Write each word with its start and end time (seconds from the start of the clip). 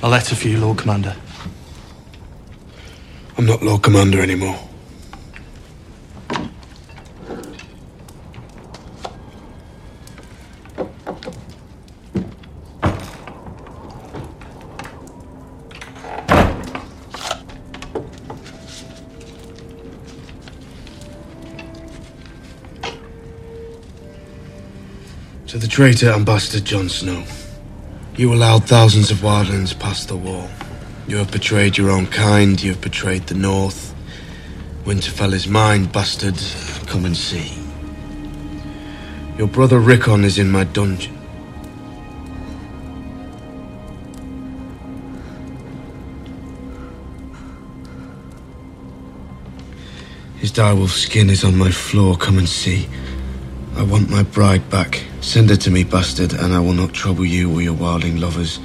A 0.00 0.08
letter 0.08 0.36
for 0.36 0.46
you, 0.46 0.58
Lord 0.58 0.78
Commander. 0.78 1.14
I'm 3.36 3.46
not 3.46 3.62
Lord 3.62 3.82
Commander 3.82 4.22
anymore. 4.22 4.56
To 25.48 25.58
the 25.58 25.66
traitor 25.66 26.10
Ambassador 26.10 26.60
Jon 26.64 26.88
Snow, 26.88 27.24
you 28.18 28.34
allowed 28.34 28.64
thousands 28.64 29.12
of 29.12 29.18
wildlings 29.18 29.78
past 29.78 30.08
the 30.08 30.16
wall. 30.16 30.50
You 31.06 31.18
have 31.18 31.30
betrayed 31.30 31.78
your 31.78 31.88
own 31.88 32.08
kind, 32.08 32.60
you 32.60 32.72
have 32.72 32.80
betrayed 32.80 33.28
the 33.28 33.34
North. 33.34 33.94
Winterfell 34.84 35.32
is 35.32 35.46
mine, 35.46 35.84
bastard. 35.84 36.34
Come 36.88 37.04
and 37.04 37.16
see. 37.16 37.56
Your 39.38 39.46
brother 39.46 39.78
Rickon 39.78 40.24
is 40.24 40.36
in 40.36 40.50
my 40.50 40.64
dungeon. 40.64 41.16
His 50.38 50.50
direwolf 50.50 50.90
skin 50.90 51.30
is 51.30 51.44
on 51.44 51.56
my 51.56 51.70
floor. 51.70 52.16
Come 52.16 52.38
and 52.38 52.48
see. 52.48 52.88
I 53.76 53.84
want 53.84 54.10
my 54.10 54.24
bride 54.24 54.68
back. 54.70 55.07
Send 55.28 55.50
her 55.50 55.56
to 55.56 55.70
me, 55.70 55.84
bastard, 55.84 56.32
and 56.32 56.54
I 56.54 56.58
will 56.58 56.72
not 56.72 56.94
trouble 56.94 57.26
you 57.26 57.52
or 57.52 57.60
your 57.60 57.74
wildling 57.74 58.18
lovers. 58.18 58.60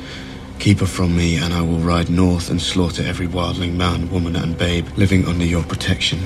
Keep 0.59 0.79
her 0.79 0.85
from 0.85 1.13
me, 1.13 1.35
and 1.35 1.53
I 1.53 1.59
will 1.59 1.79
ride 1.79 2.09
north 2.09 2.49
and 2.49 2.61
slaughter 2.61 3.03
every 3.03 3.27
wildling 3.27 3.73
man, 3.73 4.09
woman, 4.09 4.37
and 4.37 4.57
babe 4.57 4.87
living 4.95 5.25
under 5.27 5.43
your 5.43 5.63
protection. 5.63 6.21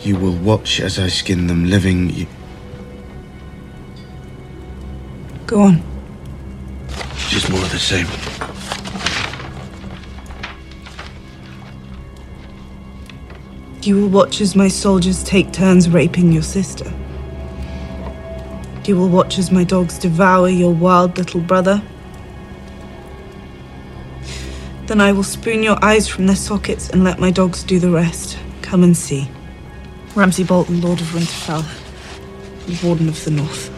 You 0.00 0.18
will 0.18 0.34
watch 0.34 0.80
as 0.80 0.98
I 0.98 1.08
skin 1.08 1.46
them 1.46 1.64
living. 1.64 2.10
You... 2.10 2.26
Go 5.46 5.62
on. 5.62 5.82
Just 7.30 7.48
more 7.48 7.62
of 7.62 7.72
the 7.72 7.78
same. 7.78 8.06
You 13.82 13.98
will 13.98 14.10
watch 14.10 14.42
as 14.42 14.54
my 14.54 14.68
soldiers 14.68 15.24
take 15.24 15.54
turns 15.54 15.88
raping 15.88 16.32
your 16.32 16.42
sister. 16.42 16.92
You 18.84 18.96
will 18.96 19.08
watch 19.08 19.38
as 19.38 19.52
my 19.52 19.62
dogs 19.62 19.96
devour 19.96 20.48
your 20.48 20.74
wild 20.74 21.16
little 21.16 21.40
brother. 21.40 21.80
Then 24.86 25.00
I 25.00 25.12
will 25.12 25.22
spoon 25.22 25.62
your 25.62 25.82
eyes 25.84 26.08
from 26.08 26.26
their 26.26 26.36
sockets 26.36 26.90
and 26.90 27.04
let 27.04 27.20
my 27.20 27.30
dogs 27.30 27.62
do 27.62 27.78
the 27.78 27.90
rest. 27.90 28.36
Come 28.60 28.82
and 28.82 28.96
see. 28.96 29.30
Ramsay 30.16 30.44
Bolton, 30.44 30.80
Lord 30.80 31.00
of 31.00 31.06
Winterfell, 31.08 31.64
and 32.66 32.82
Warden 32.82 33.08
of 33.08 33.24
the 33.24 33.30
North. 33.30 33.70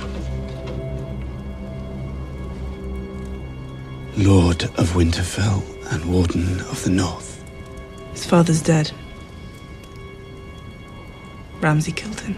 Lord 4.17 4.65
of 4.65 4.95
Winterfell 4.95 5.63
and 5.93 6.05
Warden 6.07 6.61
of 6.63 6.83
the 6.83 6.91
North. 6.91 7.45
His 8.13 8.25
father's 8.25 8.63
dead. 8.63 8.91
Ramsay 11.61 11.93
killed 11.93 12.21
him. 12.21 12.37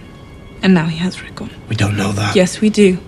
And 0.66 0.74
now 0.74 0.86
he 0.86 0.96
has 0.96 1.22
Rickon. 1.22 1.48
We 1.68 1.76
don't 1.76 1.96
know 1.96 2.10
that. 2.10 2.34
Yes, 2.34 2.60
we 2.60 2.70
do. 2.70 2.98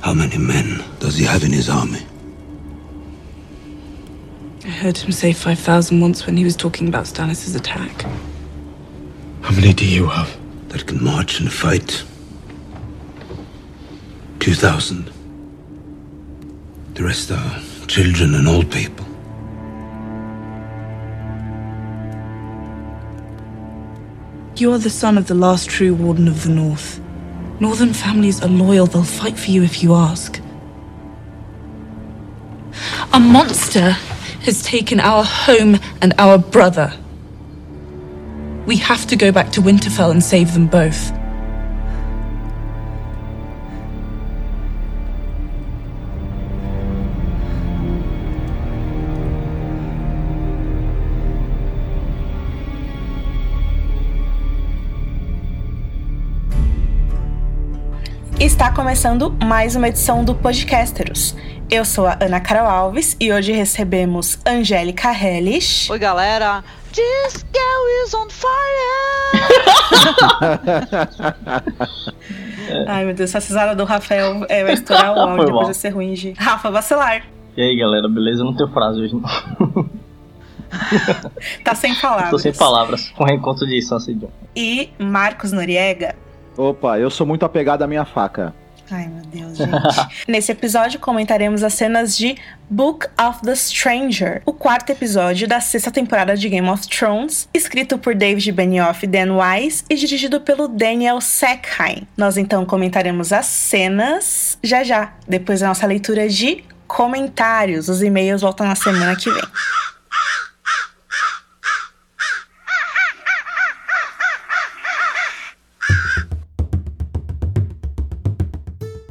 How 0.00 0.14
many 0.14 0.38
men 0.38 0.82
does 0.98 1.18
he 1.18 1.26
have 1.26 1.44
in 1.44 1.52
his 1.52 1.68
army? 1.68 2.00
I 4.64 4.68
heard 4.68 4.96
him 4.96 5.12
say 5.12 5.34
5,000 5.34 6.00
once 6.00 6.24
when 6.24 6.38
he 6.38 6.44
was 6.44 6.56
talking 6.56 6.88
about 6.88 7.04
Stannis' 7.04 7.54
attack. 7.54 8.06
How 9.42 9.54
many 9.54 9.74
do 9.74 9.86
you 9.86 10.06
have? 10.06 10.34
That 10.68 10.86
can 10.86 11.04
march 11.04 11.38
and 11.38 11.52
fight. 11.52 12.02
Two 14.40 14.54
thousand. 14.54 15.10
The 16.94 17.04
rest 17.04 17.30
are 17.30 17.60
children 17.88 18.34
and 18.36 18.48
old 18.48 18.72
people. 18.72 19.05
You 24.58 24.72
are 24.72 24.78
the 24.78 24.88
son 24.88 25.18
of 25.18 25.26
the 25.26 25.34
last 25.34 25.68
true 25.68 25.94
Warden 25.94 26.28
of 26.28 26.44
the 26.44 26.48
North. 26.48 26.98
Northern 27.60 27.92
families 27.92 28.42
are 28.42 28.48
loyal, 28.48 28.86
they'll 28.86 29.04
fight 29.04 29.38
for 29.38 29.50
you 29.50 29.62
if 29.62 29.82
you 29.82 29.94
ask. 29.94 30.40
A 33.12 33.20
monster 33.20 33.90
has 34.44 34.62
taken 34.62 34.98
our 34.98 35.24
home 35.24 35.78
and 36.00 36.14
our 36.16 36.38
brother. 36.38 36.90
We 38.64 38.76
have 38.76 39.06
to 39.08 39.16
go 39.16 39.30
back 39.30 39.52
to 39.52 39.60
Winterfell 39.60 40.10
and 40.10 40.24
save 40.24 40.54
them 40.54 40.68
both. 40.68 41.12
Começando 58.76 59.34
mais 59.42 59.74
uma 59.74 59.88
edição 59.88 60.22
do 60.22 60.34
Podcasteros. 60.34 61.34
Eu 61.70 61.82
sou 61.82 62.06
a 62.06 62.18
Ana 62.20 62.42
Carol 62.42 62.68
Alves 62.68 63.16
e 63.18 63.32
hoje 63.32 63.50
recebemos 63.50 64.38
Angélica 64.46 65.14
Hellish. 65.14 65.90
Oi, 65.90 65.98
galera. 65.98 66.62
This 66.92 67.42
girl 67.54 68.04
is 68.04 68.12
on 68.12 68.28
fire! 68.28 68.52
Ai, 72.86 73.06
meu 73.06 73.14
Deus, 73.14 73.34
essa 73.34 73.38
risada 73.38 73.74
do 73.74 73.84
Rafael 73.84 74.44
é, 74.46 74.62
vai 74.62 74.74
estourar 74.74 75.16
o 75.16 75.20
áudio, 75.24 75.46
depois 75.46 75.64
vai 75.68 75.74
ser 75.74 75.88
ruim 75.88 76.12
de... 76.12 76.32
Rafa 76.32 76.70
Bacelar, 76.70 77.22
E 77.56 77.62
aí, 77.62 77.78
galera, 77.78 78.06
beleza? 78.10 78.42
Eu 78.42 78.44
não 78.44 78.54
tenho 78.54 78.68
frase 78.68 79.00
hoje, 79.00 79.14
não. 79.14 79.22
tá 81.64 81.74
sem 81.74 81.94
palavras. 81.94 82.28
Tô 82.28 82.38
sem 82.38 82.52
palavras 82.52 83.08
com 83.08 83.24
o 83.24 83.26
reencontro 83.26 83.66
de 83.66 83.80
Sansa 83.80 84.10
e 84.10 84.14
John. 84.16 84.28
E 84.54 84.90
Marcos 84.98 85.50
Noriega. 85.50 86.14
Opa, 86.58 86.98
eu 86.98 87.08
sou 87.08 87.26
muito 87.26 87.46
apegado 87.46 87.80
à 87.80 87.86
minha 87.86 88.04
faca. 88.04 88.52
Ai, 88.90 89.08
meu 89.08 89.24
Deus, 89.24 89.58
gente. 89.58 89.70
Nesse 90.28 90.52
episódio 90.52 91.00
comentaremos 91.00 91.62
as 91.62 91.74
cenas 91.74 92.16
de 92.16 92.36
Book 92.70 93.06
of 93.20 93.40
the 93.42 93.54
Stranger, 93.54 94.42
o 94.46 94.52
quarto 94.52 94.90
episódio 94.90 95.48
da 95.48 95.60
sexta 95.60 95.90
temporada 95.90 96.36
de 96.36 96.48
Game 96.48 96.68
of 96.68 96.86
Thrones, 96.86 97.48
escrito 97.52 97.98
por 97.98 98.14
David 98.14 98.52
Benioff 98.52 99.04
e 99.04 99.08
Dan 99.08 99.36
Wise 99.36 99.84
e 99.90 99.96
dirigido 99.96 100.40
pelo 100.40 100.68
Daniel 100.68 101.20
Sackheim. 101.20 102.06
Nós 102.16 102.36
então 102.36 102.64
comentaremos 102.64 103.32
as 103.32 103.46
cenas 103.46 104.58
já 104.62 104.84
já, 104.84 105.14
depois 105.26 105.60
da 105.60 105.68
nossa 105.68 105.86
leitura 105.86 106.28
de 106.28 106.62
comentários. 106.86 107.88
Os 107.88 108.02
e-mails 108.02 108.42
voltam 108.42 108.66
na 108.66 108.74
semana 108.74 109.16
que 109.16 109.30
vem. 109.30 109.42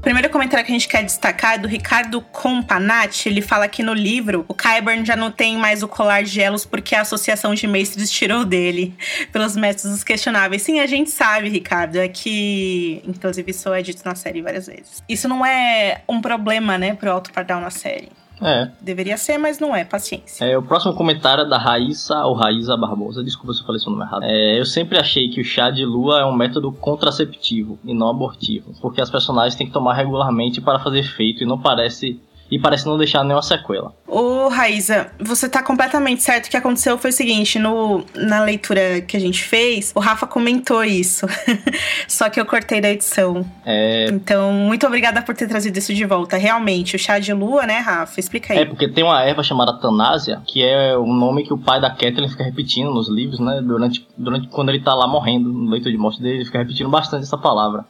Primeiro 0.06 0.30
comentário 0.30 0.64
que 0.64 0.72
a 0.72 0.76
gente 0.76 0.88
quer 0.88 1.04
destacar 1.04 1.56
é 1.56 1.58
do 1.58 1.68
Ricardo 1.68 2.22
Companati. 2.22 3.28
Ele 3.28 3.42
fala 3.42 3.68
que 3.68 3.82
no 3.82 3.92
livro 3.92 4.46
o 4.48 4.54
Kyburn 4.54 5.04
já 5.04 5.16
não 5.16 5.32
tem 5.32 5.58
mais 5.58 5.82
o 5.82 5.88
colar 5.88 6.24
de 6.24 6.40
elos 6.40 6.64
porque 6.64 6.94
a 6.94 7.02
associação 7.02 7.56
de 7.56 7.66
mestres 7.66 8.12
tirou 8.12 8.46
dele 8.46 8.96
pelos 9.34 9.56
métodos 9.56 10.04
questionáveis. 10.04 10.62
Sim, 10.62 10.80
a 10.80 10.86
gente 10.86 11.10
sabe, 11.10 11.50
Ricardo, 11.50 11.96
é 11.96 12.08
que, 12.08 13.02
inclusive, 13.04 13.50
isso 13.50 13.74
é 13.74 13.82
dito 13.82 14.04
na 14.06 14.14
série 14.14 14.44
várias 14.44 14.68
vezes. 14.68 15.02
Isso 15.10 15.28
não 15.28 15.44
é 15.44 16.04
um 16.08 16.22
problema, 16.22 16.78
né, 16.78 16.94
pro 16.94 17.12
Alto 17.12 17.34
Pardal 17.34 17.60
na 17.60 17.72
série. 17.72 18.10
É, 18.42 18.70
Deveria 18.82 19.18
ser, 19.18 19.38
mas 19.38 19.60
não 19.60 19.76
é, 19.76 19.84
paciência. 19.86 20.44
é, 20.46 20.58
o 20.58 20.62
próximo 20.62 20.94
comentário 20.94 21.44
é 21.44 21.48
da 21.48 21.58
Raíssa 21.58 22.26
ou 22.26 22.34
Raíza 22.34 22.76
Barbosa. 22.76 23.24
Desculpa 23.24 23.54
se 23.54 23.62
eu 23.62 23.66
falei 23.66 23.80
seu 23.80 23.92
nome 23.92 24.04
errado. 24.04 24.24
É, 24.24 24.60
eu 24.60 24.66
sempre 24.66 24.98
achei 24.98 25.30
que 25.30 25.40
o 25.40 25.44
chá 25.44 25.70
de 25.70 25.86
lua 25.86 26.20
é 26.20 26.26
um 26.26 26.36
método 26.36 26.72
contraceptivo 26.72 27.80
e 27.84 27.94
não 27.94 28.10
abortivo, 28.10 28.74
porque 28.82 29.02
as 29.02 29.10
personagens 29.10 29.56
têm 29.56 29.68
que 29.68 29.74
tomar 29.74 29.94
regularmente 29.94 30.60
para 30.62 30.80
fazer 30.80 31.00
efeito 31.00 31.44
e 31.44 31.46
não 31.46 31.58
parece 31.60 32.20
e 32.50 32.60
parece 32.60 32.86
não 32.86 32.98
deixar 32.98 33.24
nenhuma 33.24 33.42
sequela. 33.42 33.94
Ô, 34.08 34.48
Raíza, 34.48 35.08
você 35.20 35.50
tá 35.50 35.64
completamente 35.64 36.22
certo. 36.22 36.46
O 36.46 36.50
que 36.50 36.58
aconteceu 36.58 36.98
foi 36.98 37.10
o 37.10 37.14
seguinte: 37.14 37.58
no, 37.58 38.04
na 38.16 38.44
leitura 38.44 39.02
que 39.02 39.18
a 39.18 39.20
gente 39.20 39.44
fez, 39.44 39.92
o 39.96 40.00
Rafa 40.00 40.28
comentou 40.28 40.84
isso. 40.84 41.26
Só 42.08 42.30
que 42.30 42.40
eu 42.40 42.46
cortei 42.46 42.80
da 42.80 42.90
edição. 42.90 43.46
É, 43.66 44.08
Então, 44.10 44.54
muito 44.54 44.86
obrigada 44.86 45.22
por 45.22 45.36
ter 45.36 45.48
trazido 45.48 45.78
isso 45.78 45.94
de 45.94 46.06
volta. 46.06 46.38
Realmente, 46.38 46.96
o 46.96 47.00
chá 47.00 47.20
de 47.20 47.34
lua, 47.34 47.66
né, 47.66 47.80
Rafa? 47.80 48.20
Explica 48.20 48.54
aí. 48.54 48.60
é 48.60 48.66
porque 48.66 48.88
tem 48.88 49.04
uma 49.04 49.22
erva 49.24 49.44
chamada 49.44 49.74
Tanásia, 49.80 50.42
que 50.46 50.64
é 50.64 50.96
o 50.96 51.06
nome 51.06 51.44
que 51.44 51.54
o 51.54 51.58
pai 51.58 51.82
da 51.82 51.90
Catelyn 51.90 52.30
fica 52.30 52.44
repetindo 52.44 52.94
nos 52.94 53.10
livros, 53.10 53.40
né? 53.40 53.62
Durante, 53.62 54.08
durante 54.18 54.48
quando 54.48 54.70
ele 54.70 54.80
tá 54.80 54.94
lá 54.94 55.08
morrendo, 55.08 55.52
no 55.52 55.70
leito 55.70 55.90
de 55.92 55.98
morte 55.98 56.22
dele, 56.22 56.38
ele 56.38 56.46
fica 56.46 56.60
repetindo 56.60 56.90
bastante 56.90 57.24
essa 57.24 57.38
palavra. 57.38 57.86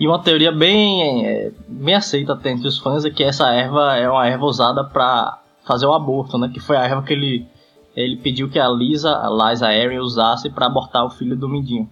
E 0.00 0.06
uma 0.08 0.22
teoria 0.22 0.50
bem, 0.50 1.26
é, 1.26 1.52
bem 1.68 1.94
aceita 1.94 2.32
até 2.32 2.50
entre 2.50 2.66
os 2.66 2.78
fãs 2.78 3.04
é 3.04 3.10
que 3.10 3.22
essa 3.22 3.52
erva 3.52 3.96
é 3.96 4.08
uma 4.08 4.26
erva 4.26 4.46
usada 4.46 4.82
para 4.82 5.38
fazer 5.66 5.84
o 5.84 5.92
aborto, 5.92 6.38
né? 6.38 6.50
Que 6.52 6.58
foi 6.58 6.78
a 6.78 6.84
erva 6.84 7.02
que 7.02 7.12
ele, 7.12 7.46
ele 7.94 8.16
pediu 8.16 8.48
que 8.48 8.58
a 8.58 8.66
Lisa, 8.66 9.10
a 9.10 9.28
Liza 9.28 9.68
Aaron 9.68 10.00
usasse 10.00 10.48
para 10.48 10.64
abortar 10.64 11.04
o 11.04 11.10
filho 11.10 11.36
do 11.36 11.46
Mindinho 11.46 11.86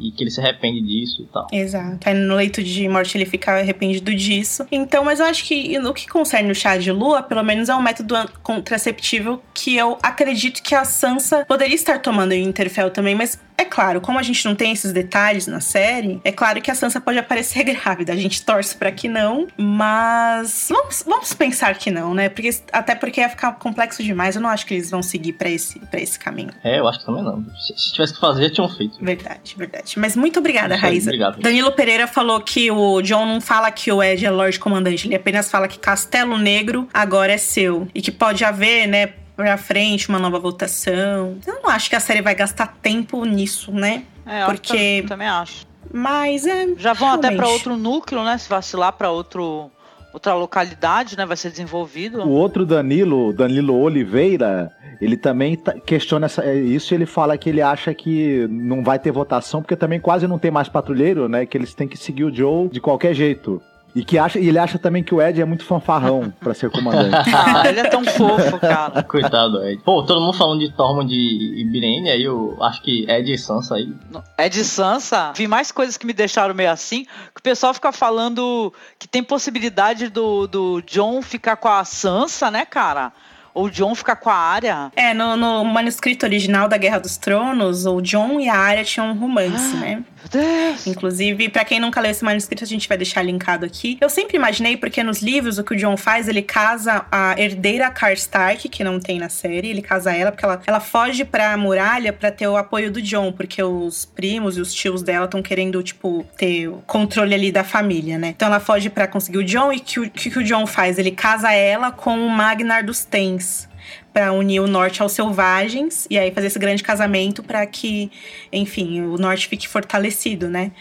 e 0.00 0.10
que 0.10 0.24
ele 0.24 0.30
se 0.30 0.40
arrepende 0.40 0.80
disso 0.80 1.22
e 1.22 1.26
tal. 1.26 1.46
Exato. 1.52 2.08
Aí 2.08 2.14
no 2.14 2.34
leito 2.34 2.62
de 2.62 2.88
morte 2.88 3.18
ele 3.18 3.26
fica 3.26 3.52
arrependido 3.52 4.14
disso. 4.14 4.66
Então, 4.72 5.04
mas 5.04 5.20
eu 5.20 5.26
acho 5.26 5.44
que 5.44 5.78
no 5.78 5.92
que 5.92 6.08
concerne 6.08 6.50
o 6.50 6.54
chá 6.54 6.78
de 6.78 6.90
lua, 6.90 7.22
pelo 7.22 7.42
menos 7.42 7.68
é 7.68 7.74
um 7.74 7.82
método 7.82 8.14
contraceptivo 8.42 9.42
que 9.52 9.76
eu 9.76 9.98
acredito 10.02 10.62
que 10.62 10.74
a 10.74 10.84
Sansa 10.86 11.44
poderia 11.46 11.74
estar 11.74 12.00
tomando 12.00 12.32
em 12.32 12.44
Interfell 12.44 12.90
também, 12.90 13.14
mas 13.14 13.38
é 13.60 13.64
claro, 13.64 14.00
como 14.00 14.18
a 14.18 14.22
gente 14.22 14.44
não 14.46 14.54
tem 14.54 14.72
esses 14.72 14.92
detalhes 14.92 15.46
na 15.46 15.60
série, 15.60 16.20
é 16.24 16.32
claro 16.32 16.60
que 16.62 16.70
a 16.70 16.74
Sansa 16.74 17.00
pode 17.00 17.18
aparecer 17.18 17.62
grávida. 17.64 18.12
A 18.12 18.16
gente 18.16 18.42
torce 18.42 18.74
para 18.74 18.90
que 18.90 19.08
não, 19.08 19.46
mas 19.56 20.68
vamos, 20.70 21.04
vamos 21.06 21.34
pensar 21.34 21.74
que 21.74 21.90
não, 21.90 22.14
né? 22.14 22.28
Porque 22.28 22.50
até 22.72 22.94
porque 22.94 23.20
ia 23.20 23.28
ficar 23.28 23.52
complexo 23.52 24.02
demais. 24.02 24.36
Eu 24.36 24.42
não 24.42 24.48
acho 24.48 24.64
que 24.66 24.74
eles 24.74 24.90
vão 24.90 25.02
seguir 25.02 25.34
para 25.34 25.50
esse 25.50 25.78
para 25.78 26.00
esse 26.00 26.18
caminho. 26.18 26.50
É, 26.64 26.78
eu 26.78 26.88
acho 26.88 27.00
que 27.00 27.06
também 27.06 27.22
não. 27.22 27.44
Se, 27.56 27.76
se 27.76 27.92
tivesse 27.92 28.14
que 28.14 28.20
fazer, 28.20 28.50
tinham 28.50 28.68
feito. 28.68 29.02
Verdade, 29.02 29.54
verdade. 29.56 29.98
Mas 29.98 30.16
muito 30.16 30.38
obrigada, 30.38 30.74
aí, 30.74 30.80
Raíza. 30.80 31.10
obrigado. 31.10 31.40
Danilo 31.40 31.72
Pereira 31.72 32.06
falou 32.06 32.40
que 32.40 32.70
o 32.70 33.02
John 33.02 33.26
não 33.26 33.40
fala 33.40 33.70
que 33.70 33.92
o 33.92 34.02
Ed 34.02 34.24
é 34.24 34.30
Lorde 34.30 34.58
Comandante, 34.58 35.06
ele 35.06 35.14
apenas 35.16 35.50
fala 35.50 35.68
que 35.68 35.78
Castelo 35.78 36.38
Negro 36.38 36.88
agora 36.92 37.32
é 37.32 37.38
seu 37.38 37.88
e 37.94 38.00
que 38.00 38.10
pode 38.10 38.44
haver, 38.44 38.86
né? 38.86 39.12
Pra 39.40 39.56
frente, 39.56 40.08
uma 40.10 40.18
nova 40.18 40.38
votação. 40.38 41.38
Eu 41.46 41.62
não 41.62 41.70
acho 41.70 41.88
que 41.88 41.96
a 41.96 42.00
série 42.00 42.20
vai 42.20 42.34
gastar 42.34 42.76
tempo 42.82 43.24
nisso, 43.24 43.72
né? 43.72 44.04
É, 44.26 44.42
eu 44.42 44.46
Porque- 44.46 45.00
tam- 45.02 45.08
também 45.08 45.28
acho. 45.28 45.66
Mas 45.92 46.46
é. 46.46 46.68
Já 46.76 46.92
vão 46.92 47.08
até 47.08 47.28
pra 47.28 47.36
realmente. 47.46 47.52
outro 47.54 47.76
núcleo, 47.76 48.22
né? 48.22 48.36
Se 48.36 48.48
vacilar 48.48 48.92
pra 48.92 49.10
outro 49.10 49.70
outra 50.12 50.34
localidade, 50.34 51.16
né? 51.16 51.24
Vai 51.24 51.36
ser 51.36 51.50
desenvolvido. 51.50 52.20
O 52.22 52.30
outro 52.30 52.66
Danilo, 52.66 53.32
Danilo 53.32 53.76
Oliveira, 53.80 54.70
ele 55.00 55.16
também 55.16 55.56
tá- 55.56 55.72
questiona 55.72 56.26
essa- 56.26 56.44
é, 56.44 56.54
isso 56.56 56.92
e 56.92 56.96
ele 56.96 57.06
fala 57.06 57.38
que 57.38 57.48
ele 57.48 57.62
acha 57.62 57.94
que 57.94 58.46
não 58.50 58.82
vai 58.84 58.98
ter 58.98 59.10
votação, 59.12 59.62
porque 59.62 59.76
também 59.76 60.00
quase 60.00 60.26
não 60.26 60.38
tem 60.38 60.50
mais 60.50 60.68
patrulheiro, 60.68 61.28
né? 61.28 61.46
Que 61.46 61.56
eles 61.56 61.72
têm 61.74 61.86
que 61.88 61.96
seguir 61.96 62.24
o 62.24 62.34
Joe 62.34 62.68
de 62.68 62.80
qualquer 62.80 63.14
jeito. 63.14 63.62
E 63.94 64.04
que 64.04 64.18
acha, 64.18 64.38
e 64.38 64.48
ele 64.48 64.58
acha 64.58 64.78
também 64.78 65.02
que 65.02 65.14
o 65.14 65.20
Ed 65.20 65.40
é 65.40 65.44
muito 65.44 65.64
fanfarrão 65.64 66.32
pra 66.40 66.54
ser 66.54 66.70
comandante. 66.70 67.30
Ah, 67.40 67.68
ele 67.68 67.80
é 67.80 67.88
tão 67.88 68.04
fofo, 68.04 68.58
cara. 68.58 69.02
Coitado, 69.04 69.64
Ed. 69.64 69.82
Pô, 69.82 70.02
todo 70.02 70.20
mundo 70.20 70.36
falando 70.36 70.60
de 70.60 70.70
Tormund 70.72 71.12
e 71.12 71.64
Brienne, 71.64 72.10
aí 72.10 72.22
eu 72.22 72.56
acho 72.60 72.82
que 72.82 73.10
Ed 73.10 73.32
e 73.32 73.38
Sansa 73.38 73.76
aí. 73.76 73.92
É 74.36 74.48
de 74.48 74.64
Sansa. 74.64 75.32
Vi 75.34 75.48
mais 75.48 75.72
coisas 75.72 75.96
que 75.96 76.06
me 76.06 76.12
deixaram 76.12 76.54
meio 76.54 76.70
assim. 76.70 77.04
Que 77.34 77.40
o 77.40 77.42
pessoal 77.42 77.72
fica 77.72 77.90
falando 77.92 78.72
que 78.98 79.08
tem 79.08 79.22
possibilidade 79.22 80.08
do, 80.08 80.46
do 80.46 80.82
John 80.82 81.22
ficar 81.22 81.56
com 81.56 81.68
a 81.68 81.84
Sansa, 81.84 82.50
né, 82.50 82.64
cara? 82.64 83.12
Ou 83.52 83.64
o 83.66 83.70
John 83.70 83.94
ficar 83.94 84.16
com 84.16 84.30
a 84.30 84.34
área. 84.34 84.92
É, 84.94 85.12
no, 85.12 85.36
no 85.36 85.64
manuscrito 85.64 86.24
original 86.24 86.68
da 86.68 86.76
Guerra 86.76 86.98
dos 86.98 87.16
Tronos, 87.16 87.86
o 87.86 88.00
John 88.00 88.38
e 88.38 88.48
a 88.48 88.56
Arya 88.56 88.84
tinham 88.84 89.10
um 89.10 89.18
romance, 89.18 89.76
né? 89.76 90.04
Deus. 90.28 90.86
Inclusive, 90.86 91.48
pra 91.48 91.64
quem 91.64 91.80
nunca 91.80 92.00
leu 92.00 92.10
esse 92.10 92.24
manuscrito, 92.24 92.64
a 92.64 92.66
gente 92.66 92.88
vai 92.88 92.96
deixar 92.96 93.22
linkado 93.22 93.64
aqui. 93.64 93.98
Eu 94.00 94.08
sempre 94.08 94.36
imaginei, 94.36 94.76
porque 94.76 95.02
nos 95.02 95.20
livros 95.22 95.58
o 95.58 95.64
que 95.64 95.74
o 95.74 95.76
John 95.76 95.96
faz, 95.96 96.28
ele 96.28 96.42
casa 96.42 97.06
a 97.10 97.34
herdeira 97.40 97.90
Karstark, 97.90 98.68
que 98.68 98.84
não 98.84 99.00
tem 99.00 99.18
na 99.18 99.28
série, 99.28 99.68
ele 99.68 99.82
casa 99.82 100.12
ela 100.14 100.30
porque 100.30 100.44
ela, 100.44 100.60
ela 100.66 100.80
foge 100.80 101.24
pra 101.24 101.56
muralha 101.56 102.12
pra 102.12 102.30
ter 102.30 102.46
o 102.46 102.56
apoio 102.56 102.90
do 102.90 103.00
John, 103.00 103.32
porque 103.32 103.62
os 103.62 104.04
primos 104.04 104.56
e 104.56 104.60
os 104.60 104.72
tios 104.72 105.02
dela 105.02 105.24
estão 105.24 105.42
querendo, 105.42 105.82
tipo, 105.82 106.26
ter 106.36 106.68
o 106.68 106.82
controle 106.86 107.34
ali 107.34 107.52
da 107.52 107.64
família, 107.64 108.18
né? 108.18 108.28
Então 108.28 108.48
ela 108.48 108.60
foge 108.60 108.90
pra 108.90 109.06
conseguir 109.06 109.38
o 109.38 109.44
John 109.44 109.72
e 109.72 109.80
que, 109.80 110.00
o 110.00 110.10
que 110.10 110.38
o 110.38 110.44
John 110.44 110.66
faz? 110.66 110.98
Ele 110.98 111.10
casa 111.10 111.52
ela 111.52 111.90
com 111.90 112.26
o 112.26 112.28
Magnar 112.28 112.84
dos 112.84 113.04
Tens. 113.04 113.69
Pra 114.12 114.32
unir 114.32 114.58
o 114.60 114.66
norte 114.66 115.00
aos 115.02 115.12
selvagens 115.12 116.06
e 116.10 116.18
aí 116.18 116.32
fazer 116.32 116.48
esse 116.48 116.58
grande 116.58 116.82
casamento 116.82 117.42
pra 117.44 117.64
que, 117.64 118.10
enfim, 118.52 119.02
o 119.02 119.16
norte 119.16 119.46
fique 119.46 119.68
fortalecido, 119.68 120.48
né? 120.48 120.72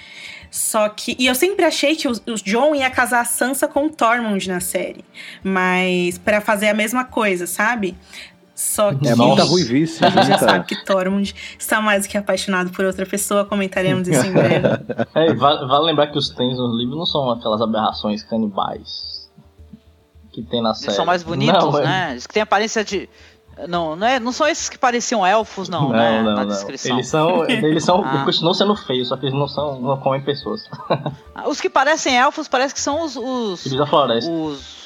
Só 0.49 0.89
que. 0.89 1.15
E 1.19 1.27
eu 1.27 1.35
sempre 1.35 1.63
achei 1.63 1.95
que 1.95 2.07
o, 2.07 2.11
o 2.11 2.35
John 2.43 2.73
ia 2.73 2.89
casar 2.89 3.21
a 3.21 3.25
Sansa 3.25 3.67
com 3.67 3.85
o 3.85 3.89
Tormund 3.91 4.49
na 4.49 4.59
série. 4.59 5.05
Mas 5.43 6.17
pra 6.17 6.41
fazer 6.41 6.69
a 6.69 6.73
mesma 6.73 7.03
coisa, 7.05 7.45
sabe? 7.45 7.95
Só 8.55 8.91
que. 8.93 9.07
É 9.07 9.13
muita 9.15 9.43
ruivice, 9.43 10.03
A 10.03 10.09
gente 10.09 10.23
já 10.23 10.29
muita- 10.37 10.45
sabe 10.49 10.65
que 10.65 10.83
Tormund 10.83 11.35
está 11.57 11.79
mais 11.79 12.07
do 12.07 12.09
que 12.09 12.17
apaixonado 12.17 12.71
por 12.71 12.83
outra 12.83 13.05
pessoa. 13.05 13.45
Comentaremos 13.45 14.07
isso 14.07 14.25
em 14.25 14.31
breve. 14.33 14.67
É, 15.13 15.33
vale, 15.35 15.67
vale 15.67 15.85
lembrar 15.85 16.07
que 16.07 16.17
os 16.17 16.29
Tens 16.29 16.57
nos 16.57 16.77
livros 16.79 16.97
não 16.97 17.05
são 17.05 17.29
aquelas 17.29 17.61
aberrações 17.61 18.23
canibais 18.23 19.18
que 20.31 20.41
tem 20.43 20.61
na 20.61 20.73
série. 20.73 20.87
Eles 20.87 20.95
são 20.95 21.05
mais 21.05 21.21
bonitos, 21.23 21.63
Não, 21.63 21.71
né? 21.81 22.11
Eles 22.11 22.27
que 22.27 22.33
têm 22.33 22.43
aparência 22.43 22.83
de. 22.83 23.09
Não, 23.67 23.93
não, 23.93 24.07
é, 24.07 24.21
não 24.21 24.31
são 24.31 24.47
esses 24.47 24.69
que 24.69 24.77
pareciam 24.77 25.25
elfos, 25.27 25.67
não, 25.67 25.89
né? 25.89 26.21
não, 26.21 26.31
Na 26.33 26.41
não. 26.41 26.47
descrição. 26.47 26.95
Eles 26.95 27.07
são, 27.09 27.43
eles 27.49 27.83
são 27.83 28.01
Ah. 28.05 28.23
continuam 28.23 28.53
sendo 28.53 28.73
feios, 28.73 29.09
só 29.09 29.17
que 29.17 29.25
eles 29.25 29.37
não 29.37 29.49
são, 29.49 29.81
não 29.81 29.97
comem 29.97 30.21
pessoas. 30.21 30.63
Ah, 31.35 31.47
Os 31.49 31.59
que 31.59 31.69
parecem 31.69 32.15
elfos 32.17 32.47
parece 32.47 32.73
que 32.73 32.79
são 32.79 33.03
os. 33.03 33.17
os, 33.17 33.63
Filhos 33.63 33.77
da 33.79 33.85
floresta. 33.85 34.31
os 34.31 34.78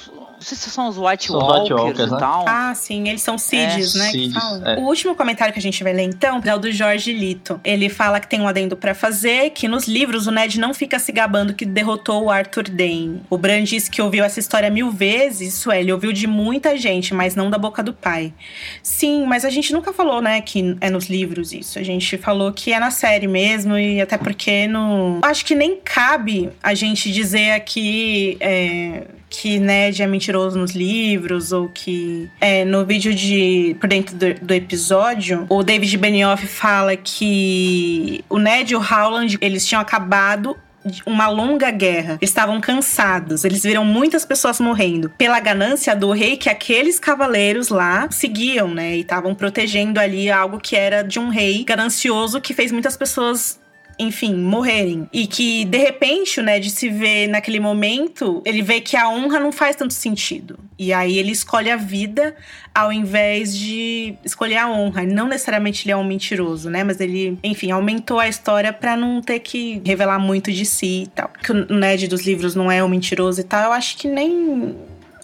não 0.43 0.47
sei 0.49 0.57
se 0.57 0.69
são 0.69 0.89
os 0.89 0.97
White 0.97 1.27
São 1.27 1.37
os 1.37 1.43
Walkers, 1.43 1.61
White 1.69 1.73
Walkers, 1.73 2.09
e 2.09 2.11
né? 2.11 2.17
tal. 2.19 2.45
Ah, 2.47 2.73
sim, 2.75 3.07
eles 3.07 3.21
são 3.21 3.37
Sids, 3.37 3.95
É, 3.95 3.99
né? 3.99 4.11
que 4.11 4.17
Sids, 4.19 4.33
falam. 4.33 4.67
é. 4.67 4.75
O 4.77 4.81
último 4.81 5.15
comentário 5.15 5.53
que 5.53 5.59
a 5.59 5.61
gente 5.61 5.81
vai 5.81 5.93
ler, 5.93 6.03
então, 6.03 6.41
é 6.43 6.53
o 6.53 6.59
do 6.59 6.69
Jorge 6.69 7.13
Lito. 7.13 7.61
Ele 7.63 7.87
fala 7.87 8.19
que 8.19 8.27
tem 8.27 8.41
um 8.41 8.47
adendo 8.47 8.75
pra 8.75 8.93
fazer, 8.93 9.51
que 9.51 9.69
nos 9.69 9.87
livros 9.87 10.27
o 10.27 10.31
Ned 10.31 10.59
não 10.59 10.73
fica 10.73 10.99
se 10.99 11.13
gabando 11.13 11.53
que 11.53 11.65
derrotou 11.65 12.25
o 12.25 12.29
Arthur 12.29 12.65
Dane. 12.69 13.21
O 13.29 13.37
Bran 13.37 13.63
diz 13.63 13.87
que 13.87 14.01
ouviu 14.01 14.23
essa 14.25 14.39
história 14.39 14.69
mil 14.69 14.91
vezes, 14.91 15.53
isso 15.53 15.71
é, 15.71 15.79
ele 15.79 15.93
ouviu 15.93 16.11
de 16.11 16.27
muita 16.27 16.77
gente, 16.77 17.13
mas 17.13 17.35
não 17.35 17.49
da 17.49 17.57
boca 17.57 17.81
do 17.81 17.93
pai. 17.93 18.33
Sim, 18.81 19.25
mas 19.25 19.45
a 19.45 19.49
gente 19.49 19.71
nunca 19.71 19.93
falou, 19.93 20.21
né, 20.21 20.41
que 20.41 20.75
é 20.81 20.89
nos 20.89 21.05
livros 21.05 21.53
isso. 21.53 21.79
A 21.79 21.83
gente 21.83 22.17
falou 22.17 22.51
que 22.51 22.73
é 22.73 22.79
na 22.79 22.91
série 22.91 23.27
mesmo, 23.27 23.77
e 23.77 24.01
até 24.01 24.17
porque 24.17 24.67
não. 24.67 25.19
Acho 25.21 25.45
que 25.45 25.55
nem 25.55 25.77
cabe 25.77 26.49
a 26.61 26.73
gente 26.73 27.11
dizer 27.11 27.51
aqui. 27.51 28.35
é, 28.41 29.03
que 29.33 29.59
Ned 29.59 30.01
é 30.01 30.07
mentiroso 30.07 30.57
nos 30.59 30.71
livros, 30.71 31.51
ou 31.51 31.67
que 31.67 32.29
é, 32.39 32.63
no 32.63 32.85
vídeo 32.85 33.13
de 33.13 33.75
por 33.79 33.89
dentro 33.89 34.15
do, 34.15 34.33
do 34.35 34.53
episódio, 34.53 35.47
o 35.49 35.63
David 35.63 35.97
Benioff 35.97 36.45
fala 36.45 36.95
que 36.95 38.23
o 38.29 38.37
Ned 38.37 38.71
e 38.71 38.75
o 38.75 38.79
Howland 38.79 39.37
eles 39.41 39.65
tinham 39.65 39.81
acabado 39.81 40.55
uma 41.05 41.27
longa 41.29 41.71
guerra. 41.71 42.17
Estavam 42.21 42.59
cansados. 42.59 43.43
Eles 43.43 43.63
viram 43.63 43.85
muitas 43.85 44.25
pessoas 44.25 44.59
morrendo 44.59 45.09
pela 45.17 45.39
ganância 45.39 45.95
do 45.95 46.11
rei 46.11 46.37
que 46.37 46.49
aqueles 46.49 46.99
cavaleiros 46.99 47.69
lá 47.69 48.07
seguiam, 48.11 48.67
né? 48.67 48.97
E 48.97 49.01
estavam 49.01 49.33
protegendo 49.33 49.99
ali 49.99 50.29
algo 50.29 50.59
que 50.59 50.75
era 50.75 51.01
de 51.01 51.19
um 51.19 51.29
rei 51.29 51.63
ganancioso 51.63 52.41
que 52.41 52.53
fez 52.53 52.71
muitas 52.71 52.97
pessoas 52.97 53.59
enfim, 53.97 54.35
morrerem. 54.35 55.07
E 55.11 55.27
que, 55.27 55.65
de 55.65 55.77
repente, 55.77 56.39
o 56.39 56.43
Ned 56.43 56.69
se 56.69 56.89
vê 56.89 57.27
naquele 57.27 57.59
momento, 57.59 58.41
ele 58.45 58.61
vê 58.61 58.81
que 58.81 58.95
a 58.95 59.09
honra 59.09 59.39
não 59.39 59.51
faz 59.51 59.75
tanto 59.75 59.93
sentido. 59.93 60.59
E 60.77 60.91
aí 60.91 61.17
ele 61.17 61.31
escolhe 61.31 61.69
a 61.69 61.77
vida 61.77 62.35
ao 62.73 62.91
invés 62.91 63.55
de 63.57 64.15
escolher 64.23 64.57
a 64.57 64.69
honra. 64.69 65.03
Não 65.03 65.27
necessariamente 65.27 65.85
ele 65.85 65.93
é 65.93 65.97
um 65.97 66.03
mentiroso, 66.03 66.69
né? 66.69 66.83
Mas 66.83 66.99
ele, 66.99 67.37
enfim, 67.43 67.71
aumentou 67.71 68.19
a 68.19 68.27
história 68.27 68.73
pra 68.73 68.97
não 68.97 69.21
ter 69.21 69.39
que 69.39 69.81
revelar 69.85 70.19
muito 70.19 70.51
de 70.51 70.65
si 70.65 71.03
e 71.03 71.07
tal. 71.07 71.29
Que 71.41 71.51
o 71.51 71.75
Ned 71.75 72.07
dos 72.07 72.25
livros 72.25 72.55
não 72.55 72.71
é 72.71 72.83
um 72.83 72.87
mentiroso 72.87 73.41
e 73.41 73.43
tal, 73.43 73.63
eu 73.65 73.71
acho 73.71 73.97
que 73.97 74.07
nem. 74.07 74.75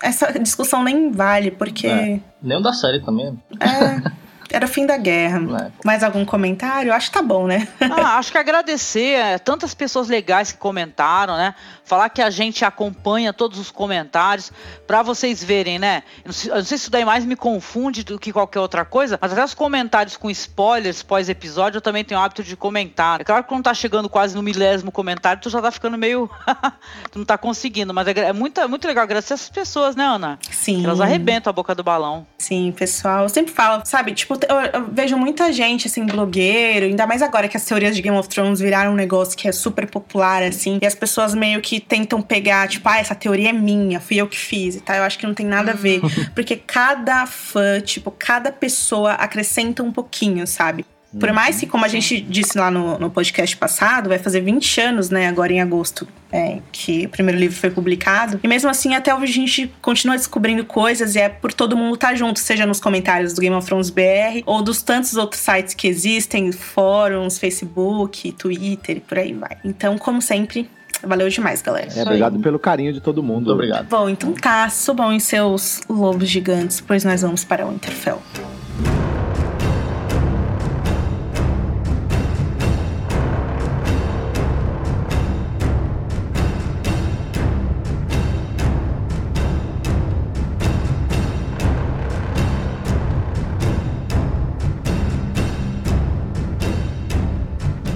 Essa 0.02 0.32
discussão 0.40 0.84
nem 0.84 1.12
vale, 1.12 1.52
porque. 1.52 1.88
É. 1.88 2.20
Nem 2.42 2.58
o 2.58 2.62
da 2.62 2.72
série 2.72 3.02
também. 3.02 3.38
é, 3.60 4.10
era 4.52 4.66
o 4.66 4.68
fim 4.68 4.86
da 4.86 4.98
guerra. 4.98 5.40
né? 5.40 5.72
Mais 5.84 6.04
algum 6.04 6.26
comentário? 6.26 6.94
Acho 6.94 7.08
que 7.10 7.18
tá 7.18 7.22
bom, 7.22 7.48
né? 7.48 7.68
Ah, 7.80 8.18
acho 8.18 8.32
que 8.32 8.38
agradecer 8.38 9.14
é, 9.14 9.38
tantas 9.38 9.74
pessoas 9.74 10.08
legais 10.08 10.52
que 10.52 10.58
comentaram, 10.58 11.36
né? 11.36 11.54
Falar 11.84 12.10
que 12.10 12.22
a 12.22 12.30
gente 12.30 12.64
acompanha 12.64 13.34
todos 13.34 13.60
os 13.60 13.72
comentários 13.72 14.52
para 14.86 15.02
vocês 15.02 15.44
verem, 15.44 15.80
né? 15.80 16.04
Eu 16.24 16.28
não, 16.28 16.34
sei, 16.34 16.52
eu 16.52 16.56
não 16.56 16.64
sei 16.64 16.78
se 16.78 16.84
isso 16.84 16.92
daí 16.92 17.04
mais 17.04 17.26
me 17.26 17.36
confunde 17.36 18.04
do 18.04 18.20
que 18.20 18.32
qualquer 18.32 18.60
outra 18.60 18.86
coisa, 18.86 19.18
mas 19.22 19.32
até 19.32 19.44
os 19.44 19.54
comentários 19.54 20.16
com 20.16 20.30
spoilers 20.30 21.04
pós-episódio 21.04 21.78
eu 21.78 21.82
também 21.82 22.04
tenho 22.04 22.20
o 22.20 22.24
hábito 22.24 22.44
de 22.44 22.56
comentar. 22.56 23.22
É 23.22 23.24
claro 23.24 23.44
que 23.44 23.50
quando 23.50 23.64
tá 23.64 23.74
chegando 23.74 24.08
quase 24.10 24.36
no 24.36 24.44
milésimo 24.44 24.92
comentário, 24.92 25.42
tu 25.42 25.50
já 25.50 25.62
tá 25.62 25.72
ficando 25.72 25.98
meio. 25.98 26.30
tu 27.12 27.20
não 27.20 27.26
tá 27.26 27.38
conseguindo, 27.38 27.94
mas 27.94 28.08
é, 28.08 28.12
é 28.12 28.34
muito, 28.34 28.62
é 28.62 28.68
muito 28.68 28.88
legal 28.88 29.04
agradecer 29.04 29.34
essas 29.34 29.50
pessoas, 29.50 29.96
né, 29.96 30.06
Ana? 30.06 30.40
Sim. 30.52 30.84
Elas 30.84 31.02
arrebentam 31.02 31.50
a 31.50 31.54
boca 31.54 31.74
do 31.74 31.84
balão. 31.84 32.26
Sim, 32.38 32.72
pessoal. 32.72 33.24
Eu 33.24 33.30
sempre 33.30 33.52
falo, 33.52 33.82
sabe? 33.86 34.14
Tipo, 34.14 34.39
eu, 34.48 34.82
eu 34.82 34.88
vejo 34.92 35.18
muita 35.18 35.52
gente, 35.52 35.88
assim, 35.88 36.06
blogueiro, 36.06 36.86
ainda 36.86 37.06
mais 37.08 37.22
agora 37.22 37.48
que 37.48 37.58
as 37.58 37.66
teorias 37.66 37.96
de 37.96 38.02
Game 38.02 38.18
of 38.18 38.30
Thrones 38.30 38.60
viraram 38.60 38.92
um 38.92 38.96
negócio 38.96 39.38
que 39.38 39.48
é 39.48 39.52
super 39.52 39.90
popular, 39.90 40.44
assim, 40.44 40.80
e 40.82 40.86
as 40.86 40.96
pessoas 40.96 41.34
meio 41.34 41.62
que 41.62 41.80
tentam 41.80 42.22
pegar, 42.22 42.68
tipo, 42.68 42.88
ah, 42.88 43.00
essa 43.00 43.16
teoria 43.16 43.50
é 43.50 43.54
minha, 43.54 44.00
fui 44.00 44.18
eu 44.18 44.28
que 44.28 44.38
fiz 44.38 44.76
e 44.76 44.82
tal. 44.82 44.96
Eu 44.96 45.04
acho 45.04 45.18
que 45.18 45.26
não 45.26 45.34
tem 45.34 45.46
nada 45.46 45.72
a 45.72 45.76
ver. 45.76 46.02
Porque 46.34 46.56
cada 46.56 47.26
fã, 47.26 47.80
tipo, 47.82 48.12
cada 48.12 48.52
pessoa 48.52 49.14
acrescenta 49.14 49.84
um 49.84 49.92
pouquinho, 49.92 50.46
sabe? 50.46 50.86
Por 51.18 51.32
mais 51.32 51.60
que, 51.60 51.66
como 51.66 51.86
a 51.86 51.88
gente 51.88 52.22
disse 52.22 52.58
lá 52.58 52.70
no, 52.70 53.00
no 53.00 53.10
podcast 53.10 53.58
passado, 53.58 54.10
vai 54.10 54.20
fazer 54.20 54.42
20 54.42 54.82
anos, 54.82 55.10
né, 55.10 55.28
agora 55.28 55.52
em 55.52 55.60
agosto, 55.60 56.08
é, 56.32 56.60
que 56.72 57.06
o 57.08 57.10
primeiro 57.10 57.40
livro 57.40 57.56
foi 57.56 57.72
publicado. 57.72 58.40
E 58.44 58.48
mesmo 58.48 58.70
assim, 58.70 58.94
até 58.94 59.14
hoje 59.14 59.32
a 59.32 59.36
gente 59.36 59.74
continua 59.82 60.16
descobrindo 60.16 60.64
coisas 60.64 61.16
e 61.16 61.20
é 61.20 61.30
por 61.30 61.52
todo 61.52 61.76
mundo 61.76 61.96
estar 61.96 62.10
tá 62.10 62.16
junto, 62.16 62.40
seja 62.40 62.66
nos 62.66 62.80
comentários 62.80 63.34
do 63.34 63.42
Game 63.42 63.56
of 63.56 63.66
Thrones 63.66 63.90
BR 63.90 64.44
ou 64.46 64.62
dos 64.62 64.84
tantos 64.84 65.16
outros 65.16 65.42
sites 65.42 65.74
que 65.74 65.88
existem, 65.88 66.52
fóruns, 66.52 67.40
Facebook, 67.40 68.32
Twitter 68.34 68.98
e 68.98 69.00
por 69.00 69.18
aí 69.18 69.34
vai. 69.34 69.58
Então, 69.64 69.98
como 69.98 70.22
sempre, 70.22 70.70
Valeu 71.02 71.30
demais, 71.30 71.62
galera. 71.62 71.88
É, 71.96 72.02
obrigado 72.02 72.40
pelo 72.40 72.60
carinho 72.60 72.92
de 72.92 73.00
todo 73.00 73.24
mundo. 73.24 73.46
Muito 73.46 73.54
obrigado. 73.54 73.88
Bom, 73.88 74.10
então 74.10 74.34
tá, 74.34 74.70
subam 74.70 75.14
em 75.14 75.20
seus 75.20 75.82
lobos 75.90 76.28
gigantes, 76.28 76.82
pois 76.82 77.06
nós 77.06 77.22
vamos 77.22 77.46
para 77.46 77.66
o 77.66 77.70
Winterfell. 77.70 78.22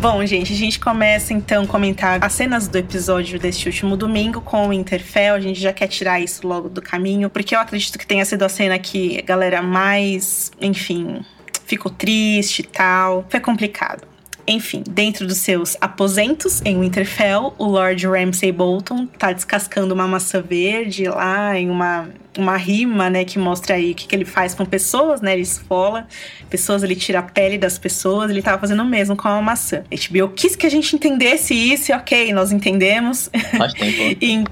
Bom, 0.03 0.25
gente, 0.25 0.51
a 0.51 0.55
gente 0.57 0.81
começa 0.81 1.33
então 1.33 1.63
a 1.63 1.67
comentar 1.67 2.21
as 2.21 2.33
cenas 2.33 2.67
do 2.67 2.77
episódio 2.77 3.39
deste 3.39 3.69
último 3.69 3.95
domingo 3.95 4.41
com 4.41 4.67
o 4.67 4.73
Interfell. 4.73 5.33
A 5.33 5.39
gente 5.39 5.57
já 5.57 5.71
quer 5.71 5.87
tirar 5.87 6.19
isso 6.19 6.45
logo 6.45 6.67
do 6.67 6.81
caminho, 6.81 7.29
porque 7.29 7.55
eu 7.55 7.59
acredito 7.61 7.97
que 7.97 8.05
tenha 8.05 8.25
sido 8.25 8.43
a 8.43 8.49
cena 8.49 8.77
que 8.77 9.17
a 9.17 9.21
galera 9.21 9.61
mais, 9.61 10.51
enfim, 10.59 11.21
ficou 11.65 11.89
triste 11.89 12.59
e 12.59 12.63
tal. 12.63 13.25
Foi 13.29 13.39
complicado. 13.39 14.05
Enfim, 14.45 14.83
dentro 14.89 15.25
dos 15.25 15.37
seus 15.37 15.77
aposentos 15.79 16.61
em 16.65 16.77
Winterfell, 16.77 17.53
o 17.57 17.63
Lord 17.63 18.05
Ramsay 18.05 18.51
Bolton 18.51 19.05
tá 19.05 19.31
descascando 19.31 19.93
uma 19.93 20.05
maçã 20.05 20.41
verde 20.41 21.05
lá 21.07 21.57
em 21.57 21.69
uma 21.69 22.09
uma 22.37 22.57
rima, 22.57 23.09
né, 23.09 23.23
que 23.25 23.37
mostra 23.37 23.75
aí 23.75 23.91
o 23.91 23.95
que, 23.95 24.07
que 24.07 24.15
ele 24.15 24.25
faz 24.25 24.53
com 24.53 24.65
pessoas, 24.65 25.21
né? 25.21 25.33
Ele 25.33 25.43
esfola 25.43 26.07
pessoas, 26.49 26.83
ele 26.83 26.95
tira 26.95 27.19
a 27.19 27.23
pele 27.23 27.57
das 27.57 27.77
pessoas, 27.77 28.29
ele 28.29 28.41
tava 28.41 28.59
fazendo 28.59 28.83
o 28.83 28.85
mesmo 28.85 29.15
com 29.15 29.27
a 29.27 29.41
maçã. 29.41 29.83
A 29.91 29.95
HBO 29.95 30.29
quis 30.29 30.55
que 30.55 30.67
a 30.67 30.69
gente 30.69 30.95
entendesse 30.95 31.53
isso 31.53 31.91
ok, 31.93 32.31
nós 32.33 32.51
entendemos. 32.51 33.29
Faz 33.57 33.73
tempo. 33.73 34.17
e, 34.21 34.43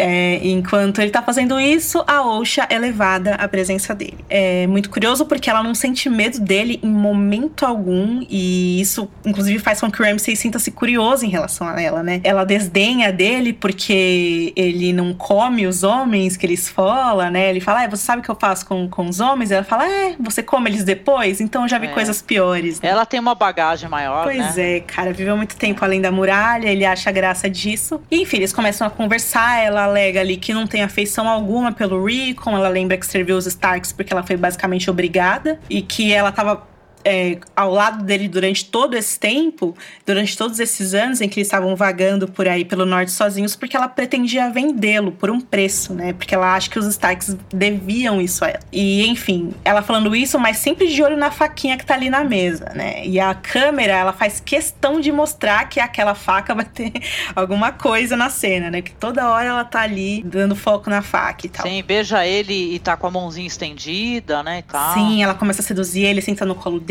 é, 0.00 0.40
enquanto 0.46 1.00
ele 1.00 1.10
tá 1.10 1.22
fazendo 1.22 1.60
isso, 1.60 2.02
a 2.06 2.22
Osha 2.26 2.66
é 2.70 2.78
levada 2.78 3.34
à 3.34 3.46
presença 3.46 3.94
dele. 3.94 4.18
É 4.28 4.66
muito 4.66 4.88
curioso 4.90 5.26
porque 5.26 5.50
ela 5.50 5.62
não 5.62 5.74
sente 5.74 6.08
medo 6.08 6.40
dele 6.40 6.80
em 6.82 6.90
momento 6.90 7.66
algum, 7.66 8.24
e 8.28 8.80
isso, 8.80 9.08
inclusive, 9.24 9.58
faz 9.58 9.80
com 9.80 9.90
que 9.90 10.00
o 10.00 10.04
Ramsay 10.04 10.34
sinta-se 10.36 10.70
curioso 10.70 11.24
em 11.24 11.28
relação 11.28 11.68
a 11.68 11.80
ela, 11.80 12.02
né? 12.02 12.20
Ela 12.24 12.44
desdenha 12.44 13.12
dele 13.12 13.52
porque 13.52 14.52
ele 14.56 14.92
não 14.92 15.12
come 15.12 15.66
os 15.66 15.82
homens 15.82 16.36
que 16.36 16.46
ele 16.46 16.54
esfola, 16.54 17.30
né? 17.30 17.50
Ele 17.50 17.60
fala, 17.60 17.84
ah, 17.84 17.88
você 17.88 18.04
sabe 18.04 18.20
o 18.20 18.24
que 18.24 18.30
eu 18.30 18.36
faço 18.36 18.66
com, 18.66 18.88
com 18.88 19.08
os 19.08 19.20
homens? 19.20 19.50
Ela 19.50 19.64
fala, 19.64 19.86
é, 19.86 20.14
você 20.18 20.42
come 20.42 20.70
eles 20.70 20.84
depois? 20.84 21.40
Então 21.40 21.62
eu 21.62 21.68
já 21.68 21.78
vi 21.78 21.86
é. 21.86 21.90
coisas 21.90 22.22
piores. 22.22 22.80
Né? 22.80 22.88
Ela 22.88 23.04
tem 23.04 23.20
uma 23.20 23.34
bagagem 23.34 23.88
maior, 23.88 24.24
Pois 24.24 24.56
né? 24.56 24.76
é, 24.76 24.80
cara, 24.80 25.12
viveu 25.12 25.36
muito 25.36 25.56
tempo 25.56 25.84
além 25.84 26.00
da 26.00 26.10
muralha, 26.10 26.68
ele 26.68 26.84
acha 26.84 27.10
graça 27.10 27.48
disso. 27.48 28.00
E, 28.10 28.22
enfim, 28.22 28.38
eles 28.38 28.52
começam 28.52 28.86
a 28.86 28.90
conversar, 28.90 29.62
ela 29.62 29.89
alega 29.90 30.20
ali 30.20 30.36
que 30.36 30.54
não 30.54 30.66
tem 30.66 30.82
afeição 30.82 31.28
alguma 31.28 31.72
pelo 31.72 32.04
Rickon, 32.04 32.56
ela 32.56 32.68
lembra 32.68 32.96
que 32.96 33.06
serviu 33.06 33.36
os 33.36 33.46
Starks 33.46 33.92
porque 33.92 34.12
ela 34.12 34.22
foi 34.22 34.36
basicamente 34.36 34.90
obrigada 34.90 35.60
e 35.68 35.82
que 35.82 36.12
ela 36.12 36.32
tava 36.32 36.69
é, 37.04 37.38
ao 37.54 37.72
lado 37.72 38.04
dele 38.04 38.28
durante 38.28 38.64
todo 38.64 38.94
esse 38.94 39.18
tempo, 39.18 39.76
durante 40.06 40.36
todos 40.36 40.58
esses 40.60 40.94
anos 40.94 41.20
em 41.20 41.28
que 41.28 41.38
eles 41.38 41.46
estavam 41.46 41.74
vagando 41.76 42.28
por 42.28 42.48
aí 42.48 42.64
pelo 42.64 42.84
norte 42.84 43.12
sozinhos, 43.12 43.56
porque 43.56 43.76
ela 43.76 43.88
pretendia 43.88 44.50
vendê-lo 44.50 45.12
por 45.12 45.30
um 45.30 45.40
preço, 45.40 45.94
né? 45.94 46.12
Porque 46.12 46.34
ela 46.34 46.54
acha 46.54 46.68
que 46.68 46.78
os 46.78 46.86
Starks 46.86 47.36
deviam 47.52 48.20
isso 48.20 48.44
a 48.44 48.48
ela. 48.48 48.60
E 48.72 49.06
enfim, 49.06 49.52
ela 49.64 49.82
falando 49.82 50.14
isso, 50.14 50.38
mas 50.38 50.58
sempre 50.58 50.88
de 50.88 51.02
olho 51.02 51.16
na 51.16 51.30
faquinha 51.30 51.76
que 51.76 51.84
tá 51.84 51.94
ali 51.94 52.10
na 52.10 52.24
mesa, 52.24 52.72
né? 52.74 53.04
E 53.06 53.18
a 53.18 53.34
câmera, 53.34 53.92
ela 53.92 54.12
faz 54.12 54.40
questão 54.40 55.00
de 55.00 55.10
mostrar 55.10 55.68
que 55.68 55.80
aquela 55.80 56.14
faca 56.14 56.54
vai 56.54 56.64
ter 56.64 56.92
alguma 57.34 57.72
coisa 57.72 58.16
na 58.16 58.30
cena, 58.30 58.70
né? 58.70 58.82
Que 58.82 58.92
toda 58.92 59.28
hora 59.28 59.48
ela 59.48 59.64
tá 59.64 59.80
ali 59.80 60.22
dando 60.22 60.54
foco 60.54 60.90
na 60.90 61.02
faca 61.02 61.46
e 61.46 61.48
tal. 61.48 61.66
Sim, 61.66 61.82
beija 61.82 62.26
ele 62.26 62.74
e 62.74 62.78
tá 62.78 62.96
com 62.96 63.06
a 63.06 63.10
mãozinha 63.10 63.46
estendida, 63.46 64.42
né? 64.42 64.62
Tal. 64.62 64.94
Sim, 64.94 65.22
ela 65.22 65.34
começa 65.34 65.62
a 65.62 65.64
seduzir 65.64 66.04
ele, 66.04 66.20
senta 66.20 66.44
no 66.44 66.54
colo 66.54 66.78
dele, 66.78 66.89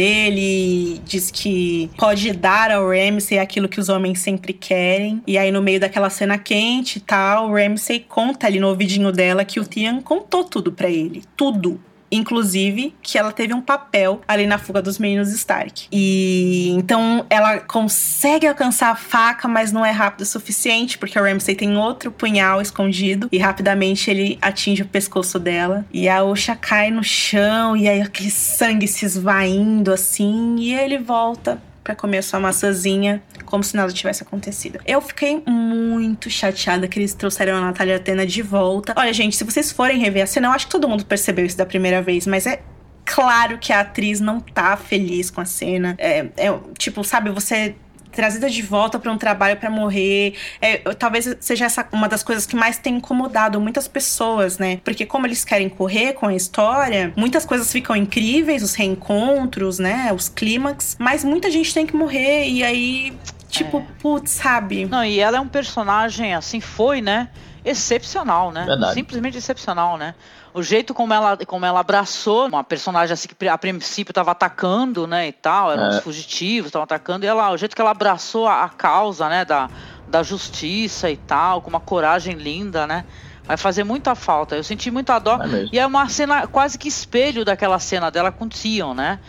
diz 1.03 1.29
que 1.31 1.89
pode 1.97 2.31
dar 2.33 2.71
ao 2.71 2.89
Ramsay 2.89 3.39
aquilo 3.39 3.67
que 3.67 3.79
os 3.79 3.89
homens 3.89 4.19
sempre 4.19 4.53
querem. 4.53 5.21
E 5.27 5.37
aí, 5.37 5.51
no 5.51 5.61
meio 5.61 5.79
daquela 5.79 6.09
cena 6.09 6.37
quente 6.37 6.97
e 6.97 7.01
tal, 7.01 7.49
o 7.49 7.53
Ramsay 7.53 7.99
conta 8.07 8.47
ali 8.47 8.59
no 8.59 8.67
ouvidinho 8.67 9.11
dela 9.11 9.43
que 9.43 9.59
o 9.59 9.65
Theon 9.65 10.01
contou 10.01 10.43
tudo 10.43 10.71
para 10.71 10.89
ele. 10.89 11.23
Tudo 11.35 11.79
inclusive 12.11 12.93
que 13.01 13.17
ela 13.17 13.31
teve 13.31 13.53
um 13.53 13.61
papel 13.61 14.21
ali 14.27 14.47
na 14.47 14.57
fuga 14.57 14.81
dos 14.81 14.97
meninos 14.97 15.31
Stark. 15.31 15.87
E 15.91 16.69
então 16.71 17.25
ela 17.29 17.59
consegue 17.59 18.47
alcançar 18.47 18.91
a 18.91 18.95
faca, 18.95 19.47
mas 19.47 19.71
não 19.71 19.85
é 19.85 19.91
rápido 19.91 20.21
o 20.21 20.25
suficiente, 20.25 20.97
porque 20.97 21.19
o 21.19 21.23
Ramsay 21.23 21.55
tem 21.55 21.77
outro 21.77 22.11
punhal 22.11 22.61
escondido 22.61 23.27
e 23.31 23.37
rapidamente 23.37 24.09
ele 24.09 24.37
atinge 24.41 24.83
o 24.83 24.87
pescoço 24.87 25.39
dela. 25.39 25.85
E 25.91 26.07
a 26.07 26.23
Osha 26.23 26.55
cai 26.55 26.91
no 26.91 27.03
chão 27.03 27.75
e 27.75 27.87
aí 27.87 28.01
aquele 28.01 28.31
sangue 28.31 28.87
se 28.87 29.05
esvaindo 29.05 29.91
assim, 29.91 30.55
e 30.57 30.73
ele 30.73 30.97
volta 30.97 31.61
para 31.89 31.95
comer 31.95 32.21
sua 32.21 32.39
maçãzinha, 32.39 33.19
como 33.45 33.63
se 33.63 33.75
nada 33.75 33.91
tivesse 33.91 34.21
acontecido. 34.21 34.79
Eu 34.85 35.01
fiquei 35.01 35.41
muito 35.47 36.29
chateada 36.29 36.87
que 36.87 36.99
eles 36.99 37.15
trouxeram 37.15 37.55
a 37.55 37.61
Natália 37.61 37.95
Atena 37.95 38.27
de 38.27 38.43
volta. 38.43 38.93
Olha, 38.95 39.11
gente, 39.11 39.35
se 39.35 39.43
vocês 39.43 39.71
forem 39.71 39.97
rever 39.97 40.23
a 40.23 40.27
cena, 40.27 40.49
eu 40.49 40.51
acho 40.51 40.67
que 40.67 40.71
todo 40.71 40.87
mundo 40.87 41.03
percebeu 41.03 41.43
isso 41.43 41.57
da 41.57 41.65
primeira 41.65 41.99
vez, 41.99 42.27
mas 42.27 42.45
é 42.45 42.61
claro 43.03 43.57
que 43.57 43.73
a 43.73 43.79
atriz 43.79 44.19
não 44.19 44.39
tá 44.39 44.77
feliz 44.77 45.31
com 45.31 45.41
a 45.41 45.45
cena. 45.45 45.95
É, 45.97 46.27
é 46.37 46.59
tipo, 46.77 47.03
sabe, 47.03 47.31
você 47.31 47.75
trazida 48.11 48.49
de 48.49 48.61
volta 48.61 48.99
para 48.99 49.11
um 49.11 49.17
trabalho 49.17 49.57
para 49.57 49.69
morrer. 49.69 50.35
É, 50.61 50.77
talvez 50.95 51.35
seja 51.39 51.65
essa 51.65 51.87
uma 51.91 52.07
das 52.07 52.23
coisas 52.23 52.45
que 52.45 52.55
mais 52.55 52.77
tem 52.77 52.95
incomodado 52.97 53.59
muitas 53.59 53.87
pessoas, 53.87 54.57
né? 54.57 54.79
Porque 54.83 55.05
como 55.05 55.25
eles 55.25 55.45
querem 55.45 55.69
correr 55.69 56.13
com 56.13 56.27
a 56.27 56.35
história, 56.35 57.13
muitas 57.15 57.45
coisas 57.45 57.71
ficam 57.71 57.95
incríveis, 57.95 58.63
os 58.63 58.75
reencontros, 58.75 59.79
né? 59.79 60.11
Os 60.13 60.29
clímax, 60.29 60.97
mas 60.99 61.23
muita 61.23 61.49
gente 61.49 61.73
tem 61.73 61.85
que 61.85 61.95
morrer 61.95 62.47
e 62.47 62.63
aí 62.63 63.13
tipo, 63.49 63.79
é. 63.79 63.85
putz, 63.99 64.31
sabe? 64.31 64.85
Não, 64.85 65.03
e 65.03 65.19
ela 65.19 65.37
é 65.37 65.39
um 65.41 65.47
personagem 65.47 66.33
assim 66.33 66.59
foi, 66.59 67.01
né? 67.01 67.29
Excepcional, 67.63 68.51
né? 68.51 68.65
Verdade. 68.65 68.93
Simplesmente 68.93 69.37
excepcional, 69.37 69.97
né? 69.97 70.15
o 70.53 70.63
jeito 70.63 70.93
como 70.93 71.13
ela, 71.13 71.37
como 71.45 71.65
ela 71.65 71.79
abraçou 71.79 72.47
uma 72.47 72.63
personagem 72.63 73.13
assim 73.13 73.27
que 73.27 73.47
a 73.47 73.57
princípio 73.57 74.11
estava 74.11 74.31
atacando, 74.31 75.05
né, 75.05 75.27
e 75.27 75.31
tal, 75.31 75.71
eram 75.71 75.85
é. 75.85 75.89
os 75.89 75.99
fugitivos, 75.99 76.69
estavam 76.69 76.83
atacando, 76.83 77.25
e 77.25 77.27
ela, 77.27 77.51
o 77.51 77.57
jeito 77.57 77.75
que 77.75 77.81
ela 77.81 77.91
abraçou 77.91 78.47
a, 78.47 78.63
a, 78.63 78.69
causa, 78.69 79.29
né, 79.29 79.45
da, 79.45 79.69
da 80.07 80.23
justiça 80.23 81.09
e 81.09 81.17
tal, 81.17 81.61
com 81.61 81.69
uma 81.69 81.79
coragem 81.79 82.35
linda, 82.35 82.87
né, 82.87 83.05
vai 83.43 83.57
fazer 83.57 83.83
muita 83.83 84.15
falta. 84.15 84.55
Eu 84.55 84.63
senti 84.63 84.91
muita 84.91 85.17
dó. 85.19 85.39
É 85.41 85.69
e 85.71 85.79
é 85.79 85.85
uma 85.85 86.07
cena 86.09 86.47
quase 86.47 86.77
que 86.77 86.87
espelho 86.87 87.45
daquela 87.45 87.79
cena 87.79 88.11
dela 88.11 88.31
com 88.31 88.47
Tion, 88.47 88.93
né? 88.93 89.19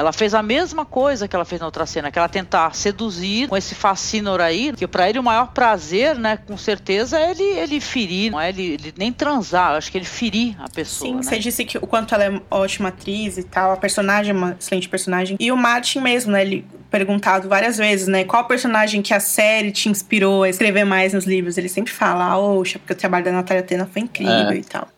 Ela 0.00 0.14
fez 0.14 0.32
a 0.32 0.42
mesma 0.42 0.86
coisa 0.86 1.28
que 1.28 1.36
ela 1.36 1.44
fez 1.44 1.60
na 1.60 1.66
outra 1.66 1.84
cena, 1.84 2.10
que 2.10 2.18
ela 2.18 2.26
tentar 2.26 2.74
seduzir 2.74 3.48
com 3.48 3.56
esse 3.56 3.74
fascínor 3.74 4.40
aí, 4.40 4.72
que 4.72 4.86
para 4.86 5.10
ele 5.10 5.18
o 5.18 5.22
maior 5.22 5.48
prazer, 5.48 6.16
né, 6.16 6.38
com 6.38 6.56
certeza, 6.56 7.18
é 7.18 7.32
ele, 7.32 7.42
ele 7.42 7.80
ferir, 7.82 8.32
não 8.32 8.40
é 8.40 8.48
ele, 8.48 8.62
ele 8.62 8.94
nem 8.96 9.12
transar, 9.12 9.76
acho 9.76 9.92
que 9.92 9.98
ele 9.98 10.06
ferir 10.06 10.56
a 10.58 10.70
pessoa. 10.70 11.10
Sim, 11.10 11.16
né? 11.16 11.22
você 11.22 11.38
disse 11.38 11.66
que 11.66 11.76
o 11.76 11.86
quanto 11.86 12.14
ela 12.14 12.24
é 12.24 12.40
ótima 12.50 12.88
atriz 12.88 13.36
e 13.36 13.42
tal, 13.42 13.72
a 13.72 13.76
personagem 13.76 14.30
é 14.32 14.34
uma 14.34 14.56
excelente 14.58 14.88
personagem. 14.88 15.36
E 15.38 15.52
o 15.52 15.56
Martin 15.56 16.00
mesmo, 16.00 16.32
né, 16.32 16.40
ele 16.40 16.64
perguntado 16.90 17.46
várias 17.46 17.76
vezes, 17.76 18.08
né? 18.08 18.24
Qual 18.24 18.46
personagem 18.46 19.02
que 19.02 19.12
a 19.12 19.20
série 19.20 19.70
te 19.70 19.90
inspirou 19.90 20.44
a 20.44 20.48
escrever 20.48 20.84
mais 20.84 21.12
nos 21.12 21.26
livros? 21.26 21.58
Ele 21.58 21.68
sempre 21.68 21.92
fala, 21.92 22.24
ah, 22.24 22.38
oxa, 22.38 22.78
porque 22.78 22.94
o 22.94 22.96
trabalho 22.96 23.24
da 23.26 23.32
Natália 23.32 23.62
Tena 23.62 23.86
foi 23.86 24.02
incrível 24.02 24.50
é. 24.50 24.56
e 24.56 24.64
tal. 24.64 24.88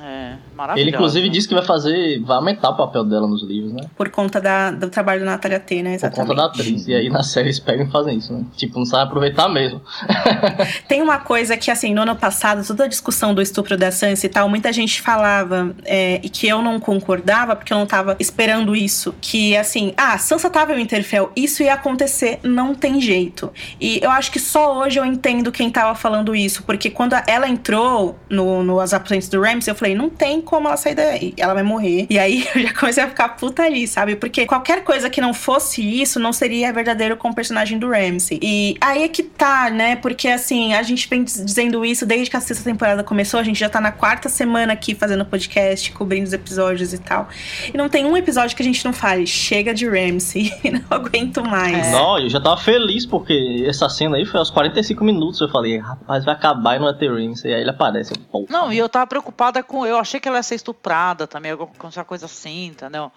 É, 0.00 0.36
Ele, 0.76 0.90
inclusive, 0.90 1.28
disse 1.28 1.48
que 1.48 1.54
vai 1.54 1.64
fazer. 1.64 2.20
Vai 2.20 2.36
aumentar 2.36 2.70
o 2.70 2.76
papel 2.76 3.04
dela 3.04 3.26
nos 3.26 3.42
livros, 3.42 3.72
né? 3.72 3.82
Por 3.96 4.08
conta 4.10 4.40
da, 4.40 4.70
do 4.70 4.88
trabalho 4.88 5.20
da 5.20 5.26
Natália 5.26 5.60
T, 5.60 5.82
né? 5.82 5.94
Exatamente. 5.94 6.26
Por 6.26 6.34
conta 6.34 6.34
da 6.34 6.46
atriz. 6.46 6.86
E 6.86 6.94
aí 6.94 7.08
na 7.08 7.22
série 7.22 7.48
eles 7.48 7.58
pegam 7.58 7.86
e 7.86 7.90
fazem 7.90 8.18
isso, 8.18 8.32
né? 8.32 8.44
Tipo, 8.56 8.78
não 8.78 8.86
sabe 8.86 9.04
aproveitar 9.04 9.48
mesmo. 9.48 9.80
Tem 10.88 11.02
uma 11.02 11.18
coisa 11.18 11.56
que, 11.56 11.70
assim, 11.70 11.94
no 11.94 12.02
ano 12.02 12.16
passado, 12.16 12.66
toda 12.66 12.84
a 12.84 12.88
discussão 12.88 13.34
do 13.34 13.42
estupro 13.42 13.76
da 13.76 13.90
Sansa 13.90 14.26
e 14.26 14.28
tal, 14.28 14.48
muita 14.48 14.72
gente 14.72 15.00
falava, 15.00 15.74
é, 15.84 16.20
e 16.22 16.28
que 16.28 16.46
eu 16.46 16.62
não 16.62 16.78
concordava, 16.78 17.56
porque 17.56 17.72
eu 17.72 17.78
não 17.78 17.86
tava 17.86 18.16
esperando 18.18 18.74
isso. 18.76 19.14
Que, 19.20 19.56
assim, 19.56 19.92
ah, 19.96 20.16
Sansa 20.18 20.50
tava 20.50 20.72
em 20.72 20.76
Winterfell, 20.76 21.30
isso 21.34 21.62
ia 21.62 21.74
acontecer, 21.74 22.40
não 22.42 22.74
tem 22.74 23.00
jeito. 23.00 23.50
E 23.80 24.00
eu 24.02 24.10
acho 24.10 24.30
que 24.30 24.38
só 24.38 24.78
hoje 24.80 24.98
eu 24.98 25.04
entendo 25.04 25.50
quem 25.50 25.70
tava 25.70 25.94
falando 25.94 26.34
isso, 26.34 26.62
porque 26.62 26.90
quando 26.90 27.14
ela 27.26 27.48
entrou 27.48 28.18
no, 28.28 28.62
no 28.62 28.80
As 28.80 28.92
Aposentos 28.92 29.28
do 29.28 29.40
Ramsay, 29.40 29.72
eu 29.72 29.76
falei, 29.76 29.87
falei, 29.88 29.94
não 29.94 30.10
tem 30.10 30.40
como 30.40 30.68
ela 30.68 30.76
sair 30.76 30.94
daí. 30.94 31.34
Ela 31.36 31.54
vai 31.54 31.62
morrer. 31.62 32.06
E 32.10 32.18
aí 32.18 32.46
eu 32.54 32.62
já 32.62 32.74
comecei 32.74 33.02
a 33.02 33.08
ficar 33.08 33.30
puta 33.30 33.62
ali, 33.62 33.86
sabe? 33.86 34.16
Porque 34.16 34.46
qualquer 34.46 34.84
coisa 34.84 35.08
que 35.08 35.20
não 35.20 35.32
fosse 35.32 35.82
isso 35.82 36.20
não 36.20 36.32
seria 36.32 36.72
verdadeiro 36.72 37.16
com 37.16 37.30
o 37.30 37.34
personagem 37.34 37.78
do 37.78 37.88
Ramsey. 37.88 38.38
E 38.42 38.76
aí 38.80 39.02
é 39.02 39.08
que 39.08 39.22
tá, 39.22 39.70
né? 39.70 39.96
Porque 39.96 40.28
assim, 40.28 40.74
a 40.74 40.82
gente 40.82 41.08
vem 41.08 41.24
dizendo 41.24 41.84
isso 41.84 42.04
desde 42.04 42.30
que 42.30 42.36
a 42.36 42.40
sexta 42.40 42.64
temporada 42.64 43.02
começou. 43.02 43.40
A 43.40 43.42
gente 43.42 43.58
já 43.58 43.68
tá 43.68 43.80
na 43.80 43.92
quarta 43.92 44.28
semana 44.28 44.72
aqui 44.72 44.94
fazendo 44.94 45.24
podcast, 45.24 45.90
cobrindo 45.92 46.26
os 46.26 46.32
episódios 46.32 46.92
e 46.92 46.98
tal. 46.98 47.28
E 47.72 47.76
não 47.76 47.88
tem 47.88 48.04
um 48.04 48.16
episódio 48.16 48.56
que 48.56 48.62
a 48.62 48.64
gente 48.64 48.84
não 48.84 48.92
fale, 48.92 49.26
chega 49.26 49.72
de 49.72 49.88
Ramsey, 49.88 50.52
não 50.70 50.84
aguento 50.90 51.44
mais. 51.44 51.88
É. 51.88 51.90
Não, 51.92 52.18
eu 52.18 52.28
já 52.28 52.40
tava 52.40 52.56
feliz 52.56 53.06
porque 53.06 53.64
essa 53.66 53.88
cena 53.88 54.16
aí 54.16 54.24
foi 54.24 54.38
aos 54.38 54.50
45 54.50 55.04
minutos. 55.04 55.40
Eu 55.40 55.48
falei, 55.48 55.78
rapaz, 55.78 56.24
vai 56.24 56.34
acabar 56.34 56.76
e 56.76 56.78
não 56.78 56.86
vai 56.86 56.94
ter 56.94 57.10
Ramsey. 57.10 57.52
Aí 57.52 57.60
ele 57.60 57.70
aparece. 57.70 58.12
Pô, 58.30 58.46
não, 58.48 58.72
e 58.72 58.78
eu 58.78 58.88
tava 58.88 59.06
preocupada 59.06 59.62
com. 59.62 59.77
Eu 59.86 59.98
achei 59.98 60.20
que 60.20 60.28
ela 60.28 60.38
ia 60.38 60.42
ser 60.42 60.54
estuprada 60.54 61.26
também, 61.26 61.52
alguma 61.52 62.04
coisa 62.04 62.26
assim, 62.26 62.66
entendeu? 62.66 63.10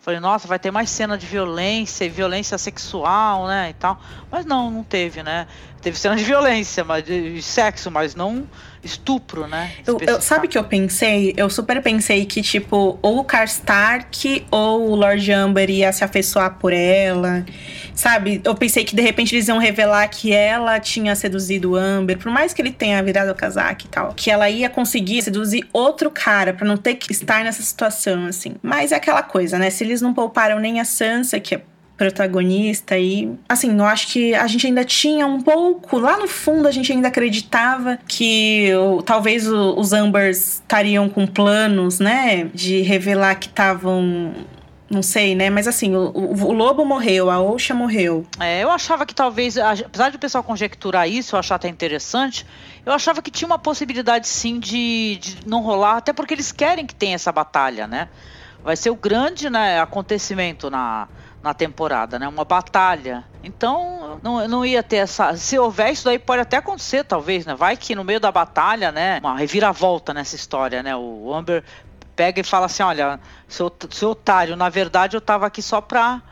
Falei, 0.00 0.20
nossa, 0.20 0.46
vai 0.46 0.58
ter 0.58 0.70
mais 0.70 0.90
cena 0.90 1.16
de 1.16 1.24
violência 1.26 2.10
violência 2.10 2.58
sexual, 2.58 3.46
né, 3.46 3.70
e 3.70 3.72
tal. 3.72 3.98
Mas 4.30 4.44
não, 4.44 4.70
não 4.70 4.84
teve, 4.84 5.22
né? 5.22 5.46
Teve 5.80 5.96
cena 5.98 6.14
de 6.14 6.22
violência, 6.22 6.84
mas 6.84 7.04
de 7.04 7.40
sexo, 7.40 7.90
mas 7.90 8.14
não 8.14 8.46
estupro, 8.84 9.46
né? 9.46 9.72
Eu, 9.86 9.98
eu, 10.00 10.20
sabe 10.20 10.46
o 10.46 10.48
que 10.48 10.58
eu 10.58 10.64
pensei? 10.64 11.34
Eu 11.36 11.48
super 11.48 11.82
pensei 11.82 12.24
que, 12.24 12.42
tipo, 12.42 12.98
ou 13.00 13.18
o 13.18 13.24
Karstark 13.24 14.44
ou 14.50 14.90
o 14.90 14.94
Lord 14.94 15.32
Amber 15.32 15.70
ia 15.70 15.92
se 15.92 16.04
afeiçoar 16.04 16.58
por 16.58 16.72
ela. 16.72 17.44
Sabe? 17.94 18.40
Eu 18.44 18.54
pensei 18.54 18.84
que 18.84 18.94
de 18.94 19.02
repente 19.02 19.34
eles 19.34 19.48
iam 19.48 19.58
revelar 19.58 20.06
que 20.08 20.32
ela 20.32 20.80
tinha 20.80 21.14
seduzido 21.14 21.72
o 21.72 21.76
Amber, 21.76 22.18
por 22.18 22.30
mais 22.30 22.52
que 22.52 22.60
ele 22.60 22.72
tenha 22.72 23.02
virado 23.02 23.30
o 23.30 23.34
casaco 23.34 23.84
e 23.84 23.88
tal. 23.88 24.12
Que 24.14 24.30
ela 24.30 24.50
ia 24.50 24.68
conseguir 24.68 25.22
seduzir 25.22 25.66
outro 25.72 26.10
cara 26.10 26.52
para 26.52 26.66
não 26.66 26.76
ter 26.76 26.96
que 26.96 27.12
estar 27.12 27.44
nessa 27.44 27.62
situação, 27.62 28.26
assim. 28.26 28.56
Mas 28.62 28.92
é 28.92 28.96
aquela 28.96 29.22
coisa, 29.22 29.58
né? 29.58 29.70
Se 29.70 29.84
eles 29.84 30.00
não 30.00 30.12
pouparam 30.12 30.58
nem 30.58 30.80
a 30.80 30.84
Sansa, 30.84 31.38
que 31.38 31.54
é 31.54 31.62
protagonista 32.04 32.98
e 32.98 33.32
assim, 33.48 33.76
eu 33.78 33.84
acho 33.84 34.08
que 34.08 34.34
a 34.34 34.46
gente 34.46 34.66
ainda 34.66 34.84
tinha 34.84 35.26
um 35.26 35.40
pouco, 35.40 35.98
lá 35.98 36.18
no 36.18 36.28
fundo 36.28 36.68
a 36.68 36.70
gente 36.70 36.92
ainda 36.92 37.08
acreditava 37.08 37.98
que 38.06 38.70
talvez 39.06 39.48
os 39.48 39.92
Ambers 39.92 40.54
estariam 40.56 41.08
com 41.08 41.26
planos, 41.26 41.98
né, 41.98 42.50
de 42.52 42.82
revelar 42.82 43.36
que 43.36 43.48
estavam 43.48 44.32
não 44.90 45.02
sei, 45.02 45.34
né? 45.34 45.48
Mas 45.50 45.66
assim, 45.66 45.96
o, 45.96 46.10
o, 46.10 46.44
o, 46.44 46.52
lobo 46.52 46.84
morreu, 46.84 47.30
a 47.30 47.40
Osha 47.40 47.74
morreu. 47.74 48.24
É, 48.38 48.62
eu 48.62 48.70
achava 48.70 49.04
que 49.06 49.14
talvez, 49.14 49.56
apesar 49.56 50.10
de 50.10 50.16
o 50.16 50.20
pessoal 50.20 50.44
conjecturar 50.44 51.08
isso, 51.08 51.34
eu 51.34 51.40
achar 51.40 51.56
até 51.56 51.68
interessante, 51.68 52.46
eu 52.84 52.92
achava 52.92 53.22
que 53.22 53.30
tinha 53.30 53.46
uma 53.46 53.58
possibilidade 53.58 54.28
sim 54.28 54.60
de, 54.60 55.16
de 55.16 55.38
não 55.46 55.62
rolar, 55.62 55.96
até 55.96 56.12
porque 56.12 56.34
eles 56.34 56.52
querem 56.52 56.86
que 56.86 56.94
tenha 56.94 57.14
essa 57.14 57.32
batalha, 57.32 57.88
né? 57.88 58.08
Vai 58.62 58.76
ser 58.76 58.90
o 58.90 58.94
grande 58.94 59.50
né, 59.50 59.80
acontecimento 59.80 60.70
na, 60.70 61.08
na 61.44 61.52
temporada, 61.52 62.18
né? 62.18 62.26
Uma 62.26 62.44
batalha. 62.44 63.22
Então, 63.42 64.18
não, 64.22 64.48
não 64.48 64.64
ia 64.64 64.82
ter 64.82 64.96
essa. 64.96 65.36
Se 65.36 65.58
houver, 65.58 65.92
isso 65.92 66.06
daí 66.06 66.18
pode 66.18 66.40
até 66.40 66.56
acontecer, 66.56 67.04
talvez, 67.04 67.44
né? 67.44 67.54
Vai 67.54 67.76
que 67.76 67.94
no 67.94 68.02
meio 68.02 68.18
da 68.18 68.32
batalha, 68.32 68.90
né? 68.90 69.18
Uma 69.20 69.36
reviravolta 69.36 70.14
nessa 70.14 70.34
história, 70.34 70.82
né? 70.82 70.96
O 70.96 71.34
Amber 71.34 71.62
pega 72.16 72.40
e 72.40 72.44
fala 72.44 72.64
assim: 72.64 72.82
olha, 72.82 73.20
seu, 73.46 73.70
seu 73.90 74.10
otário, 74.10 74.56
na 74.56 74.70
verdade 74.70 75.18
eu 75.18 75.20
tava 75.20 75.46
aqui 75.46 75.60
só 75.60 75.82
pra 75.82 76.22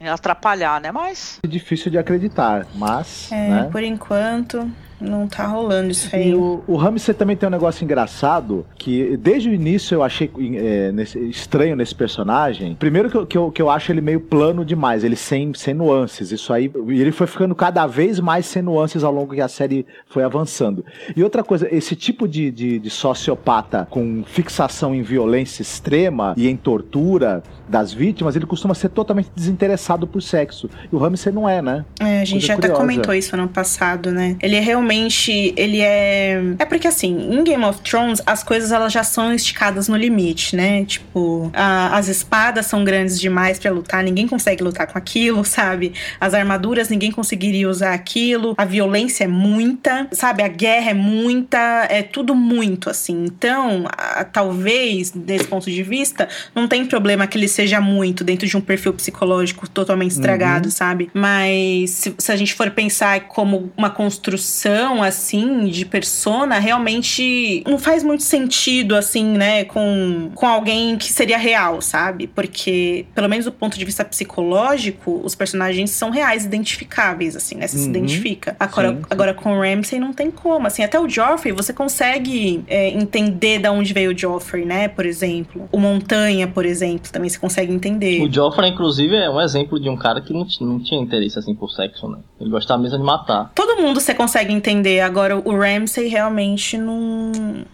atrapalhar, 0.00 0.80
né? 0.80 0.92
Mas. 0.92 1.40
É 1.42 1.48
difícil 1.48 1.90
de 1.90 1.98
acreditar, 1.98 2.64
mas. 2.76 3.30
É, 3.32 3.48
né? 3.48 3.68
por 3.72 3.82
enquanto 3.82 4.70
não 5.00 5.26
tá 5.26 5.46
rolando 5.46 5.90
isso 5.90 6.14
aí. 6.14 6.30
E 6.30 6.34
o, 6.34 6.62
o 6.66 6.76
Ramsey 6.76 7.14
também 7.14 7.36
tem 7.36 7.48
um 7.48 7.52
negócio 7.52 7.82
engraçado 7.82 8.66
que 8.76 9.16
desde 9.16 9.48
o 9.48 9.54
início 9.54 9.94
eu 9.94 10.02
achei 10.02 10.30
é, 10.54 10.92
nesse, 10.92 11.18
estranho 11.28 11.74
nesse 11.74 11.94
personagem. 11.94 12.74
Primeiro 12.78 13.10
que 13.10 13.16
eu, 13.16 13.26
que 13.26 13.38
eu, 13.38 13.50
que, 13.50 13.62
eu, 13.62 13.70
acho 13.70 13.90
ele 13.90 14.00
meio 14.00 14.20
plano 14.20 14.64
demais, 14.64 15.02
ele 15.02 15.16
sem, 15.16 15.54
sem 15.54 15.72
nuances. 15.72 16.30
Isso 16.30 16.52
aí, 16.52 16.70
ele 16.88 17.12
foi 17.12 17.26
ficando 17.26 17.54
cada 17.54 17.86
vez 17.86 18.20
mais 18.20 18.46
sem 18.46 18.62
nuances 18.62 19.02
ao 19.02 19.12
longo 19.12 19.34
que 19.34 19.40
a 19.40 19.48
série 19.48 19.86
foi 20.06 20.22
avançando. 20.22 20.84
E 21.16 21.22
outra 21.24 21.42
coisa, 21.42 21.68
esse 21.74 21.96
tipo 21.96 22.28
de, 22.28 22.50
de, 22.50 22.78
de 22.78 22.90
sociopata 22.90 23.86
com 23.90 24.22
fixação 24.26 24.94
em 24.94 25.02
violência 25.02 25.62
extrema 25.62 26.34
e 26.36 26.48
em 26.48 26.56
tortura 26.56 27.42
das 27.68 27.92
vítimas, 27.92 28.36
ele 28.36 28.46
costuma 28.46 28.74
ser 28.74 28.90
totalmente 28.90 29.30
desinteressado 29.34 30.06
por 30.06 30.20
sexo. 30.20 30.68
E 30.92 30.94
o 30.94 30.98
Ramsey 30.98 31.32
não 31.32 31.48
é, 31.48 31.62
né? 31.62 31.84
É, 32.00 32.20
a 32.20 32.24
gente 32.24 32.46
já 32.46 32.54
até 32.54 32.68
comentou 32.68 33.14
isso 33.14 33.34
ano 33.34 33.48
passado, 33.48 34.10
né? 34.10 34.36
Ele 34.42 34.56
é 34.56 34.60
realmente 34.60 34.89
realmente 34.90 35.54
ele 35.56 35.80
é. 35.80 36.40
É 36.58 36.64
porque 36.64 36.88
assim, 36.88 37.32
em 37.32 37.44
Game 37.44 37.64
of 37.64 37.80
Thrones, 37.82 38.20
as 38.26 38.42
coisas 38.42 38.72
elas 38.72 38.92
já 38.92 39.04
são 39.04 39.32
esticadas 39.32 39.88
no 39.88 39.96
limite, 39.96 40.56
né? 40.56 40.84
Tipo, 40.84 41.50
a, 41.54 41.96
as 41.96 42.08
espadas 42.08 42.66
são 42.66 42.82
grandes 42.82 43.18
demais 43.20 43.58
para 43.58 43.70
lutar, 43.70 44.02
ninguém 44.02 44.26
consegue 44.26 44.62
lutar 44.62 44.86
com 44.88 44.98
aquilo, 44.98 45.44
sabe? 45.46 45.92
As 46.20 46.34
armaduras, 46.34 46.88
ninguém 46.88 47.12
conseguiria 47.12 47.68
usar 47.68 47.94
aquilo. 47.94 48.54
A 48.58 48.64
violência 48.64 49.24
é 49.24 49.28
muita, 49.28 50.08
sabe? 50.12 50.42
A 50.42 50.48
guerra 50.48 50.90
é 50.90 50.94
muita, 50.94 51.86
é 51.88 52.02
tudo 52.02 52.34
muito, 52.34 52.90
assim. 52.90 53.24
Então, 53.24 53.84
a, 53.96 54.24
talvez, 54.24 55.10
desse 55.10 55.46
ponto 55.46 55.70
de 55.70 55.82
vista, 55.82 56.28
não 56.54 56.66
tem 56.66 56.84
problema 56.84 57.26
que 57.26 57.38
ele 57.38 57.48
seja 57.48 57.80
muito 57.80 58.24
dentro 58.24 58.46
de 58.46 58.56
um 58.56 58.60
perfil 58.60 58.92
psicológico 58.92 59.68
totalmente 59.68 60.12
estragado, 60.12 60.66
uhum. 60.66 60.72
sabe? 60.72 61.10
Mas 61.14 61.90
se, 61.90 62.14
se 62.18 62.32
a 62.32 62.36
gente 62.36 62.54
for 62.54 62.70
pensar 62.70 63.20
como 63.28 63.70
uma 63.76 63.90
construção 63.90 64.79
assim 65.02 65.66
de 65.66 65.84
persona 65.84 66.58
realmente 66.58 67.62
não 67.66 67.78
faz 67.78 68.02
muito 68.02 68.22
sentido 68.22 68.94
assim, 68.94 69.24
né, 69.24 69.64
com, 69.64 70.30
com 70.34 70.46
alguém 70.46 70.96
que 70.96 71.12
seria 71.12 71.38
real, 71.38 71.80
sabe? 71.80 72.26
Porque 72.26 73.06
pelo 73.14 73.28
menos 73.28 73.44
do 73.44 73.52
ponto 73.52 73.78
de 73.78 73.84
vista 73.84 74.04
psicológico, 74.04 75.20
os 75.24 75.34
personagens 75.34 75.90
são 75.90 76.10
reais, 76.10 76.44
identificáveis 76.44 77.36
assim, 77.36 77.56
né? 77.56 77.66
Você 77.66 77.76
uhum. 77.76 77.82
se 77.84 77.88
identifica. 77.88 78.56
Agora, 78.58 78.90
sim, 78.90 79.02
agora 79.10 79.34
com 79.34 79.52
o 79.52 79.60
Ramsay 79.60 80.00
não 80.00 80.12
tem 80.12 80.30
como, 80.30 80.66
assim, 80.66 80.82
até 80.82 80.98
o 80.98 81.08
Joffrey 81.08 81.52
você 81.52 81.72
consegue 81.72 82.64
é, 82.66 82.88
entender 82.88 83.58
da 83.58 83.72
onde 83.72 83.92
veio 83.92 84.12
o 84.12 84.18
Joffrey, 84.18 84.64
né, 84.64 84.88
por 84.88 85.06
exemplo. 85.06 85.68
O 85.70 85.78
Montanha, 85.78 86.48
por 86.48 86.64
exemplo, 86.64 87.10
também 87.12 87.28
você 87.28 87.38
consegue 87.38 87.72
entender. 87.72 88.22
O 88.22 88.32
Joffrey 88.32 88.70
inclusive 88.70 89.14
é 89.14 89.28
um 89.28 89.40
exemplo 89.40 89.78
de 89.78 89.88
um 89.88 89.96
cara 89.96 90.20
que 90.20 90.32
não, 90.32 90.46
não 90.60 90.80
tinha 90.80 91.00
interesse 91.00 91.38
assim 91.38 91.54
por 91.54 91.70
sexo, 91.70 92.08
né? 92.08 92.18
Ele 92.40 92.50
gostava 92.50 92.82
mesmo 92.82 92.98
de 92.98 93.04
matar. 93.04 93.50
Todo 93.54 93.80
mundo 93.80 94.00
você 94.00 94.14
consegue 94.14 94.52
entender 94.52 94.69
entender. 94.70 95.00
Agora, 95.00 95.36
o 95.36 95.58
Ramsey 95.58 96.08
realmente 96.08 96.78
não. 96.78 97.64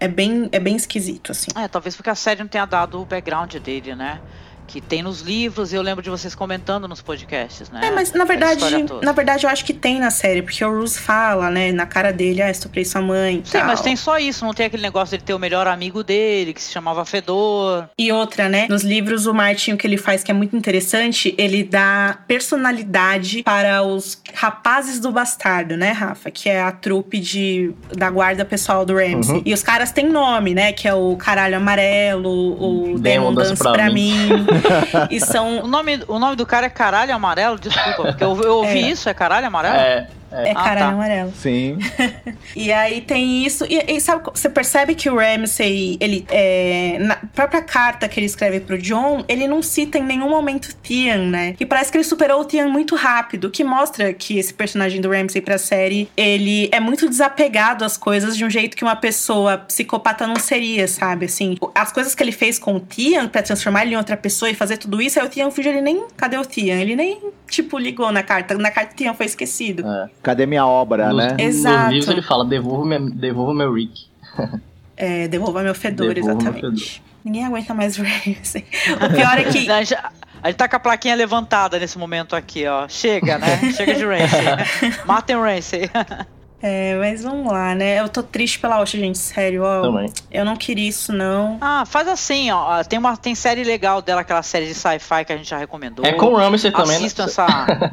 É 0.00 0.08
bem, 0.08 0.48
é 0.50 0.58
bem 0.58 0.74
esquisito, 0.74 1.30
assim. 1.30 1.50
É, 1.56 1.68
talvez 1.68 1.94
porque 1.94 2.10
a 2.10 2.14
série 2.14 2.40
não 2.40 2.48
tenha 2.48 2.66
dado 2.66 3.00
o 3.00 3.04
background 3.04 3.54
dele, 3.56 3.94
né? 3.94 4.20
Que 4.72 4.80
tem 4.80 5.02
nos 5.02 5.20
livros, 5.20 5.70
e 5.70 5.76
eu 5.76 5.82
lembro 5.82 6.02
de 6.02 6.08
vocês 6.08 6.34
comentando 6.34 6.88
nos 6.88 7.02
podcasts, 7.02 7.68
né? 7.68 7.88
É, 7.88 7.90
mas 7.90 8.12
na 8.12 8.24
verdade, 8.24 8.64
na 9.02 9.12
verdade 9.12 9.44
eu 9.44 9.50
acho 9.50 9.66
que 9.66 9.74
tem 9.74 10.00
na 10.00 10.10
série, 10.10 10.40
porque 10.40 10.64
o 10.64 10.70
Bruce 10.70 10.98
fala, 10.98 11.50
né, 11.50 11.70
na 11.72 11.84
cara 11.84 12.10
dele, 12.10 12.40
ah, 12.40 12.50
estuprei 12.50 12.82
sua 12.82 13.02
mãe. 13.02 13.42
Sim, 13.44 13.58
tal. 13.58 13.66
mas 13.66 13.82
tem 13.82 13.94
só 13.96 14.18
isso, 14.18 14.46
não 14.46 14.54
tem 14.54 14.64
aquele 14.64 14.82
negócio 14.82 15.18
de 15.18 15.22
ter 15.22 15.34
o 15.34 15.38
melhor 15.38 15.66
amigo 15.66 16.02
dele, 16.02 16.54
que 16.54 16.62
se 16.62 16.72
chamava 16.72 17.04
Fedor. 17.04 17.84
E 17.98 18.10
outra, 18.10 18.48
né? 18.48 18.66
Nos 18.70 18.82
livros, 18.82 19.26
o 19.26 19.34
Martin, 19.34 19.72
o 19.72 19.76
que 19.76 19.86
ele 19.86 19.98
faz 19.98 20.24
que 20.24 20.30
é 20.30 20.34
muito 20.34 20.56
interessante, 20.56 21.34
ele 21.36 21.62
dá 21.62 22.20
personalidade 22.26 23.42
para 23.42 23.82
os 23.82 24.22
rapazes 24.32 24.98
do 24.98 25.12
bastardo, 25.12 25.76
né, 25.76 25.92
Rafa? 25.92 26.30
Que 26.30 26.48
é 26.48 26.62
a 26.62 26.72
trupe 26.72 27.20
de, 27.20 27.74
da 27.94 28.08
guarda 28.08 28.42
pessoal 28.42 28.86
do 28.86 28.94
Ramsey. 28.94 29.34
Uhum. 29.34 29.42
E 29.44 29.52
os 29.52 29.62
caras 29.62 29.92
têm 29.92 30.08
nome, 30.08 30.54
né? 30.54 30.72
Que 30.72 30.88
é 30.88 30.94
o 30.94 31.14
Caralho 31.16 31.58
Amarelo, 31.58 32.30
o 32.30 32.98
Demon, 32.98 33.32
Demon 33.32 33.34
Dance 33.34 33.62
pra, 33.62 33.72
pra 33.72 33.90
mim. 33.90 34.14
mim. 34.14 34.46
e 35.10 35.20
são. 35.20 35.60
O 35.60 35.66
nome, 35.66 36.02
o 36.08 36.18
nome 36.18 36.36
do 36.36 36.46
cara 36.46 36.66
é 36.66 36.70
Caralho 36.70 37.14
Amarelo? 37.14 37.58
Desculpa, 37.58 38.02
porque 38.04 38.24
eu, 38.24 38.40
eu 38.42 38.56
ouvi 38.56 38.78
é. 38.78 38.90
isso, 38.90 39.08
é 39.08 39.14
Caralho 39.14 39.46
Amarelo? 39.46 39.76
É. 39.76 40.08
É, 40.32 40.50
é 40.50 40.54
caralho 40.54 40.78
tá. 40.78 40.88
amarelo. 40.88 41.32
Sim. 41.36 41.78
e 42.56 42.72
aí 42.72 43.00
tem 43.00 43.44
isso. 43.44 43.64
E, 43.68 43.96
e, 43.96 44.00
sabe, 44.00 44.24
você 44.32 44.48
percebe 44.48 44.94
que 44.94 45.10
o 45.10 45.16
Ramsey, 45.16 45.96
ele. 46.00 46.24
É, 46.30 46.96
na 47.00 47.16
própria 47.16 47.62
carta 47.62 48.08
que 48.08 48.18
ele 48.18 48.26
escreve 48.26 48.60
pro 48.60 48.78
John, 48.78 49.24
ele 49.28 49.46
não 49.46 49.62
cita 49.62 49.98
em 49.98 50.02
nenhum 50.02 50.30
momento 50.30 50.74
Tian, 50.82 51.28
né? 51.28 51.54
E 51.58 51.66
parece 51.66 51.90
que 51.90 51.98
ele 51.98 52.04
superou 52.04 52.40
o 52.40 52.44
Tian 52.44 52.68
muito 52.68 52.96
rápido, 52.96 53.50
que 53.50 53.62
mostra 53.62 54.12
que 54.12 54.38
esse 54.38 54.54
personagem 54.54 55.00
do 55.00 55.10
Ramsey 55.10 55.40
pra 55.40 55.58
série, 55.58 56.08
ele 56.16 56.68
é 56.72 56.80
muito 56.80 57.08
desapegado 57.08 57.84
às 57.84 57.96
coisas 57.96 58.36
de 58.36 58.44
um 58.44 58.50
jeito 58.50 58.76
que 58.76 58.82
uma 58.82 58.96
pessoa 58.96 59.58
psicopata 59.58 60.26
não 60.26 60.36
seria, 60.36 60.88
sabe? 60.88 61.26
Assim, 61.26 61.56
as 61.74 61.92
coisas 61.92 62.14
que 62.14 62.22
ele 62.22 62.32
fez 62.32 62.58
com 62.58 62.76
o 62.76 62.80
Tian 62.80 63.28
pra 63.28 63.42
transformar 63.42 63.82
ele 63.82 63.94
em 63.94 63.98
outra 63.98 64.16
pessoa 64.16 64.50
e 64.50 64.54
fazer 64.54 64.78
tudo 64.78 65.00
isso, 65.00 65.20
aí 65.20 65.26
o 65.26 65.28
Tian 65.28 65.50
fugiu, 65.50 65.72
ele 65.72 65.80
nem. 65.80 66.04
Cadê 66.16 66.38
o 66.38 66.44
Tian? 66.44 66.76
Ele 66.76 66.96
nem, 66.96 67.20
tipo, 67.48 67.78
ligou 67.78 68.10
na 68.10 68.22
carta. 68.22 68.56
Na 68.56 68.70
carta 68.70 68.92
o 68.92 68.96
Tian 68.96 69.14
foi 69.14 69.26
esquecido. 69.26 69.86
É 69.86 70.08
cadê 70.22 70.46
minha 70.46 70.66
obra, 70.66 71.08
nos, 71.08 71.16
né? 71.16 71.36
Exato. 71.38 71.84
Nos 71.84 71.92
livros 71.92 72.08
ele 72.08 72.22
fala, 72.22 72.44
devolva 72.44 72.86
meu, 72.86 73.10
devolva 73.10 73.54
meu 73.54 73.74
Rick. 73.74 74.06
é, 74.96 75.28
devolva 75.28 75.62
meu 75.62 75.74
fedor, 75.74 76.14
devolva 76.14 76.40
exatamente. 76.40 76.62
Meu 76.62 76.76
fedor. 76.76 77.12
Ninguém 77.24 77.44
aguenta 77.44 77.72
mais 77.72 77.98
o 77.98 78.02
Ramsey. 78.02 78.64
O 78.96 79.14
pior 79.14 79.38
é 79.38 79.44
que... 79.44 79.70
a, 79.70 79.82
gente, 79.82 80.56
tá 80.56 80.68
com 80.68 80.76
a 80.76 80.80
plaquinha 80.80 81.14
levantada 81.14 81.78
nesse 81.78 81.96
momento 81.96 82.34
aqui, 82.34 82.66
ó. 82.66 82.88
Chega, 82.88 83.38
né? 83.38 83.58
Chega 83.76 83.94
de 83.94 84.04
Ramsey. 84.04 85.00
Matem 85.06 85.36
o 85.36 85.42
Ramsey. 85.42 85.88
É, 86.60 86.96
mas 86.96 87.22
vamos 87.22 87.52
lá, 87.52 87.74
né? 87.74 88.00
Eu 88.00 88.08
tô 88.08 88.22
triste 88.22 88.58
pela 88.60 88.80
Osha, 88.80 88.96
gente, 88.96 89.18
sério, 89.18 89.64
ó. 89.64 89.82
Também. 89.82 90.12
Eu 90.30 90.44
não 90.44 90.56
queria 90.56 90.88
isso, 90.88 91.12
não. 91.12 91.58
Ah, 91.60 91.84
faz 91.84 92.06
assim, 92.06 92.50
ó. 92.50 92.82
Tem 92.84 92.98
uma 92.98 93.16
tem 93.16 93.34
série 93.34 93.64
legal 93.64 94.00
dela, 94.00 94.20
aquela 94.20 94.42
série 94.42 94.66
de 94.66 94.74
sci-fi 94.74 95.24
que 95.24 95.32
a 95.32 95.36
gente 95.36 95.50
já 95.50 95.58
recomendou. 95.58 96.04
É 96.04 96.12
com 96.12 96.26
o 96.26 96.36
Ramsey 96.36 96.70
também, 96.70 96.90
né? 96.90 96.96
Assistam 96.96 97.24
essa. 97.24 97.92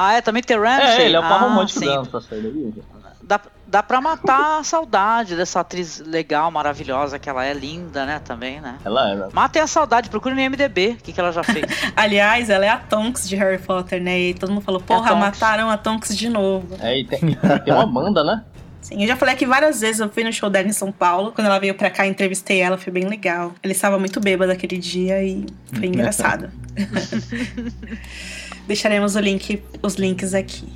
Ah, 0.00 0.12
é, 0.12 0.20
também 0.20 0.40
tem 0.44 0.56
Ramsey? 0.56 1.02
É, 1.02 1.04
ele 1.06 1.16
é 1.16 1.18
o 1.18 1.22
par 1.22 1.32
ah, 1.32 1.38
romântico 1.38 1.80
sim. 1.80 1.86
dela 1.86 2.04
nessa 2.04 2.20
série 2.20 2.46
aí. 2.46 2.74
Dá, 3.20 3.40
dá 3.66 3.82
pra 3.82 4.00
matar 4.00 4.60
a 4.60 4.62
saudade 4.62 5.34
dessa 5.34 5.58
atriz 5.58 5.98
legal, 5.98 6.52
maravilhosa, 6.52 7.18
que 7.18 7.28
ela 7.28 7.44
é 7.44 7.52
linda, 7.52 8.06
né, 8.06 8.20
também, 8.24 8.60
né? 8.60 8.78
Ela 8.84 9.10
é, 9.10 9.16
né? 9.16 9.28
Matem 9.32 9.60
a 9.60 9.66
saudade, 9.66 10.08
procure 10.08 10.36
no 10.36 10.40
IMDB, 10.40 10.90
o 10.90 11.02
que, 11.02 11.12
que 11.12 11.18
ela 11.18 11.32
já 11.32 11.42
fez. 11.42 11.64
Aliás, 11.96 12.48
ela 12.48 12.64
é 12.64 12.68
a 12.68 12.76
Tonks 12.76 13.28
de 13.28 13.34
Harry 13.34 13.58
Potter, 13.58 14.00
né? 14.00 14.20
E 14.20 14.34
todo 14.34 14.50
mundo 14.50 14.62
falou, 14.62 14.80
porra, 14.80 15.08
Tonks. 15.08 15.18
mataram 15.18 15.68
a 15.68 15.76
Tonks 15.76 16.16
de 16.16 16.28
novo. 16.28 16.76
É, 16.80 17.00
e 17.00 17.04
tem, 17.04 17.18
tem 17.64 17.74
uma 17.74 17.86
banda, 17.86 18.22
né? 18.22 18.44
Sim, 18.80 19.02
eu 19.02 19.08
já 19.08 19.16
falei 19.16 19.34
aqui 19.34 19.44
várias 19.44 19.80
vezes, 19.80 20.00
eu 20.00 20.08
fui 20.08 20.22
no 20.22 20.32
show 20.32 20.48
dela 20.48 20.68
em 20.68 20.72
São 20.72 20.92
Paulo. 20.92 21.32
Quando 21.32 21.48
ela 21.48 21.58
veio 21.58 21.74
pra 21.74 21.90
cá, 21.90 22.06
entrevistei 22.06 22.60
ela, 22.60 22.78
foi 22.78 22.92
bem 22.92 23.04
legal. 23.04 23.52
Ela 23.64 23.72
estava 23.72 23.98
muito 23.98 24.20
bêbada 24.20 24.52
aquele 24.52 24.78
dia 24.78 25.22
e 25.24 25.44
foi 25.74 25.86
engraçado. 25.90 26.48
Deixaremos 28.68 29.16
o 29.16 29.20
link, 29.20 29.62
os 29.82 29.94
links 29.94 30.34
aqui. 30.34 30.68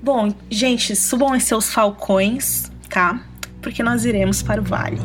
Bom, 0.00 0.32
gente, 0.48 0.94
subam 0.94 1.34
em 1.34 1.40
seus 1.40 1.72
falcões, 1.72 2.70
tá? 2.88 3.20
Porque 3.60 3.82
nós 3.82 4.04
iremos 4.04 4.44
para 4.44 4.60
o 4.60 4.64
vale. 4.64 5.00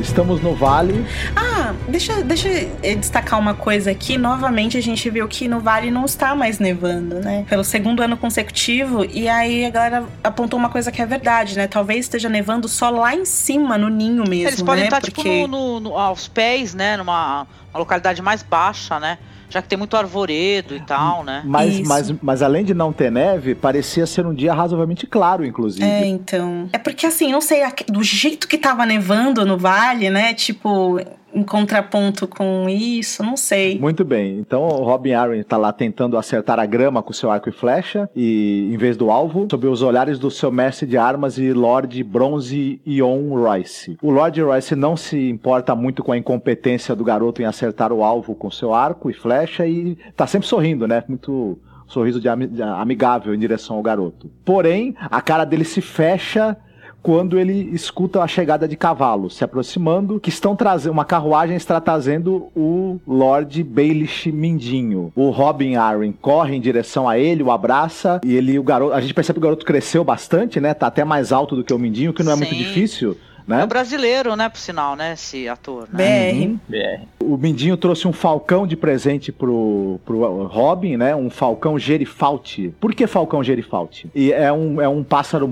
Estamos 0.00 0.40
no 0.40 0.54
vale. 0.54 1.06
Ah, 1.36 1.49
deixa, 1.88 2.22
deixa 2.22 2.48
eu 2.82 2.96
destacar 2.96 3.38
uma 3.38 3.54
coisa 3.54 3.90
aqui. 3.90 4.16
Novamente, 4.18 4.76
a 4.76 4.82
gente 4.82 5.08
viu 5.10 5.26
que 5.28 5.48
no 5.48 5.60
Vale 5.60 5.90
não 5.90 6.04
está 6.04 6.34
mais 6.34 6.58
nevando, 6.58 7.16
né? 7.20 7.44
Pelo 7.48 7.64
segundo 7.64 8.02
ano 8.02 8.16
consecutivo. 8.16 9.04
E 9.04 9.28
aí 9.28 9.64
a 9.64 9.70
galera 9.70 10.04
apontou 10.22 10.58
uma 10.58 10.68
coisa 10.68 10.90
que 10.92 11.00
é 11.00 11.06
verdade, 11.06 11.56
né? 11.56 11.66
Talvez 11.66 12.00
esteja 12.06 12.28
nevando 12.28 12.68
só 12.68 12.90
lá 12.90 13.14
em 13.14 13.24
cima, 13.24 13.76
no 13.76 13.88
ninho 13.88 14.24
mesmo. 14.28 14.48
Eles 14.48 14.62
podem 14.62 14.82
né? 14.82 14.86
estar, 14.88 15.00
tipo, 15.00 15.22
no, 15.22 15.46
no- 15.48 15.80
no- 15.80 15.98
aos 15.98 16.28
pés, 16.28 16.74
né? 16.74 16.96
Numa 16.96 17.46
uma 17.72 17.78
localidade 17.78 18.20
mais 18.20 18.42
baixa, 18.42 18.98
né? 18.98 19.18
Já 19.48 19.60
que 19.60 19.66
tem 19.68 19.76
muito 19.76 19.96
arvoredo 19.96 20.76
e 20.76 20.80
tal, 20.80 21.24
né? 21.24 21.42
Mas, 21.44 21.74
Isso. 21.74 21.88
mas, 21.88 22.14
mas 22.22 22.40
além 22.42 22.64
de 22.64 22.72
não 22.72 22.92
ter 22.92 23.10
neve, 23.10 23.52
parecia 23.54 24.06
ser 24.06 24.24
um 24.24 24.32
dia 24.32 24.54
razoavelmente 24.54 25.08
claro, 25.08 25.44
inclusive. 25.44 25.84
É, 25.84 26.06
então. 26.06 26.68
É 26.72 26.78
porque 26.78 27.04
assim, 27.04 27.32
não 27.32 27.40
sei, 27.40 27.62
do 27.88 28.00
jeito 28.02 28.46
que 28.46 28.56
tava 28.56 28.86
nevando 28.86 29.44
no 29.44 29.58
vale, 29.58 30.08
né? 30.08 30.34
Tipo, 30.34 31.00
em 31.34 31.42
contraponto 31.42 32.26
com 32.26 32.68
isso, 32.68 33.22
não 33.22 33.36
sei. 33.36 33.78
Muito 33.78 34.04
bem. 34.04 34.38
Então 34.38 34.62
o 34.62 34.84
Robin 34.84 35.12
Arryn 35.12 35.42
tá 35.42 35.56
lá 35.56 35.72
tentando 35.72 36.16
acertar 36.16 36.58
a 36.58 36.66
grama 36.66 37.02
com 37.02 37.12
seu 37.12 37.30
arco 37.30 37.48
e 37.48 37.52
flecha, 37.52 38.08
e 38.14 38.70
em 38.72 38.76
vez 38.76 38.96
do 38.96 39.10
alvo, 39.10 39.46
sob 39.50 39.66
os 39.66 39.82
olhares 39.82 40.18
do 40.18 40.30
seu 40.30 40.50
mestre 40.50 40.86
de 40.86 40.96
armas 40.96 41.38
e 41.38 41.52
Lord 41.52 42.02
Bronze 42.02 42.80
Ion 42.84 43.28
Royce. 43.30 43.96
O 44.02 44.10
Lord 44.10 44.40
Royce 44.40 44.74
não 44.74 44.96
se 44.96 45.28
importa 45.28 45.74
muito 45.74 46.02
com 46.02 46.12
a 46.12 46.18
incompetência 46.18 46.94
do 46.94 47.04
garoto 47.04 47.42
em 47.42 47.44
acertar 47.44 47.92
o 47.92 48.02
alvo 48.02 48.34
com 48.34 48.50
seu 48.50 48.74
arco 48.74 49.10
e 49.10 49.14
flecha 49.14 49.66
e 49.66 49.96
tá 50.16 50.26
sempre 50.26 50.48
sorrindo, 50.48 50.86
né? 50.86 51.04
Muito 51.08 51.58
sorriso 51.86 52.20
de 52.20 52.28
amigável 52.28 53.34
em 53.34 53.38
direção 53.38 53.76
ao 53.76 53.82
garoto. 53.82 54.30
Porém, 54.44 54.94
a 55.00 55.20
cara 55.20 55.44
dele 55.44 55.64
se 55.64 55.80
fecha 55.80 56.56
quando 57.02 57.38
ele 57.38 57.70
escuta 57.72 58.22
a 58.22 58.26
chegada 58.26 58.68
de 58.68 58.76
cavalos 58.76 59.36
se 59.36 59.44
aproximando, 59.44 60.20
que 60.20 60.28
estão 60.28 60.54
trazendo 60.54 60.92
uma 60.92 61.04
carruagem 61.04 61.56
está 61.56 61.80
trazendo 61.80 62.48
o 62.54 63.00
Lord 63.06 63.62
Baelish 63.62 64.26
Mindinho. 64.26 65.12
O 65.14 65.30
Robin 65.30 65.76
Arryn 65.76 66.12
corre 66.12 66.56
em 66.56 66.60
direção 66.60 67.08
a 67.08 67.18
ele, 67.18 67.42
o 67.42 67.50
abraça 67.50 68.20
e 68.24 68.34
ele 68.34 68.58
o 68.58 68.62
garoto, 68.62 68.94
a 68.94 69.00
gente 69.00 69.14
percebe 69.14 69.38
que 69.38 69.40
o 69.40 69.48
garoto 69.48 69.66
cresceu 69.66 70.04
bastante, 70.04 70.60
né? 70.60 70.74
Tá 70.74 70.86
até 70.86 71.04
mais 71.04 71.32
alto 71.32 71.56
do 71.56 71.64
que 71.64 71.72
o 71.72 71.78
Mindinho, 71.78 72.12
que 72.12 72.22
não 72.22 72.32
é 72.32 72.36
muito 72.36 72.54
Sim. 72.54 72.60
É 72.60 72.64
difícil, 72.64 73.16
né? 73.58 73.66
brasileiro, 73.66 74.36
né, 74.36 74.48
por 74.48 74.58
sinal, 74.58 74.96
né? 74.96 75.12
Esse 75.14 75.48
ator, 75.48 75.88
né? 75.92 76.32
BR. 76.32 76.58
BR. 76.68 77.02
O 77.20 77.36
Mindinho 77.36 77.76
trouxe 77.76 78.06
um 78.08 78.12
falcão 78.12 78.66
de 78.66 78.76
presente 78.76 79.30
pro, 79.30 80.00
pro 80.04 80.44
Robin, 80.46 80.96
né? 80.96 81.14
Um 81.14 81.30
falcão 81.30 81.78
gerifalte. 81.78 82.74
Por 82.80 82.94
que 82.94 83.06
falcão 83.06 83.42
gerifalte? 83.42 84.10
E 84.14 84.32
é 84.32 84.52
um, 84.52 84.80
é 84.80 84.88
um 84.88 85.02
pássaro 85.02 85.48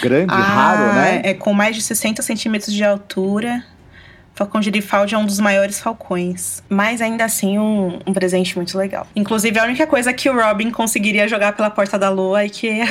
grande, 0.00 0.32
raro, 0.32 0.94
né? 0.94 1.22
É 1.24 1.34
com 1.34 1.52
mais 1.52 1.76
de 1.76 1.82
60 1.82 2.22
centímetros 2.22 2.72
de 2.72 2.84
altura. 2.84 3.64
Falcão 4.34 4.60
Girifaldi 4.60 5.14
é 5.14 5.18
um 5.18 5.24
dos 5.24 5.38
maiores 5.38 5.78
falcões. 5.78 6.62
Mas 6.68 7.00
ainda 7.00 7.24
assim, 7.24 7.56
um, 7.58 8.00
um 8.04 8.12
presente 8.12 8.56
muito 8.56 8.76
legal. 8.76 9.06
Inclusive, 9.14 9.58
a 9.58 9.64
única 9.64 9.86
coisa 9.86 10.12
que 10.12 10.28
o 10.28 10.34
Robin 10.34 10.70
conseguiria 10.70 11.28
jogar 11.28 11.54
pela 11.54 11.70
porta 11.70 11.96
da 11.98 12.10
lua 12.10 12.44
e 12.44 12.50
que 12.50 12.68
é 12.68 12.86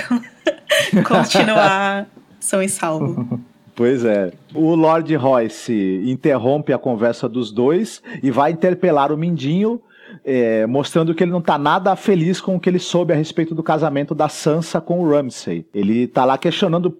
continuar 1.03 2.05
são 2.39 2.63
e 2.63 2.69
salvo. 2.69 3.41
Pois 3.75 4.05
é. 4.05 4.31
O 4.53 4.75
Lord 4.75 5.15
Royce 5.15 6.03
interrompe 6.05 6.71
a 6.73 6.77
conversa 6.77 7.27
dos 7.27 7.51
dois 7.51 8.01
e 8.21 8.29
vai 8.29 8.51
interpelar 8.51 9.11
o 9.11 9.17
Mindinho, 9.17 9.81
é, 10.23 10.65
mostrando 10.67 11.13
que 11.15 11.23
ele 11.23 11.31
não 11.31 11.41
tá 11.41 11.57
nada 11.57 11.95
feliz 11.95 12.39
com 12.39 12.55
o 12.55 12.59
que 12.59 12.69
ele 12.69 12.79
soube 12.79 13.13
a 13.13 13.15
respeito 13.15 13.55
do 13.55 13.63
casamento 13.63 14.13
da 14.13 14.29
Sansa 14.29 14.79
com 14.79 15.01
o 15.01 15.09
Ramsay. 15.09 15.65
Ele 15.73 16.07
tá 16.07 16.23
lá 16.23 16.37
questionando 16.37 16.97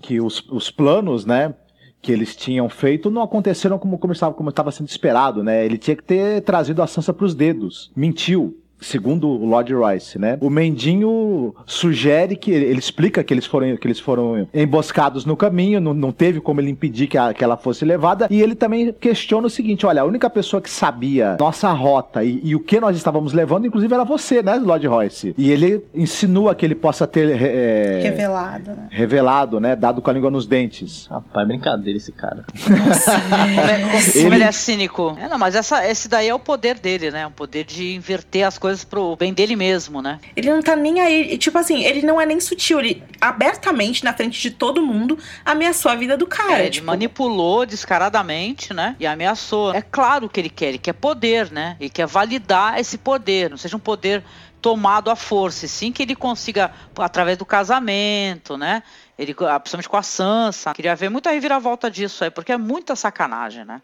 que 0.00 0.20
os, 0.20 0.42
os 0.50 0.70
planos, 0.70 1.26
né? 1.26 1.54
Que 2.00 2.12
eles 2.12 2.34
tinham 2.36 2.68
feito 2.68 3.10
não 3.10 3.22
aconteceram 3.22 3.78
como 3.78 3.98
como 3.98 4.12
estava, 4.12 4.34
como 4.34 4.50
estava 4.50 4.70
sendo 4.70 4.88
esperado, 4.88 5.42
né? 5.42 5.64
Ele 5.64 5.76
tinha 5.76 5.96
que 5.96 6.04
ter 6.04 6.40
trazido 6.42 6.82
a 6.82 6.86
Sansa 6.86 7.12
pros 7.12 7.34
dedos. 7.34 7.90
Mentiu. 7.94 8.56
Segundo 8.80 9.28
o 9.28 9.46
Lord 9.46 9.72
Royce, 9.72 10.18
né? 10.18 10.36
O 10.40 10.50
Mendinho 10.50 11.54
sugere 11.64 12.36
que 12.36 12.50
ele, 12.50 12.66
ele 12.66 12.78
explica 12.78 13.24
que 13.24 13.32
eles 13.32 13.46
foram 13.46 13.76
que 13.76 13.86
eles 13.86 13.98
foram 13.98 14.46
emboscados 14.52 15.24
no 15.24 15.36
caminho, 15.36 15.80
não, 15.80 15.94
não 15.94 16.12
teve 16.12 16.40
como 16.40 16.60
ele 16.60 16.70
impedir 16.70 17.06
que, 17.06 17.16
a- 17.16 17.32
que 17.32 17.42
ela 17.42 17.56
fosse 17.56 17.84
levada. 17.84 18.26
E 18.30 18.40
ele 18.42 18.54
também 18.54 18.92
questiona 18.92 19.46
o 19.46 19.50
seguinte: 19.50 19.86
olha, 19.86 20.02
a 20.02 20.04
única 20.04 20.28
pessoa 20.28 20.60
que 20.60 20.68
sabia 20.70 21.36
nossa 21.40 21.70
rota 21.72 22.22
e, 22.22 22.40
e 22.44 22.54
o 22.54 22.60
que 22.60 22.78
nós 22.78 22.96
estávamos 22.96 23.32
levando, 23.32 23.66
inclusive, 23.66 23.92
era 23.94 24.04
você, 24.04 24.42
né, 24.42 24.54
Lord 24.56 24.86
Royce? 24.86 25.34
E 25.38 25.50
ele 25.50 25.82
insinua 25.94 26.54
que 26.54 26.64
ele 26.64 26.74
possa 26.74 27.06
ter 27.06 27.30
é, 27.42 28.00
Revelado, 28.02 28.70
né? 28.72 28.88
revelado, 28.90 29.60
né, 29.60 29.74
dado 29.74 30.02
com 30.02 30.10
a 30.10 30.12
língua 30.12 30.30
nos 30.30 30.46
dentes. 30.46 31.06
Rapaz, 31.06 31.46
brincadeira 31.48 31.96
esse 31.96 32.12
cara. 32.12 32.44
Como, 32.54 33.60
é, 33.60 33.98
Ele- 34.26 34.34
ele 34.36 34.44
é 34.44 34.52
cínico. 34.52 35.16
É, 35.20 35.28
não, 35.28 35.38
mas 35.38 35.54
essa, 35.54 35.86
esse 35.88 36.08
daí 36.08 36.28
é 36.28 36.34
o 36.34 36.38
poder 36.38 36.78
dele, 36.78 37.10
né? 37.10 37.26
O 37.26 37.30
poder 37.30 37.64
de 37.64 37.94
inverter 37.94 38.46
as 38.46 38.58
coisas 38.58 38.65
pro 38.84 39.16
bem 39.16 39.32
dele 39.32 39.56
mesmo, 39.56 40.00
né? 40.00 40.18
Ele 40.34 40.50
não 40.50 40.62
tá 40.62 40.76
nem 40.76 41.00
aí. 41.00 41.38
Tipo 41.38 41.58
assim, 41.58 41.84
ele 41.84 42.02
não 42.02 42.20
é 42.20 42.26
nem 42.26 42.40
sutil. 42.40 42.80
Ele 42.80 43.02
abertamente, 43.20 44.04
na 44.04 44.12
frente 44.12 44.40
de 44.40 44.50
todo 44.50 44.82
mundo, 44.82 45.18
ameaçou 45.44 45.90
a 45.90 45.94
vida 45.94 46.16
do 46.16 46.26
cara. 46.26 46.58
É, 46.58 46.62
ele 46.62 46.70
tipo, 46.70 46.86
manipulou 46.86 47.66
descaradamente, 47.66 48.72
né? 48.72 48.96
E 48.98 49.06
ameaçou. 49.06 49.74
É 49.74 49.82
claro 49.82 50.28
que 50.28 50.40
ele 50.40 50.50
quer, 50.50 50.68
ele 50.68 50.78
quer 50.78 50.94
poder, 50.94 51.50
né? 51.50 51.76
Ele 51.80 51.90
quer 51.90 52.06
validar 52.06 52.78
esse 52.78 52.98
poder, 52.98 53.50
não 53.50 53.56
seja 53.56 53.76
um 53.76 53.80
poder 53.80 54.22
tomado 54.60 55.10
à 55.10 55.16
força, 55.16 55.66
e 55.66 55.68
sim 55.68 55.92
que 55.92 56.02
ele 56.02 56.16
consiga, 56.16 56.72
através 56.96 57.38
do 57.38 57.44
casamento, 57.44 58.56
né? 58.56 58.82
Ele, 59.18 59.34
ah, 59.48 59.60
principalmente 59.60 59.88
com 59.88 59.96
a 59.96 60.02
Sansa, 60.02 60.74
queria 60.74 60.96
ver 60.96 61.08
muita 61.08 61.30
reviravolta 61.30 61.90
disso 61.90 62.24
aí, 62.24 62.30
porque 62.30 62.52
é 62.52 62.56
muita 62.56 62.96
sacanagem, 62.96 63.64
né? 63.64 63.80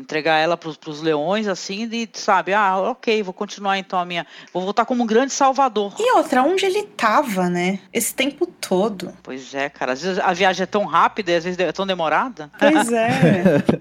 Entregar 0.00 0.38
ela 0.38 0.56
pros, 0.56 0.76
pros 0.76 1.02
leões 1.02 1.46
assim 1.46 1.88
e 1.92 2.08
sabe, 2.12 2.52
ah, 2.52 2.78
ok, 2.78 3.22
vou 3.22 3.34
continuar 3.34 3.78
então 3.78 3.98
a 3.98 4.04
minha. 4.04 4.26
Vou 4.52 4.62
voltar 4.62 4.84
como 4.84 5.02
um 5.02 5.06
grande 5.06 5.32
salvador. 5.32 5.94
E 5.98 6.12
outra, 6.16 6.42
onde 6.42 6.64
ele 6.64 6.82
tava, 6.82 7.48
né? 7.48 7.80
Esse 7.92 8.14
tempo 8.14 8.46
todo. 8.46 9.12
Pois 9.22 9.54
é, 9.54 9.68
cara, 9.68 9.92
às 9.92 10.02
vezes 10.02 10.18
a 10.18 10.32
viagem 10.32 10.62
é 10.62 10.66
tão 10.66 10.84
rápida 10.84 11.32
e 11.32 11.36
às 11.36 11.44
vezes 11.44 11.58
é 11.58 11.72
tão 11.72 11.86
demorada. 11.86 12.50
Pois 12.58 12.90
é. 12.92 13.10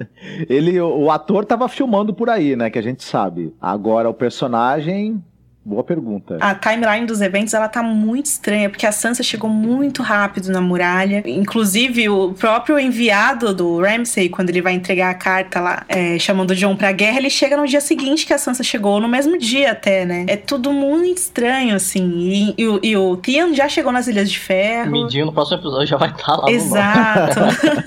Ele, 0.50 0.80
o, 0.80 1.04
o 1.04 1.12
ator 1.12 1.46
tava 1.46 1.68
filmando 1.68 2.14
por 2.14 2.30
aí, 2.30 2.56
né, 2.56 2.70
que 2.70 2.78
a 2.78 2.84
gente 2.84 3.04
sabe. 3.04 3.54
Agora 3.62 4.10
o 4.10 4.14
personagem, 4.14 5.24
boa 5.64 5.84
pergunta. 5.84 6.38
A 6.42 6.56
timeline 6.56 7.06
dos 7.06 7.22
eventos, 7.22 7.54
ela 7.54 7.68
tá 7.68 7.84
muito 7.84 8.26
estranha, 8.26 8.70
porque 8.70 8.86
a 8.88 8.92
Sansa 8.92 9.22
chegou 9.22 9.50
muito 9.50 10.02
rápido 10.02 10.50
na 10.52 10.60
muralha. 10.62 11.22
Inclusive, 11.26 12.10
o 12.10 12.34
próprio 12.34 12.80
enviado 12.80 13.54
do 13.54 13.80
Ramsay, 13.80 14.30
quando 14.30 14.50
ele 14.50 14.62
vai 14.62 14.74
entregar 14.74 15.10
a 15.12 15.14
carta 15.14 15.60
lá, 15.60 15.84
é, 15.88 16.18
chamando 16.18 16.52
o 16.52 16.56
John 16.56 16.76
pra 16.76 16.92
guerra, 16.92 17.18
ele 17.20 17.30
chega 17.30 17.56
no 17.56 17.68
dia 17.68 17.82
seguinte 17.82 18.26
que 18.26 18.34
a 18.34 18.38
Sansa 18.40 18.64
chegou, 18.64 19.00
no 19.00 19.08
mesmo 19.08 19.38
dia 19.38 19.72
até, 19.74 20.06
né? 20.06 20.26
É 20.28 20.36
tudo 20.36 20.74
muito 20.74 21.18
estranho, 21.18 21.76
assim. 21.76 22.10
E, 22.20 22.56
e 22.58 22.68
o- 22.68 22.80
e 22.82 22.98
o 22.98 23.18
Theon 23.18 23.54
já 23.54 23.70
chegou 23.70 23.92
nas 23.92 24.08
Ilhas 24.08 24.32
de 24.32 24.40
Ferro. 24.40 24.92
Midinho 24.92 25.28
no 25.28 25.34
próximo 25.34 25.58
episódio 25.60 25.86
já 25.88 25.98
vai 25.98 26.10
estar 26.10 26.36
lá 26.36 26.44
no 26.44 26.50
Exato. 26.50 27.40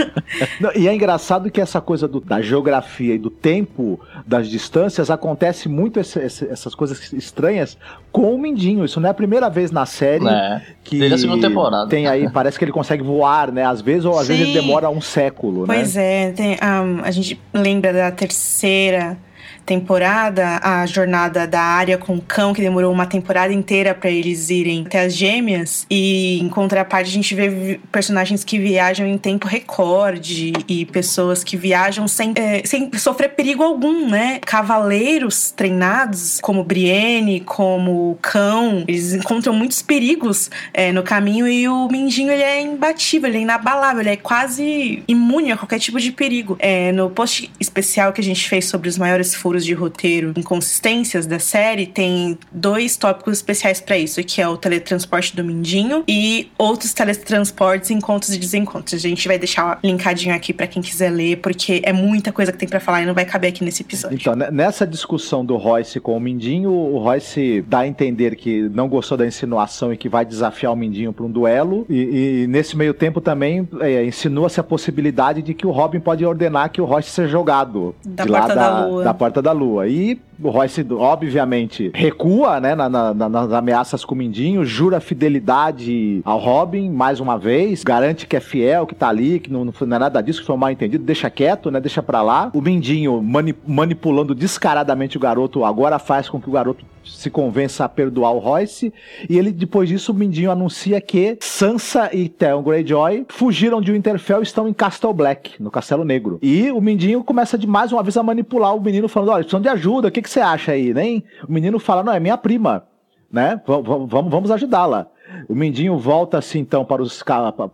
Não, 0.60 0.70
e 0.74 0.88
é 0.88 0.94
engraçado 0.94 1.50
que 1.50 1.60
essa 1.60 1.80
coisa 1.80 2.06
do- 2.08 2.20
da 2.20 2.40
geografia 2.40 3.14
e 3.14 3.18
do 3.18 3.28
tempo 3.30 4.00
das 4.26 4.48
distâncias 4.48 5.10
acontece 5.10 5.68
muito 5.68 5.98
esse- 6.00 6.18
esse- 6.20 6.48
essas 6.48 6.74
coisas 6.74 7.12
estranhas 7.12 7.61
com 8.10 8.34
o 8.34 8.38
Mindinho. 8.38 8.84
Isso 8.84 9.00
não 9.00 9.08
é 9.08 9.10
a 9.10 9.14
primeira 9.14 9.48
vez 9.50 9.70
na 9.70 9.86
série 9.86 10.26
É. 10.26 10.62
que 10.84 10.98
Desde 10.98 11.14
a 11.14 11.18
segunda 11.18 11.48
temporada. 11.48 11.88
tem 11.88 12.06
aí, 12.06 12.28
parece 12.30 12.58
que 12.58 12.64
ele 12.64 12.72
consegue 12.72 13.02
voar, 13.02 13.50
né? 13.52 13.64
Às 13.64 13.80
vezes, 13.80 14.04
ou 14.04 14.18
às 14.18 14.28
vezes 14.28 14.42
ele 14.42 14.52
Sim. 14.52 14.60
demora 14.66 14.88
um 14.90 15.00
século, 15.00 15.64
Pois 15.66 15.94
né? 15.94 16.28
é, 16.28 16.32
tem, 16.32 16.52
um, 16.62 17.02
a 17.04 17.10
gente 17.10 17.40
lembra 17.52 17.92
da 17.92 18.10
terceira 18.10 19.16
temporada, 19.64 20.60
a 20.62 20.84
jornada 20.86 21.46
da 21.46 21.60
área 21.60 21.96
com 21.96 22.16
o 22.16 22.20
cão, 22.20 22.52
que 22.52 22.60
demorou 22.60 22.92
uma 22.92 23.06
temporada 23.06 23.52
inteira 23.52 23.94
pra 23.94 24.10
eles 24.10 24.50
irem 24.50 24.84
até 24.86 25.00
as 25.00 25.14
gêmeas. 25.14 25.86
E 25.90 26.40
em 26.40 26.48
contraparte, 26.48 27.10
a 27.10 27.12
gente 27.12 27.34
vê 27.34 27.80
personagens 27.90 28.44
que 28.44 28.58
viajam 28.58 29.06
em 29.06 29.18
tempo 29.18 29.46
recorde 29.46 30.52
e 30.68 30.84
pessoas 30.86 31.44
que 31.44 31.56
viajam 31.56 32.08
sem, 32.08 32.32
eh, 32.36 32.62
sem 32.64 32.90
sofrer 32.98 33.30
perigo 33.30 33.62
algum, 33.62 34.08
né? 34.08 34.38
Cavaleiros 34.44 35.50
treinados, 35.50 36.38
como 36.40 36.64
Brienne, 36.64 37.40
como 37.40 38.18
cão, 38.20 38.84
eles 38.86 39.14
encontram 39.14 39.54
muitos 39.54 39.82
perigos 39.82 40.50
eh, 40.74 40.92
no 40.92 41.02
caminho 41.02 41.46
e 41.46 41.68
o 41.68 41.88
Mindinho 41.88 42.32
ele 42.32 42.42
é 42.42 42.60
imbatível, 42.60 43.28
ele 43.28 43.38
é 43.38 43.40
inabalável, 43.42 44.00
ele 44.00 44.10
é 44.10 44.16
quase 44.16 45.02
imune 45.06 45.52
a 45.52 45.56
qualquer 45.56 45.78
tipo 45.78 45.98
de 46.00 46.12
perigo. 46.12 46.56
Eh, 46.58 46.92
no 46.92 47.10
post 47.10 47.50
especial 47.60 48.12
que 48.12 48.20
a 48.20 48.24
gente 48.24 48.48
fez 48.48 48.66
sobre 48.66 48.88
os 48.88 48.98
maiores 48.98 49.34
furos 49.34 49.51
de 49.60 49.74
roteiro, 49.74 50.32
inconsistências 50.36 51.26
da 51.26 51.38
série, 51.38 51.86
tem 51.86 52.38
dois 52.50 52.96
tópicos 52.96 53.34
especiais 53.34 53.80
pra 53.80 53.98
isso, 53.98 54.22
que 54.24 54.40
é 54.40 54.48
o 54.48 54.56
teletransporte 54.56 55.34
do 55.36 55.44
Mindinho 55.44 56.04
e 56.08 56.50
outros 56.56 56.92
teletransportes, 56.94 57.90
encontros 57.90 58.34
e 58.34 58.38
desencontros. 58.38 58.94
A 58.94 59.08
gente 59.08 59.26
vai 59.28 59.38
deixar 59.38 59.78
linkadinho 59.82 60.34
aqui 60.34 60.52
pra 60.52 60.66
quem 60.66 60.80
quiser 60.82 61.10
ler, 61.10 61.36
porque 61.38 61.82
é 61.84 61.92
muita 61.92 62.32
coisa 62.32 62.52
que 62.52 62.58
tem 62.58 62.68
pra 62.68 62.80
falar 62.80 63.02
e 63.02 63.06
não 63.06 63.14
vai 63.14 63.24
caber 63.24 63.50
aqui 63.50 63.64
nesse 63.64 63.82
episódio. 63.82 64.16
Então, 64.20 64.34
nessa 64.34 64.86
discussão 64.86 65.44
do 65.44 65.56
Royce 65.56 66.00
com 66.00 66.16
o 66.16 66.20
Mindinho, 66.20 66.70
o 66.70 66.98
Royce 66.98 67.62
dá 67.66 67.80
a 67.80 67.86
entender 67.86 68.36
que 68.36 68.68
não 68.70 68.88
gostou 68.88 69.16
da 69.18 69.26
insinuação 69.26 69.92
e 69.92 69.96
que 69.96 70.08
vai 70.08 70.24
desafiar 70.24 70.72
o 70.72 70.76
Mindinho 70.76 71.12
para 71.12 71.24
um 71.24 71.30
duelo. 71.30 71.84
E, 71.88 72.42
e 72.42 72.46
nesse 72.46 72.76
meio 72.76 72.94
tempo 72.94 73.20
também 73.20 73.68
é, 73.80 74.04
insinua-se 74.04 74.60
a 74.60 74.62
possibilidade 74.62 75.42
de 75.42 75.54
que 75.54 75.66
o 75.66 75.70
Robin 75.70 76.00
pode 76.00 76.24
ordenar 76.24 76.70
que 76.70 76.80
o 76.80 76.84
Royce 76.84 77.10
seja 77.10 77.28
jogado 77.28 77.94
Da 78.04 78.24
de 78.24 78.30
lá 78.30 78.40
Porta 78.40 78.54
da 78.54 78.86
Lua. 78.86 79.04
da 79.04 79.14
Porta 79.14 79.41
da 79.42 79.52
Lua. 79.52 79.86
E 79.88 80.18
o 80.42 80.48
Royce, 80.50 80.86
obviamente, 80.90 81.90
recua 81.94 82.60
né, 82.60 82.74
na- 82.74 82.88
na- 82.88 83.12
na- 83.14 83.28
nas 83.28 83.52
ameaças 83.52 84.04
com 84.04 84.14
o 84.14 84.18
Mindinho, 84.18 84.64
jura 84.64 85.00
fidelidade 85.00 86.20
ao 86.24 86.38
Robin 86.38 86.88
mais 86.90 87.20
uma 87.20 87.38
vez, 87.38 87.82
garante 87.84 88.26
que 88.26 88.36
é 88.36 88.40
fiel, 88.40 88.86
que 88.86 88.94
tá 88.94 89.08
ali, 89.08 89.38
que 89.40 89.52
não, 89.52 89.64
não 89.64 89.72
é 89.80 89.98
nada 89.98 90.20
disso, 90.22 90.40
que 90.40 90.46
foi 90.46 90.54
um 90.54 90.58
mal 90.58 90.70
entendido, 90.70 91.04
deixa 91.04 91.28
quieto, 91.30 91.70
né? 91.70 91.80
Deixa 91.80 92.02
pra 92.02 92.22
lá. 92.22 92.50
O 92.54 92.60
Mindinho 92.60 93.22
mani- 93.22 93.54
manipulando 93.66 94.34
descaradamente 94.34 95.16
o 95.16 95.20
garoto, 95.20 95.64
agora 95.64 95.98
faz 95.98 96.28
com 96.28 96.40
que 96.40 96.48
o 96.48 96.52
garoto 96.52 96.84
se 97.04 97.30
convença 97.30 97.84
a 97.84 97.88
perdoar 97.88 98.32
o 98.32 98.38
Royce. 98.38 98.92
E 99.28 99.38
ele, 99.38 99.50
depois 99.52 99.88
disso, 99.88 100.12
o 100.12 100.14
Mindinho 100.14 100.50
anuncia 100.50 101.00
que 101.00 101.36
Sansa 101.40 102.10
e 102.14 102.28
Theon 102.28 102.62
Greyjoy 102.62 103.26
fugiram 103.28 103.80
de 103.80 103.92
Winterfell 103.92 104.40
e 104.40 104.42
estão 104.42 104.68
em 104.68 104.72
Castle 104.72 105.12
Black, 105.12 105.62
no 105.62 105.70
Castelo 105.70 106.04
Negro. 106.04 106.38
E 106.42 106.70
o 106.70 106.80
Mindinho 106.80 107.22
começa 107.22 107.56
de 107.58 107.66
mais 107.66 107.92
uma 107.92 108.02
vez 108.02 108.16
a 108.16 108.22
manipular 108.22 108.74
o 108.74 108.80
menino, 108.80 109.08
falando: 109.08 109.30
olha, 109.30 109.44
precisam 109.44 109.60
de 109.60 109.68
ajuda, 109.68 110.08
o 110.08 110.10
que, 110.10 110.22
que 110.22 110.30
você 110.30 110.40
acha 110.40 110.72
aí? 110.72 110.92
Nem? 110.92 111.24
O 111.48 111.52
menino 111.52 111.78
fala: 111.78 112.02
não, 112.02 112.12
é 112.12 112.20
minha 112.20 112.36
prima, 112.36 112.84
né? 113.30 113.60
V- 113.66 113.82
vamos, 113.82 114.30
vamos 114.30 114.50
ajudá-la. 114.50 115.08
O 115.48 115.54
Mindinho 115.54 115.98
volta 115.98 116.38
assim 116.38 116.60
então 116.60 116.84
para, 116.84 117.02
os, 117.02 117.22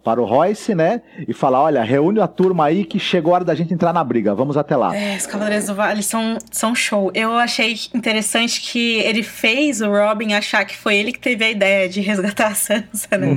para 0.03 0.21
o 0.21 0.25
Royce, 0.25 0.75
né? 0.75 1.03
E 1.27 1.33
fala: 1.33 1.61
olha, 1.61 1.83
reúne 1.83 2.21
a 2.21 2.27
turma 2.27 2.67
aí 2.67 2.85
que 2.85 2.99
chegou 2.99 3.33
a 3.33 3.37
hora 3.37 3.45
da 3.45 3.55
gente 3.55 3.73
entrar 3.73 3.93
na 3.93 4.03
briga, 4.03 4.35
vamos 4.35 4.57
até 4.57 4.77
lá. 4.77 4.95
É, 4.97 5.17
os 5.17 5.27
Cavaleiros 5.27 5.67
do 5.67 5.75
Vale 5.75 6.03
são, 6.03 6.39
são 6.51 6.75
show. 6.75 7.11
Eu 7.15 7.33
achei 7.33 7.77
interessante 7.95 8.61
que 8.61 8.99
ele 9.01 9.23
fez 9.23 9.81
o 9.81 9.91
Robin 9.91 10.33
achar 10.33 10.65
que 10.65 10.77
foi 10.77 10.97
ele 10.97 11.13
que 11.13 11.21
teve 11.21 11.45
a 11.45 11.51
ideia 11.51 11.89
de 11.89 12.01
resgatar 12.01 12.49
a 12.49 12.55
Sansa, 12.55 13.17
né? 13.19 13.29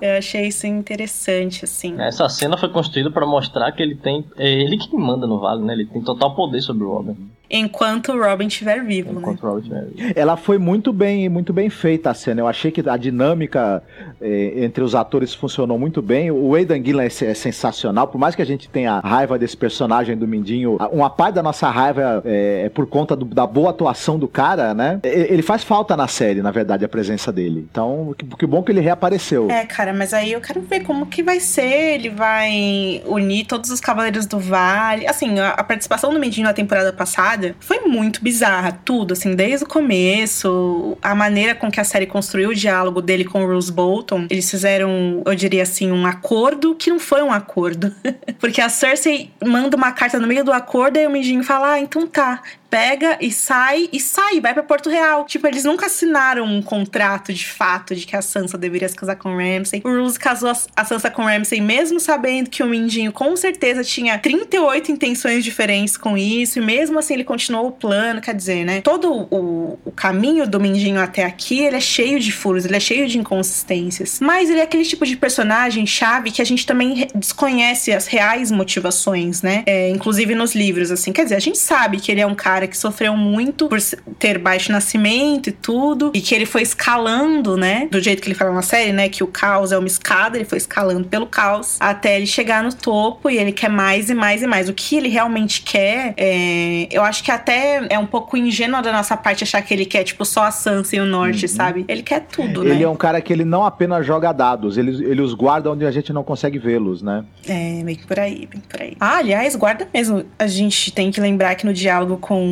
Eu 0.00 0.18
achei 0.18 0.48
isso 0.48 0.66
interessante, 0.66 1.64
assim. 1.64 1.94
Essa 2.00 2.28
cena 2.28 2.58
foi 2.58 2.68
construída 2.70 3.08
pra 3.08 3.24
mostrar 3.24 3.70
que 3.70 3.80
ele 3.80 3.94
tem. 3.94 4.24
É 4.36 4.48
ele 4.48 4.76
que 4.76 4.96
manda 4.96 5.28
no 5.28 5.38
vale, 5.38 5.62
né? 5.62 5.74
Ele 5.74 5.86
tem 5.86 6.02
total 6.02 6.34
poder 6.34 6.60
sobre 6.60 6.82
o 6.82 6.90
Robin. 6.90 7.16
Enquanto 7.54 8.12
o 8.12 8.18
Robin 8.18 8.46
estiver 8.46 8.82
vivo, 8.82 9.12
né? 9.12 9.18
Enquanto 9.20 9.42
o 9.44 9.46
Robin 9.50 9.62
tiver- 9.68 10.12
Ela 10.16 10.36
foi 10.38 10.56
muito 10.56 10.90
bem, 10.92 11.28
muito 11.28 11.52
bem 11.52 11.68
feita 11.68 12.10
a 12.10 12.14
cena. 12.14 12.40
Eu 12.40 12.48
achei 12.48 12.70
que 12.70 12.82
a 12.88 12.96
dinâmica 12.96 13.82
eh, 14.20 14.54
entre 14.64 14.82
os 14.82 14.94
atores 14.94 15.34
funcionou 15.34 15.78
muito 15.78 16.00
bem. 16.00 16.30
O 16.30 16.54
Aidan 16.54 16.82
Gillen 16.82 17.04
é, 17.06 17.24
é 17.26 17.34
sensacional. 17.34 18.08
Por 18.08 18.18
mais 18.18 18.34
que 18.34 18.40
a 18.42 18.46
gente 18.46 18.68
tenha 18.70 18.98
raiva 19.00 19.38
desse 19.38 19.56
personagem 19.56 20.16
do 20.16 20.26
Mindinho, 20.26 20.76
a- 20.80 20.88
uma 20.88 21.10
parte 21.10 21.34
da 21.34 21.42
nossa 21.42 21.68
raiva 21.68 22.22
é, 22.24 22.62
é 22.66 22.68
por 22.70 22.86
conta 22.86 23.14
do- 23.14 23.26
da 23.26 23.46
boa 23.46 23.70
atuação 23.70 24.18
do 24.18 24.26
cara, 24.26 24.72
né? 24.72 24.98
E- 25.04 25.08
Ele 25.32 25.42
faz 25.42 25.62
falta 25.62 25.96
na 25.96 26.08
série, 26.08 26.40
na 26.40 26.50
verdade, 26.50 26.84
a 26.84 26.88
presença 26.88 27.30
dele. 27.32 27.66
Então, 27.70 28.14
que, 28.16 28.24
que 28.24 28.46
bom 28.46 28.62
que 28.62 28.72
ele 28.72 28.80
reapareceu. 28.80 29.50
É, 29.50 29.66
cara, 29.66 29.92
mas 29.92 30.14
aí 30.14 30.32
eu 30.32 30.40
quero 30.40 30.60
ver 30.62 30.80
como 30.84 31.04
que 31.06 31.22
vai 31.22 31.38
ser. 31.38 31.96
Ele 31.96 32.08
vai 32.10 33.02
unir 33.06 33.44
todos 33.46 33.70
os 33.70 33.80
Cavaleiros 33.80 34.24
do 34.26 34.38
Vale. 34.38 35.06
Assim, 35.06 35.38
a, 35.38 35.50
a 35.50 35.62
participação 35.64 36.12
do 36.12 36.18
Mindinho 36.18 36.46
na 36.46 36.52
temporada 36.54 36.92
passada 36.92 37.41
foi 37.60 37.80
muito 37.80 38.22
bizarra. 38.22 38.78
Tudo, 38.84 39.12
assim, 39.12 39.34
desde 39.34 39.64
o 39.64 39.68
começo. 39.68 40.96
A 41.02 41.14
maneira 41.14 41.54
com 41.54 41.70
que 41.70 41.80
a 41.80 41.84
série 41.84 42.06
construiu 42.06 42.50
o 42.50 42.54
diálogo 42.54 43.00
dele 43.00 43.24
com 43.24 43.44
o 43.44 43.46
Rose 43.46 43.72
Bolton. 43.72 44.26
Eles 44.30 44.50
fizeram, 44.50 45.22
eu 45.24 45.34
diria 45.34 45.62
assim, 45.62 45.90
um 45.90 46.06
acordo 46.06 46.74
que 46.74 46.90
não 46.90 47.00
foi 47.00 47.22
um 47.22 47.32
acordo. 47.32 47.94
Porque 48.38 48.60
a 48.60 48.68
Cersei 48.68 49.30
manda 49.44 49.76
uma 49.76 49.92
carta 49.92 50.18
no 50.18 50.26
meio 50.26 50.44
do 50.44 50.52
acordo 50.52 50.98
e 50.98 51.06
o 51.06 51.10
Mindinho 51.10 51.42
fala: 51.42 51.72
Ah, 51.72 51.80
então 51.80 52.06
tá 52.06 52.42
pega 52.72 53.18
e 53.20 53.30
sai 53.30 53.86
e 53.92 54.00
sai, 54.00 54.40
vai 54.40 54.54
pra 54.54 54.62
Porto 54.62 54.88
Real. 54.88 55.26
Tipo, 55.26 55.46
eles 55.46 55.62
nunca 55.64 55.84
assinaram 55.86 56.46
um 56.46 56.62
contrato 56.62 57.30
de 57.30 57.46
fato 57.46 57.94
de 57.94 58.06
que 58.06 58.16
a 58.16 58.22
Sansa 58.22 58.56
deveria 58.56 58.88
se 58.88 58.96
casar 58.96 59.16
com 59.16 59.34
o 59.34 59.36
Ramsay. 59.36 59.82
O 59.84 59.94
Rose 59.94 60.18
casou 60.18 60.50
a- 60.74 60.84
Sansa 60.84 61.10
com 61.10 61.20
o 61.22 61.26
Ramsay 61.26 61.60
mesmo 61.60 62.00
sabendo 62.00 62.48
que 62.48 62.62
o 62.62 62.66
Mindinho 62.66 63.12
com 63.12 63.36
certeza 63.36 63.84
tinha 63.84 64.18
38 64.18 64.90
intenções 64.90 65.44
diferentes 65.44 65.98
com 65.98 66.16
isso, 66.16 66.58
e 66.58 66.62
mesmo 66.62 66.98
assim 66.98 67.12
ele 67.12 67.24
continuou 67.24 67.66
o 67.68 67.72
plano, 67.72 68.22
quer 68.22 68.34
dizer, 68.34 68.64
né? 68.64 68.80
Todo 68.80 69.12
o, 69.30 69.78
o 69.84 69.92
caminho 69.92 70.46
do 70.48 70.58
Mindinho 70.58 70.98
até 70.98 71.24
aqui, 71.24 71.60
ele 71.60 71.76
é 71.76 71.80
cheio 71.80 72.18
de 72.18 72.32
furos, 72.32 72.64
ele 72.64 72.76
é 72.76 72.80
cheio 72.80 73.06
de 73.06 73.18
inconsistências. 73.18 74.18
Mas 74.18 74.48
ele 74.48 74.60
é 74.60 74.62
aquele 74.62 74.84
tipo 74.84 75.04
de 75.04 75.14
personagem 75.16 75.86
chave 75.86 76.30
que 76.30 76.40
a 76.40 76.44
gente 76.46 76.64
também 76.64 77.06
desconhece 77.14 77.92
as 77.92 78.06
reais 78.06 78.50
motivações, 78.50 79.42
né? 79.42 79.62
É, 79.66 79.90
inclusive 79.90 80.34
nos 80.34 80.54
livros, 80.54 80.90
assim. 80.90 81.12
Quer 81.12 81.24
dizer, 81.24 81.36
a 81.36 81.40
gente 81.40 81.58
sabe 81.58 81.98
que 82.00 82.10
ele 82.10 82.20
é 82.22 82.26
um 82.26 82.34
cara 82.34 82.61
que 82.66 82.76
sofreu 82.76 83.16
muito 83.16 83.68
por 83.68 83.78
ter 84.18 84.38
baixo 84.38 84.72
nascimento 84.72 85.48
e 85.48 85.52
tudo, 85.52 86.12
e 86.14 86.20
que 86.20 86.34
ele 86.34 86.46
foi 86.46 86.62
escalando, 86.62 87.56
né? 87.56 87.88
Do 87.90 88.00
jeito 88.00 88.22
que 88.22 88.28
ele 88.28 88.34
fala 88.34 88.52
na 88.52 88.62
série, 88.62 88.92
né? 88.92 89.08
Que 89.08 89.22
o 89.24 89.26
caos 89.26 89.72
é 89.72 89.78
uma 89.78 89.86
escada, 89.86 90.36
ele 90.36 90.44
foi 90.44 90.58
escalando 90.58 91.06
pelo 91.08 91.26
caos 91.26 91.76
até 91.80 92.16
ele 92.16 92.26
chegar 92.26 92.62
no 92.62 92.72
topo 92.72 93.30
e 93.30 93.38
ele 93.38 93.52
quer 93.52 93.68
mais 93.68 94.10
e 94.10 94.14
mais 94.14 94.42
e 94.42 94.46
mais. 94.46 94.68
O 94.68 94.74
que 94.74 94.96
ele 94.96 95.08
realmente 95.08 95.62
quer, 95.62 96.14
é, 96.16 96.88
eu 96.90 97.02
acho 97.02 97.22
que 97.22 97.30
até 97.30 97.86
é 97.88 97.98
um 97.98 98.06
pouco 98.06 98.36
ingênuo 98.36 98.82
da 98.82 98.92
nossa 98.92 99.16
parte 99.16 99.44
achar 99.44 99.62
que 99.62 99.72
ele 99.72 99.84
quer, 99.84 100.04
tipo, 100.04 100.24
só 100.24 100.44
a 100.44 100.50
Sansa 100.50 100.96
e 100.96 101.00
o 101.00 101.04
norte, 101.04 101.48
sabe? 101.48 101.84
Ele 101.88 102.02
quer 102.02 102.20
tudo, 102.20 102.62
né? 102.62 102.74
Ele 102.74 102.84
é 102.84 102.88
um 102.88 102.96
cara 102.96 103.20
que 103.20 103.32
ele 103.32 103.44
não 103.44 103.64
apenas 103.64 104.06
joga 104.06 104.32
dados, 104.32 104.76
ele, 104.76 105.04
ele 105.04 105.20
os 105.20 105.34
guarda 105.34 105.70
onde 105.70 105.84
a 105.84 105.90
gente 105.90 106.12
não 106.12 106.22
consegue 106.22 106.58
vê-los, 106.58 107.02
né? 107.02 107.24
É, 107.46 107.82
bem 107.82 107.96
por 107.96 108.18
aí, 108.18 108.46
bem 108.46 108.62
por 108.68 108.80
aí. 108.80 108.96
Ah, 109.00 109.18
aliás, 109.18 109.56
guarda 109.56 109.88
mesmo. 109.92 110.24
A 110.38 110.46
gente 110.46 110.92
tem 110.92 111.10
que 111.10 111.20
lembrar 111.20 111.54
que 111.54 111.66
no 111.66 111.72
diálogo 111.72 112.16
com 112.16 112.51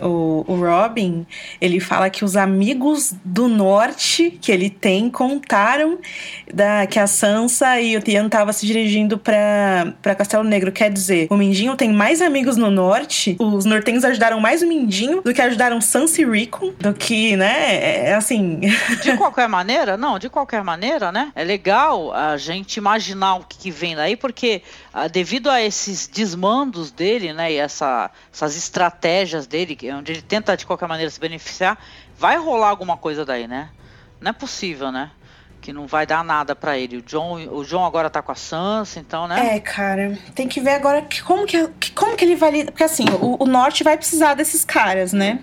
o, 0.00 0.44
o 0.46 0.54
Robin, 0.54 1.26
ele 1.60 1.80
fala 1.80 2.08
que 2.10 2.24
os 2.24 2.36
amigos 2.36 3.14
do 3.24 3.48
norte 3.48 4.38
que 4.40 4.52
ele 4.52 4.70
tem 4.70 5.10
contaram 5.10 5.98
da, 6.52 6.86
que 6.86 6.98
a 6.98 7.06
Sansa 7.06 7.80
e 7.80 7.96
o 7.96 8.02
Theon 8.02 8.26
estavam 8.26 8.52
se 8.52 8.66
dirigindo 8.66 9.18
pra 9.18 10.14
Castelo 10.16 10.44
Negro. 10.44 10.70
Quer 10.72 10.90
dizer, 10.90 11.26
o 11.30 11.36
Mindinho 11.36 11.74
tem 11.76 11.92
mais 11.92 12.22
amigos 12.22 12.56
no 12.56 12.70
norte, 12.70 13.36
os 13.38 13.64
nortenhos 13.64 14.04
ajudaram 14.04 14.40
mais 14.40 14.62
o 14.62 14.68
Mindinho 14.68 15.22
do 15.22 15.34
que 15.34 15.42
ajudaram 15.42 15.80
Sansa 15.80 16.22
e 16.22 16.24
Rickon, 16.24 16.72
do 16.78 16.92
que, 16.94 17.36
né, 17.36 18.08
é 18.08 18.14
assim... 18.14 18.60
De 19.02 19.16
qualquer 19.16 19.48
maneira, 19.48 19.96
não, 19.96 20.18
de 20.18 20.28
qualquer 20.28 20.62
maneira, 20.62 21.10
né? 21.10 21.32
É 21.34 21.42
legal 21.42 22.12
a 22.12 22.36
gente 22.36 22.76
imaginar 22.76 23.36
o 23.36 23.44
que, 23.44 23.58
que 23.58 23.70
vem 23.70 23.96
daí, 23.96 24.16
porque 24.16 24.62
devido 25.06 25.48
a 25.50 25.60
esses 25.62 26.08
desmandos 26.08 26.90
dele, 26.90 27.32
né, 27.32 27.52
e 27.52 27.56
essa, 27.56 28.10
essas 28.32 28.56
estratégias 28.56 29.46
dele, 29.46 29.76
que- 29.76 29.92
onde 29.92 30.10
ele 30.12 30.22
tenta 30.22 30.56
de 30.56 30.66
qualquer 30.66 30.88
maneira 30.88 31.10
se 31.10 31.20
beneficiar, 31.20 31.78
vai 32.18 32.36
rolar 32.38 32.70
alguma 32.70 32.96
coisa 32.96 33.24
daí, 33.24 33.46
né? 33.46 33.68
Não 34.20 34.30
é 34.30 34.32
possível, 34.32 34.90
né? 34.90 35.10
Que 35.60 35.72
não 35.72 35.86
vai 35.86 36.06
dar 36.06 36.24
nada 36.24 36.56
pra 36.56 36.78
ele. 36.78 36.96
O 36.96 37.02
John, 37.02 37.34
o 37.52 37.64
John 37.64 37.84
agora 37.84 38.08
tá 38.08 38.22
com 38.22 38.32
a 38.32 38.34
Sansa, 38.34 38.98
então, 38.98 39.28
né? 39.28 39.56
É, 39.56 39.60
cara, 39.60 40.18
tem 40.34 40.48
que 40.48 40.60
ver 40.60 40.70
agora 40.72 41.02
que- 41.02 41.22
como 41.22 41.46
que, 41.46 41.68
que- 41.80 41.92
como 41.92 42.16
que 42.16 42.24
ele 42.24 42.34
vai 42.36 42.50
lidar. 42.50 42.72
Porque 42.72 42.84
assim, 42.84 43.04
o, 43.20 43.42
o 43.44 43.46
norte 43.46 43.84
vai 43.84 43.96
precisar 43.96 44.34
desses 44.34 44.64
caras, 44.64 45.12
né? 45.12 45.40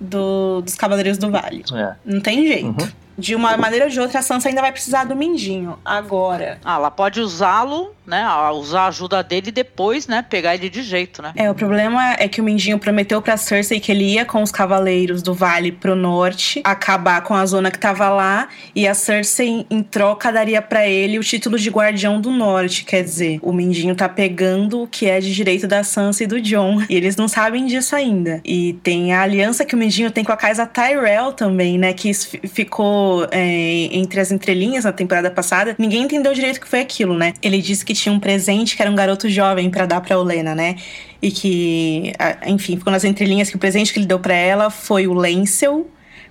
Do, 0.00 0.60
dos 0.62 0.74
Cavaleiros 0.74 1.18
do 1.18 1.30
Vale. 1.30 1.64
É. 1.72 1.94
Não 2.04 2.20
tem 2.20 2.46
jeito. 2.46 2.92
De 3.18 3.34
uma 3.34 3.56
maneira 3.56 3.86
ou 3.86 3.90
de 3.90 4.00
outra, 4.00 4.20
a 4.20 4.22
Sansa 4.22 4.48
ainda 4.48 4.60
vai 4.60 4.70
precisar 4.70 5.04
do 5.04 5.16
Mindinho. 5.16 5.78
Agora. 5.84 6.58
Ah, 6.64 6.76
ela 6.76 6.90
pode 6.90 7.20
usá-lo 7.20 7.92
né, 8.08 8.26
usar 8.54 8.82
a 8.82 8.86
ajuda 8.86 9.22
dele 9.22 9.48
e 9.48 9.52
depois, 9.52 10.06
né, 10.06 10.24
pegar 10.28 10.54
ele 10.54 10.70
de 10.70 10.82
jeito, 10.82 11.20
né? 11.20 11.32
É, 11.36 11.50
o 11.50 11.54
problema 11.54 12.14
é 12.18 12.26
que 12.26 12.40
o 12.40 12.44
Mindinho 12.44 12.78
prometeu 12.78 13.20
pra 13.20 13.36
Cersei 13.36 13.78
que 13.78 13.92
ele 13.92 14.14
ia 14.14 14.24
com 14.24 14.42
os 14.42 14.50
cavaleiros 14.50 15.22
do 15.22 15.34
vale 15.34 15.70
pro 15.70 15.94
norte, 15.94 16.62
acabar 16.64 17.20
com 17.20 17.34
a 17.34 17.44
zona 17.44 17.70
que 17.70 17.78
tava 17.78 18.08
lá, 18.08 18.48
e 18.74 18.88
a 18.88 18.94
Cersei, 18.94 19.66
em 19.68 19.82
troca, 19.82 20.32
daria 20.32 20.62
para 20.62 20.88
ele 20.88 21.18
o 21.18 21.22
título 21.22 21.58
de 21.58 21.68
Guardião 21.68 22.18
do 22.18 22.30
Norte. 22.30 22.84
Quer 22.84 23.04
dizer, 23.04 23.38
o 23.42 23.52
Mindinho 23.52 23.94
tá 23.94 24.08
pegando 24.08 24.82
o 24.82 24.86
que 24.86 25.06
é 25.06 25.20
de 25.20 25.34
direito 25.34 25.68
da 25.68 25.84
Sansa 25.84 26.24
e 26.24 26.26
do 26.26 26.40
John, 26.40 26.82
e 26.88 26.96
eles 26.96 27.14
não 27.14 27.28
sabem 27.28 27.66
disso 27.66 27.94
ainda. 27.94 28.40
E 28.42 28.72
tem 28.82 29.12
a 29.12 29.20
aliança 29.20 29.66
que 29.66 29.74
o 29.74 29.78
Mindinho 29.78 30.10
tem 30.10 30.24
com 30.24 30.32
a 30.32 30.36
casa 30.36 30.64
Tyrell 30.64 31.32
também, 31.32 31.76
né, 31.76 31.92
que 31.92 32.10
ficou 32.48 33.07
é, 33.30 33.88
entre 33.92 34.20
as 34.20 34.30
entrelinhas 34.30 34.84
na 34.84 34.92
temporada 34.92 35.30
passada. 35.30 35.74
Ninguém 35.78 36.02
entendeu 36.02 36.32
direito 36.32 36.58
o 36.58 36.60
que 36.60 36.68
foi 36.68 36.80
aquilo, 36.80 37.16
né? 37.16 37.34
Ele 37.42 37.60
disse 37.60 37.84
que 37.84 37.94
tinha 37.94 38.12
um 38.12 38.20
presente 38.20 38.76
que 38.76 38.82
era 38.82 38.90
um 38.90 38.94
garoto 38.94 39.28
jovem 39.28 39.70
para 39.70 39.86
dar 39.86 40.00
para 40.00 40.18
Olena, 40.18 40.54
né? 40.54 40.76
E 41.20 41.30
que, 41.30 42.12
enfim, 42.46 42.76
ficou 42.76 42.92
nas 42.92 43.04
entrelinhas 43.04 43.50
que 43.50 43.56
o 43.56 43.58
presente 43.58 43.92
que 43.92 43.98
ele 43.98 44.06
deu 44.06 44.18
para 44.18 44.34
ela 44.34 44.70
foi 44.70 45.06
o 45.06 45.12
Lancel, 45.12 45.86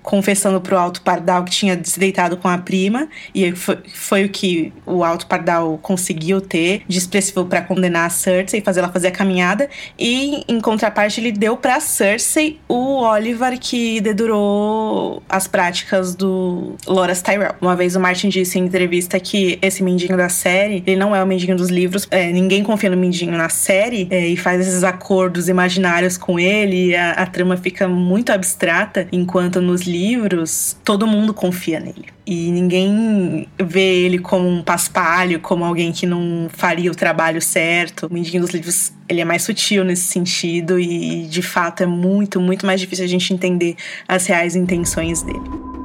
confessando 0.08 0.62
pro 0.62 0.78
Alto 0.78 1.02
Pardal 1.02 1.44
que 1.44 1.52
tinha 1.52 1.78
se 1.84 2.00
deitado 2.00 2.38
com 2.38 2.48
a 2.48 2.58
prima, 2.58 3.10
e 3.36 3.52
foi, 3.52 3.78
foi 3.94 4.24
o 4.24 4.30
que 4.30 4.72
o 4.86 5.04
Alto 5.04 5.28
Pardal 5.28 5.78
conseguiu 5.82 6.40
ter 6.40 6.82
de 6.88 6.98
expressivo 6.98 7.44
para 7.44 7.62
condenar 7.62 8.08
a 8.08 8.10
Cersei 8.10 8.62
e 8.62 8.64
fazer 8.64 8.80
ela 8.80 8.90
fazer 8.90 9.10
a 9.10 9.12
caminhada, 9.12 9.70
e 10.00 10.46
em 10.48 10.62
contraparte 10.62 11.20
ele 11.20 11.34
deu 11.34 11.58
para 11.58 11.82
Cersei 11.82 12.58
o 12.70 13.02
Oliver 13.02 13.60
que 13.60 14.00
dedurou 14.00 15.22
as 15.28 15.46
práticas 15.46 16.16
do 16.16 16.78
Loras 16.88 17.22
Tyrell. 17.22 17.56
Uma 17.60 17.76
vez 17.76 17.98
o 17.98 18.00
Martin 18.00 18.30
disse 18.30 18.58
em 18.58 18.64
entrevista 18.64 19.20
que 19.20 19.60
esse 19.62 19.84
mendinho 19.84 20.16
da 20.16 20.30
série, 20.30 20.82
ele 20.88 20.96
não 20.96 21.14
é 21.14 21.22
o 21.22 21.28
mendinho 21.28 21.58
dos 21.58 21.68
livros, 21.68 22.08
é, 22.10 22.32
ninguém 22.32 22.64
confia 22.64 22.90
no 22.90 22.96
mendinho 22.96 23.34
na 23.34 23.50
série 23.50 24.08
é, 24.10 24.26
e 24.26 24.38
faz 24.38 24.62
esses 24.62 24.86
acordos 24.86 25.50
imaginários 25.50 26.18
com 26.18 26.40
ele, 26.40 26.96
a, 26.96 27.12
a 27.12 27.26
trama 27.26 27.58
fica 27.58 27.90
muito 27.90 28.32
abstrata, 28.32 29.06
enquanto 29.12 29.60
nos 29.60 29.82
livros 29.82 29.97
livros, 29.98 30.78
todo 30.84 31.08
mundo 31.08 31.34
confia 31.34 31.80
nele. 31.80 32.06
E 32.26 32.52
ninguém 32.52 33.48
vê 33.58 34.04
ele 34.04 34.20
como 34.20 34.48
um 34.48 34.62
paspalho, 34.62 35.40
como 35.40 35.64
alguém 35.64 35.92
que 35.92 36.06
não 36.06 36.48
faria 36.50 36.92
o 36.92 36.96
trabalho 36.96 37.42
certo. 37.42 38.08
O 38.08 38.14
Mindinho 38.14 38.42
dos 38.42 38.52
livros, 38.52 38.94
ele 39.08 39.22
é 39.22 39.26
mais 39.26 39.44
sutil 39.44 39.84
nesse 39.84 40.04
sentido 40.04 40.80
e, 40.80 41.26
de 41.28 41.42
fato, 41.42 41.84
é 41.84 41.86
muito, 41.86 42.40
muito 42.40 42.66
mais 42.66 42.80
difícil 42.80 43.06
a 43.06 43.08
gente 43.08 43.34
entender 43.34 43.76
as 44.08 44.26
reais 44.26 44.56
intenções 44.56 45.22
dele. 45.22 45.77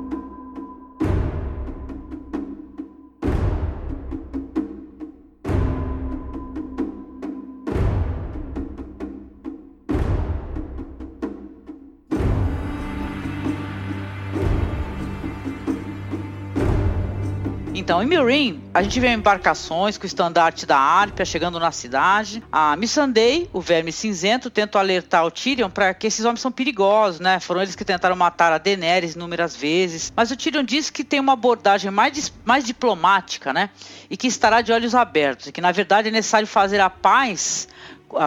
Então, 17.92 18.02
em 18.02 18.06
Mirin, 18.06 18.58
a 18.72 18.82
gente 18.82 18.98
vê 18.98 19.12
embarcações 19.12 19.98
com 19.98 20.04
o 20.04 20.06
estandarte 20.06 20.64
da 20.64 20.78
Árpia 20.78 21.26
chegando 21.26 21.60
na 21.60 21.70
cidade. 21.70 22.42
A 22.50 22.74
Missandei, 22.74 23.50
o 23.52 23.60
verme 23.60 23.92
cinzento, 23.92 24.48
tenta 24.48 24.78
alertar 24.78 25.26
o 25.26 25.30
Tyrion 25.30 25.68
para 25.68 25.92
que 25.92 26.06
esses 26.06 26.24
homens 26.24 26.40
são 26.40 26.50
perigosos, 26.50 27.20
né? 27.20 27.38
Foram 27.38 27.60
eles 27.60 27.76
que 27.76 27.84
tentaram 27.84 28.16
matar 28.16 28.50
a 28.50 28.56
Daenerys 28.56 29.14
inúmeras 29.14 29.54
vezes. 29.54 30.10
Mas 30.16 30.30
o 30.30 30.36
Tyrion 30.38 30.62
diz 30.64 30.88
que 30.88 31.04
tem 31.04 31.20
uma 31.20 31.34
abordagem 31.34 31.90
mais, 31.90 32.32
mais 32.46 32.64
diplomática, 32.64 33.52
né? 33.52 33.68
E 34.08 34.16
que 34.16 34.26
estará 34.26 34.62
de 34.62 34.72
olhos 34.72 34.94
abertos. 34.94 35.48
E 35.48 35.52
que, 35.52 35.60
na 35.60 35.70
verdade, 35.70 36.08
é 36.08 36.10
necessário 36.10 36.48
fazer 36.48 36.80
a 36.80 36.88
paz 36.88 37.68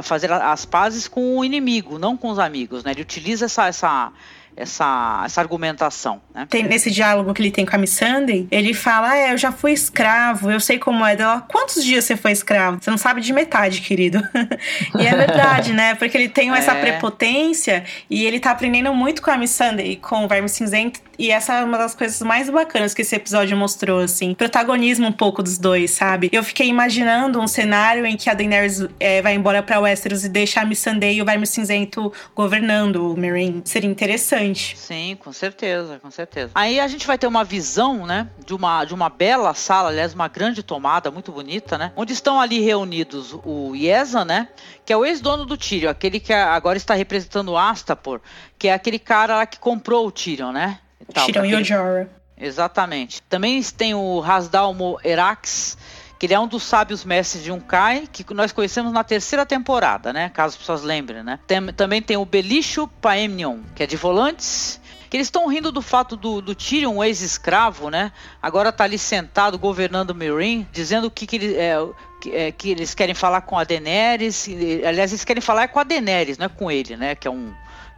fazer 0.01 0.31
as 0.31 0.65
pazes 0.65 1.07
com 1.07 1.37
o 1.37 1.45
inimigo, 1.45 1.99
não 1.99 2.17
com 2.17 2.29
os 2.29 2.39
amigos, 2.39 2.83
né? 2.83 2.91
Ele 2.91 3.01
utiliza 3.01 3.45
essa, 3.45 3.67
essa 3.67 4.11
essa, 4.55 5.23
essa 5.25 5.41
argumentação. 5.41 6.21
Né? 6.33 6.45
Tem, 6.49 6.63
nesse 6.63 6.89
diálogo 6.91 7.33
que 7.33 7.41
ele 7.41 7.51
tem 7.51 7.65
com 7.65 7.75
a 7.75 7.79
Miss 7.79 7.91
Sunday, 7.91 8.47
ele 8.51 8.73
fala: 8.73 9.11
ah, 9.11 9.31
eu 9.31 9.37
já 9.37 9.51
fui 9.51 9.71
escravo, 9.71 10.49
eu 10.49 10.59
sei 10.59 10.79
como 10.79 11.05
é. 11.05 11.15
Dela, 11.15 11.45
quantos 11.47 11.83
dias 11.83 12.05
você 12.05 12.15
foi 12.15 12.31
escravo? 12.31 12.79
Você 12.81 12.89
não 12.89 12.97
sabe 12.97 13.21
de 13.21 13.31
metade, 13.33 13.81
querido. 13.81 14.21
e 14.99 15.05
é 15.05 15.15
verdade, 15.15 15.73
né? 15.73 15.95
Porque 15.95 16.17
ele 16.17 16.29
tem 16.29 16.51
essa 16.51 16.73
é. 16.73 16.81
prepotência 16.81 17.83
e 18.09 18.25
ele 18.25 18.39
tá 18.39 18.51
aprendendo 18.51 18.93
muito 18.93 19.21
com 19.21 19.31
a 19.31 19.37
Miss 19.37 19.51
Sunday, 19.51 19.95
com 19.97 20.25
o 20.25 20.27
Verme 20.27 20.49
Cinzento 20.49 21.01
e 21.17 21.31
essa 21.31 21.53
é 21.53 21.63
uma 21.63 21.77
das 21.77 21.95
coisas 21.95 22.21
mais 22.21 22.49
bacanas 22.49 22.93
que 22.93 23.01
esse 23.01 23.15
episódio 23.15 23.55
mostrou, 23.55 23.99
assim. 24.01 24.33
Protagonismo 24.33 25.07
um 25.07 25.11
pouco 25.11 25.41
dos 25.41 25.57
dois, 25.57 25.91
sabe? 25.91 26.29
Eu 26.31 26.43
fiquei 26.43 26.67
imaginando 26.67 27.39
um 27.39 27.47
cenário 27.47 28.05
em 28.05 28.17
que 28.17 28.29
a 28.29 28.33
Daenerys 28.33 28.85
é, 28.99 29.21
vai 29.21 29.33
embora 29.33 29.63
pra 29.63 29.79
Westeros 29.79 30.25
e 30.25 30.29
deixa 30.29 30.61
a 30.61 30.65
Missandei 30.65 31.15
e 31.15 31.21
o 31.21 31.25
Verme 31.25 31.47
Cinzento 31.47 32.11
governando 32.35 33.13
o 33.13 33.17
Meereen. 33.17 33.61
Seria 33.63 33.89
interessante. 33.89 34.44
Sim, 34.53 35.17
com 35.19 35.31
certeza, 35.31 35.99
com 35.99 36.11
certeza. 36.11 36.51
Aí 36.53 36.79
a 36.79 36.87
gente 36.87 37.07
vai 37.07 37.17
ter 37.17 37.27
uma 37.27 37.43
visão, 37.43 38.05
né, 38.05 38.29
de 38.45 38.53
uma, 38.53 38.85
de 38.85 38.93
uma 38.93 39.09
bela 39.09 39.53
sala, 39.53 39.89
aliás, 39.89 40.13
uma 40.13 40.27
grande 40.27 40.61
tomada, 40.61 41.09
muito 41.09 41.31
bonita, 41.31 41.77
né? 41.77 41.91
Onde 41.95 42.13
estão 42.13 42.39
ali 42.39 42.59
reunidos 42.59 43.33
o 43.43 43.75
Yeza, 43.75 44.23
né? 44.25 44.49
Que 44.85 44.93
é 44.93 44.97
o 44.97 45.05
ex-dono 45.05 45.45
do 45.45 45.57
Tyrion, 45.57 45.89
aquele 45.89 46.19
que 46.19 46.33
agora 46.33 46.77
está 46.77 46.93
representando 46.93 47.49
o 47.49 47.57
Astapor, 47.57 48.21
que 48.59 48.67
é 48.67 48.73
aquele 48.73 48.99
cara 48.99 49.37
lá 49.37 49.45
que 49.45 49.57
comprou 49.57 50.05
o 50.07 50.11
Tyrion, 50.11 50.51
né? 50.51 50.79
Tal, 51.13 51.25
Tiram 51.25 51.45
Yojara. 51.45 52.09
Exatamente. 52.37 53.21
Também 53.23 53.61
tem 53.63 53.93
o 53.93 54.19
Rasdalmo 54.19 54.99
Erax, 55.03 55.77
que 56.17 56.25
ele 56.25 56.33
é 56.33 56.39
um 56.39 56.47
dos 56.47 56.63
sábios 56.63 57.03
mestres 57.03 57.43
de 57.43 57.51
Unkai, 57.51 58.07
que 58.11 58.25
nós 58.33 58.51
conhecemos 58.51 58.91
na 58.93 59.03
terceira 59.03 59.45
temporada, 59.45 60.13
né? 60.13 60.29
Caso 60.29 60.55
as 60.55 60.57
pessoas 60.57 60.81
lembrem, 60.81 61.23
né? 61.23 61.39
Tem, 61.45 61.65
também 61.73 62.01
tem 62.01 62.17
o 62.17 62.25
Belisho 62.25 62.87
Paemnion, 63.01 63.59
que 63.75 63.83
é 63.83 63.87
de 63.87 63.97
Volantes, 63.97 64.79
que 65.09 65.17
eles 65.17 65.27
estão 65.27 65.47
rindo 65.47 65.71
do 65.71 65.81
fato 65.81 66.15
do, 66.15 66.41
do 66.41 66.55
Tyrion, 66.55 67.03
ex-escravo, 67.03 67.89
né? 67.89 68.11
Agora 68.41 68.71
tá 68.71 68.83
ali 68.83 68.97
sentado 68.97 69.57
governando 69.57 70.15
Meereen, 70.15 70.67
dizendo 70.71 71.11
que, 71.11 71.27
que, 71.27 71.35
ele, 71.35 71.55
é, 71.55 71.77
que, 72.21 72.35
é, 72.35 72.51
que, 72.51 72.71
eles 72.71 72.93
querem 72.93 73.13
falar 73.13 73.41
com 73.41 73.57
a 73.57 73.63
Daenerys. 73.63 74.47
Aliás, 74.85 75.11
eles 75.11 75.23
querem 75.23 75.41
falar 75.41 75.63
é 75.63 75.67
com 75.67 75.79
a 75.79 75.83
Daenerys, 75.83 76.37
não 76.37 76.45
é 76.45 76.49
com 76.49 76.71
ele, 76.71 76.95
né? 76.95 77.15
Que 77.15 77.27
é 77.27 77.31
um 77.31 77.53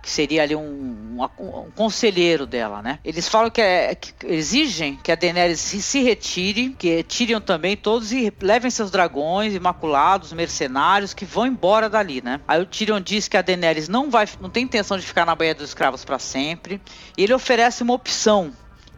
que 0.07 0.13
seria 0.13 0.43
ali 0.43 0.55
um, 0.55 1.17
um, 1.19 1.45
um, 1.45 1.71
conselheiro 1.75 2.45
dela, 2.45 2.81
né? 2.81 2.97
Eles 3.03 3.27
falam 3.27 3.51
que, 3.51 3.59
é, 3.59 3.93
que 3.93 4.13
exigem 4.25 4.97
que 5.03 5.11
a 5.11 5.15
Daenerys 5.15 5.59
se, 5.59 5.81
se, 5.81 6.01
retire, 6.01 6.69
que 6.79 7.03
Tyrion 7.03 7.41
também 7.41 7.75
todos 7.75 8.13
e 8.13 8.33
levem 8.41 8.71
seus 8.71 8.89
dragões 8.89 9.53
imaculados, 9.53 10.31
mercenários 10.31 11.13
que 11.13 11.25
vão 11.25 11.45
embora 11.45 11.89
dali, 11.89 12.21
né? 12.23 12.39
Aí 12.47 12.61
o 12.61 12.65
Tyrion 12.65 13.01
diz 13.01 13.27
que 13.27 13.35
a 13.35 13.41
Daenerys 13.41 13.89
não 13.89 14.09
vai, 14.09 14.25
não 14.39 14.49
tem 14.49 14.63
intenção 14.63 14.97
de 14.97 15.05
ficar 15.05 15.25
na 15.25 15.35
Baía 15.35 15.53
dos 15.53 15.67
Escravos 15.67 16.05
para 16.05 16.17
sempre. 16.17 16.81
E 17.17 17.23
ele 17.23 17.33
oferece 17.33 17.83
uma 17.83 17.93
opção 17.93 18.53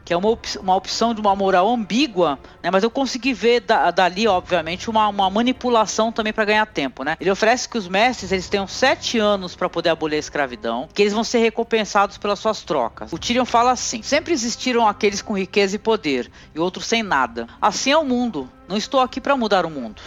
que 0.09 0.13
é 0.13 0.17
uma, 0.17 0.29
op 0.29 0.57
uma 0.57 0.75
opção 0.75 1.13
de 1.13 1.21
uma 1.21 1.35
moral 1.35 1.69
ambígua, 1.69 2.39
né? 2.63 2.71
Mas 2.71 2.81
eu 2.81 2.89
consegui 2.89 3.31
ver 3.31 3.59
da, 3.59 3.91
dali, 3.91 4.27
obviamente, 4.27 4.89
uma, 4.89 5.07
uma 5.07 5.29
manipulação 5.29 6.11
também 6.11 6.33
para 6.33 6.45
ganhar 6.45 6.65
tempo, 6.65 7.03
né? 7.03 7.15
Ele 7.21 7.29
oferece 7.29 7.69
que 7.69 7.77
os 7.77 7.87
mestres 7.87 8.31
eles 8.31 8.49
tenham 8.49 8.65
sete 8.65 9.19
anos 9.19 9.55
para 9.55 9.69
poder 9.69 9.89
abolir 9.89 10.15
a 10.15 10.19
escravidão, 10.19 10.89
que 10.91 11.03
eles 11.03 11.13
vão 11.13 11.23
ser 11.23 11.37
recompensados 11.37 12.17
pelas 12.17 12.39
suas 12.39 12.63
trocas. 12.63 13.13
O 13.13 13.19
Tyrion 13.19 13.45
fala 13.45 13.69
assim: 13.69 14.01
sempre 14.01 14.33
existiram 14.33 14.87
aqueles 14.87 15.21
com 15.21 15.37
riqueza 15.37 15.75
e 15.75 15.79
poder 15.79 16.31
e 16.55 16.59
outros 16.59 16.87
sem 16.87 17.03
nada. 17.03 17.45
Assim 17.61 17.91
é 17.91 17.97
o 17.97 18.03
mundo. 18.03 18.49
Não 18.67 18.77
estou 18.77 19.01
aqui 19.01 19.21
para 19.21 19.37
mudar 19.37 19.63
o 19.63 19.69
mundo. 19.69 20.01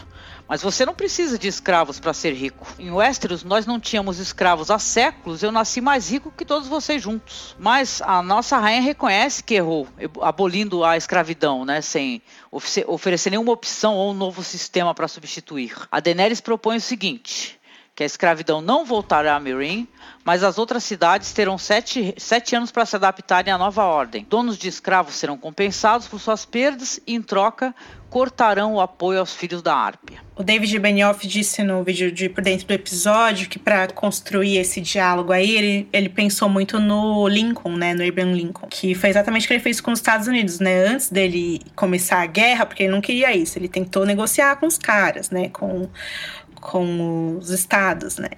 Mas 0.48 0.62
você 0.62 0.84
não 0.84 0.94
precisa 0.94 1.38
de 1.38 1.48
escravos 1.48 1.98
para 1.98 2.12
ser 2.12 2.32
rico. 2.32 2.66
Em 2.78 2.90
Westeros, 2.90 3.42
nós 3.42 3.64
não 3.64 3.80
tínhamos 3.80 4.18
escravos 4.18 4.70
há 4.70 4.78
séculos. 4.78 5.42
Eu 5.42 5.50
nasci 5.50 5.80
mais 5.80 6.10
rico 6.10 6.32
que 6.36 6.44
todos 6.44 6.68
vocês 6.68 7.02
juntos. 7.02 7.56
Mas 7.58 8.02
a 8.02 8.22
nossa 8.22 8.58
rainha 8.58 8.82
reconhece 8.82 9.42
que 9.42 9.54
errou, 9.54 9.88
abolindo 10.20 10.84
a 10.84 10.96
escravidão, 10.96 11.64
né? 11.64 11.80
Sem 11.80 12.20
oferecer 12.50 13.30
nenhuma 13.30 13.52
opção 13.52 13.94
ou 13.94 14.10
um 14.10 14.14
novo 14.14 14.42
sistema 14.42 14.94
para 14.94 15.08
substituir. 15.08 15.74
A 15.90 16.00
Daenerys 16.00 16.40
propõe 16.40 16.76
o 16.76 16.80
seguinte 16.80 17.60
que 17.94 18.02
a 18.02 18.06
escravidão 18.06 18.62
não 18.62 18.84
voltará 18.84 19.36
a 19.36 19.40
Meereen, 19.40 19.86
mas 20.24 20.42
as 20.42 20.56
outras 20.56 20.82
cidades 20.82 21.32
terão 21.32 21.58
sete, 21.58 22.14
sete 22.16 22.56
anos 22.56 22.70
para 22.70 22.86
se 22.86 22.96
adaptarem 22.96 23.52
à 23.52 23.58
nova 23.58 23.84
ordem. 23.84 24.26
Donos 24.28 24.56
de 24.56 24.66
escravos 24.66 25.14
serão 25.14 25.36
compensados 25.36 26.08
por 26.08 26.18
suas 26.18 26.46
perdas 26.46 26.98
e, 27.06 27.14
em 27.14 27.20
troca, 27.20 27.74
cortarão 28.12 28.74
o 28.74 28.80
apoio 28.80 29.20
aos 29.20 29.34
filhos 29.34 29.62
da 29.62 29.74
Árpia. 29.74 30.18
O 30.36 30.42
David 30.42 30.78
Benioff 30.78 31.26
disse 31.26 31.62
no 31.62 31.82
vídeo 31.82 32.12
de 32.12 32.28
por 32.28 32.44
dentro 32.44 32.66
do 32.66 32.74
episódio 32.74 33.48
que 33.48 33.58
para 33.58 33.88
construir 33.88 34.58
esse 34.58 34.82
diálogo 34.82 35.32
aí, 35.32 35.56
ele, 35.56 35.88
ele 35.90 36.10
pensou 36.10 36.46
muito 36.46 36.78
no 36.78 37.26
Lincoln, 37.26 37.74
né, 37.74 37.94
no 37.94 38.06
Abraham 38.06 38.34
Lincoln, 38.34 38.66
que 38.68 38.94
foi 38.94 39.08
exatamente 39.08 39.46
o 39.46 39.48
que 39.48 39.54
ele 39.54 39.62
fez 39.62 39.80
com 39.80 39.92
os 39.92 39.98
Estados 39.98 40.26
Unidos, 40.26 40.60
né, 40.60 40.88
antes 40.88 41.08
dele 41.08 41.62
começar 41.74 42.20
a 42.20 42.26
guerra, 42.26 42.66
porque 42.66 42.82
ele 42.82 42.92
não 42.92 43.00
queria 43.00 43.34
isso, 43.34 43.58
ele 43.58 43.68
tentou 43.68 44.04
negociar 44.04 44.56
com 44.56 44.66
os 44.66 44.76
caras, 44.76 45.30
né, 45.30 45.48
com 45.48 45.88
com 46.62 47.38
os 47.38 47.50
estados, 47.50 48.18
né? 48.18 48.28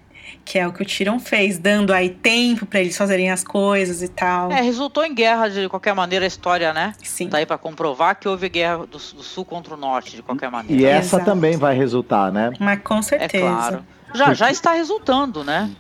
Que 0.45 0.59
é 0.59 0.67
o 0.69 0.73
que 0.73 0.83
o 0.83 0.85
Tyrion 0.87 1.19
fez, 1.19 1.59
dando 1.59 1.93
aí 1.93 2.11
tempo 2.11 2.67
para 2.67 2.81
eles 2.81 2.97
fazerem 2.97 3.31
as 3.31 3.43
coisas 3.43 4.03
e 4.03 4.09
tal. 4.09 4.53
É, 4.53 4.61
resultou 4.61 5.05
em 5.05 5.15
guerra 5.15 5.49
de 5.49 5.69
qualquer 5.69 5.95
maneira 5.95 6.25
a 6.25 6.29
história, 6.29 6.73
né? 6.73 6.93
Sim. 7.03 7.29
Tá 7.29 7.39
aí 7.39 7.47
pra 7.47 7.57
comprovar 7.57 8.15
que 8.17 8.29
houve 8.29 8.49
guerra 8.51 8.79
do, 8.79 8.87
do 8.87 8.99
sul 8.99 9.45
contra 9.45 9.73
o 9.75 9.77
norte, 9.77 10.17
de 10.17 10.23
qualquer 10.23 10.51
maneira. 10.51 10.83
E 10.83 10.85
essa 10.85 11.17
Exato. 11.17 11.25
também 11.25 11.57
vai 11.57 11.75
resultar, 11.75 12.31
né? 12.31 12.53
Mas 12.61 12.81
com 12.83 12.99
É 12.99 13.03
certeza. 13.03 13.47
claro. 13.47 13.85
Já, 14.15 14.33
já 14.33 14.51
está 14.51 14.73
resultando, 14.73 15.43
né? 15.43 15.71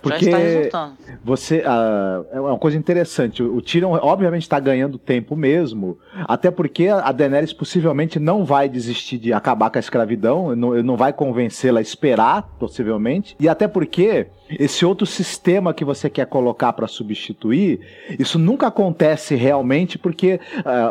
Porque 0.00 0.24
Já 0.24 0.38
está 0.38 0.38
resultando. 0.38 0.92
você 1.22 1.62
ah, 1.66 2.22
é 2.32 2.40
uma 2.40 2.58
coisa 2.58 2.76
interessante. 2.76 3.42
O 3.42 3.60
Tyrion 3.60 3.98
obviamente 4.00 4.42
está 4.42 4.58
ganhando 4.58 4.98
tempo 4.98 5.36
mesmo, 5.36 5.98
até 6.26 6.50
porque 6.50 6.88
a 6.88 7.12
Daenerys 7.12 7.52
possivelmente 7.52 8.18
não 8.18 8.44
vai 8.44 8.68
desistir 8.68 9.18
de 9.18 9.32
acabar 9.32 9.70
com 9.70 9.78
a 9.78 9.80
escravidão, 9.80 10.56
não, 10.56 10.82
não 10.82 10.96
vai 10.96 11.12
convencê-la 11.12 11.80
a 11.80 11.82
esperar, 11.82 12.42
possivelmente, 12.58 13.36
e 13.38 13.48
até 13.48 13.68
porque 13.68 14.28
esse 14.58 14.84
outro 14.84 15.06
sistema 15.06 15.72
que 15.74 15.84
você 15.84 16.08
quer 16.10 16.26
colocar 16.26 16.72
para 16.72 16.86
substituir, 16.86 17.80
isso 18.18 18.38
nunca 18.38 18.66
acontece 18.68 19.34
realmente, 19.34 19.98
porque 19.98 20.40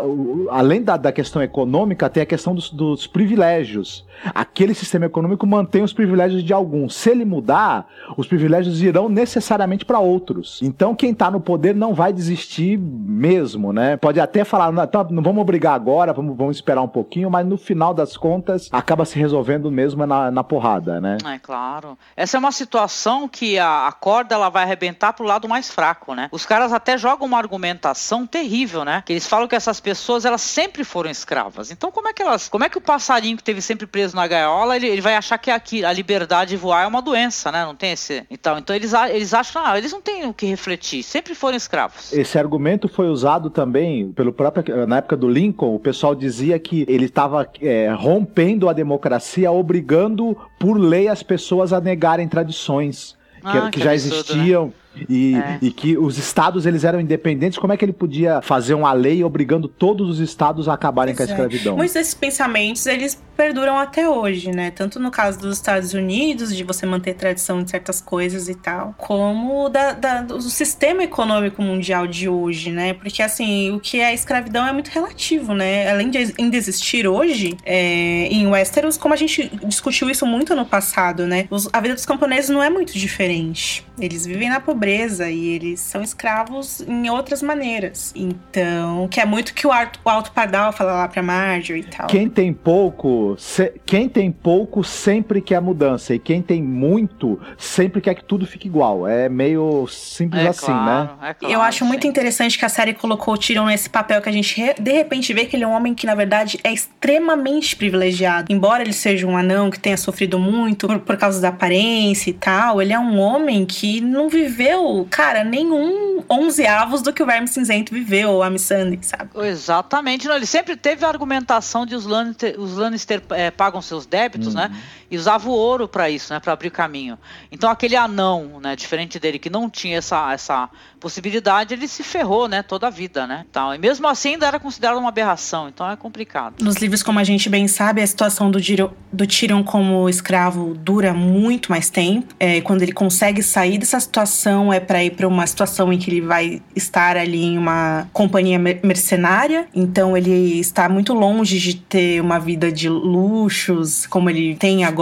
o- 0.04 0.48
além 0.50 0.82
da, 0.82 0.98
da 0.98 1.12
questão 1.12 1.42
econômica, 1.42 2.10
tem 2.10 2.24
a 2.24 2.26
questão 2.26 2.54
dos, 2.56 2.70
dos 2.70 3.08
privilégios. 3.08 4.06
Aquele 4.36 4.74
sistema 4.74 5.06
econômico 5.06 5.48
mantém 5.48 5.82
os 5.82 5.94
privilégios 5.94 6.44
de 6.44 6.54
alguns. 6.54 6.94
Se 6.96 7.10
ele 7.10 7.26
mudar, 7.26 7.88
os 8.18 8.28
privilégios 8.28 8.82
irão 8.82 9.10
necessariamente 9.10 9.84
para 9.86 10.00
outros. 10.00 10.60
Então, 10.62 10.94
quem 10.94 11.14
tá 11.14 11.32
no 11.32 11.40
poder 11.40 11.74
não 11.76 11.94
vai 11.94 12.14
desistir 12.14 12.78
mesmo, 12.78 13.74
né? 13.74 13.98
Pode 13.98 14.20
até 14.20 14.44
falar, 14.44 14.72
não, 14.72 14.86
tá, 14.86 15.06
não 15.10 15.24
vamos 15.24 15.46
brigar 15.46 15.74
agora, 15.74 16.14
vamos, 16.14 16.38
vamos 16.38 16.58
esperar 16.58 16.82
um 16.82 16.88
pouquinho, 16.88 17.30
mas 17.32 17.46
no 17.48 17.58
final 17.58 17.94
das 17.94 18.16
contas, 18.16 18.70
acaba 18.72 19.06
se 19.06 19.18
resolvendo 19.18 19.72
mesmo 19.72 20.06
na, 20.06 20.30
na 20.30 20.44
porrada, 20.44 21.02
né? 21.02 21.18
É 21.26 21.40
claro. 21.40 21.98
Essa 22.16 22.38
é 22.38 22.40
uma 22.40 22.52
situação 22.52 23.28
que 23.28 23.51
a, 23.58 23.88
a 23.88 23.92
corda 23.92 24.36
ela 24.36 24.50
vai 24.50 24.64
arrebentar 24.64 25.14
pro 25.14 25.26
lado 25.26 25.48
mais 25.48 25.70
fraco, 25.70 26.14
né? 26.14 26.30
Os 26.32 26.46
caras 26.46 26.72
até 26.72 26.98
jogam 26.98 27.28
uma 27.28 27.38
argumentação 27.38 28.26
terrível, 28.28 28.86
né? 28.86 29.04
Que 29.06 29.14
eles 29.14 29.28
falam 29.28 29.48
que 29.48 29.56
essas 29.56 29.80
pessoas 29.80 30.26
elas 30.26 30.42
sempre 30.42 30.84
foram 30.84 31.10
escravas. 31.10 31.72
Então 31.72 31.92
como 31.92 32.08
é 32.08 32.14
que 32.14 32.22
elas, 32.22 32.48
como 32.48 32.64
é 32.64 32.70
que 32.70 32.78
o 32.78 32.82
passarinho 32.82 33.38
que 33.38 33.44
teve 33.44 33.62
sempre 33.62 33.88
preso 33.88 34.16
na 34.16 34.28
gaiola, 34.28 34.76
ele, 34.76 34.88
ele 34.88 35.02
vai 35.02 35.16
achar 35.16 35.38
que 35.38 35.50
aqui 35.50 35.84
a 35.84 35.92
liberdade 35.92 36.52
de 36.52 36.58
voar 36.58 36.84
é 36.84 36.88
uma 36.88 37.02
doença, 37.02 37.52
né? 37.52 37.66
Não 37.66 37.76
tem 37.76 37.92
esse. 37.92 38.26
Então, 38.30 38.58
então 38.58 38.76
eles 38.76 38.92
eles 39.10 39.34
acham, 39.34 39.64
ah, 39.66 39.78
eles 39.78 39.92
não 39.92 40.02
têm 40.02 40.28
o 40.28 40.34
que 40.34 40.46
refletir, 40.46 41.04
sempre 41.04 41.34
foram 41.34 41.56
escravos. 41.56 42.12
Esse 42.14 42.38
argumento 42.38 42.88
foi 42.88 43.08
usado 43.08 43.50
também 43.50 44.12
pelo 44.12 44.34
próprio. 44.34 44.86
Na 44.86 44.98
época 44.98 45.16
do 45.16 45.30
Lincoln, 45.30 45.76
o 45.76 45.80
pessoal 45.80 46.14
dizia 46.14 46.60
que 46.60 46.86
ele 46.88 47.06
estava 47.06 47.50
rompendo 47.98 48.68
a 48.68 48.74
democracia, 48.74 49.52
obrigando 49.52 50.38
por 50.60 50.78
lei 50.78 51.08
as 51.08 51.24
pessoas 51.24 51.74
a 51.74 51.80
negarem 51.80 52.28
tradições 52.28 53.20
Ah, 53.44 53.70
que 53.70 53.80
que 53.80 53.84
já 53.84 53.92
absurdo, 53.92 54.16
existiam. 54.16 54.74
E, 55.10 55.36
É. 55.36 55.58
e 55.62 55.72
que 55.72 55.98
os 55.98 56.18
estados 56.18 56.66
eles 56.66 56.84
eram 56.84 57.00
independentes, 57.00 57.58
como 57.58 57.72
é 57.72 57.78
que 57.78 57.86
ele 57.86 57.94
podia 57.94 58.42
fazer 58.42 58.74
uma 58.74 58.92
lei 58.94 59.24
obrigando 59.24 59.68
todos 59.68 60.10
os 60.10 60.20
estados 60.20 60.68
a 60.68 60.74
acabarem 60.74 61.16
com 61.16 61.24
a 61.24 61.26
é. 61.26 61.30
escravidão? 61.30 61.78
Muitos 61.78 61.94
desses 61.94 62.14
pensamentos, 62.14 62.86
eles 62.86 63.22
perduram 63.38 63.78
até 63.80 64.08
hoje, 64.08 64.52
né? 64.52 64.70
Tanto 64.70 65.00
no 65.00 65.10
caso 65.10 65.40
dos 65.40 65.56
Estados 65.56 65.94
Unidos, 65.94 66.56
de 66.56 66.64
você 66.64 66.86
manter 66.86 67.16
tradição 67.16 67.64
de 67.64 67.72
certas 67.72 68.00
coisas 68.02 68.50
e 68.50 68.54
tal, 68.56 68.94
como 68.98 69.70
da, 69.70 69.94
da- 69.94 70.22
do 70.22 70.42
sistema 70.42 71.04
econômico 71.04 71.62
mundial 71.62 72.06
de 72.06 72.28
hoje, 72.30 72.70
né? 72.70 72.94
Porque, 72.94 73.24
assim, 73.24 73.72
o 73.72 73.80
que 73.80 74.00
é 74.00 74.14
escravidão 74.14 74.68
é 74.68 74.74
muito 74.74 74.90
relativo, 74.90 75.54
né? 75.54 75.90
Além 75.90 76.10
de 76.12 76.34
ainda 76.38 76.56
existir 76.58 77.08
hoje, 77.08 77.56
é, 77.66 78.28
em 78.28 78.46
Westeros, 78.46 78.98
como 78.98 79.14
a 79.14 79.18
gente 79.18 79.50
discutiu 79.66 80.10
isso 80.10 80.26
muito 80.26 80.54
no 80.56 80.66
passado, 80.66 81.26
né? 81.26 81.48
Os- 81.50 81.70
a 81.74 81.80
vida 81.80 81.96
dos 81.96 82.06
camponeses 82.06 82.50
não 82.50 82.62
é 82.62 82.70
muito 82.70 82.94
diferente. 82.94 83.84
Eles 84.00 84.26
vivem 84.26 84.50
na 84.50 84.60
pobreza 84.60 84.81
e 84.86 85.50
eles 85.50 85.80
são 85.80 86.02
escravos 86.02 86.82
em 86.82 87.10
outras 87.10 87.42
maneiras. 87.42 88.14
Então, 88.16 89.08
que 89.10 89.20
é 89.20 89.26
muito 89.26 89.54
que 89.54 89.66
o 89.68 89.72
Alto, 89.72 90.00
o 90.04 90.10
Alto 90.10 90.32
Pardal 90.32 90.72
fala 90.72 90.94
lá 90.94 91.08
pra 91.08 91.22
Marjorie 91.22 91.82
e 91.82 91.86
tal. 91.86 92.08
Quem 92.08 92.30
tem 92.30 92.52
pouco, 92.54 93.36
se- 93.38 93.74
quem 93.86 94.08
tem 94.10 94.32
pouco 94.32 94.84
sempre 94.84 95.42
quer 95.42 95.62
mudança. 95.62 96.14
E 96.16 96.20
quem 96.20 96.42
tem 96.42 96.62
muito 96.62 97.40
sempre 97.58 98.02
quer 98.02 98.16
que 98.16 98.24
tudo 98.24 98.46
fique 98.46 98.68
igual. 98.68 99.08
É 99.08 99.28
meio 99.30 99.88
simples 99.88 100.44
É 100.44 100.48
assim, 100.48 100.72
né? 100.72 100.74
claro, 100.74 101.10
é 101.22 101.34
claro, 101.34 101.54
Eu 101.54 101.62
acho 101.62 101.86
muito 101.86 102.04
sim. 102.04 102.08
interessante 102.10 102.58
que 102.58 102.66
a 102.66 102.70
série 102.70 102.94
colocou 102.94 103.34
o 103.34 103.38
Tyrion 103.38 103.66
nesse 103.66 103.90
papel 103.90 104.22
que 104.22 104.30
a 104.30 104.32
gente 104.32 104.60
re- 104.60 104.76
de 104.80 104.92
repente 104.92 105.34
vê 105.34 105.46
que 105.46 105.56
ele 105.56 105.64
é 105.64 105.68
um 105.68 105.72
homem 105.74 105.94
que, 105.94 106.06
na 106.06 106.16
verdade, 106.16 106.60
é 106.64 106.72
extremamente 106.72 107.76
privilegiado. 107.76 108.52
Embora 108.52 108.82
ele 108.84 108.94
seja 108.94 109.28
um 109.28 109.36
anão 109.38 109.70
que 109.70 109.80
tenha 109.80 109.98
sofrido 109.98 110.40
muito 110.40 110.88
por, 110.88 111.00
por 111.00 111.18
causa 111.18 111.42
da 111.42 111.50
aparência 111.50 112.30
e 112.30 112.34
tal, 112.34 112.82
ele 112.82 112.94
é 112.94 113.00
um 113.00 113.20
homem 113.20 113.66
que 113.66 114.00
não 114.02 114.30
viveu, 114.30 114.71
cara, 115.10 115.44
nenhum 115.44 116.24
onzeavos 116.30 117.02
do 117.02 117.12
que 117.12 117.22
o 117.22 117.26
Verme 117.26 117.48
Cinzento 117.48 117.94
viveu, 117.94 118.42
a 118.44 118.50
Missandei, 118.50 119.00
sabe? 119.02 119.30
Exatamente. 119.48 120.28
Não, 120.28 120.36
ele 120.36 120.46
sempre 120.46 120.76
teve 120.76 121.06
a 121.06 121.08
argumentação 121.08 121.86
de 121.86 121.96
os 121.96 122.06
Lannister, 122.06 122.60
os 122.60 122.76
Lannister 122.76 123.22
eh, 123.32 123.52
pagam 123.52 123.82
seus 123.82 124.06
débitos, 124.06 124.54
né? 124.54 124.72
E 125.12 125.18
usava 125.18 125.50
o 125.50 125.52
ouro 125.52 125.88
para 125.90 126.10
isso, 126.10 126.34
né? 126.34 126.40
Para 126.40 126.54
abrir 126.54 126.72
caminho. 126.72 127.20
Então 127.52 127.70
aquele 127.70 127.98
anão, 127.98 128.60
né? 128.64 128.76
Diferente 128.76 129.20
dele 129.20 129.38
que 129.38 129.50
não 129.50 129.70
tinha 129.70 129.98
essa, 129.98 130.32
essa 130.32 130.70
possibilidade, 131.00 131.74
ele 131.74 131.88
se 131.88 132.02
ferrou, 132.02 132.48
né? 132.48 132.64
Toda 132.64 132.88
a 132.88 132.90
vida, 132.90 133.28
né? 133.28 133.46
Então, 133.50 133.76
e 133.76 133.78
mesmo 133.78 134.08
assim 134.08 134.30
ainda 134.34 134.48
era 134.48 134.60
considerado 134.60 134.98
uma 134.98 135.10
aberração. 135.10 135.68
Então 135.68 135.90
é 135.90 135.98
complicado. 135.98 136.56
Nos 136.64 136.78
livros, 136.78 137.04
como 137.04 137.20
a 137.20 137.24
gente 137.24 137.50
bem 137.50 137.68
sabe, 137.68 138.02
a 138.02 138.08
situação 138.08 138.50
do, 138.50 138.60
Giro, 138.60 138.94
do 139.12 139.28
Tyrion 139.28 139.64
como 139.64 140.08
escravo 140.08 140.74
dura 140.76 141.14
muito 141.14 141.70
mais 141.70 141.90
tempo. 141.90 142.34
É, 142.40 142.62
quando 142.62 142.84
ele 142.84 142.94
consegue 142.94 143.44
sair 143.44 143.78
dessa 143.78 144.00
situação, 144.00 144.72
é 144.72 144.80
para 144.80 145.04
ir 145.04 145.12
para 145.12 145.28
uma 145.28 145.46
situação 145.46 145.92
em 145.92 145.98
que 146.00 146.10
ele 146.10 146.22
vai 146.22 146.62
estar 146.76 147.18
ali 147.18 147.44
em 147.44 147.58
uma 147.58 148.08
companhia 148.14 148.58
mer- 148.58 148.80
mercenária. 148.84 149.68
Então, 149.76 150.16
ele 150.16 150.60
está 150.60 150.88
muito 150.88 151.14
longe 151.14 151.60
de 151.60 151.76
ter 151.76 152.22
uma 152.22 152.40
vida 152.40 152.72
de 152.72 152.88
luxos, 152.88 154.06
como 154.08 154.30
ele 154.30 154.56
tem 154.56 154.86
agora, 154.86 155.01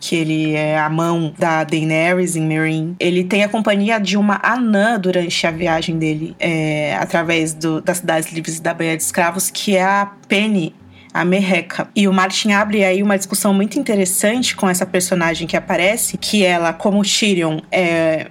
que 0.00 0.16
ele 0.16 0.54
é 0.54 0.78
a 0.78 0.88
mão 0.88 1.32
da 1.38 1.64
Daenerys 1.64 2.36
em 2.36 2.42
Meereen. 2.42 2.96
Ele 2.98 3.24
tem 3.24 3.44
a 3.44 3.48
companhia 3.48 3.98
de 3.98 4.16
uma 4.16 4.40
anã 4.42 4.98
durante 4.98 5.46
a 5.46 5.50
viagem 5.50 5.98
dele, 5.98 6.34
é, 6.38 6.96
através 7.00 7.52
do- 7.54 7.80
das 7.80 7.98
cidades 7.98 8.32
livres 8.32 8.60
da 8.60 8.72
Baía 8.74 8.96
de 8.96 9.02
Escravos, 9.02 9.50
que 9.50 9.76
é 9.76 9.82
a 9.84 10.12
Penny 10.28 10.74
a 11.12 11.24
Merreca. 11.24 11.88
E 11.96 12.06
o 12.06 12.12
Martin 12.12 12.52
abre 12.52 12.84
aí 12.84 13.02
uma 13.02 13.16
discussão 13.16 13.52
muito 13.52 13.78
interessante 13.78 14.54
com 14.54 14.68
essa 14.68 14.84
personagem 14.86 15.48
que 15.48 15.56
aparece, 15.56 16.18
que 16.18 16.44
ela, 16.44 16.72
como 16.72 17.02
Tyrion, 17.02 17.60
é 17.72 18.26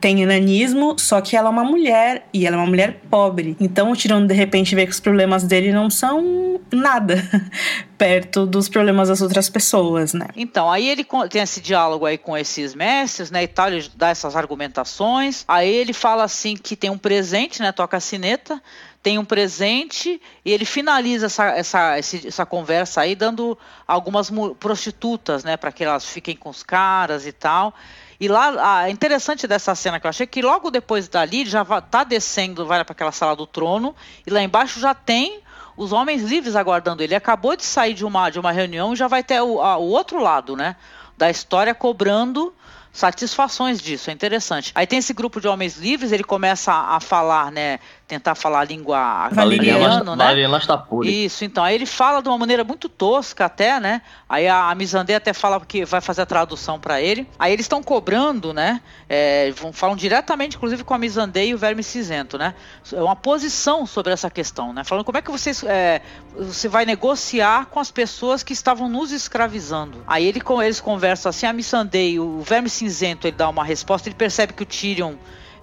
tem 0.00 0.22
enanismo, 0.22 0.96
só 0.98 1.20
que 1.20 1.36
ela 1.36 1.48
é 1.48 1.50
uma 1.50 1.64
mulher 1.64 2.26
e 2.32 2.46
ela 2.46 2.56
é 2.56 2.58
uma 2.58 2.66
mulher 2.66 3.00
pobre. 3.10 3.56
Então 3.60 3.90
o 3.90 3.96
Tyrion 3.96 4.26
de 4.26 4.34
repente 4.34 4.74
vê 4.74 4.86
que 4.86 4.92
os 4.92 5.00
problemas 5.00 5.44
dele 5.44 5.72
não 5.72 5.90
são 5.90 6.60
nada 6.72 7.16
perto 7.98 8.46
dos 8.46 8.68
problemas 8.68 9.08
das 9.08 9.20
outras 9.20 9.48
pessoas, 9.48 10.12
né? 10.12 10.26
Então, 10.34 10.70
aí 10.70 10.88
ele 10.88 11.06
tem 11.30 11.42
esse 11.42 11.60
diálogo 11.60 12.06
aí 12.06 12.18
com 12.18 12.36
esses 12.36 12.74
mestres, 12.74 13.30
né, 13.30 13.44
e 13.44 13.48
tal, 13.48 13.68
ele 13.68 13.88
dá 13.94 14.08
essas 14.08 14.34
argumentações. 14.34 15.44
Aí 15.46 15.72
ele 15.72 15.92
fala 15.92 16.24
assim 16.24 16.56
que 16.56 16.74
tem 16.74 16.90
um 16.90 16.98
presente, 16.98 17.60
né, 17.60 17.70
toca 17.70 17.96
a 17.96 18.00
sineta, 18.00 18.60
tem 19.02 19.18
um 19.18 19.24
presente 19.24 20.20
e 20.44 20.52
ele 20.52 20.64
finaliza 20.64 21.26
essa, 21.26 21.50
essa, 21.50 21.98
essa 21.98 22.46
conversa 22.46 23.00
aí 23.00 23.14
dando 23.14 23.58
algumas 23.86 24.30
prostitutas, 24.58 25.44
né, 25.44 25.56
para 25.56 25.72
que 25.72 25.84
elas 25.84 26.04
fiquem 26.04 26.36
com 26.36 26.48
os 26.48 26.62
caras 26.62 27.26
e 27.26 27.32
tal. 27.32 27.74
E 28.22 28.28
lá, 28.28 28.88
interessante 28.88 29.48
dessa 29.48 29.74
cena 29.74 29.98
que 29.98 30.06
eu 30.06 30.08
achei 30.08 30.28
que 30.28 30.40
logo 30.40 30.70
depois 30.70 31.08
dali 31.08 31.44
já 31.44 31.64
tá 31.80 32.04
descendo, 32.04 32.64
vai 32.64 32.84
para 32.84 32.92
aquela 32.92 33.10
sala 33.10 33.34
do 33.34 33.48
trono 33.48 33.96
e 34.24 34.30
lá 34.30 34.40
embaixo 34.40 34.78
já 34.78 34.94
tem 34.94 35.40
os 35.76 35.92
homens 35.92 36.22
livres 36.22 36.54
aguardando 36.54 37.02
ele. 37.02 37.16
Acabou 37.16 37.56
de 37.56 37.64
sair 37.64 37.94
de 37.94 38.04
uma, 38.04 38.30
de 38.30 38.38
uma 38.38 38.52
reunião 38.52 38.92
e 38.92 38.96
já 38.96 39.08
vai 39.08 39.24
ter 39.24 39.40
o, 39.42 39.60
a- 39.60 39.76
o 39.76 39.88
outro 39.88 40.20
lado, 40.22 40.54
né? 40.54 40.76
Da 41.18 41.30
história 41.30 41.74
cobrando 41.74 42.54
satisfações 42.92 43.80
disso. 43.80 44.08
É 44.08 44.12
interessante. 44.12 44.70
Aí 44.72 44.86
tem 44.86 45.00
esse 45.00 45.12
grupo 45.12 45.40
de 45.40 45.48
homens 45.48 45.76
livres, 45.76 46.12
ele 46.12 46.22
começa 46.22 46.72
a 46.72 47.00
falar, 47.00 47.50
né? 47.50 47.80
Tentar 48.12 48.34
falar 48.34 48.60
a 48.60 48.64
língua 48.64 49.30
valeriano, 49.30 50.14
né? 50.14 50.24
Valeriano 50.24 50.54
Astapuri. 50.54 51.24
Isso, 51.24 51.46
então. 51.46 51.64
Aí 51.64 51.74
ele 51.74 51.86
fala 51.86 52.20
de 52.20 52.28
uma 52.28 52.36
maneira 52.36 52.62
muito 52.62 52.86
tosca 52.86 53.46
até, 53.46 53.80
né? 53.80 54.02
Aí 54.28 54.46
a, 54.46 54.68
a 54.68 54.74
Mizandê 54.74 55.14
até 55.14 55.32
fala 55.32 55.58
que 55.60 55.82
vai 55.86 56.02
fazer 56.02 56.20
a 56.20 56.26
tradução 56.26 56.78
para 56.78 57.00
ele. 57.00 57.26
Aí 57.38 57.54
eles 57.54 57.64
estão 57.64 57.82
cobrando, 57.82 58.52
né? 58.52 58.82
É, 59.08 59.50
vão, 59.52 59.72
falam 59.72 59.96
diretamente, 59.96 60.58
inclusive, 60.58 60.84
com 60.84 60.92
a 60.92 60.98
Mizandê 60.98 61.46
e 61.46 61.54
o 61.54 61.58
Verme 61.58 61.82
Cinzento, 61.82 62.36
né? 62.36 62.54
É 62.92 63.02
uma 63.02 63.16
posição 63.16 63.86
sobre 63.86 64.12
essa 64.12 64.28
questão, 64.28 64.74
né? 64.74 64.84
Falando 64.84 65.06
como 65.06 65.16
é 65.16 65.22
que 65.22 65.30
vocês, 65.30 65.64
é, 65.64 66.02
você 66.36 66.68
vai 66.68 66.84
negociar 66.84 67.64
com 67.70 67.80
as 67.80 67.90
pessoas 67.90 68.42
que 68.42 68.52
estavam 68.52 68.90
nos 68.90 69.10
escravizando. 69.10 70.04
Aí 70.06 70.26
ele, 70.26 70.42
com 70.42 70.62
eles 70.62 70.82
conversam 70.82 71.30
assim, 71.30 71.46
a 71.46 71.52
Missandei 71.54 72.12
e 72.12 72.20
o 72.20 72.42
Verme 72.42 72.68
Cinzento, 72.68 73.26
ele 73.26 73.36
dá 73.38 73.48
uma 73.48 73.64
resposta, 73.64 74.06
ele 74.06 74.16
percebe 74.16 74.52
que 74.52 74.62
o 74.62 74.66
Tyrion 74.66 75.14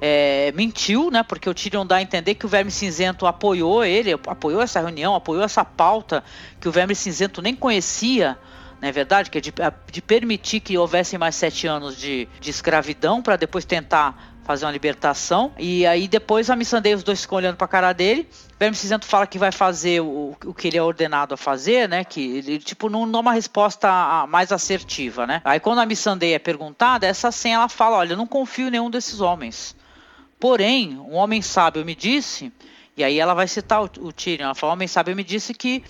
é, 0.01 0.51
mentiu, 0.55 1.09
né? 1.11 1.23
Porque 1.23 1.49
o 1.49 1.53
Tyrion 1.53 1.85
dá 1.85 1.97
a 1.97 2.01
entender 2.01 2.35
que 2.35 2.45
o 2.45 2.49
Verme 2.49 2.71
Cinzento 2.71 3.25
apoiou 3.25 3.83
ele, 3.83 4.13
apoiou 4.13 4.61
essa 4.61 4.79
reunião, 4.79 5.15
apoiou 5.15 5.43
essa 5.43 5.63
pauta 5.65 6.23
que 6.59 6.67
o 6.67 6.71
Verme 6.71 6.95
Cinzento 6.95 7.41
nem 7.41 7.55
conhecia 7.55 8.37
não 8.81 8.87
é 8.87 8.91
verdade? 8.91 9.29
Que 9.29 9.37
é 9.37 9.41
de, 9.41 9.53
de 9.91 10.01
permitir 10.01 10.61
que 10.61 10.77
houvessem 10.77 11.19
mais 11.19 11.35
sete 11.35 11.67
anos 11.67 11.97
de, 11.97 12.27
de 12.39 12.49
escravidão 12.49 13.21
para 13.21 13.35
depois 13.35 13.65
tentar 13.65 14.37
fazer 14.43 14.65
uma 14.65 14.71
libertação. 14.71 15.51
E 15.59 15.85
aí 15.85 16.07
depois 16.07 16.49
a 16.49 16.55
Missandei, 16.55 16.95
os 16.95 17.03
dois 17.03 17.21
ficam 17.21 17.37
olhando 17.37 17.57
pra 17.57 17.67
cara 17.67 17.93
dele. 17.93 18.27
Verme 18.57 18.75
Cinzento 18.75 19.05
fala 19.05 19.27
que 19.27 19.37
vai 19.37 19.51
fazer 19.51 20.01
o, 20.01 20.35
o 20.45 20.53
que 20.53 20.69
ele 20.69 20.77
é 20.77 20.81
ordenado 20.81 21.33
a 21.33 21.37
fazer, 21.37 21.87
né? 21.87 22.03
Que 22.03 22.37
ele, 22.37 22.57
tipo, 22.57 22.89
não 22.89 23.09
dá 23.09 23.19
uma 23.19 23.33
resposta 23.33 24.25
mais 24.27 24.51
assertiva, 24.51 25.27
né? 25.27 25.41
Aí 25.43 25.59
quando 25.59 25.79
a 25.79 25.85
Missandei 25.85 26.33
é 26.33 26.39
perguntada, 26.39 27.05
essa 27.05 27.31
senha 27.31 27.55
ela 27.55 27.69
fala: 27.69 27.97
olha, 27.97 28.13
eu 28.13 28.17
não 28.17 28.25
confio 28.25 28.69
em 28.69 28.71
nenhum 28.71 28.89
desses 28.89 29.19
homens. 29.19 29.75
Porém, 30.39 30.97
um 30.97 31.15
homem 31.15 31.41
sábio 31.41 31.83
me 31.83 31.93
disse, 31.93 32.51
e 32.95 33.03
aí 33.03 33.19
ela 33.19 33.33
vai 33.33 33.47
citar 33.47 33.81
o, 33.81 33.89
o 33.99 34.13
Tyrion, 34.13 34.45
ela 34.45 34.55
fala: 34.55 34.71
um 34.71 34.75
homem 34.75 34.87
sábio 34.87 35.15
me 35.15 35.23
disse 35.23 35.53
que 35.53 35.83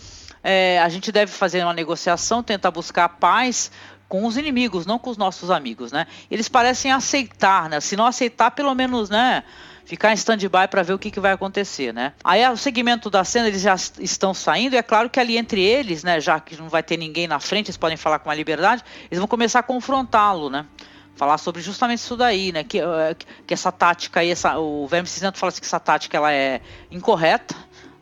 é, 0.43 0.79
a 0.79 0.89
gente 0.89 1.11
deve 1.11 1.31
fazer 1.31 1.63
uma 1.63 1.73
negociação, 1.73 2.41
tentar 2.41 2.71
buscar 2.71 3.09
paz 3.09 3.71
com 4.07 4.25
os 4.25 4.37
inimigos, 4.37 4.87
não 4.87 4.97
com 4.97 5.11
os 5.11 5.17
nossos 5.17 5.51
amigos, 5.51 5.91
né? 5.91 6.07
Eles 6.31 6.49
parecem 6.49 6.91
aceitar, 6.91 7.69
né? 7.69 7.79
Se 7.79 7.95
não 7.95 8.07
aceitar, 8.07 8.51
pelo 8.51 8.73
menos, 8.73 9.09
né? 9.09 9.43
Ficar 9.85 10.11
em 10.11 10.15
stand-by 10.15 10.67
para 10.69 10.83
ver 10.83 10.93
o 10.93 10.99
que, 10.99 11.11
que, 11.11 11.19
vai 11.19 11.31
acontecer, 11.31 11.93
né? 11.93 12.13
Aí 12.23 12.47
o 12.49 12.57
segmento 12.57 13.09
da 13.09 13.23
cena 13.23 13.47
eles 13.47 13.61
já 13.61 13.75
estão 13.99 14.33
saindo, 14.33 14.73
e 14.73 14.77
é 14.77 14.83
claro 14.83 15.09
que 15.09 15.19
ali 15.19 15.37
entre 15.37 15.61
eles, 15.61 16.03
né? 16.03 16.19
Já 16.19 16.39
que 16.39 16.55
não 16.55 16.69
vai 16.69 16.81
ter 16.81 16.97
ninguém 16.97 17.27
na 17.27 17.39
frente, 17.39 17.67
eles 17.67 17.77
podem 17.77 17.97
falar 17.97 18.17
com 18.17 18.29
uma 18.29 18.35
liberdade, 18.35 18.83
eles 19.11 19.19
vão 19.19 19.27
começar 19.27 19.59
a 19.59 19.63
confrontá-lo, 19.63 20.49
né? 20.49 20.65
Falar 21.19 21.37
sobre 21.37 21.61
justamente 21.61 21.99
isso 21.99 22.15
daí, 22.15 22.53
né? 22.53 22.63
Que, 22.63 22.79
eh, 22.79 23.15
que 23.45 23.53
essa 23.53 23.73
tática 23.73 24.21
aí, 24.21 24.31
essa, 24.31 24.57
o 24.57 24.87
Verme 24.87 25.05
Cinzento 25.05 25.37
fala 25.37 25.49
assim 25.49 25.59
que 25.59 25.65
essa 25.65 25.77
tática 25.77 26.15
ela 26.15 26.31
é 26.31 26.61
incorreta, 26.89 27.53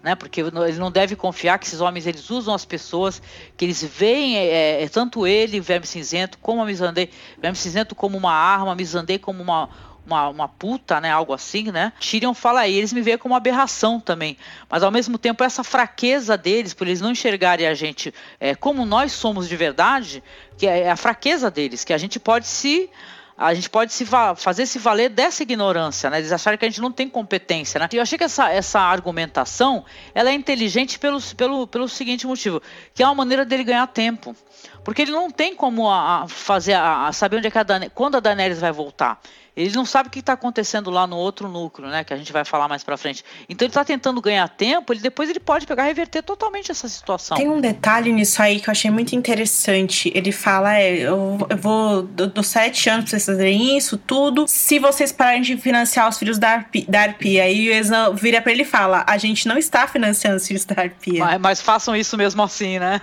né? 0.03 0.13
Porque 0.13 0.39
ele 0.41 0.77
não 0.77 0.91
deve 0.91 1.15
confiar 1.15 1.57
que 1.57 1.65
esses 1.65 1.81
homens 1.81 2.05
eles 2.05 2.29
usam 2.29 2.53
as 2.53 2.63
pessoas, 2.63 3.19
que 3.57 3.65
eles 3.65 3.83
veem 3.83 4.37
é, 4.37 4.83
é, 4.83 4.87
tanto 4.87 5.25
ele, 5.25 5.59
Verme 5.59 5.87
Cinzento, 5.87 6.37
como 6.37 6.61
a 6.61 6.65
Mizandei, 6.67 7.09
Verme 7.41 7.57
Cinzento 7.57 7.95
como 7.95 8.15
uma 8.15 8.31
arma, 8.31 8.75
Mizandei 8.75 9.17
como 9.17 9.41
uma, 9.41 9.67
uma, 10.07 10.29
uma 10.29 10.47
puta, 10.47 10.99
né? 11.01 11.11
Algo 11.11 11.33
assim, 11.33 11.71
né? 11.71 11.91
Tyrion 11.99 12.33
fala 12.33 12.61
aí, 12.61 12.75
eles 12.75 12.93
me 12.93 13.01
veem 13.01 13.17
como 13.17 13.33
uma 13.33 13.37
aberração 13.37 13.99
também. 13.99 14.37
Mas 14.69 14.81
ao 14.81 14.89
mesmo 14.89 15.17
tempo, 15.17 15.43
essa 15.43 15.63
fraqueza 15.63 16.37
deles, 16.37 16.73
por 16.73 16.87
eles 16.87 17.01
não 17.01 17.11
enxergarem 17.11 17.67
a 17.67 17.73
gente 17.73 18.13
é, 18.39 18.55
como 18.55 18.85
nós 18.85 19.11
somos 19.11 19.47
de 19.49 19.55
verdade, 19.55 20.23
que 20.57 20.65
é 20.65 20.89
a 20.89 20.95
fraqueza 20.95 21.51
deles, 21.51 21.83
que 21.83 21.93
a 21.93 21.97
gente 21.97 22.19
pode 22.19 22.47
se 22.47 22.89
a 23.37 23.53
gente 23.53 23.69
pode 23.69 23.93
se 23.93 24.03
fazer 24.35 24.65
se 24.65 24.79
valer 24.79 25.09
dessa 25.09 25.43
ignorância, 25.43 26.09
né? 26.09 26.17
Eles 26.17 26.31
acharem 26.31 26.57
que 26.57 26.65
a 26.65 26.67
gente 26.67 26.81
não 26.81 26.91
tem 26.91 27.07
competência, 27.07 27.79
né? 27.79 27.87
E 27.93 27.97
eu 27.97 28.01
achei 28.01 28.17
que 28.17 28.23
essa, 28.23 28.49
essa 28.49 28.79
argumentação, 28.79 29.85
ela 30.15 30.31
é 30.31 30.33
inteligente 30.33 30.97
pelo, 30.97 31.21
pelo, 31.35 31.67
pelo 31.67 31.87
seguinte 31.87 32.25
motivo, 32.25 32.59
que 32.95 33.03
é 33.03 33.05
uma 33.05 33.13
maneira 33.13 33.45
dele 33.45 33.63
ganhar 33.63 33.85
tempo. 33.85 34.35
Porque 34.83 35.03
ele 35.03 35.11
não 35.11 35.29
tem 35.29 35.53
como 35.53 35.87
a, 35.87 36.23
a 36.23 36.27
fazer 36.27 36.73
a, 36.73 37.07
a, 37.07 37.13
saber 37.13 37.37
onde 37.37 37.47
é 37.47 37.51
que 37.51 37.59
a 37.59 37.63
Dan 37.63 37.89
quando 37.93 38.15
a 38.15 38.19
Daenerys 38.19 38.59
vai 38.59 38.71
voltar. 38.71 39.21
Ele 39.57 39.75
não 39.75 39.85
sabe 39.85 40.07
o 40.07 40.11
que 40.11 40.19
está 40.19 40.33
acontecendo 40.33 40.91
lá 40.91 41.07
no 41.07 41.17
outro 41.17 41.49
núcleo, 41.49 41.89
né? 41.89 42.03
Que 42.03 42.13
a 42.13 42.17
gente 42.17 42.31
vai 42.31 42.45
falar 42.45 42.67
mais 42.67 42.83
para 42.83 42.95
frente. 42.95 43.25
Então 43.49 43.65
ele 43.65 43.71
está 43.71 43.83
tentando 43.83 44.21
ganhar 44.21 44.47
tempo. 44.47 44.93
Ele 44.93 44.99
depois 44.99 45.31
ele 45.31 45.39
pode 45.39 45.65
pegar 45.65 45.85
e 45.85 45.87
reverter 45.87 46.21
totalmente 46.21 46.69
essa 46.69 46.87
situação. 46.87 47.35
Tem 47.35 47.49
um 47.49 47.59
detalhe 47.59 48.11
nisso 48.11 48.39
aí 48.39 48.59
que 48.59 48.69
eu 48.69 48.71
achei 48.71 48.91
muito 48.91 49.15
interessante. 49.15 50.11
Ele 50.13 50.31
fala, 50.31 50.77
é, 50.77 50.93
eu, 50.93 51.39
eu 51.49 51.57
vou 51.57 52.03
dos 52.03 52.45
sete 52.45 52.87
anos 52.87 53.05
para 53.05 53.09
vocês 53.09 53.25
fazerem 53.25 53.75
isso, 53.75 53.97
tudo. 53.97 54.45
Se 54.47 54.77
vocês 54.77 55.11
pararem 55.11 55.41
de 55.41 55.57
financiar 55.57 56.07
os 56.07 56.19
filhos 56.19 56.37
da 56.37 56.49
Arpia, 56.49 56.85
da 56.87 57.01
Arpia 57.01 57.43
aí 57.43 57.69
o 57.69 57.73
Exan 57.73 58.13
vira 58.13 58.39
para 58.39 58.51
ele 58.51 58.61
e 58.61 58.65
fala, 58.65 59.03
a 59.07 59.17
gente 59.17 59.47
não 59.47 59.57
está 59.57 59.87
financiando 59.87 60.37
os 60.37 60.47
filhos 60.47 60.65
da 60.65 60.83
Arpia. 60.83 61.25
Mas, 61.25 61.41
mas 61.41 61.61
façam 61.61 61.95
isso 61.95 62.15
mesmo 62.15 62.43
assim, 62.43 62.77
né? 62.77 63.01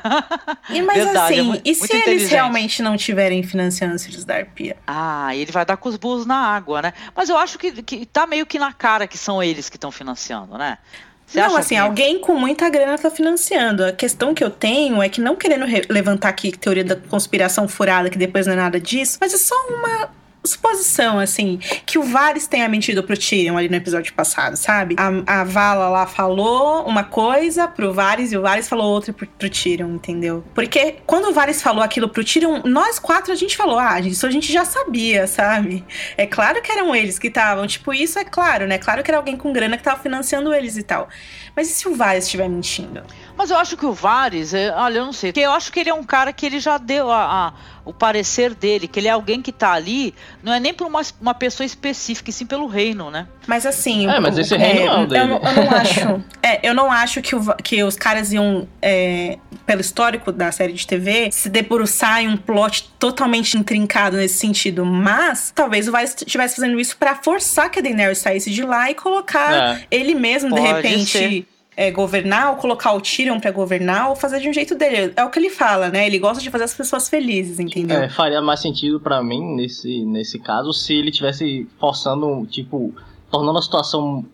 E 0.70 0.80
mas 0.82 1.04
Verdade, 1.04 1.40
assim, 1.40 1.54
é 1.56 1.60
e 1.64 1.74
se 1.74 1.92
eles 1.92 2.30
realmente 2.30 2.80
não 2.80 2.96
tiverem 2.96 3.42
financiando 3.42 3.96
os 3.96 4.04
filhos 4.04 4.24
da 4.24 4.36
Arpia? 4.36 4.76
Ah, 4.86 5.34
ele 5.34 5.50
vai 5.50 5.64
dar 5.64 5.76
com 5.76 5.88
os 5.88 5.96
burros 5.96 6.24
na 6.24 6.43
água, 6.44 6.82
né? 6.82 6.92
Mas 7.14 7.28
eu 7.28 7.36
acho 7.36 7.58
que, 7.58 7.82
que 7.82 8.06
tá 8.06 8.26
meio 8.26 8.46
que 8.46 8.58
na 8.58 8.72
cara 8.72 9.06
que 9.06 9.18
são 9.18 9.42
eles 9.42 9.68
que 9.68 9.76
estão 9.76 9.90
financiando, 9.90 10.58
né? 10.58 10.78
Você 11.26 11.40
não, 11.40 11.56
assim, 11.56 11.74
que... 11.74 11.80
alguém 11.80 12.20
com 12.20 12.34
muita 12.34 12.68
grana 12.68 12.98
tá 12.98 13.10
financiando. 13.10 13.84
A 13.84 13.92
questão 13.92 14.34
que 14.34 14.44
eu 14.44 14.50
tenho 14.50 15.02
é 15.02 15.08
que, 15.08 15.20
não 15.20 15.34
querendo 15.34 15.64
levantar 15.88 16.28
aqui 16.28 16.56
teoria 16.56 16.84
da 16.84 16.96
conspiração 16.96 17.66
furada, 17.66 18.10
que 18.10 18.18
depois 18.18 18.46
não 18.46 18.52
é 18.52 18.56
nada 18.56 18.78
disso, 18.78 19.18
mas 19.20 19.32
é 19.32 19.38
só 19.38 19.54
uma 19.68 20.10
suposição, 20.46 21.18
assim, 21.18 21.58
que 21.86 21.98
o 21.98 22.02
Varys 22.02 22.46
tenha 22.46 22.68
mentido 22.68 23.02
pro 23.02 23.16
Tyrion 23.16 23.56
ali 23.56 23.68
no 23.68 23.76
episódio 23.76 24.12
passado, 24.12 24.56
sabe? 24.56 24.94
A, 24.98 25.40
a 25.40 25.44
Vala 25.44 25.88
lá 25.88 26.06
falou 26.06 26.84
uma 26.86 27.04
coisa 27.04 27.66
pro 27.66 27.92
Varys 27.92 28.32
e 28.32 28.36
o 28.36 28.42
Varys 28.42 28.68
falou 28.68 28.92
outra 28.92 29.12
pro, 29.12 29.26
pro 29.26 29.48
Tyrion, 29.48 29.94
entendeu? 29.94 30.44
Porque 30.54 30.96
quando 31.06 31.28
o 31.28 31.32
Varys 31.32 31.62
falou 31.62 31.82
aquilo 31.82 32.08
pro 32.08 32.24
Tyrion, 32.24 32.60
nós 32.64 32.98
quatro 32.98 33.32
a 33.32 33.36
gente 33.36 33.56
falou, 33.56 33.78
ah, 33.78 33.98
isso 34.00 34.26
a 34.26 34.30
gente 34.30 34.52
já 34.52 34.64
sabia, 34.64 35.26
sabe? 35.26 35.84
É 36.16 36.26
claro 36.26 36.60
que 36.60 36.70
eram 36.70 36.94
eles 36.94 37.18
que 37.18 37.28
estavam, 37.28 37.66
tipo, 37.66 37.92
isso 37.92 38.18
é 38.18 38.24
claro, 38.24 38.66
né? 38.66 38.78
Claro 38.78 39.02
que 39.02 39.10
era 39.10 39.18
alguém 39.18 39.36
com 39.36 39.52
grana 39.52 39.76
que 39.76 39.82
tava 39.82 40.00
financiando 40.00 40.52
eles 40.52 40.76
e 40.76 40.82
tal. 40.82 41.08
Mas 41.56 41.70
e 41.70 41.74
se 41.74 41.88
o 41.88 41.94
Varys 41.94 42.24
estiver 42.24 42.48
mentindo? 42.48 43.02
Mas 43.36 43.50
eu 43.50 43.56
acho 43.56 43.76
que 43.76 43.86
o 43.86 43.92
Vares, 43.92 44.54
é, 44.54 44.72
olha, 44.74 44.98
eu 44.98 45.04
não 45.04 45.12
sei, 45.12 45.32
porque 45.32 45.44
eu 45.44 45.52
acho 45.52 45.72
que 45.72 45.80
ele 45.80 45.90
é 45.90 45.94
um 45.94 46.04
cara 46.04 46.32
que 46.32 46.46
ele 46.46 46.60
já 46.60 46.78
deu 46.78 47.10
a, 47.10 47.48
a 47.48 47.52
o 47.84 47.92
parecer 47.92 48.54
dele, 48.54 48.88
que 48.88 48.98
ele 48.98 49.08
é 49.08 49.10
alguém 49.10 49.42
que 49.42 49.52
tá 49.52 49.72
ali, 49.72 50.14
não 50.42 50.52
é 50.52 50.58
nem 50.58 50.72
por 50.72 50.86
uma, 50.86 51.02
uma 51.20 51.34
pessoa 51.34 51.66
específica, 51.66 52.30
e 52.30 52.32
sim 52.32 52.46
pelo 52.46 52.66
reino, 52.66 53.10
né? 53.10 53.26
Mas 53.46 53.66
assim. 53.66 54.08
É, 54.08 54.18
mas 54.18 54.38
esse 54.38 54.56
reino 54.56 54.80
é, 54.80 54.86
não, 54.86 55.06
dele. 55.06 55.20
Eu, 55.22 55.28
eu, 55.28 55.38
não 55.38 55.70
acho. 55.70 56.24
é, 56.42 56.68
eu 56.68 56.74
não 56.74 56.90
acho 56.90 57.20
que, 57.20 57.36
o, 57.36 57.54
que 57.56 57.82
os 57.82 57.96
caras 57.96 58.32
iam, 58.32 58.66
é, 58.80 59.38
pelo 59.66 59.80
histórico 59.82 60.32
da 60.32 60.50
série 60.50 60.72
de 60.72 60.86
TV, 60.86 61.30
se 61.30 61.50
debruçar 61.50 62.22
em 62.22 62.28
um 62.28 62.36
plot 62.36 62.90
totalmente 62.98 63.58
intrincado 63.58 64.16
nesse 64.16 64.38
sentido. 64.38 64.86
Mas 64.86 65.52
talvez 65.54 65.86
o 65.86 65.92
Vares 65.92 66.14
estivesse 66.14 66.56
fazendo 66.56 66.80
isso 66.80 66.96
para 66.96 67.16
forçar 67.16 67.70
que 67.70 67.80
a 67.80 67.82
Daenerys 67.82 68.18
saísse 68.18 68.50
de 68.50 68.62
lá 68.62 68.90
e 68.90 68.94
colocar 68.94 69.76
é. 69.76 69.86
ele 69.90 70.14
mesmo, 70.14 70.50
Pode 70.50 70.62
de 70.62 70.68
repente. 70.68 71.18
Ser 71.18 71.46
é, 71.76 71.90
governar, 71.90 72.50
ou 72.50 72.56
colocar 72.56 72.92
o 72.92 73.00
Tyrion 73.00 73.40
pra 73.40 73.50
governar, 73.50 74.10
ou 74.10 74.16
fazer 74.16 74.40
de 74.40 74.48
um 74.48 74.52
jeito 74.52 74.74
dele. 74.74 75.12
É 75.16 75.24
o 75.24 75.30
que 75.30 75.38
ele 75.38 75.50
fala, 75.50 75.88
né? 75.88 76.06
Ele 76.06 76.18
gosta 76.18 76.42
de 76.42 76.50
fazer 76.50 76.64
as 76.64 76.74
pessoas 76.74 77.08
felizes, 77.08 77.58
entendeu? 77.58 77.98
É, 78.00 78.08
faria 78.08 78.40
mais 78.40 78.60
sentido 78.60 79.00
para 79.00 79.22
mim, 79.22 79.56
nesse, 79.56 80.04
nesse 80.04 80.38
caso, 80.38 80.72
se 80.72 80.94
ele 80.94 81.10
tivesse 81.10 81.68
forçando, 81.78 82.46
tipo, 82.46 82.94
tornando 83.30 83.58
a 83.58 83.62
situação 83.62 84.24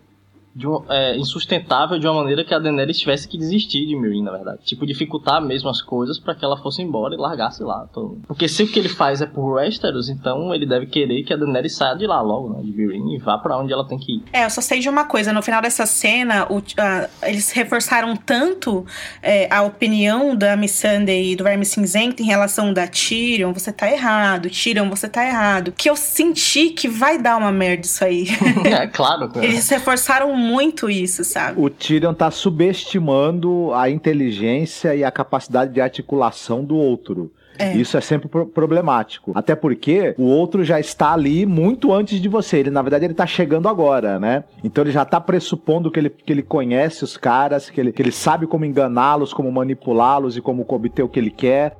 um, 0.55 0.83
é, 0.89 1.17
insustentável 1.17 1.97
de 1.97 2.07
uma 2.07 2.21
maneira 2.21 2.43
que 2.43 2.53
a 2.53 2.59
Daenerys 2.59 2.99
tivesse 2.99 3.27
que 3.27 3.37
desistir 3.37 3.85
de 3.85 3.95
Meereen, 3.95 4.23
na 4.23 4.31
verdade. 4.31 4.59
Tipo, 4.63 4.85
dificultar 4.85 5.41
mesmo 5.41 5.69
as 5.69 5.81
coisas 5.81 6.19
para 6.19 6.35
que 6.35 6.43
ela 6.43 6.57
fosse 6.57 6.81
embora 6.81 7.13
e 7.15 7.17
largasse 7.17 7.63
lá. 7.63 7.87
Porque 8.27 8.47
se 8.47 8.63
o 8.63 8.67
que 8.67 8.79
ele 8.79 8.89
faz 8.89 9.21
é 9.21 9.25
por 9.25 9.53
Westeros, 9.53 10.09
então 10.09 10.53
ele 10.53 10.65
deve 10.65 10.85
querer 10.85 11.23
que 11.23 11.33
a 11.33 11.37
Daenerys 11.37 11.75
saia 11.75 11.95
de 11.95 12.05
lá 12.05 12.21
logo, 12.21 12.53
né, 12.53 12.63
de 12.63 12.71
Meereen, 12.71 13.15
e 13.15 13.17
vá 13.17 13.37
para 13.37 13.57
onde 13.57 13.71
ela 13.71 13.87
tem 13.87 13.97
que 13.97 14.17
ir. 14.17 14.23
É, 14.33 14.45
eu 14.45 14.49
só 14.49 14.61
sei 14.61 14.79
de 14.79 14.89
uma 14.89 15.05
coisa, 15.05 15.31
no 15.31 15.41
final 15.41 15.61
dessa 15.61 15.85
cena, 15.85 16.45
o, 16.49 16.57
uh, 16.57 17.09
eles 17.23 17.51
reforçaram 17.51 18.15
tanto 18.15 18.85
é, 19.21 19.51
a 19.53 19.61
opinião 19.63 20.35
da 20.35 20.55
Missandei 20.55 21.31
e 21.31 21.35
do 21.35 21.43
Verme 21.43 21.65
Cinzento 21.65 22.21
em 22.21 22.25
relação 22.25 22.73
da 22.73 22.87
Tyrion, 22.87 23.53
você 23.53 23.71
tá 23.71 23.91
errado, 23.91 24.49
Tyrion, 24.49 24.89
você 24.89 25.07
tá 25.07 25.25
errado, 25.25 25.71
que 25.71 25.89
eu 25.89 25.95
senti 25.95 26.69
que 26.69 26.87
vai 26.87 27.17
dar 27.17 27.37
uma 27.37 27.51
merda 27.51 27.85
isso 27.85 28.03
aí. 28.03 28.27
é, 28.65 28.87
claro. 28.87 29.29
Cara. 29.31 29.45
Eles 29.45 29.67
reforçaram 29.69 30.33
muito 30.41 30.89
isso, 30.89 31.23
sabe? 31.23 31.61
O 31.61 31.69
Tyrion 31.69 32.13
tá 32.13 32.29
subestimando 32.31 33.71
a 33.73 33.89
inteligência 33.89 34.95
e 34.95 35.03
a 35.03 35.11
capacidade 35.11 35.73
de 35.73 35.79
articulação 35.79 36.63
do 36.63 36.75
outro. 36.75 37.31
É. 37.57 37.75
Isso 37.75 37.95
é 37.95 38.01
sempre 38.01 38.27
problemático. 38.27 39.31
Até 39.35 39.55
porque 39.55 40.15
o 40.17 40.23
outro 40.23 40.63
já 40.63 40.79
está 40.79 41.13
ali 41.13 41.45
muito 41.45 41.93
antes 41.93 42.19
de 42.19 42.27
você. 42.27 42.57
Ele, 42.57 42.71
na 42.71 42.81
verdade, 42.81 43.05
ele 43.05 43.13
está 43.13 43.27
chegando 43.27 43.67
agora, 43.69 44.19
né? 44.19 44.43
Então 44.63 44.83
ele 44.83 44.91
já 44.91 45.03
está 45.03 45.21
pressupondo 45.21 45.91
que 45.91 45.99
ele, 45.99 46.09
que 46.09 46.33
ele 46.33 46.41
conhece 46.41 47.03
os 47.03 47.17
caras, 47.17 47.69
que 47.69 47.79
ele, 47.79 47.91
que 47.91 48.01
ele 48.01 48.11
sabe 48.11 48.47
como 48.47 48.65
enganá-los, 48.65 49.33
como 49.33 49.51
manipulá-los 49.51 50.37
e 50.37 50.41
como 50.41 50.65
obter 50.67 51.03
o 51.03 51.09
que 51.09 51.19
ele 51.19 51.29
quer. 51.29 51.77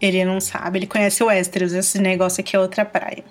Ele 0.00 0.24
não 0.24 0.40
sabe, 0.40 0.78
ele 0.78 0.86
conhece 0.86 1.22
o 1.22 1.26
Westeros, 1.26 1.74
esse 1.74 2.00
negócio 2.00 2.40
aqui 2.40 2.56
é 2.56 2.58
outra 2.58 2.84
praia. 2.84 3.22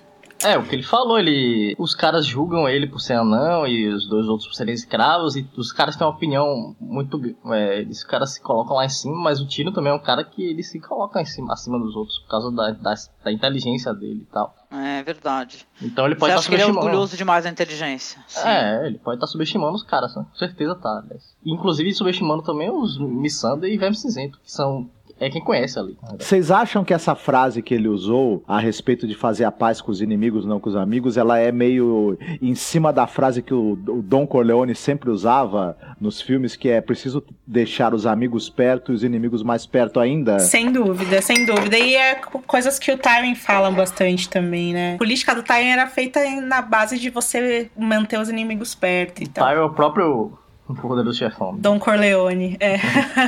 É, 0.42 0.56
o 0.56 0.62
que 0.62 0.74
ele 0.74 0.82
falou, 0.82 1.18
ele. 1.18 1.74
Os 1.78 1.94
caras 1.94 2.24
julgam 2.24 2.68
ele 2.68 2.86
por 2.86 3.00
ser 3.00 3.14
anão 3.14 3.66
e 3.66 3.86
os 3.88 4.08
dois 4.08 4.26
outros 4.26 4.48
por 4.48 4.54
serem 4.54 4.74
escravos, 4.74 5.36
e 5.36 5.46
os 5.56 5.70
caras 5.70 5.96
têm 5.96 6.06
uma 6.06 6.14
opinião 6.14 6.74
muito. 6.80 7.20
É, 7.52 7.82
os 7.82 8.02
caras 8.02 8.34
se 8.34 8.40
colocam 8.40 8.76
lá 8.76 8.86
em 8.86 8.88
cima, 8.88 9.16
mas 9.16 9.40
o 9.40 9.46
Tino 9.46 9.72
também 9.72 9.92
é 9.92 9.94
um 9.94 10.00
cara 10.00 10.24
que 10.24 10.42
ele 10.42 10.62
se 10.62 10.80
coloca 10.80 11.20
em 11.20 11.26
cima, 11.26 11.52
acima 11.52 11.78
dos 11.78 11.94
outros 11.94 12.18
por 12.20 12.28
causa 12.28 12.50
da, 12.50 12.70
da, 12.70 12.94
da 13.24 13.32
inteligência 13.32 13.92
dele 13.92 14.26
e 14.28 14.32
tal. 14.32 14.54
É 14.70 15.02
verdade. 15.02 15.66
Então 15.82 16.06
ele 16.06 16.14
pode 16.14 16.32
estar 16.32 16.40
tá 16.40 16.42
subestimando. 16.42 16.78
ele 16.78 16.86
é 16.86 16.88
orgulhoso 16.88 17.16
demais 17.16 17.44
da 17.44 17.50
inteligência. 17.50 18.22
Sim. 18.26 18.48
É, 18.48 18.86
ele 18.86 18.98
pode 18.98 19.16
estar 19.16 19.26
tá 19.26 19.30
subestimando 19.30 19.74
os 19.74 19.82
caras, 19.82 20.14
com 20.14 20.24
certeza 20.34 20.74
tá. 20.74 21.04
Inclusive 21.44 21.92
subestimando 21.92 22.42
também 22.42 22.70
os 22.70 22.98
Missandei 22.98 23.74
e 23.74 23.78
Verme 23.78 23.96
Cinzento, 23.96 24.38
que 24.42 24.50
são 24.50 24.88
é 25.20 25.28
quem 25.28 25.42
conhece 25.42 25.78
ali. 25.78 25.96
Vocês 26.18 26.50
acham 26.50 26.82
que 26.82 26.94
essa 26.94 27.14
frase 27.14 27.60
que 27.60 27.74
ele 27.74 27.88
usou 27.88 28.42
a 28.48 28.58
respeito 28.58 29.06
de 29.06 29.14
fazer 29.14 29.44
a 29.44 29.52
paz 29.52 29.80
com 29.80 29.92
os 29.92 30.00
inimigos, 30.00 30.46
não 30.46 30.58
com 30.58 30.70
os 30.70 30.76
amigos, 30.76 31.18
ela 31.18 31.38
é 31.38 31.52
meio 31.52 32.18
em 32.40 32.54
cima 32.54 32.90
da 32.90 33.06
frase 33.06 33.42
que 33.42 33.52
o, 33.52 33.72
o 33.72 34.02
Don 34.02 34.26
Corleone 34.26 34.74
sempre 34.74 35.10
usava 35.10 35.76
nos 36.00 36.22
filmes, 36.22 36.56
que 36.56 36.70
é 36.70 36.80
preciso 36.80 37.22
deixar 37.46 37.92
os 37.92 38.06
amigos 38.06 38.48
perto 38.48 38.92
e 38.92 38.94
os 38.94 39.04
inimigos 39.04 39.42
mais 39.42 39.66
perto 39.66 40.00
ainda? 40.00 40.38
Sem 40.38 40.72
dúvida, 40.72 41.20
sem 41.20 41.44
dúvida. 41.44 41.78
E 41.78 41.94
é 41.94 42.14
coisas 42.46 42.78
que 42.78 42.90
o 42.90 42.96
Tywin 42.96 43.34
fala 43.34 43.70
bastante 43.70 44.28
também, 44.28 44.72
né? 44.72 44.94
A 44.94 44.98
política 44.98 45.34
do 45.34 45.42
Tywin 45.42 45.68
era 45.68 45.86
feita 45.86 46.18
na 46.40 46.62
base 46.62 46.98
de 46.98 47.10
você 47.10 47.70
manter 47.76 48.18
os 48.18 48.30
inimigos 48.30 48.74
perto 48.74 49.22
e 49.22 49.26
tal. 49.26 49.46
Tywin 49.46 49.60
é 49.60 49.64
o 49.64 49.70
próprio 49.70 50.32
um 50.70 50.74
poderoso 50.74 51.18
chefão. 51.18 51.56
Don 51.56 51.78
Corleone, 51.78 52.56
é. 52.60 52.78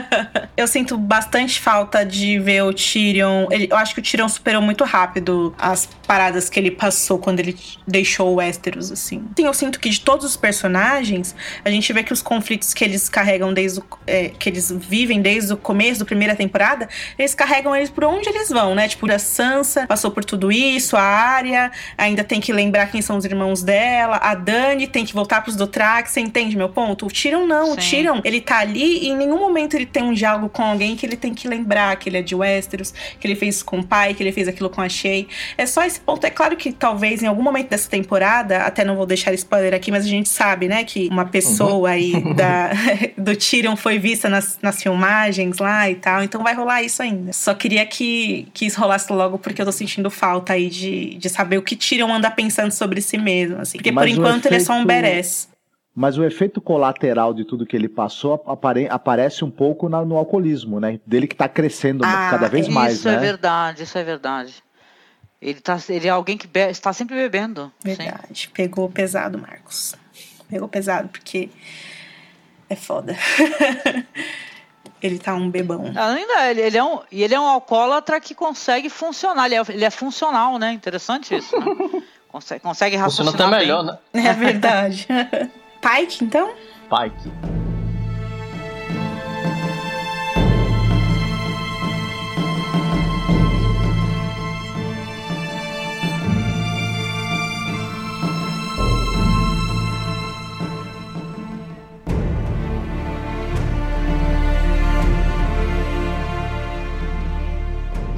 eu 0.57 0.67
sinto 0.69 0.97
bastante 0.97 1.61
falta 1.61 2.05
de 2.05 2.39
ver 2.39 2.63
o 2.63 2.73
Tyrion. 2.73 3.47
Ele, 3.51 3.69
eu 3.71 3.77
acho 3.77 3.95
que 3.95 4.01
o 4.01 4.03
Tyrion 4.03 4.29
superou 4.29 4.63
muito 4.63 4.85
rápido 4.85 5.53
as 5.59 5.89
paradas 6.07 6.49
que 6.49 6.61
ele 6.61 6.71
passou 6.71 7.19
quando 7.19 7.41
ele 7.41 7.57
deixou 7.87 8.33
o 8.33 8.35
Westeros, 8.37 8.93
assim. 8.93 9.25
Sim, 9.37 9.47
eu 9.47 9.55
sinto 9.55 9.81
que 9.81 9.89
de 9.89 10.01
todos 10.01 10.25
os 10.25 10.37
personagens, 10.37 11.35
a 11.65 11.71
gente 11.71 11.93
vê 11.93 12.03
que 12.03 12.13
os 12.13 12.23
conflitos 12.23 12.73
que 12.73 12.85
eles 12.85 13.09
carregam 13.09 13.53
desde 13.53 13.81
o, 13.81 13.85
é, 14.07 14.29
que 14.29 14.49
eles 14.49 14.71
vivem 14.71 15.21
desde 15.21 15.53
o 15.53 15.57
começo 15.57 16.01
da 16.01 16.07
primeira 16.07 16.37
temporada, 16.37 16.89
eles 17.19 17.35
carregam 17.35 17.75
eles 17.75 17.91
por 17.91 18.05
onde 18.05 18.29
eles 18.29 18.51
vão, 18.51 18.75
né? 18.75 18.87
Tipo, 18.87 19.11
a 19.11 19.19
Sansa 19.19 19.87
passou 19.87 20.11
por 20.11 20.25
tudo 20.25 20.53
isso, 20.53 20.97
a 20.97 21.03
Arya 21.03 21.73
ainda 21.99 22.23
tem 22.23 22.41
que 22.41 22.53
lembrar 22.53 22.87
quem 22.87 23.03
são 23.03 23.17
os 23.17 23.25
irmãos 23.25 23.63
dela, 23.63 24.17
a 24.23 24.35
Dani 24.35 24.87
tem 24.87 25.05
que 25.05 25.13
voltar 25.13 25.43
pros 25.43 25.57
Dothraki, 25.57 26.11
você 26.11 26.21
entende 26.21 26.57
meu 26.57 26.69
ponto? 26.69 27.07
O 27.07 27.09
Tyrion 27.09 27.32
não, 27.41 27.67
Sim. 27.67 27.73
o 27.73 27.77
Tyrion, 27.77 28.21
ele 28.25 28.41
tá 28.41 28.59
ali 28.59 29.05
e 29.05 29.09
em 29.09 29.17
nenhum 29.17 29.39
momento 29.39 29.75
ele 29.75 29.87
tem 29.87 30.03
um 30.03 30.13
diálogo 30.13 30.49
com 30.49 30.63
alguém 30.63 30.97
que 30.97 31.05
ele 31.05 31.17
tem 31.17 31.35
que 31.35 31.49
lembrar 31.49 31.97
que 31.97 32.09
ele 32.09 32.19
é 32.19 32.23
de 32.23 32.35
Westeros, 32.35 32.93
que 33.19 33.27
ele 33.27 33.35
fez 33.35 33.57
isso 33.57 33.65
com 33.65 33.79
o 33.79 33.85
pai, 33.85 34.15
que 34.15 34.23
ele 34.23 34.33
fez 34.33 34.49
aquilo 34.49 34.69
com 34.71 34.81
a 34.81 34.89
Shay. 34.89 35.27
É 35.57 35.67
só 35.67 35.85
esse 35.85 36.01
ponto. 36.01 36.25
É 36.27 36.31
claro 36.31 36.57
que 36.57 36.73
talvez 36.73 37.23
em 37.23 37.27
algum 37.27 37.43
momento 37.43 37.69
dessa 37.69 37.89
temporada, 37.89 38.59
até 38.59 38.85
não 38.85 38.97
vou 38.97 39.07
deixar 39.07 39.33
spoiler 39.35 39.75
aqui, 39.75 39.91
mas 39.91 40.05
a 40.05 40.09
gente 40.09 40.29
sabe, 40.29 40.69
né, 40.69 40.85
que 40.85 41.09
uma 41.09 41.25
pessoa 41.25 41.73
uhum. 41.73 41.87
aí 41.87 42.35
da, 42.35 42.71
do 43.17 43.37
Tyrion 43.37 43.77
foi 43.77 43.99
vista 43.99 44.29
nas, 44.29 44.59
nas 44.63 44.83
filmagens 44.83 45.59
lá 45.59 45.91
e 45.91 45.95
tal, 45.95 46.23
então 46.23 46.43
vai 46.43 46.55
rolar 46.55 46.83
isso 46.83 47.03
ainda. 47.03 47.33
Só 47.33 47.55
queria 47.55 47.85
que, 47.87 48.49
que 48.53 48.67
isso 48.67 48.81
rolasse 48.81 49.13
logo 49.13 49.39
porque 49.39 49.61
eu 49.61 49.67
tô 49.67 49.73
sentindo 49.73 50.11
falta 50.11 50.53
aí 50.53 50.69
de, 50.69 51.15
de 51.15 51.29
saber 51.29 51.59
o 51.59 51.63
que 51.63 51.77
Tyrion 51.77 52.13
anda 52.13 52.31
pensando 52.31 52.73
sobre 52.73 53.01
si 53.01 53.19
mesmo, 53.19 53.61
assim. 53.61 53.79
Porque 53.79 53.93
mas 53.93 54.05
por 54.05 54.09
enquanto 54.09 54.47
efeito... 54.47 54.55
ele 54.55 54.57
é 54.57 54.61
só 54.65 54.73
um 54.75 54.85
badass. 54.85 55.52
Mas 55.95 56.17
o 56.17 56.25
efeito 56.25 56.61
colateral 56.61 57.35
de 57.35 57.45
tudo 57.45 57.67
que 57.67 57.77
ele 57.77 57.89
passou 57.89 58.43
apare 58.47 58.89
aparece 58.89 59.45
um 59.45 59.51
pouco 59.51 59.91
na, 59.91 60.03
no 60.05 60.17
alcoolismo, 60.17 60.81
né? 60.81 60.99
Dele 61.07 61.27
que 61.27 61.35
está 61.35 61.49
crescendo 61.49 62.03
ah, 62.05 62.29
cada 62.31 62.49
vez 62.49 62.67
mais, 62.67 62.95
Isso 62.95 63.09
é 63.09 63.19
verdade, 63.19 63.83
isso 63.83 63.99
é 63.99 64.03
verdade. 64.05 64.65
Ele, 65.41 65.61
tá, 65.61 65.77
ele 65.89 66.07
é 66.07 66.11
alguém 66.11 66.39
que 66.39 66.49
está 66.71 66.93
sempre 66.93 67.17
bebendo. 67.17 67.71
Verdade. 67.83 68.21
Sim. 68.33 68.49
Pegou 68.55 68.89
pesado, 68.89 69.37
Marcos. 69.37 69.95
Pegou 70.49 70.69
pesado, 70.69 71.09
porque 71.09 71.51
é 72.71 72.77
foda. 72.77 73.15
ele 75.03 75.19
tá 75.19 75.35
um 75.35 75.51
bebão. 75.51 75.85
Ainda, 75.85 76.51
ele, 76.51 76.61
ele, 76.61 76.79
é 76.79 76.85
um, 76.85 77.01
e 77.11 77.23
ele 77.23 77.35
é 77.35 77.41
um 77.41 77.47
alcoólatra 77.47 78.19
que 78.19 78.35
consegue 78.35 78.89
funcionar. 78.89 79.47
Ele 79.47 79.57
é, 79.57 79.63
ele 79.69 79.85
é 79.85 79.91
funcional, 79.91 80.59
né? 80.59 80.73
Interessante 80.73 81.37
isso, 81.37 81.55
né? 81.59 82.03
Consegue, 82.33 82.63
consegue 82.63 82.97
raciocinar 82.97 83.33
Funciona 83.33 83.57
até 83.57 83.63
melhor, 83.63 83.85
né? 83.85 83.99
É 84.15 84.33
verdade. 84.33 85.07
Pike, 85.83 86.25
então? 86.25 86.55
Pike. 86.89 87.62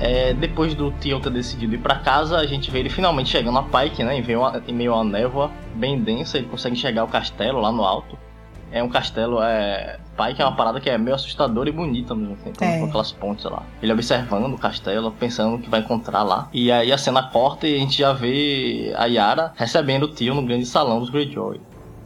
É, 0.05 0.35
depois 0.35 0.75
do 0.75 0.93
Tion 1.01 1.19
ter 1.19 1.31
decidido 1.31 1.75
ir 1.75 1.79
para 1.79 1.95
casa, 1.95 2.37
a 2.37 2.45
gente 2.45 2.71
vê 2.71 2.81
ele 2.81 2.91
finalmente 2.91 3.31
chegando 3.31 3.59
a 3.59 3.63
Pike, 3.63 4.05
né? 4.05 4.19
Em 4.19 4.23
meio, 4.23 4.45
a, 4.45 4.61
em 4.69 4.75
meio 4.75 4.93
a 4.93 4.97
uma 4.97 5.05
névoa 5.05 5.51
bem 5.75 5.99
densa, 5.99 6.37
ele 6.37 6.47
consegue 6.47 6.77
enxergar 6.77 7.05
o 7.05 7.09
castelo 7.09 7.59
lá 7.59 7.73
no 7.73 7.83
alto. 7.83 8.19
É 8.71 8.83
um 8.83 8.89
castelo, 8.91 9.43
é. 9.43 9.99
Pike 10.15 10.43
é 10.43 10.45
uma 10.45 10.55
parada 10.55 10.79
que 10.79 10.91
é 10.91 10.99
meio 10.99 11.15
assustadora 11.15 11.71
e 11.71 11.73
bonita 11.73 12.13
ao 12.13 12.19
mesmo 12.19 12.37
tempo, 12.37 12.63
é. 12.63 12.81
com 12.81 12.85
aquelas 12.85 13.13
pontes 13.13 13.47
lá. 13.47 13.63
Ele 13.83 13.93
observando 13.95 14.53
o 14.53 14.59
castelo, 14.59 15.11
pensando 15.11 15.57
o 15.57 15.59
que 15.59 15.71
vai 15.71 15.81
encontrar 15.81 16.23
lá. 16.23 16.51
E 16.53 16.71
aí 16.71 16.93
a 16.93 16.99
cena 16.99 17.23
corta 17.23 17.67
e 17.67 17.75
a 17.75 17.79
gente 17.79 17.97
já 17.97 18.13
vê 18.13 18.93
a 18.99 19.07
Yara 19.07 19.55
recebendo 19.57 20.03
o 20.03 20.09
tio 20.09 20.35
no 20.35 20.43
grande 20.43 20.67
salão 20.67 21.01
dos 21.01 21.09
Greyjoy 21.09 21.59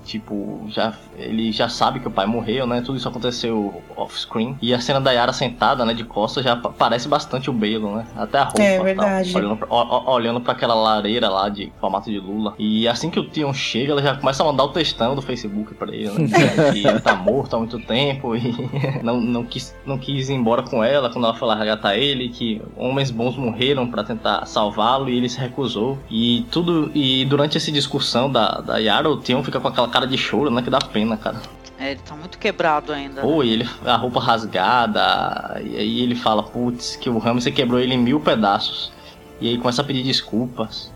tipo, 0.09 0.65
já, 0.69 0.95
ele 1.19 1.53
já 1.53 1.69
sabe 1.69 2.01
que 2.01 2.09
o 2.09 2.11
pai 2.11 2.25
morreu, 2.25 2.67
né? 2.67 2.81
Tudo 2.81 2.97
isso 2.97 3.07
aconteceu 3.07 3.83
off-screen. 3.95 4.57
E 4.63 4.73
a 4.73 4.81
cena 4.81 5.01
da 5.01 5.13
Yara 5.13 5.35
sentada, 5.35 5.85
né, 5.85 5.93
de 5.93 6.03
costas, 6.03 6.43
já 6.43 6.57
parece 6.57 7.07
bastante 7.07 7.51
o 7.51 7.53
Balon, 7.53 7.97
né? 7.97 8.07
Até 8.17 8.39
a 8.39 8.45
roupa. 8.45 8.63
É 8.63 8.83
verdade. 8.83 9.33
Tal, 9.33 9.43
olhando, 9.43 9.57
pra, 9.57 9.69
olhando 10.11 10.41
pra 10.41 10.53
aquela 10.55 10.75
lareira 10.75 11.29
lá 11.29 11.51
de 11.51 11.71
formato 11.79 12.11
de 12.11 12.19
Lula. 12.19 12.55
E 12.59 12.89
assim 12.89 13.11
que 13.11 13.21
o 13.21 13.29
Tion 13.29 13.53
chega, 13.53 13.93
ela 13.93 14.03
já 14.03 14.15
começa 14.17 14.43
a 14.43 14.47
mandar 14.47 14.65
o 14.65 14.69
textão 14.69 15.15
do 15.15 15.21
Facebook 15.21 15.75
pra 15.75 15.95
ele, 15.95 16.11
né? 16.11 16.29
que 16.73 16.87
ele 16.87 17.01
tá 17.01 17.15
morto 17.15 17.55
há 17.55 17.59
muito 17.59 17.79
tempo 17.81 18.35
e 18.35 18.55
não, 19.05 19.21
não, 19.21 19.45
quis, 19.45 19.75
não 19.85 19.99
quis 19.99 20.31
ir 20.31 20.35
embora 20.35 20.63
com 20.63 20.83
ela 20.83 21.11
quando 21.11 21.27
ela 21.27 21.35
foi 21.35 21.55
resgatar 21.55 21.97
ele, 21.97 22.31
que 22.31 22.63
homens 22.77 23.11
bons 23.11 23.37
morreram 23.37 23.87
para 23.87 24.03
tentar 24.03 24.47
salvá-lo 24.47 25.11
e 25.11 25.17
ele 25.17 25.29
se 25.29 25.39
recusou. 25.39 25.99
E 26.11 26.47
tudo. 26.51 26.91
E 26.95 27.27
durante 27.27 27.59
essa 27.59 27.71
discussão 27.71 28.31
da, 28.31 28.61
da 28.61 28.79
Yara, 28.79 29.11
o 29.11 29.19
Tion 29.19 29.43
fica 29.43 29.61
com 29.61 29.69
aquela 29.69 29.89
cara 29.99 30.07
de 30.07 30.17
choro, 30.17 30.51
né? 30.51 30.63
Que 30.63 30.71
dá 30.71 30.79
pena, 30.79 31.17
cara. 31.17 31.41
É, 31.79 31.93
ele 31.93 32.01
tá 32.01 32.15
muito 32.15 32.39
quebrado 32.39 32.93
ainda. 32.93 33.21
Pô, 33.21 33.43
e 33.43 33.53
ele, 33.53 33.69
a 33.85 33.97
roupa 33.97 34.21
rasgada, 34.21 35.61
e 35.65 35.77
aí 35.77 36.01
ele 36.01 36.15
fala, 36.15 36.43
putz, 36.43 36.97
que 36.97 37.09
o 37.09 37.19
Ramsey 37.19 37.53
quebrou 37.53 37.79
ele 37.79 37.95
em 37.95 37.99
mil 37.99 38.21
pedaços. 38.21 38.93
E 39.41 39.49
aí 39.49 39.59
começa 39.59 39.83
a 39.83 39.85
pedir 39.85 40.03
desculpas. 40.03 40.93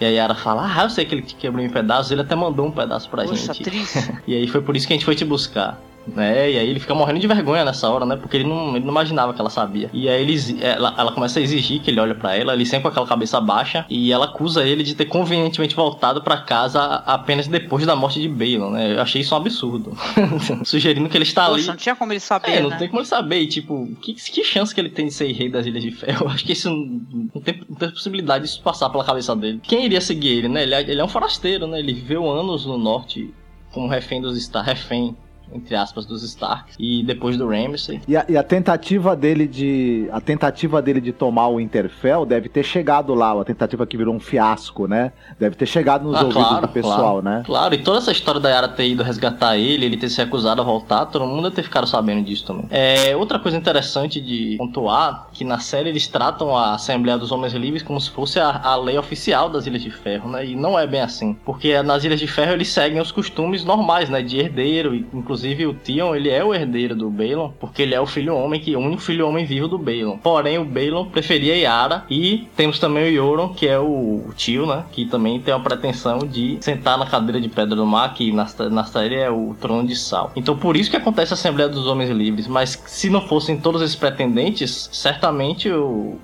E 0.00 0.04
aí 0.04 0.18
a 0.18 0.22
Yara 0.22 0.34
fala, 0.34 0.72
ah, 0.72 0.84
eu 0.84 0.90
sei 0.90 1.04
que 1.04 1.14
ele 1.14 1.22
te 1.22 1.34
quebrou 1.34 1.64
em 1.64 1.68
pedaços, 1.68 2.12
ele 2.12 2.22
até 2.22 2.34
mandou 2.34 2.66
um 2.66 2.70
pedaço 2.70 3.08
pra 3.10 3.24
Poxa, 3.24 3.52
gente. 3.52 3.64
Triste. 3.64 4.14
e 4.26 4.34
aí 4.34 4.46
foi 4.46 4.62
por 4.62 4.76
isso 4.76 4.86
que 4.86 4.92
a 4.92 4.96
gente 4.96 5.04
foi 5.04 5.14
te 5.14 5.24
buscar 5.24 5.78
né? 6.06 6.50
E 6.50 6.58
aí 6.58 6.68
ele 6.68 6.80
fica 6.80 6.94
morrendo 6.94 7.20
de 7.20 7.26
vergonha 7.26 7.64
nessa 7.64 7.88
hora, 7.88 8.04
né? 8.06 8.16
Porque 8.16 8.36
ele 8.36 8.44
não, 8.44 8.76
ele 8.76 8.84
não 8.84 8.90
imaginava 8.90 9.32
que 9.34 9.40
ela 9.40 9.50
sabia. 9.50 9.90
E 9.92 10.08
aí 10.08 10.22
ele, 10.22 10.58
ela, 10.60 10.94
ela 10.96 11.12
começa 11.12 11.38
a 11.38 11.42
exigir 11.42 11.80
que 11.80 11.90
ele 11.90 12.00
olhe 12.00 12.14
para 12.14 12.34
ela, 12.34 12.54
ele 12.54 12.64
sempre 12.64 12.82
com 12.82 12.88
aquela 12.88 13.06
cabeça 13.06 13.40
baixa, 13.40 13.84
e 13.88 14.12
ela 14.12 14.26
acusa 14.26 14.64
ele 14.64 14.82
de 14.82 14.94
ter 14.94 15.06
convenientemente 15.06 15.74
voltado 15.74 16.22
para 16.22 16.38
casa 16.38 16.82
apenas 17.06 17.46
depois 17.46 17.86
da 17.86 17.94
morte 17.94 18.20
de 18.20 18.28
Balon, 18.28 18.70
né? 18.70 18.94
Eu 18.94 19.02
achei 19.02 19.20
isso 19.20 19.34
um 19.34 19.38
absurdo. 19.38 19.96
Sugerindo 20.64 21.08
que 21.08 21.16
ele 21.16 21.24
está 21.24 21.46
Poxa, 21.46 21.54
ali. 21.54 21.66
não 21.68 21.76
tinha 21.76 21.96
como 21.96 22.12
ele 22.12 22.20
saber. 22.20 22.50
É, 22.50 22.62
não 22.62 22.70
né? 22.70 22.76
tem 22.76 22.88
como 22.88 23.00
ele 23.00 23.08
saber. 23.08 23.40
E, 23.40 23.46
tipo, 23.46 23.88
que, 24.00 24.14
que 24.14 24.44
chance 24.44 24.74
que 24.74 24.80
ele 24.80 24.90
tem 24.90 25.06
de 25.06 25.12
ser 25.12 25.30
rei 25.32 25.48
das 25.48 25.66
Ilhas 25.66 25.82
de 25.82 25.90
Ferro? 25.90 26.28
Acho 26.30 26.44
que 26.44 26.52
isso 26.52 26.70
não, 26.70 27.28
não, 27.34 27.42
tem, 27.42 27.60
não 27.68 27.76
tem 27.76 27.90
possibilidade 27.90 28.44
disso 28.44 28.62
passar 28.62 28.90
pela 28.90 29.04
cabeça 29.04 29.34
dele. 29.36 29.60
Quem 29.62 29.84
iria 29.84 30.00
seguir 30.00 30.28
ele, 30.28 30.48
né? 30.48 30.62
Ele, 30.62 30.74
é, 30.74 30.80
ele 30.80 31.00
é 31.00 31.04
um 31.04 31.08
forasteiro, 31.08 31.66
né? 31.66 31.78
Ele 31.78 31.92
viveu 31.92 32.28
anos 32.28 32.66
no 32.66 32.78
norte 32.78 33.32
como 33.72 33.88
refém 33.88 34.20
dos 34.20 34.40
Star, 34.42 34.64
refém 34.64 35.16
entre 35.52 35.74
aspas, 35.74 36.06
dos 36.06 36.22
Stark 36.22 36.72
e 36.78 37.02
depois 37.02 37.36
do 37.36 37.48
Ramsay. 37.48 38.00
E 38.06 38.16
a, 38.16 38.24
e 38.28 38.36
a, 38.36 38.42
tentativa 38.42 39.16
dele 39.16 39.46
de 39.46 40.08
a 40.12 40.20
tentativa 40.20 40.80
dele 40.80 41.00
de 41.00 41.12
tomar 41.12 41.48
o 41.48 41.60
Interfell 41.60 42.24
deve 42.24 42.48
ter 42.48 42.62
chegado 42.62 43.14
lá, 43.14 43.40
a 43.40 43.44
tentativa 43.44 43.86
que 43.86 43.96
virou 43.96 44.14
um 44.14 44.20
fiasco, 44.20 44.86
né? 44.86 45.12
Deve 45.38 45.56
ter 45.56 45.66
chegado 45.66 46.04
nos 46.04 46.16
ah, 46.16 46.24
ouvidos 46.24 46.48
claro, 46.48 46.66
do 46.66 46.72
pessoal, 46.72 46.98
claro, 46.98 47.22
né? 47.22 47.42
Claro, 47.44 47.74
e 47.74 47.78
toda 47.78 47.98
essa 47.98 48.12
história 48.12 48.40
da 48.40 48.48
Yara 48.48 48.68
ter 48.68 48.88
ido 48.88 49.02
resgatar 49.02 49.56
ele, 49.56 49.86
ele 49.86 49.96
ter 49.96 50.08
se 50.08 50.18
recusado 50.18 50.60
a 50.60 50.64
voltar, 50.64 51.06
todo 51.06 51.26
mundo 51.26 51.50
ter 51.50 51.62
ficado 51.62 51.86
sabendo 51.86 52.24
disso 52.24 52.46
também. 52.46 52.66
É, 52.70 53.16
outra 53.16 53.38
coisa 53.38 53.56
interessante 53.56 54.20
de 54.20 54.56
pontuar, 54.58 55.28
que 55.40 55.44
na 55.44 55.58
série 55.58 55.88
eles 55.88 56.06
tratam 56.06 56.54
a 56.54 56.74
Assembleia 56.74 57.16
dos 57.16 57.32
Homens 57.32 57.54
Livres 57.54 57.82
como 57.82 57.98
se 57.98 58.10
fosse 58.10 58.38
a, 58.38 58.60
a 58.62 58.76
lei 58.76 58.98
oficial 58.98 59.48
das 59.48 59.66
Ilhas 59.66 59.80
de 59.80 59.90
Ferro, 59.90 60.28
né? 60.28 60.44
E 60.44 60.54
não 60.54 60.78
é 60.78 60.86
bem 60.86 61.00
assim, 61.00 61.34
porque 61.46 61.82
nas 61.82 62.04
Ilhas 62.04 62.20
de 62.20 62.26
Ferro 62.26 62.52
eles 62.52 62.68
seguem 62.68 63.00
os 63.00 63.10
costumes 63.10 63.64
normais, 63.64 64.10
né? 64.10 64.20
De 64.20 64.38
herdeiro, 64.38 64.94
inclusive 64.94 65.66
o 65.66 65.72
Tion, 65.72 66.14
ele 66.14 66.28
é 66.28 66.44
o 66.44 66.52
herdeiro 66.52 66.94
do 66.94 67.08
Balon, 67.08 67.52
porque 67.58 67.80
ele 67.80 67.94
é 67.94 68.00
o 68.00 68.04
filho 68.04 68.36
homem, 68.36 68.60
que 68.60 68.74
é 68.74 68.76
o 68.76 68.82
único 68.82 69.00
filho 69.00 69.26
homem 69.26 69.46
vivo 69.46 69.66
do 69.66 69.78
Balon. 69.78 70.18
Porém, 70.18 70.58
o 70.58 70.64
Balon 70.66 71.06
preferia 71.06 71.56
Yara, 71.56 72.04
e 72.10 72.46
temos 72.54 72.78
também 72.78 73.04
o 73.04 73.08
Yoron, 73.08 73.54
que 73.54 73.66
é 73.66 73.78
o 73.78 74.22
tio, 74.36 74.66
né? 74.66 74.84
Que 74.92 75.06
também 75.06 75.40
tem 75.40 75.54
a 75.54 75.58
pretensão 75.58 76.18
de 76.18 76.58
sentar 76.60 76.98
na 76.98 77.06
cadeira 77.06 77.40
de 77.40 77.48
Pedra 77.48 77.74
do 77.74 77.86
Mar, 77.86 78.12
que 78.12 78.30
na, 78.30 78.46
na 78.70 78.84
série 78.84 79.14
é 79.14 79.30
o 79.30 79.56
Trono 79.58 79.88
de 79.88 79.96
Sal. 79.96 80.32
Então, 80.36 80.54
por 80.54 80.76
isso 80.76 80.90
que 80.90 80.98
acontece 80.98 81.32
a 81.32 81.34
Assembleia 81.34 81.70
dos 81.70 81.86
Homens 81.86 82.10
Livres. 82.10 82.46
Mas 82.46 82.78
se 82.84 83.08
não 83.08 83.26
fossem 83.26 83.58
todos 83.58 83.80
esses 83.80 83.96
pretendentes, 83.96 84.90
certamente 84.92 85.29
o 85.70 86.18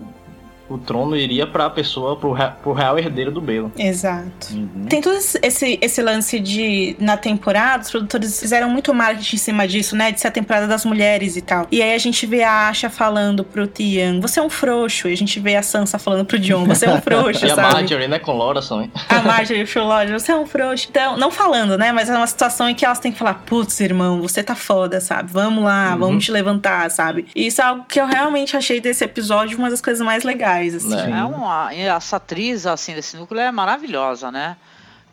o 0.68 0.78
trono 0.78 1.16
iria 1.16 1.46
pra 1.46 1.68
pessoa, 1.70 2.16
pro, 2.16 2.34
pro 2.62 2.72
real 2.72 2.98
herdeiro 2.98 3.30
do 3.30 3.40
Belo. 3.40 3.70
Exato. 3.78 4.48
Uhum. 4.52 4.86
Tem 4.88 5.00
todo 5.00 5.16
esse, 5.16 5.78
esse 5.80 6.02
lance 6.02 6.40
de, 6.40 6.96
na 6.98 7.16
temporada, 7.16 7.82
os 7.84 7.90
produtores 7.90 8.40
fizeram 8.40 8.68
muito 8.68 8.92
marketing 8.94 9.36
em 9.36 9.38
cima 9.38 9.68
disso, 9.68 9.94
né? 9.96 10.12
De 10.12 10.20
ser 10.20 10.28
a 10.28 10.30
temporada 10.30 10.66
das 10.66 10.84
mulheres 10.84 11.36
e 11.36 11.40
tal. 11.42 11.66
E 11.70 11.82
aí 11.82 11.94
a 11.94 11.98
gente 11.98 12.26
vê 12.26 12.42
a 12.42 12.68
Asha 12.68 12.90
falando 12.90 13.44
pro 13.44 13.66
Tian, 13.66 14.20
você 14.20 14.40
é 14.40 14.42
um 14.42 14.50
frouxo. 14.50 15.08
E 15.08 15.12
a 15.12 15.16
gente 15.16 15.38
vê 15.40 15.56
a 15.56 15.62
Sansa 15.62 15.98
falando 15.98 16.24
pro 16.24 16.38
John, 16.38 16.64
você 16.64 16.86
é 16.86 16.90
um 16.90 17.00
frouxo, 17.00 17.44
E 17.46 17.50
a 17.50 17.54
sabe? 17.54 17.74
Marjorie, 17.74 18.08
né, 18.08 18.18
com 18.18 18.32
Loras 18.32 18.68
também. 18.68 18.90
A 19.08 19.20
Marjorie 19.22 19.64
e 19.64 19.78
o 19.78 19.84
Lodge, 19.84 20.12
você 20.12 20.32
é 20.32 20.36
um 20.36 20.46
frouxo. 20.46 20.86
Então, 20.90 21.16
não 21.16 21.30
falando, 21.30 21.76
né? 21.78 21.92
Mas 21.92 22.08
é 22.10 22.16
uma 22.16 22.26
situação 22.26 22.68
em 22.68 22.74
que 22.74 22.84
elas 22.84 22.98
têm 22.98 23.12
que 23.12 23.18
falar, 23.18 23.34
putz, 23.46 23.78
irmão, 23.80 24.20
você 24.20 24.42
tá 24.42 24.54
foda, 24.54 25.00
sabe? 25.00 25.30
Vamos 25.32 25.62
lá, 25.64 25.92
Uhum. 25.92 25.98
vamos 25.98 26.24
te 26.24 26.32
levantar, 26.32 26.90
sabe? 26.90 27.26
E 27.34 27.46
isso 27.46 27.60
é 27.60 27.64
algo 27.64 27.84
que 27.88 28.00
eu 28.00 28.06
realmente 28.06 28.56
achei 28.56 28.80
desse 28.80 29.04
episódio 29.04 29.56
uma 29.58 29.70
das 29.70 29.80
coisas 29.80 30.04
mais 30.04 30.24
legais, 30.24 30.55
assim. 30.74 30.88
Né. 30.88 31.18
É 31.20 31.24
uma, 31.24 31.74
essa 31.74 32.16
atriz, 32.16 32.66
assim, 32.66 32.94
desse 32.94 33.16
núcleo 33.16 33.40
é 33.40 33.50
maravilhosa, 33.52 34.30
né? 34.30 34.56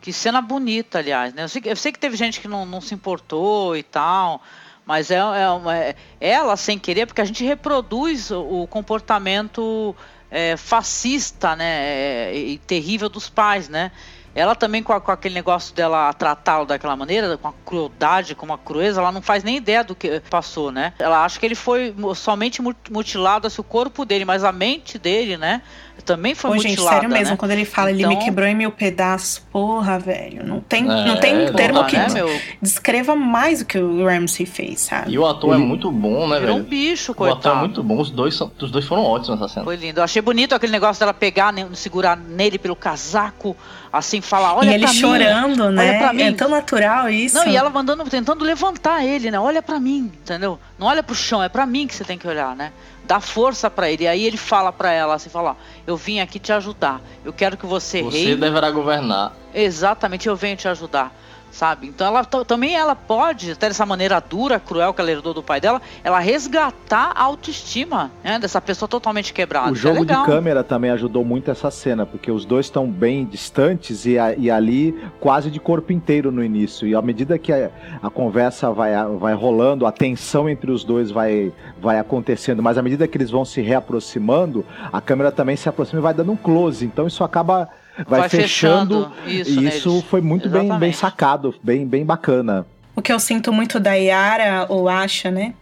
Que 0.00 0.12
cena 0.12 0.40
bonita, 0.40 0.98
aliás, 0.98 1.32
né? 1.32 1.44
Eu 1.44 1.48
sei, 1.48 1.62
que- 1.62 1.68
eu 1.68 1.76
sei 1.76 1.90
que 1.92 1.98
teve 1.98 2.16
gente 2.16 2.40
que 2.40 2.46
não, 2.48 2.64
não 2.66 2.80
se 2.80 2.94
importou 2.94 3.76
e 3.76 3.82
tal, 3.82 4.42
mas 4.84 5.10
é, 5.10 5.16
é, 5.16 5.48
uma- 5.50 5.76
é- 5.76 5.96
ela, 6.20 6.56
sem 6.56 6.78
querer, 6.78 7.06
porque 7.06 7.20
a 7.20 7.24
gente 7.24 7.42
reproduz 7.44 8.30
o, 8.30 8.62
o 8.62 8.66
comportamento 8.66 9.94
é, 10.30 10.56
fascista, 10.56 11.54
né? 11.56 11.64
é, 11.84 12.36
e 12.36 12.58
terrível 12.58 13.08
dos 13.08 13.28
pais, 13.30 13.68
né? 13.68 13.92
Ela 14.34 14.54
também, 14.56 14.82
com, 14.82 14.92
a- 14.92 15.00
com 15.00 15.12
aquele 15.12 15.34
negócio 15.34 15.74
dela 15.74 16.12
tratá-lo 16.12 16.66
daquela 16.66 16.96
maneira, 16.96 17.38
com 17.38 17.48
a 17.48 17.52
crueldade, 17.64 18.34
com 18.34 18.52
a 18.52 18.58
crueza, 18.58 19.00
ela 19.00 19.12
não 19.12 19.22
faz 19.22 19.44
nem 19.44 19.56
ideia 19.56 19.84
do 19.84 19.94
que 19.94 20.20
passou, 20.28 20.72
né? 20.72 20.92
Ela 20.98 21.24
acha 21.24 21.38
que 21.38 21.46
ele 21.46 21.54
foi 21.54 21.94
somente 22.16 22.60
mu- 22.60 22.74
mutilado, 22.90 23.46
assim, 23.46 23.60
o 23.60 23.64
corpo 23.64 24.04
dele, 24.04 24.24
mas 24.24 24.42
a 24.44 24.50
mente 24.52 24.98
dele, 24.98 25.36
né? 25.36 25.62
Também 26.04 26.34
foi 26.34 26.50
Pô, 26.50 26.56
gente, 26.58 26.72
mutilada, 26.72 26.96
sério 26.96 27.08
mesmo, 27.08 27.30
né? 27.30 27.36
quando 27.38 27.50
ele 27.52 27.64
fala, 27.64 27.90
ele 27.90 28.06
me 28.06 28.12
Então- 28.14 28.24
quebrou 28.26 28.46
em 28.46 28.54
mil 28.54 28.70
pedaços, 28.70 29.38
porra, 29.38 29.98
velho. 29.98 30.44
Não 30.44 30.60
tem, 30.60 30.82
É, 30.82 30.86
não 31.06 31.16
tem 31.18 31.46
porra, 31.46 31.52
termo 31.54 31.84
que 31.86 31.96
né, 31.96 32.08
meu? 32.12 32.28
descreva 32.60 33.16
mais 33.16 33.62
o 33.62 33.64
que 33.64 33.78
o 33.78 34.04
Ramsey 34.04 34.44
fez, 34.44 34.80
sabe? 34.82 35.12
E 35.12 35.18
o 35.18 35.26
ator 35.26 35.54
é 35.54 35.56
muito 35.56 35.90
bom, 35.90 36.28
né, 36.28 36.40
Virou 36.40 36.56
um 36.56 36.58
velho? 36.58 36.68
bicho, 36.68 37.12
O 37.12 37.14
ator 37.14 37.28
é 37.28 37.32
coitado. 37.32 37.56
muito 37.56 37.82
bom, 37.82 37.98
os 38.00 38.10
dois, 38.10 38.34
são, 38.34 38.52
os 38.60 38.70
dois 38.70 38.84
foram 38.84 39.02
ótimos 39.02 39.40
nessa 39.40 39.54
cena. 39.54 39.64
Foi 39.64 39.76
lindo. 39.76 40.00
Eu 40.00 40.04
achei 40.04 40.20
bonito 40.20 40.54
aquele 40.54 40.72
negócio 40.72 41.00
dela 41.00 41.14
pegar, 41.14 41.52
né, 41.54 41.66
segurar 41.72 42.16
nele 42.18 42.58
pelo 42.58 42.76
casaco, 42.76 43.56
assim, 43.90 44.20
falar, 44.20 44.54
olha 44.56 44.72
e 44.72 44.74
ele 44.74 44.84
pra 44.84 44.92
mim. 44.92 44.98
chorando, 45.00 45.70
né? 45.70 45.98
pra 46.00 46.12
mim. 46.12 46.22
É 46.24 46.32
tão 46.32 46.50
natural 46.50 47.08
isso. 47.08 47.34
Não, 47.36 47.46
e 47.46 47.56
ela 47.56 47.70
mandando, 47.70 48.04
tentando 48.04 48.44
levantar 48.44 49.02
ele, 49.04 49.30
né? 49.30 49.38
Olha 49.40 49.62
pra 49.62 49.80
mim, 49.80 50.12
entendeu? 50.22 50.58
Não 50.78 50.86
olha 50.86 51.02
pro 51.02 51.14
chão, 51.14 51.42
é 51.42 51.48
pra 51.48 51.64
mim 51.64 51.86
que 51.86 51.94
você 51.94 52.04
tem 52.04 52.18
que 52.18 52.28
olhar, 52.28 52.54
né? 52.54 52.72
Dá 53.06 53.20
força 53.20 53.70
pra 53.70 53.90
ele. 53.90 54.04
E 54.04 54.08
aí 54.08 54.24
ele 54.24 54.36
fala 54.38 54.72
pra 54.72 54.90
ela, 54.90 55.14
assim, 55.14 55.28
fala, 55.28 55.50
ó, 55.50 55.54
eu 55.86 55.96
vim 55.96 56.20
aqui 56.20 56.38
te 56.38 56.52
ajudar. 56.52 57.02
Eu 57.24 57.32
quero 57.32 57.56
que 57.56 57.66
você, 57.66 58.02
Você 58.02 58.16
reine. 58.18 58.36
deverá 58.36 58.70
governar. 58.70 59.32
Exatamente, 59.52 60.26
eu 60.26 60.34
venho 60.34 60.56
te 60.56 60.66
ajudar. 60.66 61.14
Sabe? 61.54 61.86
Então 61.86 62.04
ela 62.04 62.24
também 62.24 62.74
ela 62.74 62.96
pode, 62.96 63.52
até 63.52 63.68
dessa 63.68 63.86
maneira 63.86 64.18
dura, 64.20 64.58
cruel 64.58 64.92
que 64.92 65.00
ela 65.00 65.08
herdou 65.12 65.32
do 65.32 65.40
pai 65.40 65.60
dela, 65.60 65.80
ela 66.02 66.18
resgatar 66.18 67.12
a 67.14 67.22
autoestima 67.22 68.10
né, 68.24 68.40
dessa 68.40 68.60
pessoa 68.60 68.88
totalmente 68.88 69.32
quebrada. 69.32 69.70
O 69.70 69.74
Isso 69.74 69.86
é 69.86 69.92
jogo 69.92 70.04
de 70.04 70.12
câmera 70.24 70.64
também 70.64 70.90
ajudou 70.90 71.24
muito 71.24 71.52
essa 71.52 71.70
cena, 71.70 72.04
porque 72.04 72.28
os 72.28 72.44
dois 72.44 72.66
estão 72.66 72.88
bem 72.90 73.24
distantes 73.24 74.04
e, 74.04 74.18
a- 74.18 74.34
e 74.34 74.50
ali 74.50 74.98
quase 75.20 75.48
de 75.48 75.60
corpo 75.60 75.92
inteiro 75.92 76.32
no 76.32 76.42
início. 76.42 76.88
E 76.88 76.94
à 76.96 77.00
medida 77.00 77.38
que 77.38 77.52
a, 77.52 77.70
a 78.02 78.10
conversa 78.10 78.72
vai, 78.72 78.90
vai 79.16 79.32
rolando, 79.34 79.86
a 79.86 79.92
tensão 79.92 80.48
entre 80.48 80.72
os 80.72 80.82
dois 80.82 81.12
vai, 81.12 81.52
vai 81.80 82.00
acontecendo, 82.00 82.64
mas 82.64 82.76
à 82.76 82.82
medida 82.82 83.06
que 83.06 83.16
eles 83.16 83.30
vão 83.30 83.44
se 83.44 83.60
reaproximando, 83.60 84.64
a 84.92 85.00
câmera 85.00 85.30
também 85.30 85.54
se 85.54 85.68
aproxima 85.68 86.00
e 86.00 86.02
vai 86.02 86.12
dando 86.14 86.32
um 86.32 86.36
close. 86.36 86.84
Então 86.84 87.06
isso 87.06 87.22
acaba. 87.22 87.68
Vai, 88.06 88.20
Vai 88.20 88.28
fechando, 88.28 89.12
fechando 89.12 89.30
isso 89.30 89.60
e 89.60 89.68
isso 89.68 89.90
neles. 89.90 90.04
foi 90.08 90.20
muito 90.20 90.48
bem, 90.48 90.78
bem 90.78 90.92
sacado, 90.92 91.54
bem, 91.62 91.86
bem 91.86 92.04
bacana. 92.04 92.66
O 92.96 93.02
que 93.02 93.12
eu 93.12 93.20
sinto 93.20 93.52
muito 93.52 93.78
da 93.78 93.94
Yara, 93.94 94.66
ou 94.68 94.88
Asha, 94.88 95.30
né? 95.30 95.54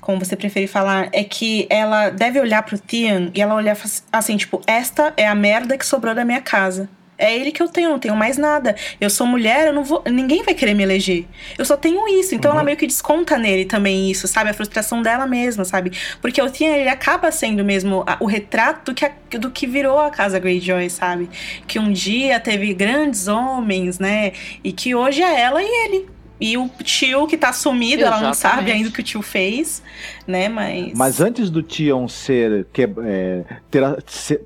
Como 0.00 0.18
você 0.18 0.36
preferir 0.36 0.68
falar, 0.68 1.08
é 1.12 1.24
que 1.24 1.66
ela 1.70 2.10
deve 2.10 2.40
olhar 2.40 2.62
pro 2.62 2.78
Tian 2.78 3.30
e 3.34 3.40
ela 3.40 3.54
olhar 3.54 3.76
assim, 4.12 4.36
tipo, 4.36 4.60
esta 4.66 5.12
é 5.16 5.26
a 5.26 5.34
merda 5.34 5.78
que 5.78 5.86
sobrou 5.86 6.14
da 6.14 6.24
minha 6.24 6.40
casa. 6.40 6.88
É 7.20 7.36
ele 7.36 7.52
que 7.52 7.62
eu 7.62 7.68
tenho, 7.68 7.90
não 7.90 7.98
tenho 7.98 8.16
mais 8.16 8.38
nada. 8.38 8.74
Eu 9.00 9.10
sou 9.10 9.26
mulher, 9.26 9.66
eu 9.66 9.72
não 9.74 9.84
vou. 9.84 10.02
Ninguém 10.06 10.42
vai 10.42 10.54
querer 10.54 10.72
me 10.74 10.82
eleger. 10.82 11.26
Eu 11.58 11.64
só 11.64 11.76
tenho 11.76 12.08
isso. 12.08 12.34
Então 12.34 12.50
ela 12.50 12.64
meio 12.64 12.76
que 12.76 12.86
desconta 12.86 13.36
nele 13.36 13.66
também 13.66 14.10
isso, 14.10 14.26
sabe? 14.26 14.48
A 14.50 14.54
frustração 14.54 15.02
dela 15.02 15.26
mesma, 15.26 15.64
sabe? 15.64 15.92
Porque 16.20 16.40
o 16.40 16.48
Tian, 16.48 16.70
ele 16.76 16.88
acaba 16.88 17.30
sendo 17.30 17.64
mesmo 17.64 18.04
o 18.18 18.26
retrato 18.26 18.90
do 18.90 18.94
que, 18.94 19.04
a- 19.04 19.12
do 19.38 19.50
que 19.50 19.66
virou 19.66 19.98
a 19.98 20.10
casa 20.10 20.38
Greyjoy, 20.38 20.88
sabe? 20.88 21.28
Que 21.66 21.78
um 21.78 21.92
dia 21.92 22.40
teve 22.40 22.72
grandes 22.72 23.28
homens, 23.28 23.98
né? 23.98 24.32
E 24.64 24.72
que 24.72 24.94
hoje 24.94 25.22
é 25.22 25.40
ela 25.40 25.62
e 25.62 25.66
ele. 25.84 26.06
E 26.40 26.56
o 26.56 26.70
tio 26.82 27.26
que 27.26 27.36
tá 27.36 27.52
sumido, 27.52 28.02
ela 28.02 28.18
não 28.20 28.32
sabe 28.32 28.54
Exatamente. 28.54 28.72
ainda 28.76 28.88
o 28.88 28.92
que 28.92 29.00
o 29.00 29.04
tio 29.04 29.20
fez, 29.20 29.82
né? 30.26 30.48
Mas. 30.48 30.92
Mas 30.94 31.20
antes 31.20 31.50
do 31.50 31.62
Tion 31.62 32.08
ser, 32.08 32.66
que, 32.72 32.88
é, 33.04 33.44
ter, 33.70 33.84
a, 33.84 33.98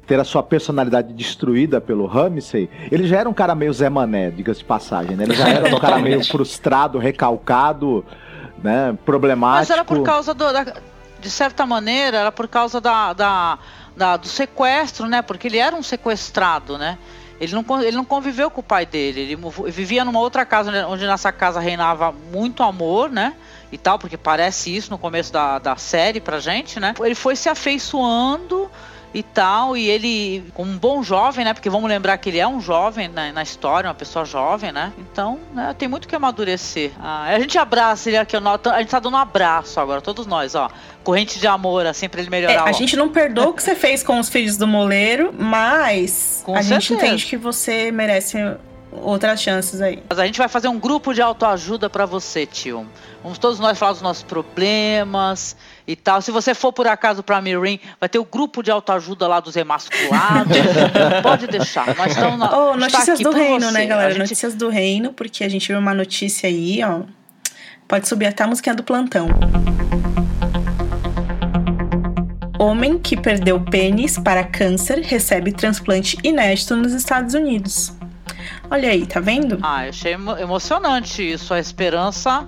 ter 0.07 0.19
a 0.19 0.25
sua 0.25 0.43
personalidade 0.43 1.13
destruída 1.13 1.81
pelo 1.81 2.07
Ramsey, 2.07 2.69
ele 2.91 3.07
já 3.07 3.19
era 3.21 3.29
um 3.29 3.33
cara 3.33 3.55
meio 3.55 3.73
Zé 3.73 3.89
Mané, 3.89 4.31
diga-se 4.31 4.59
de 4.59 4.65
passagem, 4.65 5.15
né? 5.17 5.23
Ele 5.23 5.35
já 5.35 5.49
era 5.49 5.73
um 5.75 5.79
cara 5.79 5.99
meio 6.01 6.25
frustrado, 6.25 6.99
recalcado, 6.99 8.05
né? 8.63 8.99
Problemático. 9.05 9.59
Mas 9.61 9.71
era 9.71 9.85
por 9.85 10.03
causa 10.03 10.35
do, 10.35 10.53
da- 10.53 10.75
de 11.21 11.31
certa 11.31 11.65
maneira, 11.65 12.19
era 12.19 12.33
por 12.33 12.49
causa 12.49 12.81
da, 12.81 13.13
da, 13.13 13.59
da- 13.97 14.17
do 14.17 14.27
sequestro, 14.27 15.07
né? 15.07 15.23
Porque 15.23 15.47
ele 15.47 15.59
era 15.59 15.77
um 15.77 15.83
sequestrado, 15.83 16.77
né? 16.77 16.99
Ele 17.41 17.53
não, 17.55 17.83
ele 17.83 17.97
não 17.97 18.05
conviveu 18.05 18.51
com 18.51 18.61
o 18.61 18.65
pai 18.65 18.87
dele, 18.87 19.21
ele 19.21 19.39
vivia 19.71 20.05
numa 20.05 20.21
outra 20.21 20.47
casa, 20.47 20.71
onde- 20.71 20.85
onde 20.85 21.07
nessa 21.07 21.33
casa 21.33 21.59
reinava 21.61 22.13
muito 22.13 22.63
amor, 22.63 23.11
né? 23.11 23.35
E 23.73 23.77
tal, 23.79 23.99
porque 23.99 24.17
parece 24.17 24.75
isso 24.75 24.91
no 24.91 24.99
começo 24.99 25.33
da, 25.33 25.59
da 25.59 25.77
série 25.77 26.21
pra 26.21 26.39
gente, 26.39 26.79
né? 26.79 26.95
Ele 27.03 27.15
foi 27.15 27.35
se 27.35 27.49
afeiçoando 27.49 28.71
e 29.15 29.23
tal, 29.23 29.77
e 29.77 29.89
ele, 29.89 30.43
como 30.55 30.71
um 30.73 30.77
bom 30.77 31.01
jovem, 31.03 31.45
né? 31.45 31.55
Porque 31.55 31.71
vamos 31.71 31.89
lembrar 31.89 32.19
que 32.19 32.29
ele 32.31 32.39
é 32.39 32.49
um 32.49 32.61
jovem 32.61 33.07
né, 33.09 33.31
na 33.33 33.43
história, 33.45 33.89
uma 33.89 33.95
pessoa 33.95 34.25
jovem, 34.25 34.73
né? 34.73 34.93
Então, 34.99 35.39
né, 35.55 35.73
tem 35.79 35.87
muito 35.87 36.09
que 36.09 36.17
amadurecer. 36.17 36.91
Ah, 37.01 37.23
a 37.29 37.39
gente 37.39 37.57
abraça 37.57 38.11
ele 38.11 38.17
aqui, 38.19 38.37
a 38.37 38.79
gente 38.81 38.91
tá 38.91 38.99
dando 38.99 39.15
um 39.15 39.19
abraço 39.19 39.79
agora, 39.79 40.01
todos 40.01 40.27
nós, 40.27 40.57
ó. 40.57 40.69
Corrente 41.05 41.39
de 41.39 41.47
amor, 41.47 41.87
assim, 41.87 42.09
pra 42.09 42.19
ele 42.21 42.29
É, 42.29 42.31
melhorar. 42.31 42.63
a 42.67 42.71
ó. 42.71 42.73
gente 42.73 42.97
não 42.97 43.09
perdoa 43.09 43.49
o 43.49 43.55
que 43.55 43.63
você 43.63 43.77
fez 43.77 44.03
com 44.03 44.19
os 44.19 44.29
filhos 44.29 44.57
do 44.57 44.67
moleiro, 44.67 45.33
mas 45.39 46.43
Com 46.45 46.57
a 46.57 46.63
gente 46.63 46.89
certeza. 46.89 47.07
entende 47.07 47.27
que 47.27 47.37
você 47.37 47.93
merece 47.93 48.37
outras 48.91 49.41
chances 49.41 49.81
aí. 49.81 50.03
Mas 50.09 50.19
a 50.19 50.27
gente 50.27 50.39
vai 50.39 50.49
fazer 50.49 50.69
um 50.69 50.79
grupo 50.79 51.13
de 51.15 51.21
autoajuda 51.23 51.89
pra 51.89 52.05
você, 52.07 52.47
tio. 52.47 52.87
Vamos 53.25 53.39
todos 53.39 53.59
nós 53.59 53.79
falar 53.79 53.93
dos 53.93 54.03
nossos 54.03 54.23
problemas 54.23 55.57
e 55.89 55.97
tal. 55.97 56.21
Se 56.21 56.31
você 56.31 56.55
for 56.55 56.75
por 56.75 56.87
acaso 56.87 57.23
pra 57.23 57.41
Mirim, 57.41 57.81
vai 57.99 58.07
ter 58.07 58.19
o 58.19 58.25
grupo 58.25 58.63
de 58.63 58.71
autoajuda 58.71 59.27
lá 59.27 59.41
dos 59.41 59.57
emasculados. 59.57 60.55
Pode 61.25 61.47
deixar. 61.47 61.97
Nós 61.97 62.13
estamos 62.13 62.39
na. 62.39 62.55
Oh, 62.57 62.77
notícias 62.77 63.09
aqui 63.15 63.25
do 63.25 63.31
por 63.31 63.39
reino, 63.39 63.67
você. 63.67 63.73
né, 63.73 63.87
galera? 63.87 64.11
Gente- 64.11 64.21
Notícias 64.21 64.55
do 64.55 64.69
reino, 64.69 65.11
porque 65.15 65.43
a 65.43 65.49
gente 65.49 65.67
viu 65.69 65.79
uma 65.79 65.95
notícia 65.95 66.49
aí, 66.51 66.81
ó. 66.85 67.01
Pode 67.89 68.07
subir 68.07 68.27
até 68.27 68.45
a 68.45 68.47
musiquinha 68.47 68.75
do 68.75 68.83
plantão. 68.83 69.27
Homem 72.59 72.99
que 72.99 73.17
perdeu 73.17 73.61
pênis 73.61 74.19
para 74.19 74.45
câncer 74.45 75.01
recebe 75.01 75.51
transplante 75.53 76.17
inédito 76.23 76.77
nos 76.77 76.93
Estados 76.93 77.35
Unidos. 77.35 77.93
Olha 78.71 78.91
aí, 78.91 79.07
tá 79.07 79.21
vendo? 79.21 79.59
Ah, 79.63 79.85
eu 79.87 79.91
achei 79.91 80.13
emo- 80.13 80.37
emocionante 80.39 81.23
isso, 81.23 81.53
a 81.53 81.59
esperança, 81.59 82.47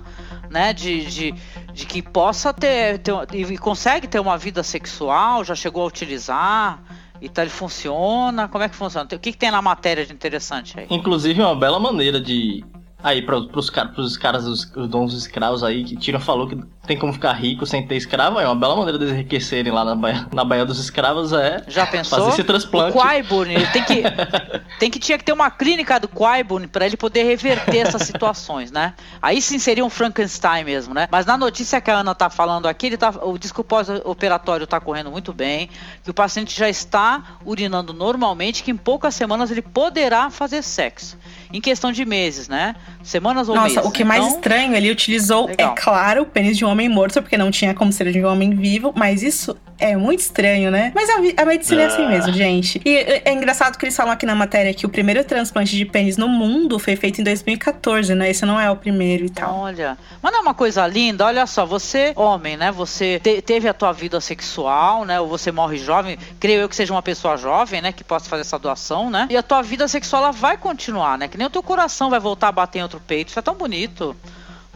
né, 0.49 0.73
de, 0.73 1.05
de, 1.05 1.35
de 1.73 1.85
que 1.85 2.01
possa 2.01 2.53
ter, 2.53 2.99
ter 2.99 3.13
e 3.33 3.57
consegue 3.57 4.07
ter 4.07 4.19
uma 4.19 4.37
vida 4.37 4.63
sexual, 4.63 5.43
já 5.43 5.55
chegou 5.55 5.83
a 5.83 5.87
utilizar, 5.87 6.81
e 7.21 7.27
tal, 7.29 7.43
ele 7.43 7.51
funciona, 7.51 8.47
como 8.47 8.63
é 8.63 8.69
que 8.69 8.75
funciona? 8.75 9.05
O 9.05 9.19
que, 9.19 9.31
que 9.31 9.37
tem 9.37 9.51
na 9.51 9.61
matéria 9.61 10.05
de 10.05 10.13
interessante 10.13 10.79
aí? 10.79 10.87
Inclusive, 10.89 11.41
uma 11.41 11.55
bela 11.55 11.79
maneira 11.79 12.19
de. 12.19 12.63
Aí, 13.01 13.21
pra, 13.21 13.41
pros, 13.41 13.69
car 13.69 13.93
pros 13.93 14.17
caras, 14.17 14.45
os, 14.45 14.71
os 14.75 14.87
donos 14.87 15.13
escravos 15.13 15.63
aí, 15.63 15.83
que 15.83 15.95
Tyrion 15.95 16.19
falou 16.19 16.47
que 16.47 16.57
tem 16.87 16.97
como 16.97 17.11
ficar 17.13 17.33
rico 17.33 17.65
sem 17.65 17.85
ter 17.85 17.95
escravo, 17.95 18.39
é 18.39 18.45
uma 18.45 18.55
bela 18.55 18.75
maneira 18.75 18.97
deles 18.97 19.13
enriquecerem 19.13 19.71
lá 19.71 19.83
na 19.83 19.93
Baía, 19.95 20.25
na 20.33 20.43
Baía 20.43 20.65
dos 20.65 20.79
Escravos, 20.79 21.33
é 21.33 21.63
Já 21.67 21.85
pensou? 21.85 22.17
fazer 22.17 22.29
esse 22.31 22.43
transplante. 22.43 22.97
O 22.97 23.43
ele 23.45 23.67
tem 23.67 23.83
que, 23.83 24.03
tem 24.79 24.89
que 24.89 24.97
tinha 24.99 25.17
que 25.17 25.23
ter 25.23 25.33
uma 25.33 25.51
clínica 25.51 25.99
do 25.99 26.07
Qyburn 26.07 26.67
para 26.67 26.85
ele 26.85 26.95
poder 26.95 27.23
reverter 27.23 27.79
essas 27.79 28.03
situações, 28.03 28.71
né? 28.71 28.93
Aí 29.21 29.41
sim 29.41 29.59
seria 29.59 29.83
um 29.83 29.89
Frankenstein 29.89 30.63
mesmo, 30.63 30.93
né? 30.93 31.07
Mas 31.11 31.25
na 31.25 31.37
notícia 31.37 31.81
que 31.81 31.91
a 31.91 31.97
Ana 31.99 32.15
tá 32.15 32.29
falando 32.29 32.67
aqui, 32.67 32.87
ele 32.87 32.97
tá, 32.97 33.13
o 33.21 33.37
disco 33.37 33.63
pós-operatório 33.63 34.65
tá 34.65 34.79
correndo 34.79 35.11
muito 35.11 35.33
bem, 35.33 35.69
que 36.03 36.09
o 36.09 36.13
paciente 36.13 36.57
já 36.57 36.69
está 36.69 37.23
urinando 37.45 37.93
normalmente, 37.93 38.63
que 38.63 38.71
em 38.71 38.77
poucas 38.77 39.13
semanas 39.13 39.51
ele 39.51 39.61
poderá 39.61 40.29
fazer 40.29 40.61
sexo. 40.61 41.17
Em 41.51 41.61
questão 41.61 41.91
de 41.91 42.05
meses, 42.05 42.47
né? 42.47 42.75
Semanas 43.01 43.47
ou 43.47 43.55
meses. 43.59 43.75
Nossa, 43.75 43.87
o 43.87 43.91
que 43.91 44.03
mais 44.03 44.23
Então, 44.23 44.35
estranho, 44.35 44.75
ele 44.75 44.91
utilizou, 44.91 45.47
legal. 45.47 45.73
é 45.73 45.81
claro, 45.81 46.23
o 46.23 46.25
pênis 46.25 46.57
de 46.57 46.65
um 46.65 46.69
homem 46.69 46.76
homem 46.77 46.89
morto, 46.89 47.21
porque 47.21 47.37
não 47.37 47.49
tinha 47.49 47.73
como 47.73 47.91
ser 47.91 48.11
de 48.11 48.23
um 48.23 48.27
homem 48.31 48.51
vivo, 48.51 48.93
mas 48.95 49.23
isso 49.23 49.57
é 49.79 49.95
muito 49.95 50.19
estranho, 50.19 50.69
né? 50.71 50.91
Mas 50.95 51.09
a, 51.09 51.41
a 51.41 51.45
medicina 51.45 51.81
é 51.83 51.85
assim 51.85 52.03
Ah. 52.05 52.09
mesmo, 52.09 52.31
gente. 52.33 52.81
E 52.85 52.95
é, 52.97 53.21
é 53.25 53.33
engraçado 53.33 53.77
que 53.77 53.85
eles 53.85 53.95
falam 53.95 54.11
aqui 54.13 54.25
na 54.25 54.33
matéria 54.35 54.73
que 54.73 54.85
o 54.85 54.89
primeiro 54.89 55.23
transplante 55.23 55.75
de 55.75 55.85
pênis 55.85 56.17
no 56.17 56.27
mundo 56.27 56.77
foi 56.79 56.95
feito 56.95 57.19
em 57.19 57.23
2014, 57.23 58.13
né? 58.15 58.29
Esse 58.29 58.45
não 58.45 58.59
é 58.59 58.69
o 58.71 58.75
primeiro 58.75 59.25
e 59.25 59.29
tal. 59.29 59.55
Olha, 59.59 59.97
mas 60.21 60.31
não 60.31 60.39
é 60.39 60.41
uma 60.41 60.53
coisa 60.53 60.85
linda? 60.87 61.25
Olha 61.25 61.45
só, 61.47 61.65
você, 61.65 62.13
homem, 62.15 62.55
né? 62.57 62.71
Você 62.71 63.19
te- 63.23 63.41
teve 63.41 63.67
a 63.67 63.73
tua 63.73 63.91
vida 63.91 64.19
sexual, 64.21 65.03
né? 65.05 65.19
Ou 65.19 65.27
você 65.27 65.51
morre 65.51 65.77
jovem, 65.77 66.17
creio 66.39 66.61
eu 66.61 66.69
que 66.69 66.75
seja 66.75 66.93
uma 66.93 67.01
pessoa 67.01 67.37
jovem, 67.37 67.81
né? 67.81 67.91
Que 67.91 68.03
possa 68.03 68.29
fazer 68.29 68.41
essa 68.41 68.57
doação, 68.59 69.09
né? 69.09 69.27
E 69.29 69.37
a 69.37 69.43
tua 69.43 69.61
vida 69.61 69.87
sexual 69.87 70.23
ela 70.23 70.31
vai 70.31 70.57
continuar, 70.57 71.17
né? 71.17 71.27
Que 71.27 71.37
nem 71.37 71.47
o 71.47 71.49
teu 71.49 71.63
coração 71.63 72.09
vai 72.09 72.19
voltar 72.19 72.47
a 72.49 72.51
bater 72.51 72.79
em 72.79 72.83
outro 72.83 72.99
peito. 73.05 73.29
Isso 73.29 73.39
é 73.39 73.41
tão 73.41 73.55
bonito. 73.55 74.15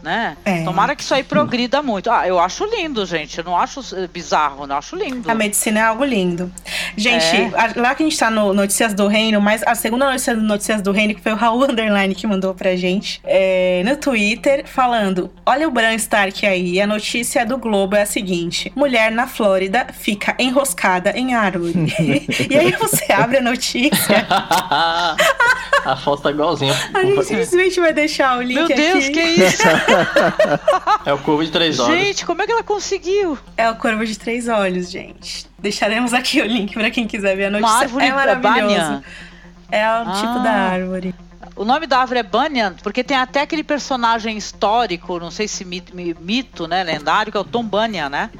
Né? 0.02 0.36
É. 0.44 0.64
Tomara 0.64 0.96
que 0.96 1.02
isso 1.02 1.14
aí 1.14 1.22
progrida 1.22 1.80
muito. 1.80 2.10
Ah, 2.10 2.26
eu 2.26 2.38
acho 2.40 2.64
lindo, 2.64 3.06
gente. 3.06 3.38
Eu 3.38 3.44
não 3.44 3.56
acho 3.56 3.80
eh, 3.96 4.08
bizarro, 4.12 4.66
não 4.66 4.76
acho 4.76 4.96
lindo. 4.96 5.30
A 5.30 5.34
medicina 5.34 5.78
é 5.78 5.82
algo 5.84 6.04
lindo. 6.04 6.52
Gente, 6.96 7.24
É. 7.36 7.50
a- 7.54 7.72
lá 7.80 7.94
que 7.94 8.02
a 8.02 8.06
gente 8.08 8.18
tá 8.18 8.28
no 8.28 8.52
Notícias 8.52 8.94
do 8.94 9.06
Reino, 9.06 9.40
mas 9.40 9.62
a 9.62 9.76
segunda 9.76 10.06
notícia 10.06 10.34
do 10.34 10.42
Notícias 10.42 10.82
do 10.82 10.90
Reino, 10.90 11.14
que 11.14 11.20
foi 11.20 11.30
o 11.32 11.36
Raul 11.36 11.62
Underline 11.70 12.14
que 12.16 12.26
mandou 12.26 12.52
pra 12.52 12.74
gente, 12.74 13.20
é, 13.22 13.82
no 13.84 13.96
Twitter, 13.96 14.64
falando: 14.66 15.30
Olha 15.46 15.68
o 15.68 15.70
Bran 15.70 15.94
Stark 15.94 16.44
aí, 16.44 16.80
a 16.80 16.86
notícia 16.86 17.46
do 17.46 17.56
Globo 17.56 17.94
é 17.94 18.02
a 18.02 18.06
seguinte: 18.06 18.72
mulher 18.74 19.12
na 19.12 19.28
Flórida 19.28 19.86
fica 19.92 20.34
enroscada 20.38 21.12
em 21.16 21.32
árvore. 21.34 21.72
e 22.50 22.58
aí 22.58 22.72
você 22.72 23.12
abre 23.12 23.38
a 23.38 23.40
notícia, 23.42 24.26
a 25.84 25.96
foto 25.96 26.22
tá 26.24 26.30
igualzinha. 26.30 26.74
a 26.92 27.04
gente 27.04 27.24
simplesmente 27.24 27.80
vai 27.80 27.92
deixar 27.92 28.38
o 28.38 28.42
link 28.42 28.54
Meu 28.56 28.64
aqui. 28.64 28.74
Deus, 28.74 29.08
que 29.08 29.20
isso? 29.22 29.62
É 31.04 31.12
o 31.12 31.18
curvo 31.18 31.44
de 31.44 31.50
três 31.50 31.78
horas. 31.78 31.98
gente, 31.98 32.24
como 32.26 32.42
é 32.42 32.46
que 32.46 32.52
ela 32.52 32.62
conseguiu? 32.62 33.38
É 33.56 33.68
o 33.70 33.76
corvo 33.76 34.04
de 34.06 34.18
três 34.18 34.48
olhos, 34.48 34.90
gente. 34.90 35.46
Deixaremos 35.58 36.12
aqui 36.14 36.40
o 36.40 36.46
link 36.46 36.74
pra 36.74 36.90
quem 36.90 37.06
quiser 37.06 37.36
ver 37.36 37.46
a 37.46 37.50
notícia. 37.50 37.72
Uma 37.74 37.80
árvore 37.80 38.04
é 38.06 38.12
maravilhoso. 38.12 39.02
É 39.70 39.86
o 39.88 39.92
Ah. 40.08 40.12
tipo 40.20 40.38
da 40.42 40.50
árvore. 40.52 41.14
O 41.56 41.64
nome 41.64 41.86
da 41.86 41.98
árvore 41.98 42.20
é 42.20 42.22
Banyan, 42.22 42.74
porque 42.82 43.04
tem 43.04 43.16
até 43.16 43.42
aquele 43.42 43.62
personagem 43.62 44.36
histórico, 44.36 45.18
não 45.18 45.30
sei 45.30 45.46
se 45.46 45.64
mito, 45.64 45.94
mi- 45.94 46.16
mito, 46.18 46.66
né, 46.66 46.82
lendário, 46.82 47.30
que 47.30 47.36
é 47.36 47.40
o 47.40 47.44
Tom 47.44 47.62
Bunyan, 47.64 48.08
né? 48.08 48.30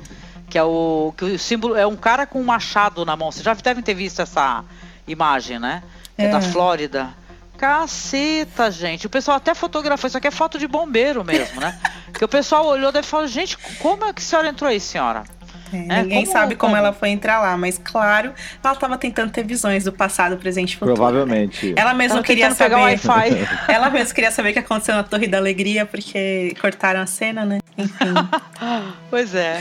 Que 0.49 0.57
é 0.59 0.63
o 0.63 1.13
que 1.17 1.25
o 1.25 1.39
símbolo 1.39 1.77
é 1.77 1.87
um 1.87 1.97
cara 1.97 2.27
com 2.27 2.41
um 2.41 2.45
machado 2.45 3.05
na 3.05 3.17
mão. 3.17 3.31
Vocês 3.31 3.45
já 3.45 3.53
devem 3.55 3.83
ter 3.83 3.95
visto 3.95 4.21
essa 4.21 4.65
imagem, 5.07 5.59
né? 5.59 5.83
É, 6.17 6.27
É. 6.27 6.29
da 6.29 6.41
Flórida. 6.41 7.11
Caceta, 7.63 8.73
gente. 8.73 9.07
O 9.07 9.11
pessoal 9.11 9.37
até 9.37 9.55
fotografou. 9.55 10.09
Isso 10.09 10.19
aqui 10.19 10.27
é 10.27 10.33
foto 10.33 10.59
de 10.59 10.67
bombeiro 10.67 11.23
mesmo, 11.23 11.61
né? 11.61 11.79
que 12.13 12.25
o 12.25 12.27
pessoal 12.29 12.67
olhou 12.67 12.91
e 12.93 13.03
falou: 13.05 13.29
gente, 13.29 13.57
como 13.79 14.05
é 14.05 14.13
que 14.13 14.21
a 14.21 14.25
senhora 14.25 14.49
entrou 14.49 14.69
aí, 14.69 14.81
senhora? 14.81 15.23
É, 15.73 15.77
É, 15.77 16.03
ninguém 16.03 16.25
como- 16.25 16.33
sabe 16.37 16.57
como, 16.57 16.73
como? 16.73 16.77
ela 16.77 16.93
foi 16.93 17.11
entrar 17.11 17.39
lá, 17.41 17.57
mas 17.57 17.79
claro, 17.79 18.33
ela 18.65 18.75
tava 18.75 18.99
tentando 18.99 19.31
ter 19.31 19.45
visões 19.47 19.85
do 19.85 19.93
passado, 19.93 20.37
presente 20.39 20.73
e 20.73 20.77
futuro. 20.77 20.97
Provavelmente. 20.97 21.73
Ela 21.77 21.95
mesma 21.95 22.17
Tava 22.17 22.27
queria 22.27 22.49
tentando 22.49 22.59
pegar 22.69 22.79
o 22.79 22.99
saber. 22.99 23.33
Wi-Fi. 23.37 23.49
ela 23.73 23.91
mesma 23.91 24.13
queria 24.13 24.31
saber 24.33 24.51
o 24.51 24.53
que 24.55 24.59
aconteceu 24.59 24.97
na 24.97 25.05
Torre 25.05 25.29
da 25.29 25.39
Alegria, 25.39 25.87
porque 25.87 26.57
cortaram 26.61 27.01
a 27.01 27.07
cena, 27.07 27.45
né? 27.45 27.61
Enfim. 27.79 28.13
pois 29.09 29.37
é. 29.37 29.61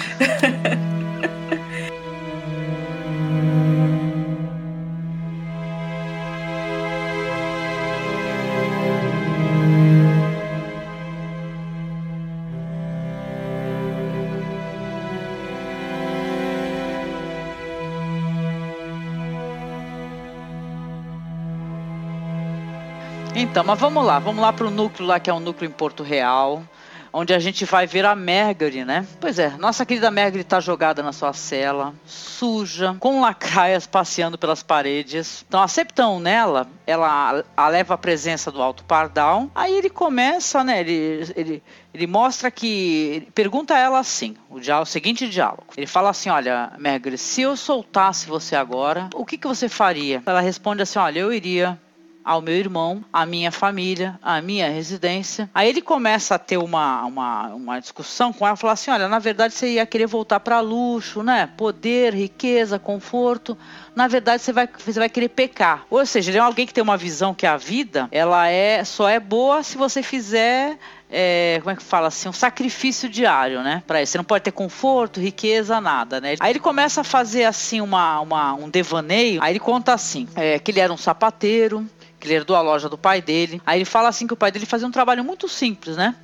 Então, 23.51 23.65
mas 23.65 23.77
vamos 23.77 24.05
lá, 24.05 24.17
vamos 24.17 24.41
lá 24.41 24.53
para 24.53 24.65
o 24.65 24.71
núcleo 24.71 25.05
lá, 25.05 25.19
que 25.19 25.29
é 25.29 25.33
um 25.33 25.39
núcleo 25.41 25.67
em 25.67 25.73
Porto 25.73 26.03
Real, 26.03 26.63
onde 27.11 27.33
a 27.33 27.39
gente 27.39 27.65
vai 27.65 27.85
ver 27.85 28.05
a 28.05 28.15
Margaret, 28.15 28.85
né? 28.85 29.05
Pois 29.19 29.37
é, 29.39 29.49
nossa 29.57 29.85
querida 29.85 30.09
Margaret 30.09 30.39
está 30.39 30.61
jogada 30.61 31.03
na 31.03 31.11
sua 31.11 31.33
cela, 31.33 31.93
suja, 32.05 32.95
com 32.97 33.19
lacraias 33.19 33.85
passeando 33.85 34.37
pelas 34.37 34.63
paredes. 34.63 35.43
Então, 35.45 35.61
a 35.61 35.67
Septão 35.67 36.17
nela, 36.17 36.65
ela 36.87 37.43
leva 37.69 37.95
a 37.95 37.97
presença 37.97 38.49
do 38.53 38.61
Alto 38.61 38.85
Pardal. 38.85 39.51
Aí 39.53 39.73
ele 39.73 39.89
começa, 39.89 40.63
né? 40.63 40.79
Ele, 40.79 41.33
ele, 41.35 41.63
ele 41.93 42.07
mostra 42.07 42.49
que. 42.49 43.11
ele 43.15 43.31
pergunta 43.35 43.75
a 43.75 43.79
ela 43.79 43.99
assim: 43.99 44.37
o, 44.49 44.61
dia, 44.61 44.79
o 44.79 44.85
seguinte 44.85 45.27
diálogo. 45.27 45.65
Ele 45.75 45.87
fala 45.87 46.11
assim: 46.11 46.29
Olha, 46.29 46.71
Margaret, 46.79 47.17
se 47.17 47.41
eu 47.41 47.57
soltasse 47.57 48.27
você 48.27 48.55
agora, 48.55 49.09
o 49.13 49.25
que, 49.25 49.37
que 49.37 49.45
você 49.45 49.67
faria? 49.67 50.23
Ela 50.25 50.39
responde 50.39 50.81
assim: 50.81 50.99
Olha, 50.99 51.19
eu 51.19 51.33
iria 51.33 51.77
ao 52.23 52.41
meu 52.41 52.55
irmão, 52.55 53.03
à 53.11 53.25
minha 53.25 53.51
família, 53.51 54.19
à 54.21 54.41
minha 54.41 54.69
residência. 54.69 55.49
Aí 55.53 55.69
ele 55.69 55.81
começa 55.81 56.35
a 56.35 56.39
ter 56.39 56.57
uma, 56.57 57.03
uma, 57.05 57.47
uma 57.49 57.79
discussão 57.79 58.31
com 58.31 58.45
ela, 58.45 58.55
falar 58.55 58.73
assim, 58.73 58.91
olha, 58.91 59.07
na 59.07 59.19
verdade 59.19 59.53
você 59.53 59.73
ia 59.73 59.85
querer 59.85 60.07
voltar 60.07 60.39
para 60.39 60.59
luxo, 60.59 61.23
né? 61.23 61.49
Poder, 61.57 62.13
riqueza, 62.13 62.79
conforto. 62.79 63.57
Na 63.95 64.07
verdade 64.07 64.41
você 64.41 64.53
vai, 64.53 64.67
você 64.67 64.99
vai 64.99 65.09
querer 65.09 65.29
pecar. 65.29 65.85
Ou 65.89 66.05
seja, 66.05 66.31
ele 66.31 66.37
é 66.37 66.41
alguém 66.41 66.65
que 66.65 66.73
tem 66.73 66.83
uma 66.83 66.97
visão 66.97 67.33
que 67.33 67.45
a 67.45 67.57
vida, 67.57 68.07
ela 68.11 68.47
é 68.47 68.83
só 68.83 69.09
é 69.09 69.19
boa 69.19 69.63
se 69.63 69.77
você 69.77 70.01
fizer 70.01 70.77
é, 71.11 71.57
como 71.59 71.71
é 71.71 71.75
que 71.75 71.83
fala 71.83 72.07
assim, 72.07 72.29
um 72.29 72.33
sacrifício 72.33 73.09
diário, 73.09 73.61
né? 73.61 73.83
Para 73.85 74.01
isso, 74.01 74.13
você 74.13 74.17
não 74.17 74.25
pode 74.25 74.45
ter 74.45 74.51
conforto, 74.51 75.19
riqueza, 75.19 75.81
nada, 75.81 76.21
né? 76.21 76.35
Aí 76.39 76.51
ele 76.51 76.59
começa 76.59 77.01
a 77.01 77.03
fazer 77.03 77.43
assim 77.43 77.81
uma, 77.81 78.21
uma 78.21 78.53
um 78.53 78.69
devaneio. 78.69 79.43
Aí 79.43 79.51
ele 79.51 79.59
conta 79.59 79.93
assim, 79.93 80.27
é, 80.35 80.57
que 80.57 80.71
ele 80.71 80.79
era 80.79 80.91
um 80.91 80.97
sapateiro, 80.97 81.85
que 82.21 82.27
ele 82.27 82.35
herdou 82.35 82.55
a 82.55 82.61
loja 82.61 82.87
do 82.87 82.97
pai 82.97 83.21
dele. 83.21 83.61
Aí 83.65 83.79
ele 83.79 83.85
fala 83.85 84.07
assim 84.07 84.27
que 84.27 84.33
o 84.33 84.37
pai 84.37 84.51
dele 84.51 84.65
fazia 84.65 84.87
um 84.87 84.91
trabalho 84.91 85.23
muito 85.23 85.49
simples, 85.49 85.97
né? 85.97 86.15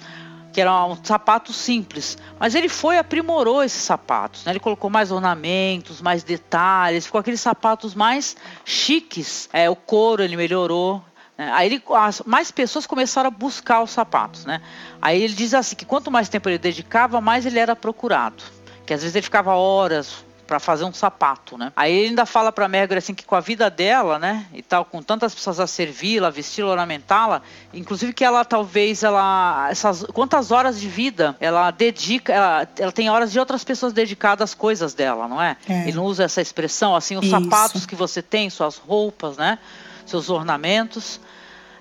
Que 0.54 0.62
era 0.62 0.86
um 0.86 0.96
sapato 1.04 1.52
simples. 1.52 2.18
Mas 2.40 2.56
ele 2.56 2.70
foi 2.70 2.96
e 2.96 3.00
aprimorou 3.00 3.64
esses 3.64 3.82
sapatos. 3.82 4.46
Né? 4.46 4.52
Ele 4.52 4.60
colocou 4.60 4.90
mais 4.90 5.12
ornamentos, 5.12 6.02
mais 6.02 6.24
detalhes, 6.24 7.08
ficou 7.08 7.20
aqueles 7.20 7.42
sapatos 7.42 7.96
mais 7.96 8.38
chiques. 8.64 9.50
É, 9.52 9.70
o 9.70 9.76
couro 9.76 10.24
ele 10.24 10.38
melhorou. 10.38 11.04
né? 11.38 11.52
Aí 11.54 11.68
ele, 11.68 11.84
as, 11.96 12.22
mais 12.26 12.52
pessoas 12.52 12.86
começaram 12.86 13.28
a 13.28 13.32
buscar 13.32 13.82
os 13.82 13.90
sapatos, 13.92 14.46
né? 14.46 14.62
Aí 15.02 15.22
ele 15.22 15.34
diz 15.34 15.54
assim 15.54 15.76
que 15.76 15.86
quanto 15.86 16.12
mais 16.12 16.30
tempo 16.30 16.48
ele 16.48 16.60
dedicava, 16.60 17.20
mais 17.20 17.46
ele 17.46 17.60
era 17.60 17.76
procurado. 17.76 18.44
Que 18.86 18.94
às 18.94 19.02
vezes 19.02 19.16
ele 19.16 19.24
ficava 19.24 19.54
horas 19.56 20.27
para 20.48 20.60
fazer 20.60 20.86
um 20.86 20.94
sapato, 20.94 21.58
né? 21.58 21.72
Aí 21.76 21.94
ele 21.94 22.10
ainda 22.10 22.26
fala 22.26 22.52
para 22.52 22.68
Margaret 22.68 23.00
assim 23.00 23.14
que 23.14 23.26
com 23.26 23.36
a 23.36 23.42
vida 23.42 23.70
dela, 23.70 24.18
né, 24.18 24.46
e 24.54 24.62
tal, 24.62 24.86
com 24.86 25.04
tantas 25.04 25.36
pessoas 25.36 25.60
a 25.60 25.68
servi-la, 25.68 26.30
vesti-la, 26.30 26.72
ornamentá-la, 26.72 27.42
inclusive 27.74 28.14
que 28.14 28.24
ela 28.24 28.46
talvez 28.46 29.04
ela 29.04 29.68
essas 29.70 30.04
quantas 30.14 30.52
horas 30.52 30.80
de 30.80 30.88
vida 30.88 31.36
ela 31.40 31.70
dedica, 31.70 32.34
ela, 32.34 32.68
ela 32.80 32.92
tem 32.92 33.10
horas 33.10 33.32
de 33.32 33.40
outras 33.40 33.64
pessoas 33.64 33.92
dedicadas 33.92 34.52
às 34.52 34.54
coisas 34.56 34.94
dela, 34.94 35.28
não 35.28 35.42
é? 35.42 35.58
É. 35.68 35.84
Ele 35.84 35.94
não 35.98 36.06
usa 36.06 36.24
essa 36.24 36.42
expressão 36.42 36.96
assim, 36.96 37.18
os 37.18 37.26
Isso. 37.26 37.32
sapatos 37.32 37.86
que 37.86 37.96
você 37.96 38.22
tem, 38.22 38.50
suas 38.50 38.78
roupas, 38.78 39.38
né, 39.38 39.60
seus 40.06 40.30
ornamentos. 40.30 41.20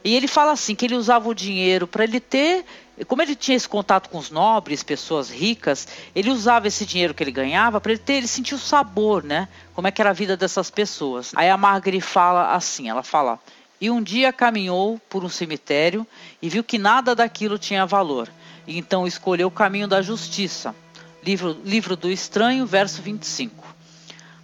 E 0.03 0.15
ele 0.15 0.29
fala 0.29 0.53
assim 0.53 0.75
que 0.75 0.85
ele 0.85 0.95
usava 0.95 1.29
o 1.29 1.35
dinheiro 1.35 1.87
para 1.87 2.05
ele 2.05 2.21
ter, 2.21 2.65
como 3.05 3.21
ele 3.21 3.37
tinha 3.37 3.57
esse 3.57 3.69
contato 3.69 4.09
com 4.09 4.19
os 4.19 4.31
nobres, 4.31 4.83
pessoas 4.83 5.31
ricas, 5.31 5.87
ele 6.15 6.31
usava 6.31 6.67
esse 6.67 6.87
dinheiro 6.87 7.13
que 7.13 7.23
ele 7.23 7.31
ganhava 7.31 7.81
para 7.81 7.93
ele 7.93 8.01
ter, 8.01 8.15
ele 8.15 8.27
sentir 8.27 8.55
o 8.55 8.59
sabor, 8.59 9.23
né? 9.23 9.49
Como 9.75 9.87
é 9.87 9.91
que 9.91 10.01
era 10.01 10.11
a 10.11 10.15
vida 10.15 10.37
dessas 10.37 10.71
pessoas. 10.71 11.33
Aí 11.37 11.51
a 11.51 11.57
Margaret 11.57 12.01
fala 12.01 12.55
assim, 12.55 12.89
ela 12.89 13.03
fala: 13.03 13.39
"E 13.81 13.91
um 13.91 14.03
dia 14.03 14.33
caminhou 14.33 14.99
por 15.11 15.25
um 15.25 15.29
cemitério 15.29 16.07
e 16.41 16.49
viu 16.49 16.65
que 16.65 16.79
nada 16.79 17.15
daquilo 17.15 17.59
tinha 17.59 17.85
valor. 17.85 18.31
E 18.67 18.79
então 18.79 19.07
escolheu 19.07 19.49
o 19.49 19.51
caminho 19.51 19.87
da 19.87 20.01
justiça." 20.01 20.75
Livro, 21.23 21.61
livro 21.65 21.97
do 21.97 22.09
Estranho, 22.09 22.65
verso 22.65 23.03
25. 23.03 23.76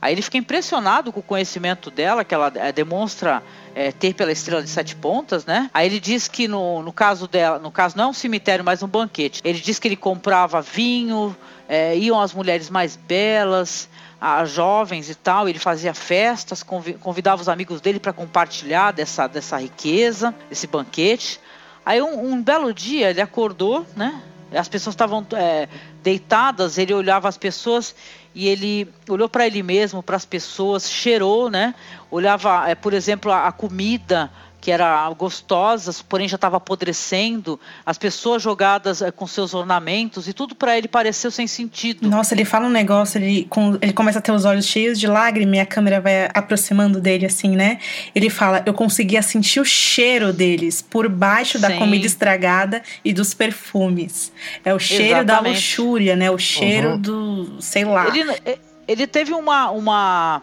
Aí 0.03 0.13
ele 0.15 0.21
fica 0.21 0.37
impressionado 0.37 1.13
com 1.13 1.21
o 1.21 1.23
conhecimento 1.23 1.89
dela, 1.89 2.25
que 2.25 2.35
ela 2.35 2.51
eh, 2.57 2.73
demonstra 2.73 3.41
eh, 3.73 3.93
ter 3.93 4.13
pela 4.15 4.33
estrela 4.33 4.61
de 4.61 4.69
sete 4.69 4.97
pontas, 4.97 5.47
né? 5.47 5.71
Aí 5.73 5.87
ele 5.87 6.01
diz 6.01 6.27
que 6.27 6.49
no, 6.49 6.83
no 6.83 6.93
caso 6.93 7.29
dela, 7.29 7.61
no 7.61 7.71
caso 7.71 7.97
não 7.97 8.07
é 8.07 8.09
um 8.09 8.13
cemitério, 8.13 8.65
mas 8.65 8.83
um 8.83 8.89
banquete. 8.89 9.41
Ele 9.45 9.61
diz 9.61 9.79
que 9.79 9.87
ele 9.87 9.95
comprava 9.95 10.61
vinho, 10.61 11.37
eh, 11.69 11.97
iam 11.97 12.21
as 12.21 12.35
mulheres 12.35 12.69
mais 12.69 12.97
belas, 12.97 13.89
as 14.21 14.51
jovens 14.51 15.09
e 15.09 15.15
tal. 15.15 15.49
Ele 15.49 15.61
fazia 15.61 15.95
festas, 15.95 16.65
convi- 16.65 16.95
convidava 16.95 17.41
os 17.41 17.49
amigos 17.49 17.81
dele 17.81 18.01
para 18.01 18.13
compartilhar 18.13 18.91
dessa, 18.91 19.29
dessa 19.29 19.57
riqueza, 19.57 20.35
desse 20.49 20.67
banquete. 20.67 21.39
Aí 21.87 22.03
um, 22.03 22.33
um 22.33 22.43
belo 22.43 22.75
dia 22.75 23.11
ele 23.11 23.21
acordou, 23.21 23.87
né? 23.95 24.21
As 24.53 24.69
pessoas 24.69 24.95
estavam 24.95 25.25
eh, 25.33 25.69
deitadas, 26.03 26.77
ele 26.77 26.93
olhava 26.93 27.29
as 27.29 27.39
pessoas 27.39 27.95
e 28.35 28.49
ele 28.49 28.89
olhou 29.09 29.29
para 29.29 29.47
ele 29.47 29.63
mesmo, 29.63 30.03
para 30.03 30.17
as 30.17 30.25
pessoas, 30.25 30.91
cheirou, 30.91 31.51
né? 31.51 31.75
Olhava, 32.11 32.69
eh, 32.69 32.75
por 32.75 32.95
exemplo, 32.95 33.31
a 33.33 33.53
comida 33.53 34.31
que 34.63 34.71
era 34.71 35.11
gostosa, 35.11 35.93
porém 36.09 36.29
já 36.29 36.37
estava 36.37 36.57
apodrecendo, 36.57 37.59
as 37.85 37.99
pessoas 37.99 38.41
jogadas 38.41 39.03
é, 39.03 39.11
com 39.11 39.27
seus 39.27 39.55
ornamentos 39.55 40.29
e 40.29 40.33
tudo 40.33 40.55
para 40.55 40.79
ele 40.79 40.87
pareceu 40.87 41.33
sem 41.33 41.49
sentido. 41.49 42.09
Nossa, 42.09 42.33
ele 42.33 42.45
fala 42.45 42.67
um 42.67 42.71
negócio, 42.71 43.19
ele, 43.19 43.45
com, 43.51 43.77
ele 43.83 43.93
começa 43.93 44.21
a 44.21 44.23
ter 44.23 44.31
os 44.31 44.45
olhos 44.45 44.65
cheios 44.65 45.01
de 45.01 45.09
lágrimas 45.09 45.57
e 45.57 45.61
a 45.61 45.67
câmera 45.67 46.01
vai 46.01 46.29
aproximando 46.33 47.01
dele 47.01 47.27
assim, 47.27 47.57
né? 47.57 47.81
Ele 48.15 48.31
fala: 48.31 48.63
Eu 48.65 48.73
conseguia 48.73 49.21
sentir 49.21 49.59
o 49.59 49.65
cheiro 49.65 50.33
deles 50.33 50.81
por 50.81 51.09
baixo 51.09 51.59
da 51.59 51.69
Sim. 51.69 51.79
comida 51.79 52.07
estragada 52.07 52.83
e 53.05 53.13
dos 53.13 53.35
perfumes. 53.35 54.33
É 54.65 54.73
o 54.73 54.79
cheiro 54.79 55.19
Exatamente. 55.19 55.27
da 55.27 55.41
luxúria, 55.41 56.15
né? 56.15 56.31
O 56.31 56.39
cheiro 56.39 56.91
uhum. 56.91 57.01
do. 57.01 57.57
sei 57.61 57.85
lá. 57.85 58.07
Ele, 58.17 58.61
ele 58.87 59.07
teve 59.09 59.33
uma. 59.33 59.71
uma 59.71 60.43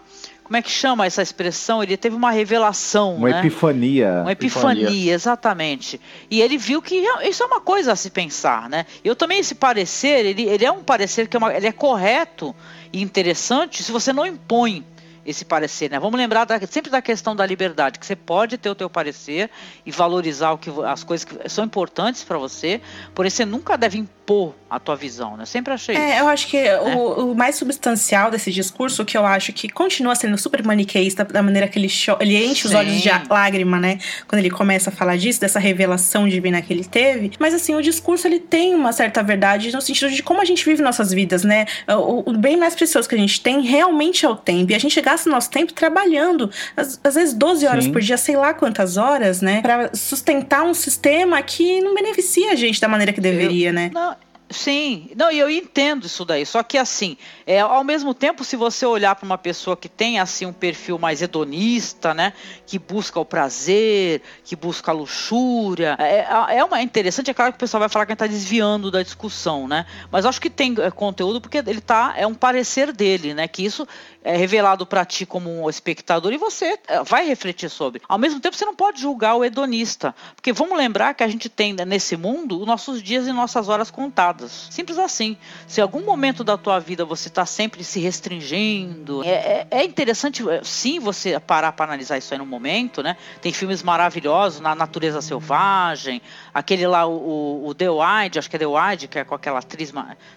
como 0.50 0.58
é 0.58 0.64
que 0.64 0.72
chama 0.72 1.06
essa 1.06 1.22
expressão? 1.22 1.84
Ele 1.84 1.96
teve 1.96 2.16
uma 2.16 2.32
revelação, 2.32 3.18
uma 3.18 3.30
né? 3.30 3.38
epifania. 3.38 4.22
Uma 4.24 4.32
epifania, 4.32 4.82
epifania, 4.82 5.14
exatamente. 5.14 6.02
E 6.28 6.42
ele 6.42 6.58
viu 6.58 6.82
que 6.82 6.96
isso 7.22 7.44
é 7.44 7.46
uma 7.46 7.62
coisa 7.62 7.92
a 7.92 7.96
se 7.96 8.10
pensar, 8.10 8.68
né? 8.68 8.88
Eu 9.04 9.16
também 9.16 9.38
esse 9.38 9.54
parecer, 9.54 10.26
ele, 10.26 10.50
ele 10.50 10.66
é 10.66 10.72
um 10.72 10.82
parecer 10.82 11.28
que 11.28 11.38
é, 11.38 11.40
uma, 11.40 11.54
ele 11.54 11.68
é 11.68 11.72
correto 11.72 12.56
e 12.92 13.00
interessante 13.00 13.84
se 13.84 13.92
você 13.92 14.12
não 14.12 14.26
impõe 14.26 14.84
esse 15.26 15.46
parecer, 15.46 15.90
né? 15.90 16.00
Vamos 16.00 16.18
lembrar 16.18 16.46
da, 16.46 16.60
sempre 16.68 16.90
da 16.90 17.02
questão 17.02 17.36
da 17.36 17.46
liberdade, 17.46 18.00
que 18.00 18.06
você 18.06 18.16
pode 18.16 18.58
ter 18.58 18.70
o 18.70 18.76
teu 18.76 18.90
parecer 18.90 19.50
e 19.86 19.92
valorizar 19.92 20.52
o 20.52 20.58
que, 20.58 20.70
as 20.86 21.04
coisas 21.04 21.26
que 21.26 21.50
são 21.50 21.66
importantes 21.66 22.24
para 22.24 22.38
você, 22.38 22.82
porém 23.14 23.30
você 23.30 23.46
nunca 23.46 23.78
deve 23.78 23.98
impor 23.98 24.54
a 24.70 24.80
tua 24.80 24.96
visão, 24.96 25.36
né? 25.36 25.46
Sempre 25.46 25.74
achei 25.74 25.96
é, 25.96 26.12
isso. 26.12 26.20
eu 26.20 26.28
acho 26.28 26.48
que 26.48 26.58
é. 26.58 26.80
o, 26.80 27.32
o, 27.32 27.36
mais 27.36 27.56
substancial 27.56 28.30
desse 28.30 28.52
discurso, 28.52 29.04
que 29.04 29.18
eu 29.18 29.26
acho 29.26 29.52
que 29.52 29.68
continua 29.68 30.14
sendo 30.16 30.38
super 30.38 30.64
maniqueísta, 30.64 31.26
da 31.26 31.42
maneira 31.42 31.68
que 31.68 31.80
ele, 31.80 31.92
ele 32.20 32.46
enche 32.46 32.62
Sim. 32.62 32.68
os 32.68 32.74
olhos 32.76 33.02
de 33.02 33.10
lágrima, 33.30 33.80
né? 33.80 33.98
Quando 34.28 34.40
ele 34.40 34.52
começa 34.52 34.90
a 34.90 34.94
falar 34.94 35.18
disso, 35.18 35.42
dessa 35.42 35.60
revelação 35.60 36.28
divina 36.30 36.62
que 36.62 36.72
ele 36.72 36.84
teve. 36.84 37.32
Mas 37.40 37.54
assim, 37.54 37.74
o 37.74 37.82
discurso 37.82 38.28
ele 38.28 38.40
tem 38.40 38.76
uma 38.76 38.94
certa 38.94 39.24
verdade 39.24 39.72
no 39.72 39.82
sentido 39.82 40.12
de 40.12 40.22
como 40.22 40.42
a 40.42 40.46
gente 40.46 40.64
vive 40.64 40.82
nossas 40.84 41.12
vidas, 41.12 41.44
né? 41.44 41.66
O, 41.88 42.30
o 42.30 42.38
bem 42.38 42.56
mais 42.56 42.76
precioso 42.76 43.10
que 43.10 43.16
a 43.16 43.18
gente 43.18 43.42
tem 43.42 43.62
realmente 43.62 44.26
é 44.26 44.30
o 44.30 44.36
tempo. 44.36 44.72
E 44.72 44.76
a 44.76 44.80
gente 44.80 45.02
gasta 45.02 45.19
nosso 45.28 45.50
tempo 45.50 45.74
trabalhando, 45.74 46.50
às, 46.78 47.00
às 47.04 47.16
vezes 47.16 47.34
12 47.34 47.66
horas 47.66 47.84
Sim. 47.86 47.92
por 47.92 48.02
dia, 48.02 48.18
sei 48.18 48.38
lá 48.38 48.54
quantas 48.54 48.96
horas, 48.96 49.42
né? 49.42 49.62
Para 49.62 49.90
sustentar 49.94 50.64
um 50.64 50.74
sistema 50.74 51.42
que 51.42 51.82
não 51.82 51.96
beneficia 51.96 52.52
a 52.52 52.56
gente 52.56 52.80
da 52.80 52.88
maneira 52.88 53.12
que 53.12 53.20
deveria, 53.20 53.70
eu, 53.70 53.74
né? 53.74 53.92
Não, 53.94 54.16
Sim, 54.52 55.12
não, 55.16 55.32
e 55.32 55.38
eu 55.38 55.48
entendo 55.48 56.08
isso 56.08 56.26
daí. 56.26 56.44
Só 56.44 56.64
que 56.64 56.76
assim, 56.76 57.18
é, 57.46 57.60
ao 57.60 57.84
mesmo 57.84 58.16
tempo, 58.16 58.44
se 58.44 58.56
você 58.56 58.84
olhar 58.84 59.16
para 59.16 59.26
uma 59.26 59.38
pessoa 59.38 59.78
que 59.78 59.88
tem 59.88 60.20
assim 60.20 60.48
um 60.48 60.54
perfil 60.54 60.98
mais 60.98 61.22
hedonista, 61.22 62.16
né, 62.16 62.34
que 62.66 62.80
busca 62.80 63.20
o 63.20 63.26
prazer, 63.26 64.24
que 64.44 64.56
busca 64.56 64.92
a 64.92 64.94
luxúria, 64.94 65.96
é, 66.00 66.22
é, 66.22 66.58
é 66.58 66.64
uma 66.64 66.80
é 66.80 66.82
interessante. 66.82 67.30
É 67.30 67.34
claro 67.34 67.52
que 67.52 67.58
o 67.58 67.60
pessoal 67.60 67.80
vai 67.80 67.90
falar 67.90 68.08
que 68.08 68.14
está 68.14 68.26
desviando 68.26 68.90
da 68.90 69.04
discussão, 69.04 69.68
né? 69.68 69.86
Mas 70.12 70.26
acho 70.26 70.42
que 70.42 70.50
tem 70.50 70.74
é, 70.80 70.90
conteúdo 70.90 71.40
porque 71.40 71.60
ele 71.60 71.82
tá 71.82 72.16
é 72.18 72.26
um 72.26 72.34
parecer 72.34 72.92
dele, 72.92 73.36
né? 73.36 73.48
Que 73.48 73.64
isso 73.64 73.88
é 74.24 74.36
revelado 74.36 74.86
para 74.86 75.06
ti 75.06 75.26
como 75.26 75.50
um 75.50 75.70
espectador 75.70 76.34
e 76.34 76.38
você 76.38 76.78
é, 76.88 77.04
vai 77.04 77.26
refletir 77.28 77.70
sobre. 77.70 78.02
Ao 78.08 78.18
mesmo 78.18 78.40
tempo, 78.40 78.56
você 78.56 78.66
não 78.66 78.76
pode 78.76 79.00
julgar 79.00 79.36
o 79.36 79.46
hedonista, 79.46 80.14
porque 80.36 80.52
vamos 80.52 80.78
lembrar 80.78 81.14
que 81.14 81.24
a 81.24 81.28
gente 81.28 81.50
tem 81.50 81.74
né, 81.74 81.86
nesse 81.86 82.18
mundo 82.18 82.60
os 82.60 82.66
nossos 82.66 83.02
dias 83.02 83.28
e 83.28 83.32
nossas 83.32 83.70
horas 83.70 83.92
contadas. 83.92 84.39
Simples 84.48 84.98
assim. 84.98 85.38
Se 85.68 85.82
algum 85.82 86.06
momento 86.06 86.44
da 86.44 86.58
tua 86.58 86.80
vida 86.80 87.04
você 87.04 87.28
está 87.28 87.46
sempre 87.46 87.84
se 87.84 88.00
restringindo, 88.00 89.24
é, 89.24 89.30
é, 89.30 89.68
é, 89.72 89.84
interessante 89.84 90.48
é, 90.50 90.62
sim 90.64 91.00
você 91.00 91.40
parar 91.40 91.72
para 91.72 91.86
analisar 91.86 92.18
isso 92.18 92.34
aí 92.34 92.38
no 92.38 92.46
momento, 92.46 93.02
né? 93.04 93.18
Tem 93.42 93.52
filmes 93.52 93.84
maravilhosos 93.84 94.60
na 94.60 94.76
natureza 94.76 95.22
selvagem, 95.22 96.22
aquele 96.54 96.88
lá 96.88 97.06
o, 97.06 97.68
o 97.68 97.74
The 97.74 97.90
Wide, 97.90 98.40
acho 98.40 98.50
que 98.50 98.56
é 98.56 98.60
The 98.60 98.68
Wide, 98.68 99.08
que 99.08 99.20
é 99.20 99.24
com 99.24 99.36
aquela 99.36 99.60
atriz 99.60 99.92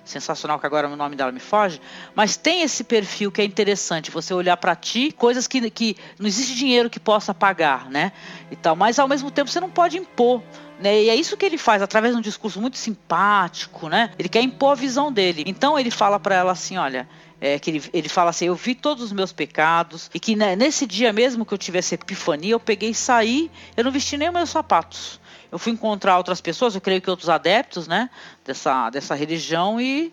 sensacional 0.04 0.58
que 0.58 0.66
agora 0.66 0.88
o 0.88 0.96
nome 0.96 1.16
dela 1.16 1.32
me 1.32 1.40
foge, 1.40 1.80
mas 2.14 2.36
tem 2.36 2.62
esse 2.62 2.84
perfil 2.84 3.30
que 3.30 3.40
é 3.40 3.44
interessante 3.44 4.10
você 4.10 4.32
olhar 4.32 4.56
para 4.56 4.74
ti 4.74 5.12
coisas 5.12 5.46
que, 5.46 5.70
que 5.70 5.96
não 6.18 6.26
existe 6.26 6.54
dinheiro 6.54 6.88
que 6.88 7.00
possa 7.00 7.34
pagar, 7.34 7.90
né? 7.90 8.12
E 8.50 8.56
tal, 8.56 8.74
mas 8.74 8.98
ao 8.98 9.08
mesmo 9.08 9.30
tempo 9.30 9.50
você 9.50 9.60
não 9.60 9.70
pode 9.70 9.96
impor. 9.96 10.42
Né? 10.82 11.04
E 11.04 11.08
é 11.08 11.14
isso 11.14 11.36
que 11.36 11.46
ele 11.46 11.56
faz 11.56 11.80
através 11.80 12.12
de 12.12 12.18
um 12.18 12.22
discurso 12.22 12.60
muito 12.60 12.76
simpático, 12.76 13.88
né? 13.88 14.10
Ele 14.18 14.28
quer 14.28 14.42
impor 14.42 14.72
a 14.72 14.74
visão 14.74 15.12
dele. 15.12 15.44
Então 15.46 15.78
ele 15.78 15.90
fala 15.90 16.18
para 16.18 16.34
ela 16.34 16.50
assim, 16.50 16.76
olha, 16.76 17.08
é, 17.40 17.58
que 17.58 17.70
ele, 17.70 17.82
ele 17.92 18.08
fala 18.08 18.30
assim: 18.30 18.46
Eu 18.46 18.54
vi 18.54 18.74
todos 18.74 19.02
os 19.04 19.12
meus 19.12 19.32
pecados, 19.32 20.10
e 20.14 20.20
que 20.20 20.36
né, 20.36 20.54
nesse 20.54 20.86
dia 20.86 21.12
mesmo 21.12 21.44
que 21.44 21.52
eu 21.52 21.58
tivesse 21.58 21.94
epifania, 21.94 22.52
eu 22.52 22.60
peguei 22.60 22.90
e 22.90 22.94
saí, 22.94 23.50
eu 23.76 23.82
não 23.84 23.90
vesti 23.90 24.16
nem 24.16 24.28
os 24.28 24.34
meus 24.34 24.50
sapatos. 24.50 25.20
Eu 25.50 25.58
fui 25.58 25.72
encontrar 25.72 26.16
outras 26.16 26.40
pessoas, 26.40 26.74
eu 26.74 26.80
creio 26.80 27.02
que 27.02 27.10
outros 27.10 27.28
adeptos, 27.28 27.86
né, 27.86 28.08
dessa, 28.44 28.88
dessa 28.90 29.14
religião, 29.14 29.80
e 29.80 30.12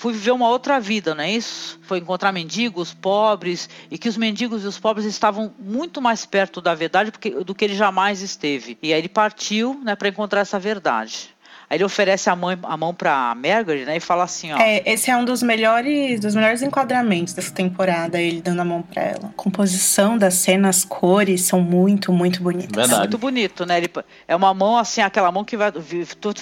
fui 0.00 0.14
viver 0.14 0.30
uma 0.30 0.48
outra 0.48 0.80
vida, 0.80 1.14
não 1.14 1.22
é 1.22 1.30
isso? 1.30 1.78
Foi 1.82 1.98
encontrar 1.98 2.32
mendigos, 2.32 2.94
pobres, 2.94 3.68
e 3.90 3.98
que 3.98 4.08
os 4.08 4.16
mendigos 4.16 4.64
e 4.64 4.66
os 4.66 4.78
pobres 4.78 5.04
estavam 5.04 5.52
muito 5.58 6.00
mais 6.00 6.24
perto 6.24 6.62
da 6.62 6.74
verdade 6.74 7.12
do 7.44 7.54
que 7.54 7.64
ele 7.66 7.76
jamais 7.76 8.22
esteve. 8.22 8.78
E 8.82 8.94
aí 8.94 8.98
ele 8.98 9.10
partiu 9.10 9.78
né, 9.84 9.94
para 9.94 10.08
encontrar 10.08 10.40
essa 10.40 10.58
verdade. 10.58 11.36
Aí 11.70 11.76
ele 11.76 11.84
oferece 11.84 12.28
a 12.28 12.34
mão, 12.34 12.50
a 12.64 12.76
mão 12.76 12.92
pra 12.92 13.32
Margaret, 13.36 13.84
né? 13.84 13.96
E 13.98 14.00
fala 14.00 14.24
assim, 14.24 14.52
ó. 14.52 14.58
É, 14.58 14.82
esse 14.84 15.08
é 15.08 15.16
um 15.16 15.24
dos 15.24 15.40
melhores, 15.40 16.18
dos 16.18 16.34
melhores 16.34 16.62
enquadramentos 16.62 17.32
dessa 17.32 17.52
temporada, 17.52 18.20
ele 18.20 18.42
dando 18.42 18.58
a 18.58 18.64
mão 18.64 18.82
pra 18.82 19.02
ela. 19.02 19.26
A 19.26 19.36
composição 19.36 20.18
das 20.18 20.34
cenas, 20.34 20.84
cores 20.84 21.42
são 21.42 21.60
muito, 21.60 22.12
muito 22.12 22.42
bonitas. 22.42 22.74
Verdade. 22.74 22.94
É 22.94 22.98
muito 22.98 23.18
bonito, 23.18 23.64
né? 23.64 23.78
Ele, 23.78 23.88
é 24.26 24.34
uma 24.34 24.52
mão 24.52 24.76
assim, 24.76 25.00
aquela 25.00 25.30
mão 25.30 25.44
que 25.44 25.56
vai. 25.56 25.70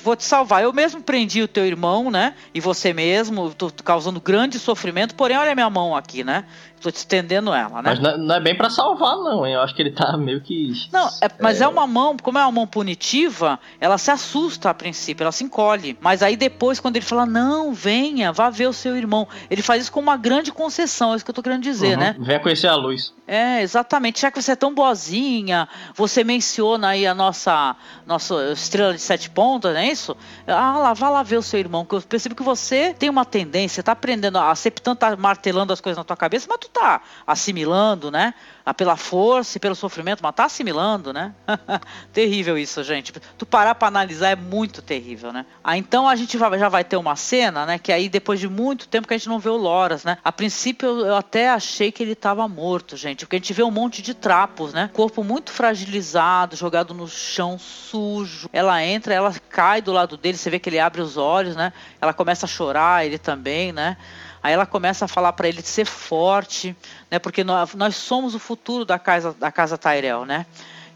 Vou 0.03 0.17
te 0.17 0.25
salvar. 0.25 0.63
Eu 0.63 0.73
mesmo 0.73 1.03
prendi 1.03 1.43
o 1.43 1.49
teu 1.49 1.67
irmão, 1.67 2.11
né? 2.11 2.33
E 2.55 2.61
você 2.61 2.95
mesmo, 2.95 3.53
tô 3.53 3.71
causando 3.85 4.19
grande 4.23 4.59
sofrimento, 4.59 5.15
porém, 5.15 5.37
olha 5.37 5.53
a 5.53 5.55
minha 5.55 5.69
mão 5.69 5.95
aqui, 5.95 6.25
né? 6.25 6.45
Tô 6.81 6.91
te 6.91 6.97
estendendo 6.97 7.53
ela, 7.53 7.83
né? 7.83 7.91
Mas 7.91 8.01
não 8.01 8.11
é, 8.11 8.17
não 8.17 8.35
é 8.35 8.41
bem 8.41 8.57
para 8.57 8.71
salvar, 8.71 9.17
não, 9.17 9.47
hein? 9.47 9.55
Eu 9.55 9.63
acho 9.63 9.75
que 9.75 9.83
ele 9.83 9.91
tá 9.91 10.17
meio 10.17 10.41
que. 10.41 10.73
Não, 10.93 11.09
é, 11.23 11.29
mas 11.41 11.61
é... 11.61 11.65
é... 11.65 11.69
uma 11.69 11.87
mão, 11.87 12.17
como 12.17 12.39
é 12.39 12.43
uma 12.43 12.53
mão 12.53 12.67
punitiva, 12.67 13.59
ela 13.81 13.99
se 13.99 14.11
assusta 14.11 14.71
a 14.71 14.75
princípio, 14.75 15.25
ela 15.25 15.33
se 15.33 15.45
encolhe. 15.45 15.97
Mas 16.01 16.23
aí 16.23 16.37
depois, 16.37 16.81
quando 16.81 16.97
ele 16.97 17.05
fala, 17.05 17.27
não, 17.27 17.73
venha, 17.73 18.33
vá 18.33 18.51
ver 18.51 18.69
o 18.69 18.73
seu 18.73 18.97
irmão, 18.97 19.27
ele 19.51 19.63
faz 19.63 19.83
isso 19.83 19.93
com 19.93 20.01
uma 20.01 20.17
grande 20.17 20.53
concessão, 20.53 21.13
é 21.13 21.17
isso 21.17 21.25
que 21.25 21.31
eu 21.31 21.35
tô 21.35 21.43
querendo 21.43 21.63
dizer, 21.63 21.95
uhum. 21.95 22.05
né? 22.05 22.17
Venha 22.19 22.41
conhecer 22.41 22.69
a 22.69 22.75
luz. 22.75 23.13
É, 23.27 23.61
exatamente. 23.61 24.23
Já 24.23 24.31
que 24.31 24.41
você 24.41 24.53
é 24.53 24.57
tão 24.57 24.75
boazinha, 24.75 25.69
você 25.95 26.25
menciona 26.25 26.89
aí 26.89 27.07
a 27.07 27.15
nossa, 27.15 27.77
nossa 28.07 28.53
estrela 28.53 28.95
de 28.95 29.01
sete 29.01 29.29
pontas, 29.29 29.75
não 29.75 29.81
é 29.81 29.89
isso? 29.89 30.17
Ah, 30.47 30.79
lá, 30.79 30.95
vá 30.95 31.11
lá 31.11 31.23
ver 31.23 31.37
o 31.37 31.43
seu 31.43 31.61
irmão, 31.61 31.85
que 31.85 31.95
eu 31.95 32.01
percebo 32.01 32.35
que 32.35 32.43
você 32.43 32.95
tem 32.99 33.11
uma 33.11 33.25
tendência, 33.25 33.83
tá 33.83 33.93
aprendendo, 33.93 34.39
a 34.39 34.55
septando 34.55 34.97
tá 34.97 35.17
martelando 35.17 35.73
as 35.73 35.81
coisas 35.81 35.99
na 35.99 36.05
tua 36.05 36.17
cabeça, 36.17 36.47
mas 36.49 36.59
tu 36.59 36.68
tu 36.69 36.81
tá 36.81 37.01
assimilando, 37.27 38.11
né? 38.11 38.35
Ah, 38.65 38.75
pela 38.75 38.97
força 38.97 39.57
e 39.57 39.61
pelo 39.61 39.75
sofrimento, 39.75 40.21
mas 40.23 40.35
tá 40.35 40.45
assimilando, 40.45 41.13
né? 41.13 41.33
terrível 42.13 42.59
isso, 42.59 42.85
gente. 42.85 43.13
Tu 43.13 43.47
parar 43.47 43.75
para 43.75 43.89
analisar 43.89 44.29
é 44.29 44.37
muito 44.37 44.83
terrível, 44.83 45.33
né? 45.33 45.47
Ah, 45.65 45.79
então 45.79 46.07
a 46.07 46.15
gente 46.15 46.39
já 46.39 46.69
vai 46.69 46.85
ter 46.85 46.97
uma 46.97 47.17
cena, 47.17 47.65
né? 47.65 47.79
Que 47.79 47.93
aí 47.93 48.09
depois 48.09 48.39
de 48.39 48.49
muito 48.49 48.87
tempo 48.87 49.09
que 49.09 49.15
a 49.15 49.17
gente 49.17 49.29
não 49.29 49.39
vê 49.39 49.49
o 49.49 49.57
Loras, 49.57 50.05
né? 50.05 50.19
A 50.23 50.31
princípio 50.31 50.87
eu 50.87 51.17
até 51.17 51.49
achei 51.49 51.91
que 51.91 52.03
ele 52.03 52.13
estava 52.13 52.47
morto, 52.47 52.97
gente, 52.97 53.25
porque 53.25 53.37
a 53.37 53.39
gente 53.39 53.53
vê 53.55 53.63
um 53.63 53.71
monte 53.71 54.03
de 54.03 54.13
trapos, 54.13 54.75
né? 54.75 54.91
Corpo 54.93 55.25
muito 55.25 55.51
fragilizado, 55.51 56.55
jogado 56.55 56.93
no 56.93 57.09
chão 57.09 57.59
sujo. 57.59 58.51
Ela 58.53 58.85
entra, 58.85 59.15
ela 59.15 59.35
cai 59.49 59.81
do 59.81 59.93
lado 59.93 60.17
dele, 60.17 60.37
você 60.37 60.51
vê 60.51 60.59
que 60.59 60.69
ele 60.69 60.79
abre 60.79 61.01
os 61.01 61.17
olhos, 61.17 61.57
né? 61.57 61.73
Ela 62.01 62.13
começa 62.13 62.45
a 62.45 62.49
chorar, 62.49 63.07
ele 63.07 63.19
também, 63.19 63.73
né? 63.73 63.97
Aí 64.43 64.53
ela 64.53 64.67
começa 64.67 65.05
a 65.05 65.09
falar 65.09 65.33
para 65.33 65.49
ele 65.49 65.63
de 65.63 65.69
ser 65.69 65.87
forte, 65.87 66.77
né? 67.11 67.19
Porque 67.19 67.43
nós, 67.43 67.75
nós 67.75 67.97
somos 67.97 68.35
o 68.35 68.39
futuro 68.39 68.85
da 68.85 68.99
casa 68.99 69.35
da 69.39 69.51
casa 69.51 69.77
Tyrell, 69.77 70.25
né? 70.25 70.47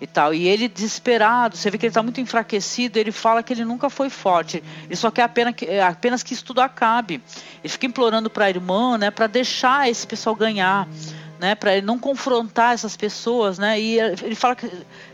E 0.01 0.07
tal. 0.07 0.34
E 0.34 0.49
ele 0.49 0.68
desesperado, 0.68 1.57
você 1.57 1.70
vê 1.70 1.78
que 1.78 1.86
ele 1.86 1.90
está 1.90 2.03
muito 2.03 2.20
enfraquecido, 2.20 2.99
ele 2.99 3.12
fala 3.12 3.43
que 3.43 3.53
ele 3.53 3.64
nunca 3.64 3.88
foi 3.88 4.11
forte. 4.11 4.62
Ele 4.84 4.97
só 4.97 5.11
quer 5.11 5.22
apenas 5.22 5.55
que, 5.55 5.78
apenas 5.78 6.22
que 6.22 6.34
isso 6.34 6.45
tudo 6.45 6.61
acabe. 6.61 7.22
Ele 7.62 7.68
fica 7.68 7.86
implorando 7.86 8.28
para 8.28 8.47
a 8.47 8.51
irmã, 8.51 8.99
né, 8.99 9.11
para 9.11 9.28
deixar 9.28 9.88
esse 9.88 10.07
pessoal 10.07 10.34
ganhar 10.34 10.88
né, 11.43 11.57
para 11.57 11.76
ele 11.76 11.84
não 11.84 11.99
confrontar 11.99 12.72
essas 12.72 12.97
pessoas, 12.97 13.59
né? 13.59 13.80
E 13.80 13.99
ele 13.99 14.36
fala 14.36 14.55
que, 14.55 14.70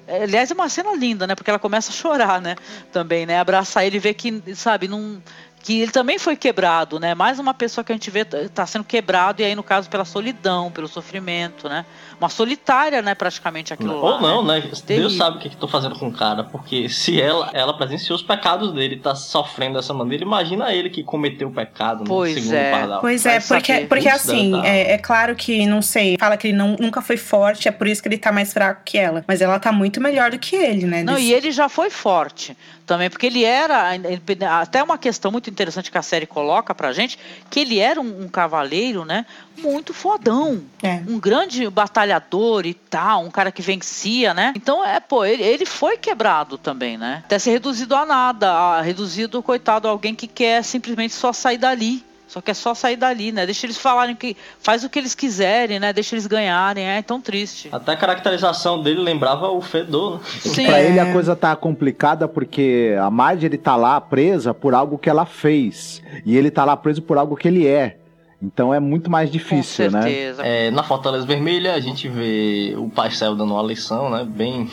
aliás, 0.07 0.51
é 0.51 0.55
uma 0.55 0.69
cena 0.69 0.95
linda, 0.95 1.27
né? 1.27 1.35
Porque 1.35 1.49
ela 1.49 1.59
começa 1.59 1.91
a 1.91 1.95
chorar, 1.95 2.39
né? 2.39 2.55
Também, 2.93 3.25
né? 3.25 3.41
Abraçar 3.41 3.87
ele, 3.87 3.99
ver 3.99 4.13
que, 4.13 4.43
sabe, 4.55 4.89
não 4.89 5.23
que 5.63 5.81
ele 5.83 5.91
também 5.93 6.19
foi 6.19 6.37
quebrado, 6.37 6.99
né? 7.01 7.15
Mais 7.15 7.39
uma 7.39 7.53
pessoa 7.53 7.85
que 7.85 7.93
a 7.93 7.95
gente 7.95 8.11
vê 8.11 8.25
tá 8.25 8.67
sendo 8.67 8.85
quebrado 8.85 9.43
e 9.43 9.45
aí 9.45 9.55
no 9.55 9.63
caso 9.63 9.89
pela 9.91 10.05
solidão, 10.05 10.71
pelo 10.71 10.89
sofrimento, 10.89 11.69
né? 11.69 11.85
Uma 12.21 12.29
solitária, 12.29 13.01
né, 13.03 13.15
praticamente 13.15 13.73
aquilo 13.73 13.95
Ou 13.97 14.11
lá. 14.11 14.21
não, 14.21 14.43
né? 14.45 14.57
né? 14.57 14.61
Deus 14.67 14.81
Terrível. 14.83 15.11
sabe 15.11 15.37
o 15.37 15.41
que, 15.41 15.49
que 15.51 15.57
tô 15.57 15.69
fazendo 15.69 15.97
com 15.99 16.09
o 16.09 16.13
cara, 16.13 16.43
porque 16.45 16.89
se 16.89 17.21
ela, 17.21 17.51
ela 17.53 17.77
presenciou 17.77 18.17
os 18.17 18.23
pecados 18.23 18.73
dele, 18.73 18.97
tá 18.97 19.15
sofrendo 19.15 19.75
dessa 19.77 19.95
maneira, 19.95 20.25
imagina 20.25 20.73
ele 20.73 20.91
que 20.91 21.03
cometeu 21.05 21.49
o 21.49 21.53
pecado, 21.53 22.01
né? 22.01 22.05
Pois 22.09 22.35
segundo 22.35 22.55
é. 22.55 22.71
Pardal. 22.73 23.01
Pois 23.01 23.23
Vai 23.25 23.37
é, 23.37 23.41
porque, 23.41 23.87
porque 23.89 24.09
assim, 24.09 24.51
deve 24.53 24.63
tá. 24.63 24.69
é, 24.69 24.93
é 24.93 24.99
claro 24.99 25.35
que, 25.37 25.65
não 25.67 25.81
sei, 25.83 26.17
fala 26.19 26.37
que 26.37 26.49
ele 26.49 26.57
não, 26.57 26.77
nunca 26.81 27.01
foi 27.03 27.17
forte, 27.17 27.69
é 27.69 27.71
por 27.71 27.87
isso 27.87 28.03
que 28.03 28.09
ele 28.09 28.19
tá 28.19 28.33
mais 28.33 28.53
fraco 28.53 28.83
que 28.85 28.99
ela. 28.99 29.25
Mas 29.29 29.41
ela 29.41 29.59
tá 29.61 29.71
muito 29.71 30.01
melhor 30.01 30.31
do 30.31 30.39
que 30.39 30.57
ele, 30.57 30.87
né? 30.87 31.03
Não, 31.05 31.15
Desse- 31.15 31.27
e 31.27 31.33
ele 31.33 31.53
já 31.53 31.69
foi 31.69 31.91
forte 31.91 32.57
também, 32.87 33.09
porque 33.11 33.27
ele 33.27 33.45
era. 33.45 33.95
ele- 33.95 34.21
até 34.49 34.83
uma 34.83 34.97
questão 34.99 35.31
muito 35.31 35.48
interessante 35.49 35.91
que 35.91 35.99
a 35.99 36.03
série 36.03 36.27
coloca 36.27 36.75
pra 36.75 36.93
gente, 36.93 37.19
que 37.51 37.61
ele 37.61 37.79
era 37.79 38.01
um, 38.01 38.25
um 38.25 38.29
cavaleiro, 38.29 39.05
né? 39.05 39.27
Muito 39.57 39.93
fodão. 39.93 40.63
É. 40.83 41.03
Um 41.09 41.19
grande 41.19 41.69
batalhador 41.69 42.67
e 42.67 42.75
tal, 42.75 43.25
um 43.25 43.31
cara 43.31 43.51
que 43.51 43.63
vencia, 43.63 44.33
né? 44.33 44.53
Então, 44.57 44.85
é, 44.85 45.01
pô, 45.01 45.25
ele, 45.25 45.43
ele 45.43 45.67
foi 45.67 45.97
quebrado 45.97 46.57
também, 46.57 46.97
né? 46.97 47.23
Até 47.25 47.39
ser 47.39 47.51
reduzido 47.51 47.95
a 47.95 48.07
nada, 48.07 48.51
a, 48.51 48.81
reduzido, 48.81 49.43
coitado, 49.43 49.89
a 49.89 49.91
alguém 49.91 50.15
que 50.15 50.27
quer 50.27 50.63
simplesmente 50.63 51.15
só 51.15 51.33
sair 51.33 51.59
dali. 51.59 52.05
Só 52.29 52.41
quer 52.43 52.55
só 52.55 52.75
sair 52.75 52.97
dali, 52.97 53.33
né? 53.33 53.45
Deixa 53.47 53.67
eles 53.67 53.79
falarem 53.79 54.15
que. 54.15 54.37
Faz 54.61 54.85
o 54.85 54.89
que 54.91 54.99
eles 54.99 55.15
quiserem, 55.15 55.81
né? 55.81 55.93
Deixa 55.93 56.15
eles 56.15 56.27
ganharem. 56.27 56.85
É 56.85 57.01
tão 57.03 57.21
triste. 57.21 57.69
Até 57.73 57.93
a 57.93 57.97
caracterização 57.97 58.83
dele 58.83 59.01
lembrava 59.01 59.49
o 59.49 59.61
Fedor, 59.63 60.17
né? 60.19 60.21
Sim. 60.41 60.67
Pra 60.67 60.81
ele 60.83 60.99
É. 60.99 61.03
a 61.03 61.13
coisa 61.13 61.35
tá 61.35 61.57
complicada 61.57 62.29
porque 62.29 62.95
a 63.01 63.11
Marjorie 63.11 63.57
tá 63.59 63.75
lá 63.77 64.01
presa 64.01 64.53
por 64.53 64.75
algo 64.75 64.99
que 64.99 65.09
ela 65.09 65.25
fez. 65.25 66.03
E 66.27 66.37
ele 66.37 66.51
tá 66.51 66.65
lá 66.65 66.77
preso 66.77 67.01
por 67.03 67.17
algo 67.17 67.35
que 67.35 67.49
ele 67.49 67.67
é. 67.67 67.97
Então 68.41 68.73
é 68.73 68.79
muito 68.79 69.11
mais 69.11 69.33
difícil, 69.33 69.87
Com 69.87 69.93
né? 69.93 70.03
certeza. 70.03 70.43
É, 70.47 70.71
na 70.71 70.85
Fortaleza 70.85 71.27
Vermelha 71.27 71.75
a 71.75 71.81
gente 71.81 72.09
vê 72.09 72.73
o 72.77 72.89
Parcel 72.89 73.35
dando 73.35 73.53
uma 73.55 73.63
lição, 73.63 74.11
né? 74.11 74.25
Bem. 74.29 74.71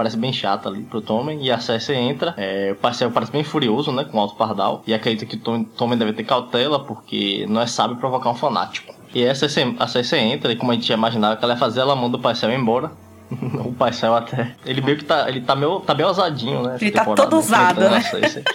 Parece 0.00 0.16
bem 0.16 0.32
chata 0.32 0.66
ali 0.66 0.82
pro 0.82 1.02
Tommen. 1.02 1.44
E 1.44 1.50
a 1.50 1.58
Cersei 1.60 1.94
entra. 1.94 2.32
É, 2.38 2.72
o 2.72 2.76
Parcel 2.76 3.10
parece 3.10 3.30
bem 3.30 3.44
furioso, 3.44 3.92
né? 3.92 4.02
Com 4.02 4.16
o 4.16 4.20
Alto 4.22 4.34
Pardal. 4.34 4.82
E 4.86 4.94
acredita 4.94 5.26
que 5.26 5.36
o 5.36 5.38
Tom- 5.38 5.62
Tommen 5.62 5.98
deve 5.98 6.14
ter 6.14 6.24
cautela 6.24 6.80
porque 6.82 7.44
não 7.50 7.60
é 7.60 7.66
sábio 7.66 7.96
provocar 7.98 8.30
um 8.30 8.34
fanático. 8.34 8.94
E 9.14 9.26
a 9.28 9.34
Cersei, 9.34 9.76
a 9.78 9.86
Cersei 9.86 10.20
entra 10.20 10.50
e 10.52 10.56
como 10.56 10.72
a 10.72 10.74
gente 10.74 10.90
imaginava 10.90 11.36
que 11.36 11.44
ela 11.44 11.52
ia 11.52 11.58
fazer, 11.58 11.80
ela 11.80 11.94
manda 11.94 12.16
o 12.16 12.20
Parcel 12.20 12.50
embora. 12.50 12.90
o 13.64 13.72
Parcel 13.72 14.14
até. 14.14 14.52
Ele 14.66 14.80
meio 14.80 14.98
que 14.98 15.04
tá. 15.04 15.28
Ele 15.28 15.40
tá 15.40 15.54
meio, 15.54 15.80
tá 15.80 15.94
meio 15.94 16.08
ousadinho, 16.08 16.62
né? 16.62 16.76
Ele 16.80 16.90
tá 16.90 17.04
todo 17.04 17.34
ousado, 17.36 17.80
enfrentando 17.82 17.94
a 17.94 17.98
né? 17.98 18.00
Cersei. 18.04 18.44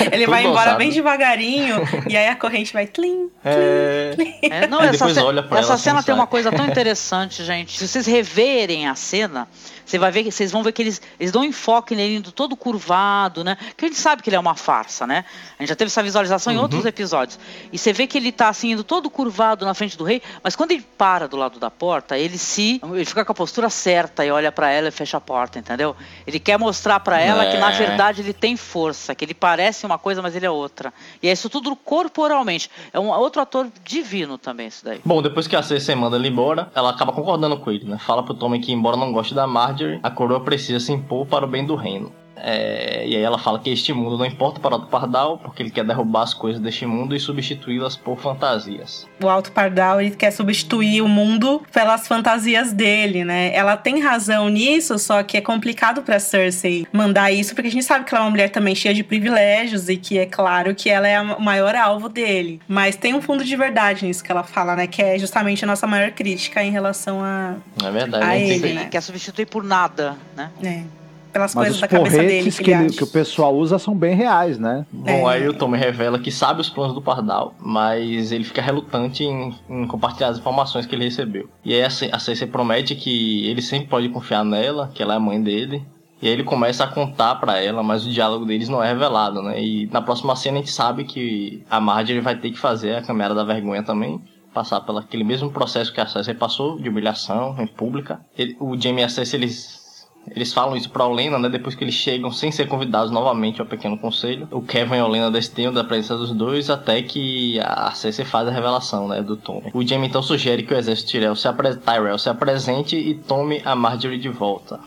Ele 0.00 0.24
Tudo 0.24 0.30
vai 0.30 0.40
embora 0.42 0.58
ousado. 0.60 0.78
bem 0.78 0.90
devagarinho, 0.90 1.76
e 2.10 2.16
aí 2.16 2.26
a 2.26 2.34
corrente 2.34 2.72
vai 2.72 2.86
tlim. 2.86 3.30
É. 3.44 4.16
É, 4.42 4.66
não, 4.66 4.80
essa, 4.82 5.08
ce- 5.14 5.20
olha 5.20 5.42
pra 5.42 5.58
essa 5.60 5.68
ela 5.68 5.74
assim, 5.74 5.84
cena 5.84 6.02
tem 6.02 6.12
uma 6.14 6.26
coisa 6.26 6.50
tão 6.50 6.66
interessante, 6.66 7.44
gente. 7.44 7.78
Se 7.78 7.86
vocês 7.86 8.04
reverem 8.06 8.88
a 8.88 8.94
cena, 8.96 9.46
você 9.86 9.98
vai 9.98 10.10
ver, 10.10 10.24
que- 10.24 10.32
vocês 10.32 10.50
vão 10.50 10.62
ver 10.64 10.72
que 10.72 10.82
eles, 10.82 11.00
eles 11.20 11.30
dão 11.30 11.42
um 11.42 11.44
enfoque 11.44 11.94
nele 11.94 12.16
indo 12.16 12.32
todo 12.32 12.56
curvado, 12.56 13.44
né? 13.44 13.56
Que 13.76 13.84
a 13.84 13.88
gente 13.88 14.00
sabe 14.00 14.22
que 14.22 14.28
ele 14.30 14.36
é 14.36 14.40
uma 14.40 14.56
farsa, 14.56 15.06
né? 15.06 15.24
A 15.58 15.62
gente 15.62 15.68
já 15.68 15.76
teve 15.76 15.88
essa 15.88 16.02
visualização 16.02 16.52
em 16.52 16.56
Uhum. 16.56 16.62
outros 16.62 16.84
episódios. 16.84 17.38
E 17.72 17.78
você 17.78 17.92
vê 17.92 18.06
que 18.08 18.18
ele 18.18 18.32
tá 18.32 18.48
assim 18.48 18.72
indo 18.72 18.82
todo 18.82 19.08
curvado 19.08 19.64
na 19.64 19.74
frente 19.74 19.96
do 19.96 20.02
rei, 20.02 20.20
mas 20.42 20.56
quando 20.56 20.72
ele 20.72 20.84
para 20.98 21.28
do 21.28 21.36
lado 21.36 21.60
da 21.60 21.70
porta, 21.70 22.18
ele 22.18 22.36
se 22.36 22.80
ele 22.92 23.04
fica 23.04 23.24
com 23.24 23.30
a 23.32 23.34
postura 23.34 23.70
certa 23.70 23.91
e 24.24 24.30
olha 24.30 24.50
pra 24.50 24.70
ela 24.70 24.88
e 24.88 24.90
fecha 24.90 25.16
a 25.16 25.20
porta, 25.20 25.58
entendeu? 25.58 25.94
Ele 26.26 26.38
quer 26.38 26.58
mostrar 26.58 27.00
pra 27.00 27.20
ela 27.20 27.46
que 27.46 27.56
na 27.58 27.70
É. 27.72 27.76
verdade 27.76 28.22
ele 28.22 28.32
tem 28.32 28.56
força, 28.56 29.14
que 29.14 29.24
ele 29.24 29.34
parece 29.34 29.84
uma 29.86 29.98
coisa, 29.98 30.22
mas 30.22 30.34
ele 30.34 30.46
é 30.46 30.50
outra. 30.50 30.92
E 31.22 31.28
é 31.28 31.32
isso 31.32 31.48
tudo 31.50 31.74
corporalmente. 31.76 32.70
É 32.92 32.98
um 32.98 33.08
outro 33.10 33.40
ator 33.42 33.68
divino 33.84 34.38
também, 34.38 34.66
isso 34.68 34.84
daí. 34.84 35.00
Bom, 35.04 35.20
depois 35.22 35.46
que 35.46 35.54
a 35.56 35.62
Cersei 35.62 35.94
manda 35.94 36.16
ele 36.16 36.28
embora, 36.28 36.70
ela 36.74 36.90
acaba 36.90 37.12
concordando 37.12 37.56
com 37.58 37.70
ele, 37.70 37.84
né? 37.84 37.98
Fala 37.98 38.22
pro 38.22 38.34
Tommen 38.34 38.60
que, 38.60 38.72
embora 38.72 38.96
não 38.96 39.12
goste 39.12 39.34
da 39.34 39.46
Marjorie, 39.46 40.00
a 40.02 40.10
coroa 40.10 40.40
precisa 40.40 40.80
se 40.80 40.92
impor 40.92 41.26
para 41.26 41.44
o 41.44 41.48
bem 41.48 41.64
do 41.66 41.74
reino. 41.76 42.12
É, 42.36 43.04
e 43.06 43.16
aí 43.16 43.22
ela 43.22 43.38
fala 43.38 43.58
que 43.58 43.70
este 43.70 43.92
mundo 43.92 44.16
não 44.18 44.24
importa 44.26 44.58
para 44.58 44.76
o 44.76 44.86
Pardal, 44.86 45.38
porque 45.38 45.62
ele 45.62 45.70
quer 45.70 45.84
derrubar 45.84 46.22
as 46.22 46.34
coisas 46.34 46.60
deste 46.60 46.86
mundo 46.86 47.14
e 47.14 47.20
substituí-las 47.20 47.96
por 47.96 48.18
fantasias. 48.18 49.06
O 49.22 49.28
Alto 49.28 49.52
Pardal 49.52 50.00
ele 50.00 50.10
quer 50.16 50.30
substituir 50.32 51.02
o 51.02 51.08
mundo 51.08 51.62
pelas 51.72 52.08
fantasias 52.08 52.72
dele, 52.72 53.24
né? 53.24 53.54
Ela 53.54 53.76
tem 53.76 54.00
razão 54.00 54.48
nisso, 54.48 54.98
só 54.98 55.22
que 55.22 55.36
é 55.36 55.40
complicado 55.40 56.02
pra 56.02 56.18
Cersei 56.18 56.86
mandar 56.92 57.30
isso, 57.30 57.54
porque 57.54 57.68
a 57.68 57.70
gente 57.70 57.84
sabe 57.84 58.04
que 58.04 58.14
ela 58.14 58.24
é 58.24 58.26
uma 58.26 58.30
mulher 58.30 58.50
também 58.50 58.74
cheia 58.74 58.94
de 58.94 59.04
privilégios 59.04 59.88
e 59.88 59.96
que 59.96 60.18
é 60.18 60.26
claro 60.26 60.74
que 60.74 60.88
ela 60.90 61.06
é 61.06 61.16
a- 61.16 61.22
o 61.36 61.40
maior 61.42 61.74
alvo 61.74 62.08
dele. 62.08 62.60
Mas 62.66 62.96
tem 62.96 63.14
um 63.14 63.22
fundo 63.22 63.44
de 63.44 63.54
verdade 63.56 64.04
nisso 64.06 64.22
que 64.24 64.32
ela 64.32 64.42
fala, 64.42 64.74
né? 64.74 64.86
Que 64.86 65.02
é 65.02 65.18
justamente 65.18 65.64
a 65.64 65.66
nossa 65.66 65.86
maior 65.86 66.10
crítica 66.10 66.62
em 66.62 66.70
relação 66.70 67.22
a. 67.22 67.54
Não 67.80 67.88
é 67.88 67.92
verdade? 67.92 68.24
A 68.24 68.36
gente 68.38 68.50
ele, 68.52 68.60
tem- 68.60 68.74
né? 68.74 68.88
Quer 68.90 69.00
substituir 69.00 69.46
por 69.46 69.62
nada, 69.62 70.16
né? 70.36 70.50
né, 70.60 70.84
pelas 71.32 71.54
Mas 71.54 71.64
coisas 71.64 71.74
os 71.76 71.80
da 71.80 71.88
cabeça 71.88 72.18
dele. 72.18 72.50
Que 72.52 72.64
que, 72.64 72.70
ele 72.70 72.90
que 72.90 73.04
o 73.04 73.06
pessoal 73.06 73.54
usa 73.56 73.78
são 73.78 73.94
bem 73.96 74.14
reais, 74.14 74.58
né? 74.58 74.84
Bom, 74.92 75.08
É. 75.08 75.34
aí 75.34 75.48
o 75.48 75.54
Tommen 75.54 75.80
revela 75.80 76.18
que 76.18 76.30
sabe 76.30 76.60
os 76.60 76.68
planos 76.68 76.94
do 76.94 77.00
Pardal, 77.02 77.54
mas 77.60 78.30
ele 78.32 78.44
fica 78.44 78.60
relutante 78.62 79.24
em, 79.24 79.54
em 79.68 79.86
compartilhar 79.86 80.28
as 80.28 80.38
informações 80.38 80.86
que 80.86 80.94
ele 80.94 81.04
recebeu. 81.04 81.48
E 81.64 81.72
aí 81.74 81.82
a 81.82 81.90
Ce- 81.90 82.10
a 82.12 82.18
Cersei 82.18 82.46
promete 82.46 82.94
que 82.94 83.46
ele 83.48 83.62
sempre 83.62 83.88
pode 83.88 84.08
confiar 84.10 84.44
nela, 84.44 84.90
que 84.94 85.02
ela 85.02 85.14
é 85.14 85.16
a 85.16 85.20
mãe 85.20 85.42
dele. 85.42 85.82
E 86.20 86.26
aí 86.28 86.32
ele 86.34 86.44
começa 86.44 86.84
a 86.84 86.86
contar 86.86 87.34
pra 87.36 87.58
ela, 87.60 87.82
mas 87.82 88.06
o 88.06 88.10
diálogo 88.10 88.44
deles 88.44 88.68
não 88.68 88.80
é 88.82 88.86
revelado, 88.88 89.42
né? 89.42 89.60
E 89.60 89.86
na 89.92 90.00
próxima 90.00 90.36
cena 90.36 90.58
a 90.58 90.60
gente 90.60 90.70
sabe 90.70 91.02
que 91.04 91.64
a 91.68 91.80
Marjorie 91.80 92.20
vai 92.20 92.36
ter 92.36 92.50
que 92.52 92.58
fazer 92.58 92.94
a 92.94 93.02
caminhada 93.02 93.34
da 93.34 93.42
vergonha 93.42 93.82
também. 93.82 94.20
Passar 94.54 94.80
pelo 94.82 94.98
aquele 94.98 95.24
mesmo 95.24 95.50
processo 95.50 95.92
que 95.92 96.00
a 96.00 96.06
Cersei 96.06 96.34
passou, 96.34 96.78
de 96.78 96.88
humilhação 96.88 97.56
em 97.58 97.66
pública. 97.66 98.20
Ele- 98.38 98.54
o 98.60 98.80
Jaime 98.80 99.00
e 99.00 99.04
a 99.04 99.08
Cersei, 99.08 99.40
eles 99.40 99.81
eles 100.30 100.52
falam 100.52 100.76
isso 100.76 100.88
pra 100.88 101.04
Olena, 101.06 101.38
né? 101.38 101.48
Depois 101.48 101.74
que 101.74 101.82
eles 101.84 101.94
chegam 101.94 102.30
sem 102.30 102.50
ser 102.52 102.66
convidados 102.68 103.10
novamente 103.10 103.60
ao 103.60 103.66
pequeno 103.66 103.98
conselho. 103.98 104.46
O 104.50 104.62
Kevin 104.62 104.94
e 104.94 104.98
a 104.98 105.04
Olena 105.06 105.30
desdenham 105.30 105.72
da 105.72 105.82
presença 105.84 106.16
dos 106.16 106.30
dois 106.32 106.70
até 106.70 107.02
que 107.02 107.58
a 107.60 107.90
Cersei 107.92 108.24
faz 108.24 108.46
a 108.48 108.50
revelação, 108.50 109.08
né? 109.08 109.20
Do 109.20 109.36
Tommy. 109.36 109.70
O 109.74 109.86
Jaime 109.86 110.06
então 110.06 110.22
sugere 110.22 110.62
que 110.62 110.72
o 110.72 110.76
exército 110.76 111.10
Tyrell 111.12 111.34
se, 111.36 111.48
apre- 111.48 111.76
Tyrell 111.76 112.18
se 112.18 112.28
apresente 112.28 112.96
e 112.96 113.14
tome 113.14 113.60
a 113.64 113.74
Marjorie 113.74 114.18
de 114.18 114.28
volta. 114.28 114.78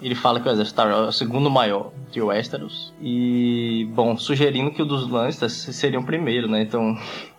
Ele 0.00 0.14
fala 0.14 0.38
que 0.40 0.48
o 0.48 0.52
exército 0.52 0.80
Tyrell 0.80 1.04
é 1.04 1.08
o 1.08 1.12
segundo 1.12 1.50
maior 1.50 1.90
de 2.12 2.22
Westeros. 2.22 2.92
E, 3.02 3.88
bom, 3.94 4.16
sugerindo 4.16 4.70
que 4.70 4.80
o 4.80 4.86
dos 4.86 5.08
Lannisters 5.10 5.52
seria 5.52 5.98
o 6.00 6.04
primeiro, 6.04 6.48
né? 6.48 6.62
Então, 6.62 6.96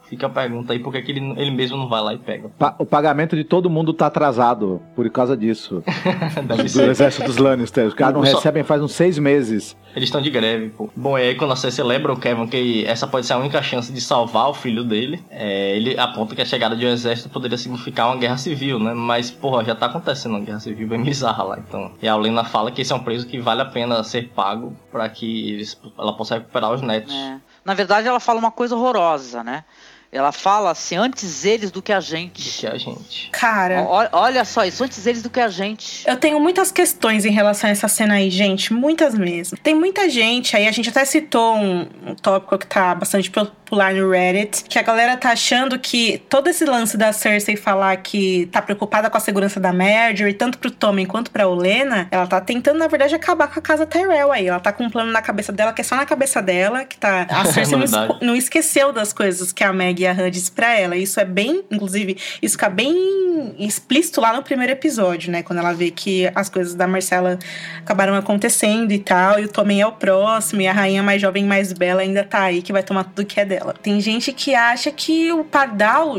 fica 0.10 0.26
a 0.28 0.30
pergunta 0.30 0.74
aí 0.74 0.80
por 0.80 0.92
que 0.92 1.12
ele, 1.12 1.34
ele 1.38 1.52
mesmo 1.52 1.78
não 1.78 1.88
vai 1.88 2.02
lá 2.02 2.14
e 2.14 2.18
pega. 2.18 2.50
Pa- 2.58 2.76
O 2.80 2.86
pagamento 2.86 3.36
de 3.36 3.44
todo 3.44 3.70
mundo 3.70 3.94
tá 3.94 4.08
atrasado 4.08 4.82
por 4.96 5.08
causa 5.10 5.38
disso. 5.38 5.84
Do 6.48 6.82
exército 6.92 7.26
dos 7.28 7.38
Lannisters. 7.38 7.90
Os 7.90 7.94
caras 7.94 8.14
não 8.16 8.26
Só- 8.26 8.38
recebem 8.38 8.64
faz 8.64 8.82
uns 8.82 8.92
seis 8.94 9.18
meses. 9.18 9.78
Eles 9.96 10.08
estão 10.10 10.22
de 10.22 10.30
greve, 10.30 10.70
pô. 10.70 10.90
Bom, 10.96 11.18
e 11.18 11.22
aí 11.22 11.36
quando 11.36 11.52
a 11.52 11.56
Cersei 11.56 11.84
lembra 11.84 12.14
o 12.14 12.20
Kevin 12.20 12.48
que 12.48 12.86
essa 12.86 13.08
pode 13.08 13.26
ser 13.26 13.34
a 13.34 13.38
única 13.38 13.62
chance 13.62 13.92
de 13.92 14.00
salvar 14.02 14.50
o 14.50 14.54
filho 14.54 14.84
dele, 14.84 15.24
é, 15.30 15.76
ele 15.76 15.98
aponta 16.00 16.36
que 16.36 16.42
a 16.42 16.46
chegada 16.46 16.76
de 16.76 16.86
um 16.86 16.90
exército 16.90 17.30
poderia 17.30 17.58
significar 17.58 18.08
uma 18.08 18.18
guerra 18.18 18.38
civil, 18.38 18.80
né? 18.80 18.94
Mas, 18.94 19.30
porra, 19.32 19.64
já 19.64 19.76
tá 19.76 19.88
acontecendo 19.88 20.32
uma 20.34 20.42
guerra 20.42 20.60
civil 20.60 20.88
bem 20.88 21.02
bizarra 21.04 21.44
lá, 21.44 21.60
então. 21.60 21.92
E 22.02 22.08
a 22.08 22.16
Olena 22.16 22.44
fala 22.44 22.72
que 22.72 22.82
esse 22.82 22.92
é 22.94 22.96
um 22.96 23.00
preço 23.04 23.26
que 23.28 23.40
vale 23.40 23.62
a 23.62 23.66
pena 23.66 24.04
ser 24.04 24.30
pago 24.30 24.74
pra 24.92 25.08
que 25.10 25.50
eles, 25.54 25.80
ela 25.98 26.14
possa 26.14 26.36
recuperar 26.36 26.72
os 26.72 26.82
netos. 26.82 27.14
É. 27.14 27.38
Na 27.66 27.74
verdade, 27.74 28.08
ela 28.08 28.20
fala 28.20 28.40
uma 28.40 28.52
coisa 28.52 28.76
horrorosa, 28.76 29.44
né? 29.44 29.64
Ela 30.12 30.32
fala 30.32 30.72
assim, 30.72 30.96
antes 30.96 31.46
eles 31.46 31.70
do 31.70 31.84
que 31.84 31.94
a 31.94 32.00
gente. 32.00 32.42
Que 32.60 32.66
a 32.66 32.76
gente. 32.78 33.30
Cara. 33.32 33.84
O- 33.84 34.10
Olha 34.18 34.44
só 34.44 34.66
isso, 34.66 34.84
antes 34.84 35.06
eles 35.06 35.22
do 35.22 35.30
que 35.30 35.40
a 35.40 35.50
gente. 35.50 36.04
Eu 36.08 36.18
tenho 36.18 36.40
muitas 36.40 36.72
questões 36.72 37.26
em 37.26 37.32
relação 37.32 37.70
a 37.70 37.72
essa 37.72 37.88
cena 37.88 38.16
aí, 38.16 38.30
gente. 38.32 38.74
Muitas 38.74 39.14
mesmo. 39.14 39.56
Tem 39.60 39.76
muita 39.76 40.10
gente, 40.10 40.56
aí 40.56 40.68
a 40.68 40.72
gente 40.72 40.90
até 40.90 41.06
citou 41.06 41.56
um, 41.56 41.88
um 42.08 42.16
tópico 42.16 42.58
que 42.58 42.66
tá 42.66 42.96
bastante 42.96 43.30
popular 43.70 43.94
no 43.94 44.10
Reddit, 44.10 44.64
que 44.66 44.80
a 44.80 44.82
galera 44.82 45.16
tá 45.16 45.32
achando 45.32 45.78
que 45.78 46.22
todo 46.28 46.50
esse 46.50 46.66
lance 46.66 46.98
da 46.98 47.14
Cersei 47.14 47.56
falar 47.56 47.96
que 47.98 48.48
tá 48.52 48.62
preocupada 48.62 49.10
com 49.10 49.18
a 49.18 49.20
segurança 49.20 49.60
da 49.60 49.72
Marjorie, 49.72 50.34
tanto 50.34 50.58
pro 50.58 50.72
Tommen 50.72 51.06
quanto 51.06 51.30
pra 51.30 51.48
Olena, 51.48 52.08
ela 52.10 52.26
tá 52.26 52.42
tentando, 52.42 52.80
na 52.80 52.88
verdade, 52.88 53.14
acabar 53.14 53.48
com 53.48 53.60
a 53.60 53.62
casa 53.62 53.86
Tyrell 53.86 54.32
aí. 54.32 54.48
Ela 54.48 54.60
tá 54.60 54.74
com 54.74 54.84
um 54.84 54.90
plano 54.90 55.12
na 55.12 55.22
cabeça 55.22 55.52
dela, 55.52 55.72
que 55.72 55.82
é 55.82 55.84
só 55.84 55.96
na 55.96 56.06
cabeça 56.06 56.42
dela, 56.42 56.84
que 56.84 56.98
tá. 56.98 57.28
A 57.30 57.46
Cersei 57.54 57.78
não, 57.78 58.20
não 58.22 58.36
esqueceu 58.36 58.92
das 58.92 59.14
coisas 59.14 59.54
que 59.54 59.64
a 59.64 59.72
Meg 59.72 60.02
e 60.02 60.08
a 60.08 60.12
Han 60.12 60.32
disse 60.32 60.52
pra 60.52 60.78
ela. 60.78 60.96
Isso 60.96 61.20
é 61.20 61.26
bem, 61.26 61.64
inclusive, 61.70 62.18
isso 62.42 62.56
fica 62.56 62.70
bem 62.70 62.90
bem 62.90 63.56
explícito 63.60 64.20
lá 64.22 64.34
no 64.34 64.44
primeiro 64.44 64.74
episódio, 64.74 65.32
né? 65.32 65.44
Quando 65.44 65.60
ela 65.60 65.74
vê 65.74 65.92
que 65.92 66.30
as 66.34 66.50
coisas 66.50 66.76
da 66.76 66.88
Marcela 66.88 67.38
acabaram 67.82 68.16
acontecendo 68.16 68.92
e 68.92 69.00
tal, 69.00 69.40
e 69.40 69.46
o 69.46 69.48
Tommen 69.50 69.82
é 69.82 69.88
o 69.88 69.92
próximo, 69.92 70.62
e 70.62 70.68
a 70.68 70.74
rainha 70.74 71.04
mais 71.04 71.22
jovem, 71.22 71.44
mais 71.46 71.72
bela 71.74 72.02
ainda 72.02 72.24
tá 72.24 72.44
aí, 72.44 72.62
que 72.62 72.72
vai 72.72 72.84
tomar 72.84 73.04
tudo 73.04 73.26
que 73.26 73.40
é 73.40 73.46
dela. 73.46 73.59
Tem 73.82 74.00
gente 74.00 74.32
que 74.32 74.54
acha 74.56 74.92
que 74.92 75.32
o 75.32 75.44
Pardal, 75.44 76.16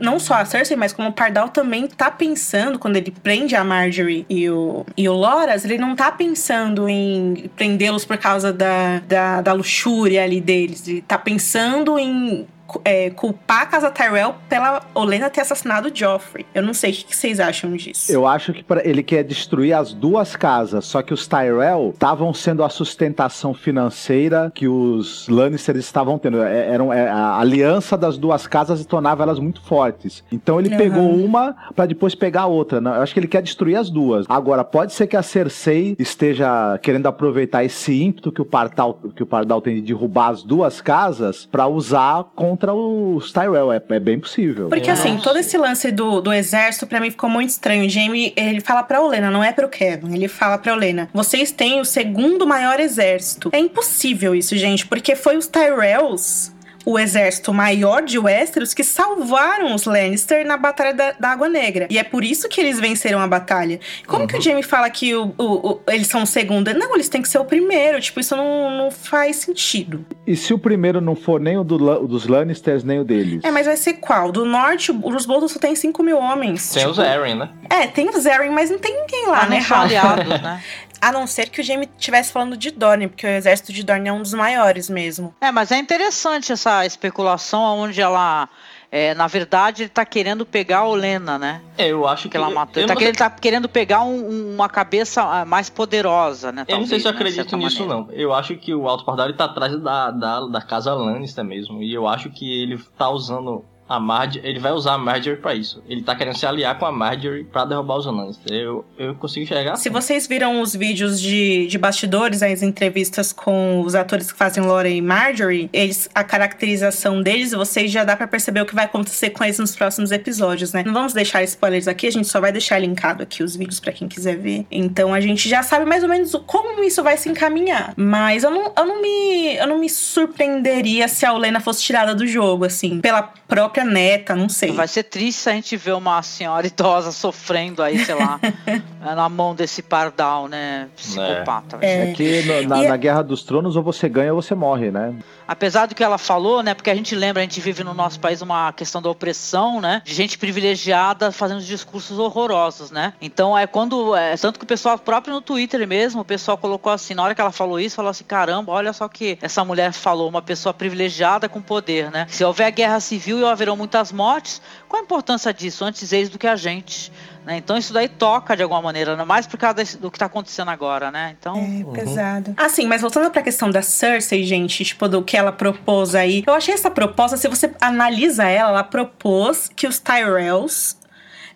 não 0.00 0.18
só 0.18 0.34
a 0.34 0.44
Cersei, 0.44 0.76
mas 0.76 0.92
como 0.92 1.08
o 1.08 1.12
Pardal 1.12 1.48
também 1.48 1.86
tá 1.86 2.10
pensando, 2.10 2.78
quando 2.78 2.96
ele 2.96 3.10
prende 3.22 3.54
a 3.54 3.64
Marjorie 3.64 4.26
e 4.28 4.48
o, 4.48 4.84
e 4.96 5.08
o 5.08 5.12
Loras, 5.12 5.64
ele 5.64 5.78
não 5.78 5.94
tá 5.94 6.10
pensando 6.10 6.88
em 6.88 7.50
prendê-los 7.56 8.04
por 8.04 8.18
causa 8.18 8.52
da, 8.52 9.00
da, 9.00 9.40
da 9.40 9.52
luxúria 9.52 10.22
ali 10.22 10.40
deles. 10.40 10.86
Ele 10.86 11.02
tá 11.02 11.18
pensando 11.18 11.98
em 11.98 12.46
é, 12.84 13.10
culpar 13.10 13.62
a 13.62 13.66
casa 13.66 13.90
Tyrell 13.90 14.34
pela 14.48 14.82
Olena 14.94 15.30
ter 15.30 15.40
assassinado 15.40 15.88
o 15.88 15.94
Joffrey. 15.94 16.46
Eu 16.54 16.62
não 16.62 16.74
sei 16.74 16.92
o 16.92 16.94
que 16.94 17.16
vocês 17.16 17.40
acham 17.40 17.72
disso. 17.76 18.10
Eu 18.12 18.26
acho 18.26 18.52
que 18.52 18.62
pra, 18.62 18.86
ele 18.86 19.02
quer 19.02 19.22
destruir 19.22 19.72
as 19.72 19.92
duas 19.92 20.36
casas, 20.36 20.84
só 20.84 21.02
que 21.02 21.12
os 21.12 21.26
Tyrell 21.26 21.90
estavam 21.92 22.32
sendo 22.32 22.62
a 22.64 22.68
sustentação 22.68 23.54
financeira 23.54 24.50
que 24.54 24.68
os 24.68 25.28
Lannisters 25.28 25.78
estavam 25.78 26.18
tendo. 26.18 26.42
É, 26.42 26.68
eram, 26.68 26.92
é, 26.92 27.08
a 27.08 27.38
aliança 27.38 27.96
das 27.96 28.16
duas 28.16 28.46
casas 28.46 28.84
tornava 28.84 29.22
elas 29.22 29.38
muito 29.38 29.60
fortes. 29.62 30.22
Então 30.30 30.60
ele 30.60 30.70
uhum. 30.70 30.76
pegou 30.76 31.14
uma 31.14 31.54
para 31.74 31.86
depois 31.86 32.14
pegar 32.14 32.42
a 32.42 32.46
outra. 32.46 32.80
Né? 32.80 32.90
Eu 32.90 33.02
acho 33.02 33.14
que 33.14 33.20
ele 33.20 33.28
quer 33.28 33.42
destruir 33.42 33.76
as 33.76 33.90
duas. 33.90 34.26
Agora, 34.28 34.62
pode 34.62 34.92
ser 34.92 35.06
que 35.06 35.16
a 35.16 35.22
Cersei 35.22 35.96
esteja 35.98 36.78
querendo 36.82 37.06
aproveitar 37.06 37.64
esse 37.64 38.02
ímpeto 38.02 38.30
que 38.30 38.42
o 38.42 38.44
Pardal, 38.44 38.98
que 39.14 39.22
o 39.22 39.26
Pardal 39.26 39.60
tem 39.60 39.76
de 39.76 39.82
derrubar 39.82 40.28
as 40.28 40.42
duas 40.42 40.80
casas 40.80 41.46
para 41.50 41.66
usar 41.66 42.24
contra 42.34 42.61
contra 42.62 42.72
os 42.72 43.32
Tyrell. 43.32 43.72
É, 43.72 43.82
é 43.88 44.00
bem 44.00 44.18
possível. 44.20 44.68
Porque 44.68 44.90
assim, 44.90 45.16
todo 45.18 45.38
esse 45.38 45.58
lance 45.58 45.90
do, 45.90 46.20
do 46.20 46.32
exército 46.32 46.86
para 46.86 47.00
mim 47.00 47.10
ficou 47.10 47.28
muito 47.28 47.50
estranho. 47.50 47.84
O 47.84 47.88
Jamie, 47.88 48.32
ele 48.36 48.60
fala 48.60 48.82
pra 48.82 49.02
Olena, 49.02 49.30
não 49.30 49.42
é 49.42 49.52
pro 49.52 49.68
Kevin. 49.68 50.14
Ele 50.14 50.28
fala 50.28 50.56
pra 50.56 50.72
Olena: 50.72 51.08
vocês 51.12 51.50
têm 51.50 51.80
o 51.80 51.84
segundo 51.84 52.46
maior 52.46 52.78
exército. 52.78 53.50
É 53.52 53.58
impossível 53.58 54.34
isso, 54.34 54.56
gente, 54.56 54.86
porque 54.86 55.16
foi 55.16 55.36
os 55.36 55.48
Tyrells 55.48 56.51
o 56.84 56.98
exército 56.98 57.52
maior 57.52 58.02
de 58.02 58.18
Westeros 58.18 58.74
que 58.74 58.84
salvaram 58.84 59.74
os 59.74 59.84
Lannister 59.84 60.46
na 60.46 60.56
Batalha 60.56 60.94
da, 60.94 61.12
da 61.12 61.28
Água 61.30 61.48
Negra. 61.48 61.86
E 61.90 61.98
é 61.98 62.04
por 62.04 62.24
isso 62.24 62.48
que 62.48 62.60
eles 62.60 62.78
venceram 62.80 63.20
a 63.20 63.26
batalha. 63.26 63.80
Como 64.06 64.22
uhum. 64.22 64.26
que 64.26 64.36
o 64.36 64.40
Jaime 64.40 64.62
fala 64.62 64.88
que 64.90 65.14
o, 65.14 65.34
o, 65.38 65.44
o, 65.44 65.80
eles 65.88 66.06
são 66.06 66.22
o 66.22 66.26
segundo? 66.26 66.72
Não, 66.74 66.94
eles 66.94 67.08
têm 67.08 67.22
que 67.22 67.28
ser 67.28 67.38
o 67.38 67.44
primeiro. 67.44 68.00
Tipo, 68.00 68.20
isso 68.20 68.36
não, 68.36 68.70
não 68.70 68.90
faz 68.90 69.36
sentido. 69.36 70.04
E 70.26 70.36
se 70.36 70.52
o 70.52 70.58
primeiro 70.58 71.00
não 71.00 71.14
for 71.14 71.40
nem 71.40 71.56
o 71.56 71.64
do, 71.64 72.06
dos 72.06 72.26
Lannisters, 72.26 72.84
nem 72.84 73.00
o 73.00 73.04
deles? 73.04 73.42
É, 73.44 73.50
mas 73.50 73.66
vai 73.66 73.76
ser 73.76 73.94
qual? 73.94 74.32
Do 74.32 74.44
norte, 74.44 74.92
os 74.92 75.26
Bolton 75.26 75.48
só 75.48 75.58
tem 75.58 75.74
5 75.74 76.02
mil 76.02 76.18
homens. 76.18 76.70
Tem 76.70 76.80
tipo... 76.80 76.92
os 76.92 76.98
Arryn, 76.98 77.34
né? 77.36 77.50
É, 77.70 77.86
tem 77.86 78.08
os 78.08 78.26
Arryn, 78.26 78.50
mas 78.50 78.70
não 78.70 78.78
tem 78.78 78.94
ninguém 78.94 79.26
lá, 79.26 79.42
ah, 79.42 79.48
né? 79.48 79.64
Não 79.68 79.80
aliados, 79.80 80.28
né? 80.42 80.62
A 81.02 81.10
não 81.10 81.26
ser 81.26 81.48
que 81.48 81.60
o 81.60 81.64
Jamie 81.64 81.88
estivesse 81.98 82.32
falando 82.32 82.56
de 82.56 82.70
Dorne, 82.70 83.08
porque 83.08 83.26
o 83.26 83.28
exército 83.28 83.72
de 83.72 83.82
Dorne 83.82 84.08
é 84.08 84.12
um 84.12 84.22
dos 84.22 84.32
maiores 84.34 84.88
mesmo. 84.88 85.34
É, 85.40 85.50
mas 85.50 85.72
é 85.72 85.78
interessante 85.78 86.52
essa 86.52 86.86
especulação 86.86 87.60
onde 87.80 88.00
ela. 88.00 88.48
É, 88.88 89.12
na 89.14 89.26
verdade, 89.26 89.82
ele 89.82 89.88
tá 89.88 90.04
querendo 90.04 90.46
pegar 90.46 90.78
a 90.78 90.86
Olena, 90.86 91.38
né? 91.40 91.60
É, 91.76 91.88
eu 91.88 92.06
acho 92.06 92.24
que, 92.24 92.28
que 92.28 92.36
ela 92.36 92.50
matou. 92.50 92.80
Ele 92.80 92.86
tá, 92.86 92.94
querendo, 92.94 93.16
tá 93.16 93.30
querendo 93.30 93.68
pegar 93.68 94.02
um, 94.02 94.54
uma 94.54 94.68
cabeça 94.68 95.22
ah, 95.22 95.44
mais 95.44 95.68
poderosa, 95.68 96.52
né? 96.52 96.64
Eu 96.68 96.78
não 96.78 96.86
sei 96.86 97.00
se 97.00 97.08
eu 97.08 97.10
né, 97.10 97.16
acredito 97.16 97.56
nisso, 97.56 97.84
maneira. 97.84 98.12
não. 98.12 98.12
Eu 98.12 98.32
acho 98.32 98.54
que 98.54 98.72
o 98.72 98.86
Alto 98.86 99.04
Pardal 99.04 99.32
tá 99.32 99.46
atrás 99.46 99.76
da, 99.82 100.10
da, 100.12 100.40
da 100.46 100.62
casa 100.62 100.94
Lannister 100.94 101.44
mesmo. 101.44 101.82
E 101.82 101.92
eu 101.92 102.06
acho 102.06 102.30
que 102.30 102.62
ele 102.62 102.78
tá 102.96 103.08
usando 103.10 103.64
a 103.88 104.00
Marjorie, 104.00 104.48
ele 104.48 104.58
vai 104.58 104.72
usar 104.72 104.94
a 104.94 104.98
Marjorie 104.98 105.38
para 105.38 105.54
isso. 105.54 105.82
Ele 105.88 106.02
tá 106.02 106.14
querendo 106.14 106.36
se 106.36 106.46
aliar 106.46 106.78
com 106.78 106.86
a 106.86 106.92
Marjorie 106.92 107.44
para 107.44 107.66
derrubar 107.66 107.98
os 107.98 108.06
Lannister. 108.06 108.52
Eu, 108.52 108.84
eu 108.96 109.14
consigo 109.14 109.44
enxergar. 109.44 109.76
Se 109.76 109.88
assim. 109.88 109.90
vocês 109.90 110.26
viram 110.26 110.60
os 110.60 110.74
vídeos 110.74 111.20
de, 111.20 111.66
de 111.66 111.78
bastidores, 111.78 112.42
as 112.42 112.62
entrevistas 112.62 113.32
com 113.32 113.82
os 113.82 113.94
atores 113.94 114.32
que 114.32 114.38
fazem 114.38 114.64
Laura 114.64 114.88
e 114.88 115.02
Marjorie, 115.02 115.68
eles, 115.72 116.08
a 116.14 116.24
caracterização 116.24 117.22
deles, 117.22 117.52
vocês 117.52 117.90
já 117.90 118.04
dá 118.04 118.16
para 118.16 118.26
perceber 118.26 118.62
o 118.62 118.66
que 118.66 118.74
vai 118.74 118.84
acontecer 118.84 119.30
com 119.30 119.44
eles 119.44 119.58
nos 119.58 119.76
próximos 119.76 120.10
episódios, 120.10 120.72
né? 120.72 120.82
Não 120.84 120.92
vamos 120.92 121.12
deixar 121.12 121.42
spoilers 121.42 121.86
aqui, 121.86 122.06
a 122.06 122.12
gente 122.12 122.28
só 122.28 122.40
vai 122.40 122.52
deixar 122.52 122.78
linkado 122.78 123.22
aqui 123.22 123.42
os 123.42 123.56
vídeos 123.56 123.80
para 123.80 123.92
quem 123.92 124.08
quiser 124.08 124.36
ver. 124.36 124.66
Então 124.70 125.12
a 125.12 125.20
gente 125.20 125.48
já 125.48 125.62
sabe 125.62 125.84
mais 125.84 126.02
ou 126.02 126.08
menos 126.08 126.32
como 126.46 126.82
isso 126.82 127.02
vai 127.02 127.16
se 127.16 127.28
encaminhar. 127.28 127.92
Mas 127.96 128.44
eu 128.44 128.50
não, 128.50 128.72
eu 128.76 128.86
não 128.86 129.02
me 129.02 129.56
eu 129.56 129.66
não 129.66 129.78
me 129.78 129.90
surpreenderia 129.90 131.08
se 131.08 131.26
a 131.26 131.32
Olena 131.32 131.60
fosse 131.60 131.82
tirada 131.82 132.14
do 132.14 132.26
jogo, 132.26 132.64
assim, 132.64 133.00
pela 133.00 133.22
própria 133.22 133.71
própria 133.72 133.84
neta, 133.84 134.36
não 134.36 134.48
sei. 134.48 134.70
Vai 134.72 134.86
ser 134.86 135.04
triste 135.04 135.40
se 135.40 135.48
a 135.48 135.52
gente 135.52 135.76
ver 135.76 135.92
uma 135.94 136.22
senhora 136.22 136.66
idosa 136.66 137.10
sofrendo 137.10 137.82
aí, 137.82 137.98
sei 138.04 138.14
lá, 138.14 138.38
na 139.00 139.28
mão 139.28 139.54
desse 139.54 139.82
pardal, 139.82 140.46
né? 140.46 140.88
Psicopata. 140.94 141.78
É, 141.80 142.10
é 142.10 142.12
que 142.12 142.42
no, 142.42 142.68
na, 142.68 142.84
e... 142.84 142.88
na 142.88 142.96
Guerra 142.96 143.22
dos 143.22 143.42
Tronos 143.42 143.74
ou 143.74 143.82
você 143.82 144.08
ganha 144.08 144.32
ou 144.32 144.42
você 144.42 144.54
morre, 144.54 144.90
né? 144.90 145.14
Apesar 145.46 145.86
do 145.86 145.94
que 145.94 146.02
ela 146.02 146.18
falou, 146.18 146.62
né? 146.62 146.74
Porque 146.74 146.90
a 146.90 146.94
gente 146.94 147.14
lembra, 147.14 147.42
a 147.42 147.44
gente 147.44 147.60
vive 147.60 147.84
no 147.84 147.94
nosso 147.94 148.18
país 148.20 148.42
uma 148.42 148.72
questão 148.72 149.00
da 149.02 149.10
opressão, 149.10 149.80
né? 149.80 150.02
De 150.04 150.14
gente 150.14 150.38
privilegiada 150.38 151.32
fazendo 151.32 151.60
discursos 151.60 152.18
horrorosos, 152.18 152.90
né? 152.90 153.14
Então 153.20 153.56
é 153.56 153.66
quando. 153.66 154.14
É, 154.16 154.36
tanto 154.36 154.58
que 154.58 154.64
o 154.64 154.68
pessoal 154.68 154.98
próprio 154.98 155.34
no 155.34 155.40
Twitter 155.40 155.86
mesmo, 155.86 156.20
o 156.20 156.24
pessoal 156.24 156.56
colocou 156.56 156.92
assim, 156.92 157.14
na 157.14 157.22
hora 157.22 157.34
que 157.34 157.40
ela 157.40 157.52
falou 157.52 157.78
isso, 157.78 157.96
falou 157.96 158.10
assim: 158.10 158.24
caramba, 158.24 158.72
olha 158.72 158.92
só 158.92 159.08
que 159.08 159.38
essa 159.40 159.64
mulher 159.64 159.92
falou, 159.92 160.28
uma 160.28 160.42
pessoa 160.42 160.72
privilegiada 160.72 161.48
com 161.48 161.60
poder, 161.60 162.10
né? 162.10 162.26
Se 162.28 162.44
houver 162.44 162.70
guerra 162.70 163.00
civil 163.00 163.38
e 163.38 163.44
haverão 163.44 163.76
muitas 163.76 164.12
mortes, 164.12 164.60
qual 164.88 165.00
a 165.00 165.04
importância 165.04 165.52
disso? 165.52 165.84
Antes 165.84 166.12
eles 166.12 166.28
do 166.28 166.38
que 166.38 166.46
a 166.46 166.56
gente. 166.56 167.12
Né? 167.44 167.56
Então 167.56 167.76
isso 167.76 167.92
daí 167.92 168.08
toca 168.08 168.56
de 168.56 168.62
alguma 168.62 168.80
maneira, 168.80 169.16
né? 169.16 169.24
mais 169.24 169.46
por 169.46 169.58
causa 169.58 169.98
do 169.98 170.10
que 170.10 170.16
está 170.16 170.26
acontecendo 170.26 170.70
agora, 170.70 171.10
né? 171.10 171.34
Então. 171.38 171.56
É 171.56 171.58
uhum. 171.58 171.92
pesado. 171.92 172.54
Ah, 172.56 172.68
sim, 172.68 172.86
mas 172.86 173.00
voltando 173.00 173.30
para 173.30 173.40
a 173.40 173.44
questão 173.44 173.70
da 173.70 173.82
Cersei, 173.82 174.44
gente, 174.44 174.84
tipo, 174.84 175.08
do 175.08 175.22
que 175.22 175.36
ela 175.36 175.52
propôs 175.52 176.14
aí. 176.14 176.44
Eu 176.46 176.54
achei 176.54 176.74
essa 176.74 176.90
proposta, 176.90 177.36
se 177.36 177.48
você 177.48 177.72
analisa 177.80 178.44
ela, 178.44 178.70
ela 178.70 178.84
propôs 178.84 179.68
que 179.74 179.86
os 179.86 179.98
Tyrells 179.98 180.96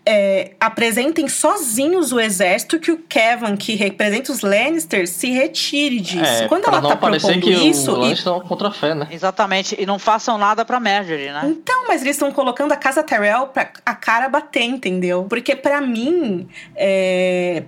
é, 0.06 0.52
apresentem 0.60 1.28
sozinhos 1.28 2.12
o 2.12 2.20
exército 2.20 2.78
que 2.78 2.92
o 2.92 2.98
Kevin, 2.98 3.56
que 3.56 3.74
representa 3.74 4.30
os 4.30 4.40
Lannisters, 4.40 5.10
se 5.10 5.30
retire 5.30 5.98
disso. 5.98 6.44
É, 6.44 6.48
Quando 6.48 6.66
ela 6.66 6.80
tá 6.80 6.96
propondo 6.96 7.40
que 7.40 7.50
isso. 7.50 7.92
O, 7.92 8.06
e... 8.06 8.16
contra 8.46 8.68
a 8.68 8.72
fé, 8.72 8.94
né? 8.94 9.08
Exatamente. 9.10 9.76
E 9.78 9.84
não 9.84 9.98
façam 9.98 10.38
nada 10.38 10.64
pra 10.64 10.78
Marjorie, 10.78 11.32
né? 11.32 11.42
Então, 11.44 11.88
mas 11.88 12.02
eles 12.02 12.14
estão 12.16 12.30
colocando 12.30 12.70
a 12.72 12.76
casa 12.76 13.02
Tyrell 13.02 13.48
pra 13.48 13.70
a 13.84 13.94
cara 13.94 14.28
bater, 14.28 14.62
entendeu? 14.62 15.24
Porque 15.28 15.56
para 15.56 15.80
mim. 15.80 16.48
É 16.76 17.64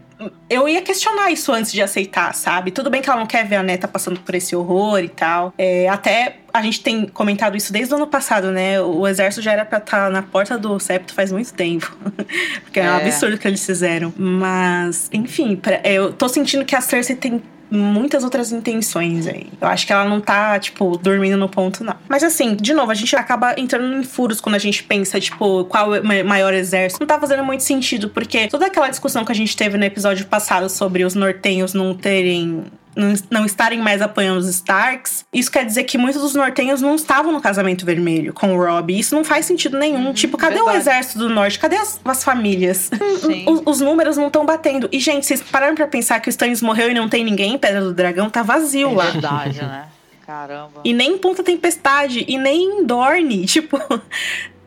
eu 0.51 0.69
ia 0.69 0.83
questionar 0.83 1.31
isso 1.31 1.53
antes 1.53 1.73
de 1.73 1.81
aceitar, 1.81 2.35
sabe? 2.35 2.71
Tudo 2.71 2.91
bem 2.91 3.01
que 3.01 3.09
ela 3.09 3.21
não 3.21 3.27
quer 3.27 3.47
ver 3.47 3.57
a 3.57 3.63
neta 3.63 3.87
passando 3.87 4.19
por 4.21 4.35
esse 4.35 4.57
horror 4.57 4.99
e 4.99 5.09
tal. 5.09 5.53
É, 5.57 5.89
até 5.89 6.39
a 6.53 6.63
gente 6.63 6.81
tem 6.81 7.07
comentado 7.07 7.57
isso 7.57 7.73
desde 7.73 7.93
o 7.93 7.97
ano 7.97 8.07
passado, 8.07 8.51
né? 8.51 8.81
O 8.81 9.07
exército 9.07 9.43
já 9.43 9.53
era 9.53 9.65
pra 9.65 9.79
estar 9.79 10.07
tá 10.07 10.11
na 10.11 10.23
porta 10.23 10.59
do 10.59 10.79
septo 10.79 11.15
faz 11.15 11.31
muito 11.31 11.53
tempo. 11.53 11.97
Porque 12.65 12.81
é, 12.81 12.85
é 12.85 12.91
um 12.91 12.97
absurdo 12.97 13.39
que 13.39 13.47
eles 13.47 13.65
fizeram. 13.65 14.13
Mas, 14.17 15.09
enfim, 15.13 15.61
eu 15.85 16.13
tô 16.13 16.29
sentindo 16.29 16.65
que 16.65 16.75
a 16.75 16.81
Cersei 16.81 17.17
tem 17.17 17.43
muitas 17.71 18.25
outras 18.25 18.53
intenções 18.53 19.27
aí. 19.27 19.49
Eu 19.61 19.69
acho 19.69 19.87
que 19.87 19.93
ela 19.93 20.05
não 20.05 20.21
tá, 20.21 20.59
tipo, 20.59 20.97
dormindo 20.97 21.37
no 21.37 21.49
ponto, 21.49 21.85
não. 21.85 21.95
Mas 22.09 22.23
assim, 22.25 22.55
de 22.55 22.73
novo, 22.73 22.91
a 22.91 22.95
gente 22.95 23.15
acaba 23.15 23.55
entrando 23.59 23.95
em 23.95 24.03
furos 24.03 24.41
quando 24.41 24.55
a 24.55 24.59
gente 24.59 24.83
pensa, 24.83 25.21
tipo, 25.21 25.65
qual 25.67 25.95
é 25.95 26.01
o 26.01 26.27
maior 26.27 26.55
exército. 26.55 27.01
Não 27.01 27.07
tá 27.07 27.19
fazendo 27.19 27.45
muito 27.45 27.63
sentido, 27.63 28.09
porque 28.09 28.49
toda 28.49 28.67
aquela 28.67 28.89
discussão 28.89 29.25
que 29.25 29.33
a 29.33 29.35
gente 29.35 29.57
teve 29.57 29.77
no 29.77 29.85
episódio 29.85 30.27
passado 30.27 30.69
sobre 30.69 31.05
os 31.05 31.15
nortenhos 31.15 31.75
não 31.75 31.95
terem 31.95 32.65
não, 33.31 33.45
estarem 33.45 33.79
mais 33.79 34.03
apoiando 34.03 34.41
os 34.41 34.49
Starks, 34.49 35.25
isso 35.33 35.51
quer 35.51 35.65
dizer 35.65 35.85
que 35.85 35.97
muitos 35.97 36.21
dos 36.21 36.35
nortenhos 36.35 36.81
não 36.81 36.97
estavam 36.97 37.33
no 37.33 37.41
casamento 37.41 37.87
vermelho 37.87 38.33
com 38.33 38.55
o 38.55 38.59
Robb. 38.59 38.99
Isso 38.99 39.15
não 39.15 39.25
faz 39.25 39.47
sentido 39.47 39.79
nenhum. 39.79 40.07
Uhum, 40.07 40.13
tipo, 40.13 40.37
cadê 40.37 40.57
verdade. 40.57 40.77
o 40.77 40.81
exército 40.81 41.19
do 41.19 41.29
norte? 41.29 41.59
Cadê 41.59 41.77
as, 41.77 42.01
as 42.05 42.25
famílias? 42.25 42.91
Os, 43.47 43.63
os, 43.65 43.81
números 43.81 44.17
não 44.17 44.27
estão 44.27 44.45
batendo. 44.45 44.89
E, 44.91 44.99
gente, 44.99 45.27
vocês 45.27 45.41
pararam 45.43 45.75
pra 45.75 45.87
pensar 45.87 46.21
que 46.21 46.29
o 46.29 46.31
Stannis 46.31 46.61
morreu 46.61 46.91
e 46.91 46.95
não 46.95 47.09
tem 47.09 47.25
ninguém 47.25 47.55
em 47.55 47.59
Pedra 47.59 47.81
do 47.81 47.93
Dragão? 47.93 48.29
Tá 48.29 48.43
vazio 48.43 48.91
é 48.91 48.95
lá. 48.95 49.05
Verdade, 49.11 49.61
né? 49.63 49.87
Caramba. 50.27 50.81
E 50.85 50.93
nem 50.93 51.15
em 51.15 51.19
Ponta 51.19 51.43
Tempestade, 51.43 52.25
e 52.27 52.37
nem 52.37 52.81
em 52.81 52.85
Dorne. 52.85 53.47
Tipo, 53.59 53.79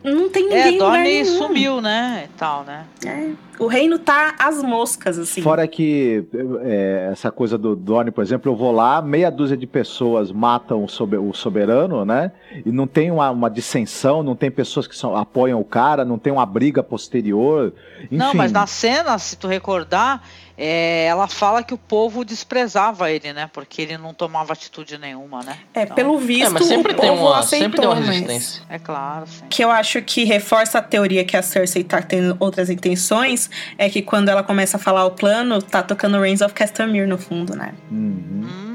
não 0.02 0.28
tem 0.28 0.44
é, 0.44 0.64
ninguém. 0.64 0.74
É, 0.74 0.78
Dorne 0.78 1.24
sumiu, 1.24 1.80
né? 1.80 2.24
E 2.26 2.38
tal, 2.38 2.64
né? 2.64 2.84
É. 3.04 3.30
O 3.58 3.66
reino 3.66 3.98
tá 3.98 4.34
às 4.38 4.62
moscas, 4.62 5.18
assim. 5.18 5.40
Fora 5.40 5.68
que 5.68 6.24
é, 6.62 7.10
essa 7.12 7.30
coisa 7.30 7.56
do 7.56 7.76
Dorne, 7.76 8.10
por 8.10 8.24
exemplo, 8.24 8.50
eu 8.50 8.56
vou 8.56 8.72
lá, 8.72 9.00
meia 9.00 9.30
dúzia 9.30 9.56
de 9.56 9.66
pessoas 9.66 10.32
matam 10.32 10.84
o 10.84 11.32
soberano, 11.32 12.04
né? 12.04 12.32
E 12.64 12.72
não 12.72 12.86
tem 12.86 13.10
uma, 13.10 13.30
uma 13.30 13.48
dissensão, 13.48 14.22
não 14.22 14.34
tem 14.34 14.50
pessoas 14.50 14.86
que 14.86 14.96
são, 14.96 15.16
apoiam 15.16 15.60
o 15.60 15.64
cara, 15.64 16.04
não 16.04 16.18
tem 16.18 16.32
uma 16.32 16.46
briga 16.46 16.82
posterior. 16.82 17.72
Enfim. 18.04 18.16
Não, 18.16 18.34
mas 18.34 18.50
na 18.50 18.66
cena, 18.66 19.16
se 19.18 19.36
tu 19.36 19.46
recordar, 19.46 20.22
é, 20.58 21.06
ela 21.06 21.28
fala 21.28 21.62
que 21.62 21.72
o 21.72 21.78
povo 21.78 22.24
desprezava 22.24 23.10
ele, 23.10 23.32
né? 23.32 23.48
Porque 23.52 23.82
ele 23.82 23.96
não 23.96 24.12
tomava 24.12 24.52
atitude 24.52 24.98
nenhuma, 24.98 25.42
né? 25.42 25.58
É, 25.72 25.82
então... 25.82 25.94
pelo 25.94 26.18
visto, 26.18 26.46
é, 26.46 26.50
mas 26.50 26.64
sempre 26.66 26.92
o 26.92 26.96
tem 26.96 27.10
povo 27.10 27.22
uma, 27.22 27.38
aceitou, 27.38 27.64
sempre 27.64 27.80
tem 27.80 27.88
uma 27.88 27.96
resistência. 27.96 28.62
Mas... 28.68 28.76
É 28.76 28.78
claro, 28.78 29.26
sim. 29.26 29.44
Que 29.48 29.62
eu 29.62 29.70
acho 29.70 29.92
acho 29.92 30.02
que 30.02 30.24
reforça 30.24 30.78
a 30.78 30.82
teoria 30.82 31.24
que 31.24 31.36
a 31.36 31.42
Cersei 31.42 31.84
tá 31.84 32.00
tendo 32.00 32.36
outras 32.40 32.70
intenções, 32.70 33.41
é 33.78 33.88
que 33.88 34.02
quando 34.02 34.28
ela 34.28 34.42
começa 34.42 34.76
a 34.76 34.80
falar 34.80 35.04
o 35.04 35.12
plano, 35.12 35.60
tá 35.60 35.82
tocando 35.82 36.20
Reigns 36.20 36.40
of 36.40 36.54
Castamere 36.54 37.06
no 37.06 37.18
fundo, 37.18 37.54
né? 37.54 37.74
Uhum. 37.90 38.71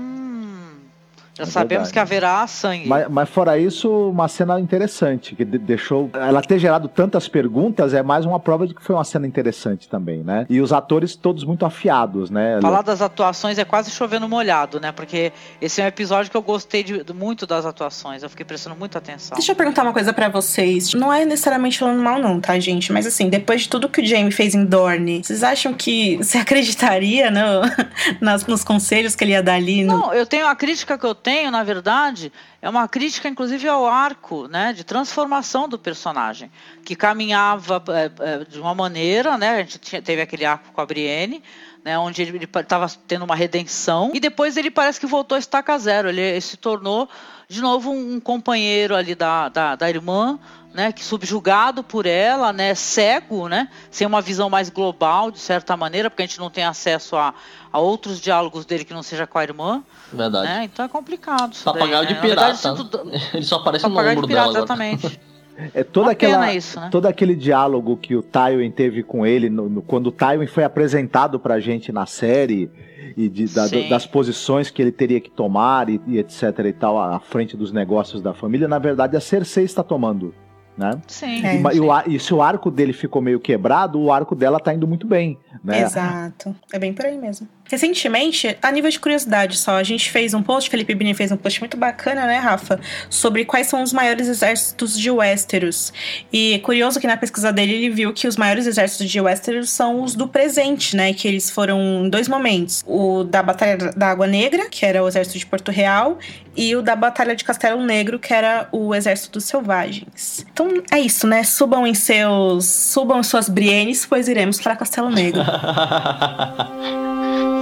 Já 1.38 1.44
É 1.44 1.46
sabemos 1.46 1.70
verdade. 1.90 1.94
que 1.94 2.00
haverá 2.00 2.48
sangue. 2.48 2.88
Mas, 2.88 3.08
mas 3.10 3.30
fora 3.30 3.58
isso, 3.58 4.10
uma 4.10 4.28
cena 4.28 4.60
interessante, 4.60 5.36
que 5.36 5.46
de- 5.46 5.58
deixou. 5.58 6.10
Ela 6.14 6.42
ter 6.42 6.58
gerado 6.60 6.88
tantas 6.88 7.28
perguntas 7.28 7.94
é 7.94 8.02
mais 8.02 8.26
uma 8.26 8.40
prova 8.40 8.66
de 8.68 8.74
que 8.74 8.82
foi 8.84 8.96
uma 8.96 9.04
cena 9.04 9.28
interessante 9.28 9.88
também, 9.88 10.24
né? 10.24 10.46
E 10.50 10.60
os 10.60 10.74
atores 10.74 11.16
todos 11.16 11.44
muito 11.44 11.66
afiados, 11.66 12.30
né? 12.32 12.60
Falar 12.62 12.82
das 12.82 13.02
atuações 13.02 13.58
é 13.60 13.66
quase 13.66 13.92
chovendo 13.92 14.28
molhado, 14.28 14.80
né? 14.80 14.92
Porque 14.92 15.32
esse 15.62 15.80
é 15.82 15.86
um 15.86 15.88
episódio 15.88 16.32
que 16.32 16.38
eu 16.38 16.42
gostei 16.42 16.84
de- 16.84 17.04
muito 17.14 17.46
das 17.46 17.66
atuações. 17.66 18.24
Eu 18.24 18.30
fiquei 18.30 18.46
prestando 18.46 18.76
muita 18.76 18.98
atenção. 18.98 19.36
Deixa 19.38 19.52
eu 19.52 19.56
perguntar 19.56 19.84
uma 19.84 19.94
coisa 19.94 20.12
pra 20.14 20.30
vocês. 20.30 20.94
Não 20.94 21.14
é 21.14 21.24
necessariamente 21.26 21.78
falando 21.80 22.02
mal, 22.02 22.20
não, 22.20 22.40
tá, 22.42 22.58
gente? 22.60 22.92
Mas 22.92 23.06
assim, 23.06 23.30
depois 23.30 23.62
de 23.62 23.70
tudo 23.70 23.88
que 23.90 24.02
o 24.02 24.06
Jamie 24.06 24.32
fez 24.32 24.56
em 24.56 24.66
Dorne, 24.66 25.22
vocês 25.24 25.44
acham 25.44 25.74
que 25.74 26.18
você 26.24 26.38
acreditaria 26.40 27.30
no, 27.30 27.62
nas, 28.20 28.46
nos 28.48 28.64
conselhos 28.64 29.16
que 29.16 29.24
ele 29.24 29.32
ia 29.34 29.44
dar 29.44 29.54
ali? 29.56 29.84
No... 29.84 29.98
Não, 29.98 30.14
eu 30.14 30.26
tenho 30.26 30.48
a 30.48 30.56
crítica 30.56 30.98
que 30.98 31.06
eu 31.06 31.14
tenho, 31.28 31.52
na 31.52 31.62
verdade, 31.62 32.32
é 32.62 32.70
uma 32.70 32.88
crítica, 32.88 33.28
inclusive, 33.28 33.68
ao 33.68 33.86
arco, 33.86 34.48
né, 34.48 34.72
de 34.72 34.86
transformação 34.86 35.68
do 35.68 35.78
personagem, 35.78 36.50
que 36.86 36.96
caminhava 36.96 37.84
é, 37.90 38.12
é, 38.24 38.46
de 38.46 38.58
uma 38.62 38.74
maneira, 38.74 39.38
né, 39.38 39.50
a 39.50 39.58
gente 39.58 39.78
tinha- 39.78 40.02
teve 40.02 40.22
aquele 40.22 40.46
arco 40.46 40.72
com 40.72 40.80
a 40.80 40.86
Brienne, 40.86 41.44
né, 41.84 42.00
onde 42.00 42.22
ele 42.22 42.46
estava 42.46 42.88
tendo 43.06 43.26
uma 43.26 43.36
redenção, 43.36 44.12
e 44.14 44.22
depois 44.22 44.56
ele 44.56 44.72
parece 44.72 45.02
que 45.02 45.06
voltou 45.06 45.36
a 45.36 45.40
estaca 45.40 45.78
zero, 45.78 46.08
ele, 46.08 46.22
ele 46.22 46.40
se 46.40 46.56
tornou 46.56 47.10
de 47.50 47.60
novo 47.60 47.92
um, 47.92 48.22
companheiro 48.22 48.96
ali 48.96 49.14
da, 49.14 49.50
da, 49.50 49.76
da 49.76 49.90
irmã, 49.90 50.40
né, 50.78 50.92
que 50.92 51.04
subjugado 51.04 51.82
por 51.84 52.06
ela, 52.06 52.54
né, 52.54 52.76
cego, 52.76 53.48
né, 53.48 53.68
sem 53.90 54.06
uma 54.06 54.22
visão 54.22 54.48
mais 54.48 54.70
global, 54.70 55.32
de 55.32 55.40
certa 55.40 55.76
maneira, 55.76 56.08
porque 56.08 56.22
a 56.22 56.26
gente 56.28 56.38
não 56.38 56.52
tem 56.52 56.64
acesso 56.64 57.16
a, 57.16 57.34
a 57.74 57.80
outros 57.80 58.22
diálogos 58.22 58.64
dele 58.64 58.86
que 58.86 58.94
não 58.94 59.02
seja 59.02 59.26
com 59.26 59.40
a 59.40 59.44
irmã, 59.44 59.84
Verdade. 60.14 60.46
né? 60.48 60.64
Então 60.66 60.86
é 60.86 60.88
complicado 60.88 61.54
isso 61.54 61.66
daí, 61.66 61.74
Papagaio 61.74 62.08
né? 62.08 62.14
de 62.14 62.22
verdade, 62.22 62.60
pirata. 62.62 62.76
tudo- 62.84 63.12
Ele 63.34 63.44
só 63.44 63.56
aparece 63.56 63.86
no 63.86 63.90
Papagaio 63.90 64.14
de 64.16 64.20
ombro 64.20 64.28
pirata, 64.28 64.54
dela 64.54 64.64
agora. 64.66 64.84
exatamente. 64.84 65.20
É 65.74 65.84
toda 65.84 66.12
aquela, 66.12 66.34
pena 66.42 66.54
isso, 66.54 66.80
né? 66.80 66.88
todo 66.92 67.08
aquele 67.08 67.36
diálogo 67.36 67.98
que 67.98 68.16
o 68.16 68.22
Tywin 68.22 68.70
teve 68.70 69.02
com 69.02 69.26
ele 69.26 69.50
no- 69.50 69.68
no- 69.68 69.82
quando 69.82 70.06
o 70.06 70.12
Tywin 70.12 70.46
foi 70.46 70.64
apresentado 70.64 71.40
pra 71.40 71.60
gente 71.60 71.92
na 71.92 72.06
série 72.06 72.70
e 73.18 73.28
de- 73.28 73.48
da- 73.48 73.68
Sim. 73.68 73.90
das 73.90 74.06
posições 74.06 74.70
que 74.70 74.80
ele 74.80 74.92
teria 74.92 75.20
que 75.20 75.32
tomar 75.32 75.90
e, 75.90 76.00
e 76.06 76.20
etc 76.20 76.44
e 76.64 76.74
tal 76.74 77.00
à 77.02 77.20
frente 77.20 77.58
dos 77.58 77.72
negócios 77.72 78.22
da 78.22 78.36
família, 78.36 78.68
na 78.68 78.78
verdade 78.78 79.18
a 79.18 79.20
Cersei 79.20 79.64
está 79.64 79.82
tomando, 79.82 80.32
né? 80.78 81.02
Sim. 81.08 81.46
É. 81.46 81.56
E, 81.56 82.12
e, 82.12 82.16
e 82.16 82.20
se 82.20 82.34
o 82.34 82.42
arco 82.42 82.70
dele 82.70 82.94
ficou 82.94 83.22
meio 83.22 83.40
quebrado, 83.40 84.00
o 84.00 84.12
arco 84.12 84.36
dela 84.36 84.60
tá 84.60 84.74
indo 84.74 84.88
muito 84.88 85.08
bem, 85.08 85.38
né? 85.64 85.82
Exato. 85.82 86.56
É 86.72 86.78
bem 86.78 86.94
por 86.94 87.06
aí 87.06 87.18
mesmo. 87.18 87.48
Recentemente, 87.70 88.58
a 88.62 88.72
nível 88.72 88.90
de 88.90 89.00
curiosidade 89.00 89.58
só, 89.58 89.78
a 89.78 89.84
gente 89.84 90.10
fez 90.10 90.34
um 90.34 90.42
post, 90.42 90.70
Felipe 90.70 90.96
Bini 90.96 91.14
fez 91.14 91.32
um 91.32 91.38
post 91.38 91.60
muito 91.60 91.78
bacana, 91.78 92.26
né, 92.26 92.38
Rafa? 92.38 92.80
Sobre 93.10 93.46
quais 93.46 93.68
são 93.68 93.84
os 93.84 93.92
maiores 93.92 94.28
exércitos 94.28 94.98
de 94.98 95.12
Westeros. 95.12 95.92
E 96.32 96.60
curioso 96.60 97.00
que 97.00 97.08
na 97.08 97.18
pesquisa 97.18 97.52
dele 97.52 97.74
ele 97.74 97.90
viu 97.90 98.14
que 98.14 98.28
os 98.28 98.38
maiores 98.38 98.66
exércitos 98.66 99.10
de 99.10 99.20
Westeros 99.20 99.70
são 99.70 100.02
os 100.02 100.16
do 100.16 100.28
presente, 100.28 100.96
né? 100.96 101.14
Que 101.14 101.28
eles 101.28 101.50
foram 101.50 102.06
em 102.06 102.10
dois 102.10 102.28
momentos: 102.28 102.84
o 102.86 103.24
da 103.24 103.44
Batalha 103.44 103.78
da 103.96 104.08
Água 104.08 104.28
Negra, 104.28 104.70
que 104.70 104.86
era 104.86 105.04
o 105.04 105.08
exército 105.08 105.38
de 105.38 105.46
Porto 105.46 105.72
Real, 105.72 106.18
e 106.56 106.76
o 106.76 106.82
da 106.82 106.96
Batalha 106.96 107.36
de 107.36 107.44
Castelo 107.44 107.82
Negro, 107.84 108.18
que 108.18 108.34
era 108.34 108.68
o 108.72 108.96
exército 108.96 109.34
dos 109.34 109.44
selvagens. 109.44 110.46
Então 110.52 110.84
é 110.92 111.00
isso, 111.00 111.28
né? 111.28 111.44
Subam 111.44 111.86
em 111.86 111.94
seus. 111.94 112.66
Subam 112.66 113.20
em 113.20 113.24
suas 113.24 113.48
Brienes, 113.50 114.06
pois 114.06 114.28
iremos 114.28 114.60
para 114.60 114.76
Castelo 114.76 115.10
Negro. 115.10 115.42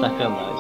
Sacanagem. 0.06 0.55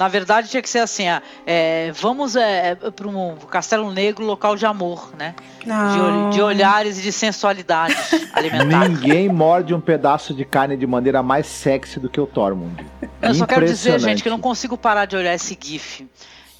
Na 0.00 0.08
verdade, 0.08 0.48
tinha 0.48 0.62
que 0.62 0.68
ser 0.70 0.78
assim: 0.78 1.06
ah, 1.08 1.22
é, 1.46 1.92
vamos 1.92 2.34
é, 2.34 2.74
para 2.74 3.06
um 3.06 3.36
Castelo 3.36 3.92
Negro, 3.92 4.24
local 4.24 4.56
de 4.56 4.64
amor, 4.64 5.12
né? 5.18 5.34
De, 5.60 6.36
de 6.36 6.40
olhares 6.40 6.98
e 6.98 7.02
de 7.02 7.12
sensualidade 7.12 7.94
alimentar. 8.32 8.88
Ninguém 8.88 9.28
morde 9.28 9.74
um 9.74 9.80
pedaço 9.80 10.32
de 10.32 10.42
carne 10.42 10.74
de 10.74 10.86
maneira 10.86 11.22
mais 11.22 11.46
sexy 11.46 12.00
do 12.00 12.08
que 12.08 12.18
o 12.18 12.26
Tormund. 12.26 12.82
Eu 13.20 13.34
só 13.34 13.44
quero 13.44 13.66
dizer, 13.66 14.00
gente, 14.00 14.22
que 14.22 14.28
eu 14.30 14.32
não 14.32 14.40
consigo 14.40 14.78
parar 14.78 15.04
de 15.04 15.16
olhar 15.16 15.34
esse 15.34 15.56
GIF. 15.60 16.08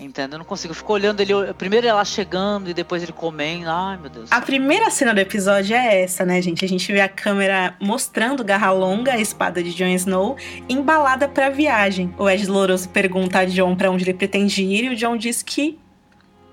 Entendeu? 0.01 0.37
Eu 0.37 0.39
não 0.39 0.45
consigo. 0.47 0.73
Eu 0.73 0.77
fico 0.77 0.93
olhando 0.93 1.21
ele, 1.21 1.33
primeiro 1.55 1.87
ela 1.87 2.05
chegando 2.05 2.71
e 2.71 2.75
depois 2.75 3.03
ele 3.03 3.13
comendo. 3.13 3.69
Ai, 3.69 3.99
meu 3.99 4.09
Deus. 4.09 4.33
A 4.33 4.41
primeira 4.41 4.91
cena 4.91 5.13
do 5.13 5.21
episódio 5.21 5.77
é 5.77 6.03
essa, 6.03 6.25
né, 6.25 6.41
gente? 6.41 6.65
A 6.65 6.69
gente 6.69 6.91
vê 6.91 7.03
a 7.03 7.09
câmera 7.09 7.77
mostrando 7.79 8.43
Garra 8.43 8.73
Longa, 8.73 9.13
a 9.13 9.21
espada 9.21 9.63
de 9.63 9.75
Jon 9.75 9.89
Snow, 9.89 10.37
embalada 10.69 11.29
pra 11.29 11.51
viagem. 11.51 12.15
O 12.19 12.29
Ed 12.29 12.47
Louroso 12.47 12.89
pergunta 12.89 13.41
a 13.41 13.45
Jon 13.45 13.77
pra 13.77 13.91
onde 13.91 14.05
ele 14.05 14.15
pretende 14.15 14.63
ir 14.65 14.85
e 14.85 14.89
o 14.89 14.97
Jon 14.97 15.17
diz 15.17 15.43
que 15.43 15.79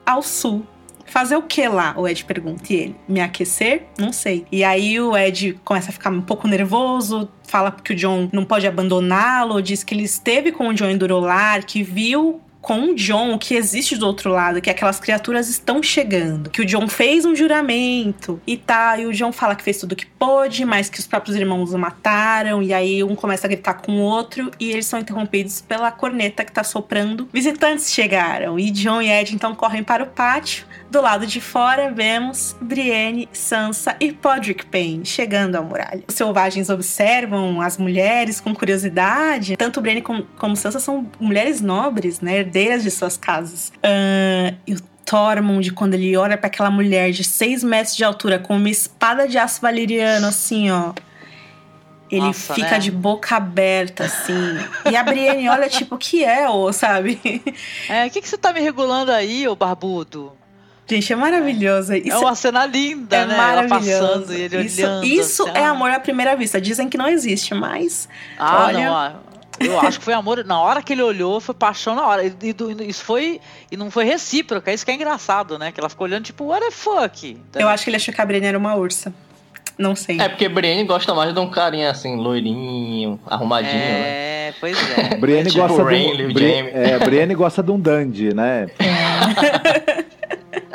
ao 0.06 0.22
sul. 0.22 0.66
Fazer 1.06 1.38
o 1.38 1.42
que 1.42 1.66
lá? 1.70 1.94
O 1.98 2.06
Ed 2.06 2.26
pergunta. 2.26 2.62
E 2.70 2.76
ele? 2.76 2.96
Me 3.08 3.22
aquecer? 3.22 3.88
Não 3.98 4.12
sei. 4.12 4.46
E 4.52 4.62
aí 4.62 5.00
o 5.00 5.16
Ed 5.16 5.58
começa 5.64 5.90
a 5.90 5.94
ficar 5.94 6.10
um 6.10 6.22
pouco 6.22 6.50
nervoso, 6.50 7.30
fala 7.48 7.72
que 7.72 7.94
o 7.94 7.96
John 7.96 8.28
não 8.34 8.44
pode 8.44 8.68
abandoná-lo, 8.68 9.62
diz 9.62 9.86
que 9.86 9.96
ele 9.96 10.04
esteve 10.04 10.52
com 10.52 10.68
o 10.68 10.74
John 10.74 10.90
em 10.90 10.98
Durolar, 10.98 11.66
que 11.66 11.82
viu 11.82 12.42
com 12.68 12.90
o 12.90 12.96
John 12.96 13.34
o 13.34 13.40
que 13.40 13.56
existe 13.56 13.96
do 13.96 14.06
outro 14.06 14.30
lado, 14.30 14.60
que 14.60 14.70
aquelas 14.70 15.00
criaturas 15.00 15.48
estão 15.48 15.82
chegando, 15.82 16.50
que 16.50 16.62
o 16.62 16.66
John 16.66 16.90
fez 16.90 17.24
um 17.24 17.34
juramento 17.34 18.42
e 18.46 18.58
tá, 18.58 19.00
e 19.00 19.06
o 19.06 19.14
John 19.14 19.32
fala 19.32 19.56
que 19.56 19.64
fez 19.64 19.78
tudo 19.78 19.96
que 19.96 20.06
pôde, 20.06 20.66
mas 20.66 20.90
que 20.90 21.00
os 21.00 21.08
próprios 21.08 21.38
irmãos 21.38 21.74
o 21.74 21.78
mataram, 21.78 22.62
e 22.62 22.74
aí 22.74 23.02
um 23.06 23.16
começa 23.16 23.48
a 23.48 23.50
gritar 23.50 23.76
com 23.76 23.94
o 23.94 24.02
outro, 24.02 24.52
e 24.60 24.70
eles 24.70 24.86
são 24.86 25.00
interrompidos 25.00 25.62
pela 25.62 25.90
corneta 25.94 26.44
que 26.44 26.52
tá 26.52 26.62
soprando. 26.62 27.30
Visitantes 27.32 27.90
chegaram, 27.90 28.60
e 28.60 28.70
John 28.70 29.02
e 29.02 29.10
Ed 29.10 29.34
então 29.34 29.56
correm 29.56 29.82
para 29.82 30.04
o 30.04 30.08
pátio. 30.08 30.66
Do 30.90 31.02
lado 31.02 31.28
de 31.28 31.42
fora, 31.42 31.92
vemos 31.92 32.56
Brienne, 32.62 33.28
Sansa 33.34 33.96
e 34.00 34.12
Podrick 34.14 34.66
Payne 34.68 35.06
chegando 35.06 35.56
à 35.56 35.62
muralha. 35.62 36.04
Os 36.08 36.16
selvagens 36.16 36.70
observam 36.70 37.62
as 37.62 37.78
mulheres 37.78 38.40
com 38.40 38.56
curiosidade. 38.56 39.58
Tanto 39.58 39.82
Brienne 39.82 40.02
como, 40.02 40.24
como 40.38 40.56
Sansa 40.56 40.80
são 40.80 41.06
mulheres 41.20 41.60
nobres, 41.60 42.22
né? 42.22 42.38
Herdeiras 42.38 42.84
de 42.84 42.92
suas 42.92 43.18
casas. 43.18 43.74
Ah, 43.84 44.54
e 44.66 44.76
o 44.76 44.82
Tormund, 45.06 45.72
quando 45.74 45.94
ele 45.94 46.16
olha 46.16 46.38
para 46.38 46.48
aquela 46.48 46.72
mulher 46.72 47.12
de 47.12 47.24
6 47.24 47.64
metros 47.64 47.96
de 47.96 48.04
altura 48.06 48.40
com 48.40 48.56
uma 48.56 48.70
espada 48.70 49.28
de 49.28 49.38
aço 49.38 49.62
valeriano, 49.62 50.28
assim, 50.28 50.72
ó. 50.72 50.94
Ele 52.10 52.22
Nossa, 52.22 52.54
fica 52.54 52.72
né? 52.72 52.80
de 52.80 52.92
boca 52.92 53.36
aberta, 53.36 54.06
assim. 54.06 54.34
e 54.90 54.96
a 54.96 55.04
Brienne 55.04 55.50
olha, 55.50 55.68
tipo, 55.68 55.96
o 55.96 55.98
que 55.98 56.24
é, 56.24 56.48
ô, 56.48 56.72
sabe? 56.72 57.20
É, 57.90 58.06
o 58.06 58.10
que, 58.10 58.22
que 58.22 58.28
você 58.30 58.38
tá 58.38 58.54
me 58.54 58.62
regulando 58.62 59.12
aí, 59.12 59.46
ô 59.48 59.56
barbudo? 59.56 60.37
Gente, 60.90 61.12
é 61.12 61.16
maravilhoso. 61.16 61.94
Isso 61.96 62.12
é 62.16 62.18
uma 62.18 62.36
cena 62.36 62.66
linda, 62.66 63.16
é 63.18 63.26
né? 63.26 63.34
Ela 63.36 63.44
maravilhoso. 63.64 64.08
passando 64.08 64.34
e 64.34 64.42
ele 64.42 64.62
isso, 64.62 64.82
olhando. 64.82 65.04
Isso 65.06 65.44
assim, 65.44 65.52
é 65.58 65.64
ah. 65.66 65.70
amor 65.72 65.92
à 65.92 66.00
primeira 66.00 66.36
vista. 66.36 66.62
Dizem 66.62 66.88
que 66.88 66.98
não 66.98 67.08
existe, 67.10 67.54
mas. 67.54 68.08
Ah, 68.40 68.66
Olha- 68.68 68.86
não. 68.86 68.96
ah, 68.96 69.16
Eu 69.60 69.80
acho 69.82 70.00
que 70.00 70.06
foi 70.06 70.14
amor. 70.14 70.46
Na 70.46 70.60
hora 70.62 70.82
que 70.82 70.94
ele 70.94 71.02
olhou, 71.02 71.42
foi 71.42 71.54
paixão 71.54 71.94
na 71.94 72.06
hora. 72.08 72.24
E, 72.24 72.34
e 72.42 72.54
do- 72.54 72.82
isso 72.84 73.04
foi. 73.04 73.42
E 73.72 73.76
não 73.76 73.92
foi 73.92 74.06
recíproca. 74.06 74.72
Isso 74.72 74.86
que 74.86 74.92
é 74.92 74.94
engraçado, 74.94 75.60
né? 75.60 75.72
Que 75.74 75.80
ela 75.80 75.90
ficou 75.90 76.06
olhando, 76.08 76.24
tipo, 76.24 76.46
what 76.46 76.64
the 76.66 76.72
fuck? 76.72 77.32
Entendeu? 77.32 77.68
Eu 77.68 77.70
acho 77.70 77.84
que 77.84 77.90
ele 77.90 77.98
achou 77.98 78.14
que 78.14 78.22
a 78.22 78.26
Brienne 78.26 78.48
era 78.48 78.58
uma 78.58 78.74
ursa. 78.76 79.14
Não 79.78 79.96
sei. 79.96 80.20
É 80.22 80.30
porque 80.30 80.48
Brienne 80.50 80.84
gosta 80.86 81.14
mais 81.14 81.34
de 81.34 81.40
um 81.40 81.50
carinha 81.50 81.92
assim, 81.92 82.16
loirinho, 82.16 83.20
arrumadinho, 83.28 83.76
né? 83.76 84.00
É, 84.50 84.54
pois 84.60 84.76
é. 84.98 85.16
Brienne 85.20 85.50
Tipo 85.52 85.68
gosta 85.68 85.84
Renly, 85.84 86.18
de 86.18 86.26
um, 86.26 86.34
Bri- 86.34 86.70
é, 86.74 86.98
Brienne 87.00 87.36
gosta 87.36 87.62
de 87.62 87.72
um 87.72 87.80
dandy, 87.80 88.34
né? 88.34 88.68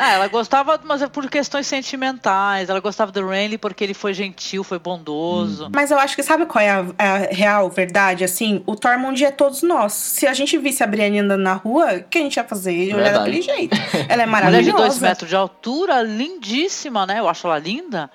Ah, 0.05 0.15
ela 0.15 0.27
gostava, 0.27 0.81
mas 0.83 1.01
é 1.01 1.07
por 1.07 1.31
questões 1.31 1.65
sentimentais. 1.65 2.69
Ela 2.69 2.81
gostava 2.81 3.13
do 3.13 3.25
Renly 3.25 3.57
porque 3.57 3.85
ele 3.85 3.95
foi 3.95 4.13
gentil, 4.13 4.65
foi 4.65 4.77
bondoso. 4.81 5.69
Mas 5.73 5.93
eu 5.93 5.99
acho 5.99 6.17
que 6.17 6.25
sabe 6.25 6.45
qual 6.45 6.61
é 6.61 6.71
a, 6.71 6.85
a 6.99 7.17
real 7.31 7.71
verdade? 7.71 8.25
Assim, 8.25 8.65
o 8.67 8.75
Tormund 8.75 9.25
é 9.25 9.31
todos 9.31 9.63
nós. 9.63 9.93
Se 9.93 10.27
a 10.27 10.35
gente 10.35 10.59
visse 10.59 10.83
a 10.83 10.89
Brienne 10.89 11.21
andando 11.21 11.43
na 11.43 11.55
rua, 11.55 11.95
o 11.95 12.03
que 12.03 12.19
a 12.19 12.21
gente 12.21 12.37
ia 12.37 12.43
fazer? 12.43 12.73
Ia 12.73 12.97
olhar 12.97 13.13
daquele 13.13 13.43
jeito. 13.43 13.77
Ela 14.09 14.25
é 14.25 14.27
Mulher 14.27 14.63
de 14.63 14.73
dois 14.73 14.73
maravilhosa. 14.73 15.07
metros 15.07 15.29
de 15.31 15.37
altura, 15.37 16.03
lindíssima, 16.03 17.07
né? 17.07 17.21
Eu 17.21 17.29
acho 17.29 17.47
ela 17.47 17.61
linda. 17.61 18.11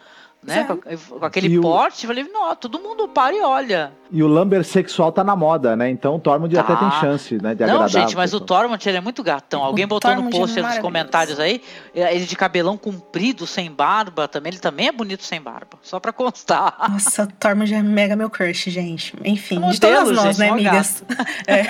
Né? 0.48 0.64
Com, 0.64 0.78
com, 1.20 1.26
aquele 1.26 1.48
E 1.50 1.60
o- 1.60 1.62
porte, 1.62 2.06
eu 2.06 2.08
falei, 2.08 2.24
não, 2.24 2.56
todo 2.56 2.80
mundo 2.80 3.08
para 3.08 3.36
e 3.36 3.42
olha. 3.42 3.92
E 4.10 4.24
o 4.24 4.28
Lumber 4.28 4.64
sexual 4.64 5.12
tá 5.12 5.22
na 5.24 5.36
moda, 5.36 5.76
né? 5.76 5.90
Então 5.90 6.16
o 6.16 6.20
Tormund 6.20 6.54
Tá. 6.56 6.62
até 6.62 6.76
tem 6.78 6.92
chance, 7.02 7.36
né? 7.42 7.54
De 7.54 7.62
Não, 7.66 7.74
agradar. 7.76 7.90
gente, 7.90 8.16
mas 8.16 8.34
o. 8.34 8.40
Tormund 8.40 8.88
ele 8.88 8.98
é 8.98 9.02
muito 9.02 9.22
gatão. 9.22 9.62
Alguém 9.62 9.84
O 9.84 9.88
botou 9.90 10.10
no 10.12 10.16
Tormund 10.16 10.36
é 10.36 10.40
post 10.40 10.56
nos 10.56 10.62
maravilhoso. 10.64 10.82
comentários 10.82 11.40
aí, 11.42 11.62
é, 11.94 12.16
ele 12.16 12.26
de 12.26 12.36
cabelão 12.38 12.78
comprido, 12.78 13.46
sem 13.46 13.70
barba 13.70 14.26
também. 14.28 14.52
Ele 14.54 14.60
também 14.60 14.88
é 14.88 14.92
bonito 14.94 15.24
sem 15.26 15.42
barba, 15.42 15.78
só 15.82 16.00
pra 16.00 16.14
constar. 16.14 16.78
Nossa, 16.90 17.24
o 17.24 17.28
Tormund 17.28 17.74
é 17.74 17.84
mega 17.84 18.16
meu 18.16 18.30
crush, 18.30 18.70
gente. 18.72 19.14
Enfim, 19.26 19.62
É 19.62 19.72
de 19.72 19.80
todas 19.82 20.10
nós, 20.12 20.38
gente, 20.38 20.40
né, 20.40 20.50
amigas? 20.52 21.04
É. 21.46 21.64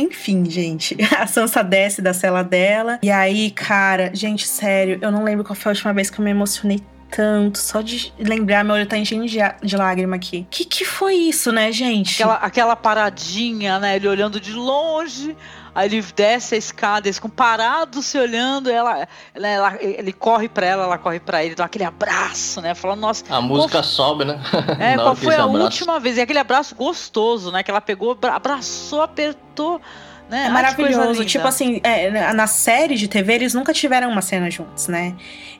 Enfim, 0.00 0.44
gente. 0.50 0.96
A 1.18 1.26
Sansa 1.26 1.62
desce 1.64 2.02
da 2.02 2.12
cela 2.12 2.42
dela. 2.42 2.98
E 3.02 3.10
aí, 3.10 3.50
cara, 3.50 4.10
gente, 4.12 4.46
sério, 4.46 4.98
eu 5.00 5.10
não 5.10 5.24
lembro 5.24 5.44
qual 5.44 5.54
foi 5.56 5.70
a 5.70 5.72
última 5.74 5.92
vez 5.94 6.10
que 6.10 6.18
eu 6.20 6.24
me 6.24 6.30
emocionei 6.30 6.80
tanto. 7.14 7.58
Só 7.58 7.80
de 7.80 8.12
lembrar, 8.18 8.64
meu 8.64 8.74
olho 8.74 8.86
tá 8.86 8.96
enchendo 8.98 9.26
de, 9.26 9.38
de 9.62 9.76
lágrima 9.76 10.16
aqui. 10.16 10.46
Que 10.50 10.64
que 10.64 10.84
foi 10.84 11.14
isso, 11.14 11.52
né, 11.52 11.70
gente? 11.72 12.14
Aquela, 12.22 12.34
aquela 12.36 12.76
paradinha, 12.76 13.78
né? 13.78 13.96
Ele 13.96 14.08
olhando 14.08 14.40
de 14.40 14.52
longe. 14.52 15.36
Aí 15.74 15.88
ele 15.88 16.02
desce 16.14 16.54
a 16.54 16.58
escada, 16.58 17.08
eles 17.08 17.16
ficam 17.16 17.28
parados 17.30 18.06
se 18.06 18.16
olhando. 18.16 18.70
Ela, 18.70 19.08
ela, 19.34 19.48
ela- 19.48 19.78
ele 19.80 20.12
corre 20.12 20.48
pra 20.48 20.64
ela, 20.64 20.84
ela 20.84 20.98
corre 20.98 21.18
pra 21.18 21.44
ele, 21.44 21.56
dá 21.56 21.64
aquele 21.64 21.82
abraço, 21.84 22.60
né? 22.60 22.74
Falando, 22.76 23.00
nossa, 23.00 23.24
A 23.28 23.40
música 23.40 23.82
sobe, 23.82 24.24
né? 24.24 24.40
É, 24.78 24.94
Na 24.96 25.02
qual 25.02 25.16
foi 25.16 25.34
a 25.34 25.42
abraçam. 25.42 25.62
última 25.62 25.98
vez? 25.98 26.16
E 26.16 26.20
aquele 26.20 26.38
abraço 26.38 26.76
gostoso, 26.76 27.50
né? 27.50 27.64
Que 27.64 27.72
ela 27.72 27.80
pegou, 27.80 28.12
abra- 28.12 28.34
abraçou, 28.36 29.02
apertou, 29.02 29.80
né? 30.30 30.46
É 30.46 30.48
maravilhoso. 30.50 31.24
Tipo 31.24 31.46
assim, 31.46 31.80
é, 31.82 32.32
na- 32.32 32.46
série 32.46 32.94
de 32.96 33.08
TV, 33.08 33.34
eles 33.34 33.54
nunca 33.54 33.72
tiveram 33.72 34.10
uma 34.10 34.22
cena 34.22 34.50
juntos, 34.50 34.86
né? 34.88 35.14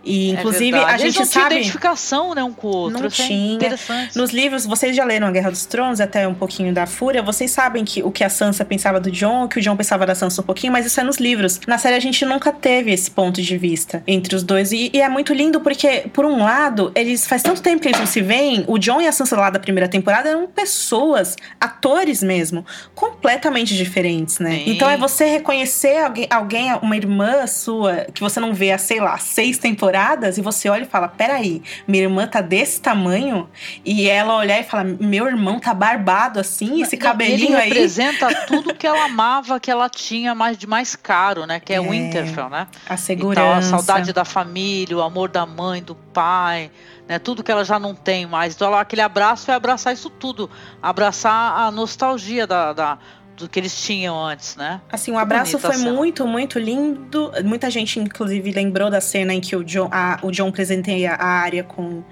E, 0.06 0.30
É 0.30 0.32
inclusive, 0.34 0.72
verdade. 0.72 0.92
a 0.92 0.94
Eles 1.00 1.14
gente 1.14 1.20
não 1.24 1.26
tinham 1.30 1.42
sabe. 1.44 1.54
identificação, 1.56 2.34
né, 2.34 2.42
um 2.44 2.52
com 2.52 2.66
o 2.68 2.70
outro. 2.76 2.98
Não 3.00 3.06
é 3.06 3.10
tinha. 3.10 3.54
interessante. 3.54 4.16
Nos 4.18 4.32
livros, 4.32 4.66
vocês 4.66 4.94
já 4.94 5.02
leram 5.02 5.26
A 5.26 5.30
Guerra 5.30 5.50
dos 5.50 5.64
Tronos, 5.64 5.98
até 6.00 6.28
um 6.28 6.34
pouquinho 6.34 6.74
da 6.74 6.84
Fúria, 6.86 7.22
vocês 7.22 7.50
sabem 7.50 7.84
que 7.86 8.02
o 8.02 8.10
que 8.12 8.22
a 8.22 8.28
Sansa 8.28 8.64
pensava 8.66 9.00
do 9.00 9.10
Jon, 9.10 9.44
o 9.44 9.48
que 9.48 9.58
o 9.58 9.62
Jon 9.62 9.74
pensava 9.76 10.04
da 10.04 10.14
Sansa 10.14 10.42
um 10.42 10.44
pouquinho, 10.44 10.72
mas 10.72 10.84
isso 10.84 11.00
é 11.00 11.02
nos 11.02 11.16
livros. 11.16 11.58
Na 11.66 11.78
série 11.78 11.94
a 11.96 12.00
gente 12.00 12.22
nunca 12.26 12.52
teve 12.52 12.92
esse 12.92 13.10
ponto 13.10 13.40
de 13.40 13.56
vista 13.56 14.02
entre 14.06 14.36
os 14.36 14.42
dois. 14.42 14.72
E, 14.72 14.90
e 14.92 15.00
é 15.00 15.08
muito 15.08 15.32
lindo 15.32 15.60
porque, 15.62 16.04
por 16.12 16.26
um 16.26 16.42
lado, 16.42 16.92
eles 16.94 17.26
faz 17.26 17.42
tanto 17.42 17.62
tempo 17.62 17.80
que 17.80 17.88
eles 17.88 17.98
não 17.98 18.06
se 18.06 18.20
veem, 18.20 18.62
o 18.68 18.78
Jon 18.78 19.00
e 19.00 19.06
a 19.08 19.12
Sansa 19.12 19.36
lá 19.36 19.48
da 19.48 19.58
primeira 19.58 19.88
temporada 19.88 20.28
eram 20.28 20.46
pessoas, 20.46 21.34
atores 21.58 22.22
mesmo, 22.22 22.64
completamente 22.94 23.74
diferentes, 23.74 24.38
né? 24.38 24.53
Sim. 24.54 24.70
Então 24.70 24.88
é 24.88 24.96
você 24.96 25.24
reconhecer 25.26 25.98
alguém, 25.98 26.26
alguém, 26.30 26.72
uma 26.82 26.96
irmã 26.96 27.46
sua, 27.46 28.06
que 28.12 28.20
você 28.20 28.38
não 28.40 28.52
vê 28.54 28.72
há, 28.72 28.78
sei 28.78 29.00
lá, 29.00 29.18
seis 29.18 29.58
temporadas, 29.58 30.38
e 30.38 30.42
você 30.42 30.68
olha 30.68 30.82
e 30.84 30.86
fala: 30.86 31.08
peraí, 31.08 31.62
minha 31.86 32.04
irmã 32.04 32.26
tá 32.26 32.40
desse 32.40 32.80
tamanho, 32.80 33.48
e 33.84 34.08
ela 34.08 34.36
olhar 34.36 34.60
e 34.60 34.64
falar: 34.64 34.84
meu 34.84 35.26
irmão 35.26 35.58
tá 35.58 35.72
barbado 35.74 36.38
assim, 36.40 36.82
esse 36.82 36.96
cabelinho 36.96 37.48
ele 37.52 37.56
aí. 37.56 37.68
representa 37.68 38.28
tudo 38.46 38.74
que 38.74 38.86
ela 38.86 39.04
amava, 39.04 39.58
que 39.60 39.70
ela 39.70 39.88
tinha 39.88 40.34
mais 40.34 40.56
de 40.56 40.66
mais 40.66 40.94
caro, 40.96 41.46
né? 41.46 41.60
Que 41.60 41.72
é, 41.72 41.76
É, 41.76 41.80
o 41.80 41.90
Winterfell, 41.90 42.48
né? 42.48 42.66
A 42.88 42.94
Então, 42.94 42.96
segurança. 42.96 43.58
a 43.58 43.62
saudade 43.62 44.12
da 44.12 44.24
família, 44.24 44.96
o 44.96 45.02
amor 45.02 45.28
da 45.28 45.44
mãe, 45.46 45.82
do 45.82 45.94
pai, 45.94 46.70
né? 47.08 47.18
Tudo 47.18 47.42
que 47.42 47.50
ela 47.50 47.64
já 47.64 47.78
não 47.78 47.94
tem 47.94 48.26
mais. 48.26 48.54
Então, 48.54 48.68
ela- 48.68 48.80
aquele 48.80 49.02
abraço 49.02 49.50
é 49.50 49.54
abraçar 49.54 49.92
isso 49.92 50.08
tudo. 50.10 50.48
Abraçar 50.82 51.58
a 51.60 51.70
nostalgia 51.70 52.46
da, 52.46 52.72
da- 52.72 52.98
do 53.36 53.48
que 53.48 53.58
eles 53.58 53.80
tinham 53.82 54.18
antes, 54.24 54.56
né? 54.56 54.80
Assim, 54.90 55.10
o 55.12 55.18
abraço 55.18 55.58
foi 55.58 55.74
cena. 55.74 55.92
muito, 55.92 56.26
muito 56.26 56.58
lindo. 56.58 57.32
Muita 57.44 57.70
gente, 57.70 57.98
inclusive, 57.98 58.50
lembrou 58.52 58.90
da 58.90 59.00
cena 59.00 59.34
em 59.34 59.40
que 59.40 59.56
o 59.56 59.64
John, 59.64 59.88
a- 59.90 60.18
o 60.22 60.30
John 60.30 60.50
presenteia 60.52 61.12
a 61.14 61.26
área 61.26 61.64
com, 61.64 62.02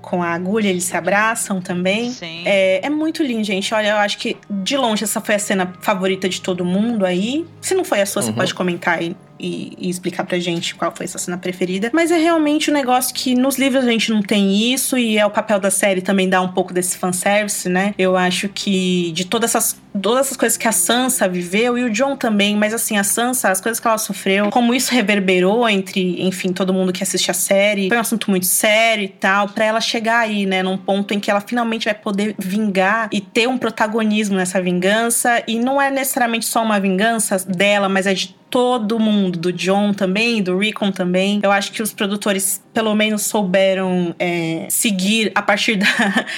com 0.00 0.22
a 0.22 0.30
agulha, 0.30 0.68
eles 0.68 0.84
se 0.84 0.96
abraçam 0.96 1.60
também. 1.60 2.10
Sim. 2.10 2.42
É, 2.44 2.84
é 2.84 2.90
muito 2.90 3.22
lindo, 3.22 3.44
gente. 3.44 3.72
Olha, 3.72 3.90
eu 3.90 3.96
acho 3.98 4.18
que 4.18 4.36
de 4.50 4.76
longe 4.76 5.04
essa 5.04 5.20
foi 5.20 5.36
a 5.36 5.38
cena 5.38 5.72
favorita 5.80 6.28
de 6.28 6.40
todo 6.40 6.64
mundo 6.64 7.06
aí. 7.06 7.46
Se 7.60 7.74
não 7.74 7.84
foi 7.84 8.00
a 8.00 8.06
sua, 8.06 8.22
você 8.22 8.30
Uhum. 8.30 8.34
pode 8.34 8.52
comentar 8.54 8.98
aí. 8.98 9.16
E, 9.42 9.72
e 9.76 9.90
explicar 9.90 10.24
pra 10.24 10.38
gente 10.38 10.74
qual 10.76 10.94
foi 10.94 11.06
a 11.06 11.08
sua 11.08 11.18
cena 11.18 11.36
preferida. 11.36 11.90
Mas 11.92 12.12
é 12.12 12.16
realmente 12.16 12.70
um 12.70 12.72
negócio 12.72 13.12
que 13.12 13.34
nos 13.34 13.58
livros 13.58 13.84
a 13.84 13.90
gente 13.90 14.12
não 14.12 14.22
tem 14.22 14.72
isso, 14.72 14.96
e 14.96 15.18
é 15.18 15.26
o 15.26 15.30
papel 15.30 15.58
da 15.58 15.70
série 15.70 16.00
também 16.00 16.28
dar 16.28 16.40
um 16.40 16.52
pouco 16.52 16.72
desse 16.72 16.96
fanservice, 16.96 17.68
né? 17.68 17.92
Eu 17.98 18.16
acho 18.16 18.48
que 18.48 19.10
de 19.10 19.24
todas 19.24 19.50
essas, 19.50 19.80
todas 20.00 20.26
essas 20.26 20.36
coisas 20.36 20.56
que 20.56 20.68
a 20.68 20.72
Sansa 20.72 21.28
viveu, 21.28 21.76
e 21.76 21.82
o 21.82 21.90
John 21.90 22.16
também, 22.16 22.54
mas 22.56 22.72
assim, 22.72 22.96
a 22.96 23.02
Sansa, 23.02 23.50
as 23.50 23.60
coisas 23.60 23.80
que 23.80 23.86
ela 23.88 23.98
sofreu, 23.98 24.48
como 24.50 24.72
isso 24.72 24.92
reverberou 24.92 25.68
entre, 25.68 26.22
enfim, 26.22 26.52
todo 26.52 26.72
mundo 26.72 26.92
que 26.92 27.02
assiste 27.02 27.28
a 27.28 27.34
série, 27.34 27.88
foi 27.88 27.96
um 27.96 28.00
assunto 28.00 28.30
muito 28.30 28.46
sério 28.46 29.04
e 29.04 29.08
tal, 29.08 29.48
pra 29.48 29.64
ela 29.64 29.80
chegar 29.80 30.20
aí, 30.20 30.46
né, 30.46 30.62
num 30.62 30.78
ponto 30.78 31.12
em 31.12 31.18
que 31.18 31.30
ela 31.30 31.40
finalmente 31.40 31.86
vai 31.86 31.94
poder 31.94 32.36
vingar 32.38 33.08
e 33.10 33.20
ter 33.20 33.48
um 33.48 33.58
protagonismo 33.58 34.36
nessa 34.36 34.62
vingança, 34.62 35.42
e 35.48 35.58
não 35.58 35.82
é 35.82 35.90
necessariamente 35.90 36.46
só 36.46 36.62
uma 36.62 36.78
vingança 36.78 37.36
dela, 37.38 37.88
mas 37.88 38.06
é 38.06 38.14
de 38.14 38.40
todo 38.52 39.00
mundo, 39.00 39.38
do 39.38 39.50
John 39.50 39.94
também, 39.94 40.42
do 40.42 40.58
Rickon 40.58 40.92
também. 40.92 41.40
Eu 41.42 41.50
acho 41.50 41.72
que 41.72 41.82
os 41.82 41.90
produtores, 41.90 42.62
pelo 42.74 42.94
menos, 42.94 43.22
souberam 43.22 44.14
é, 44.18 44.66
seguir 44.68 45.32
a 45.34 45.40
partir 45.40 45.76
da, 45.80 45.86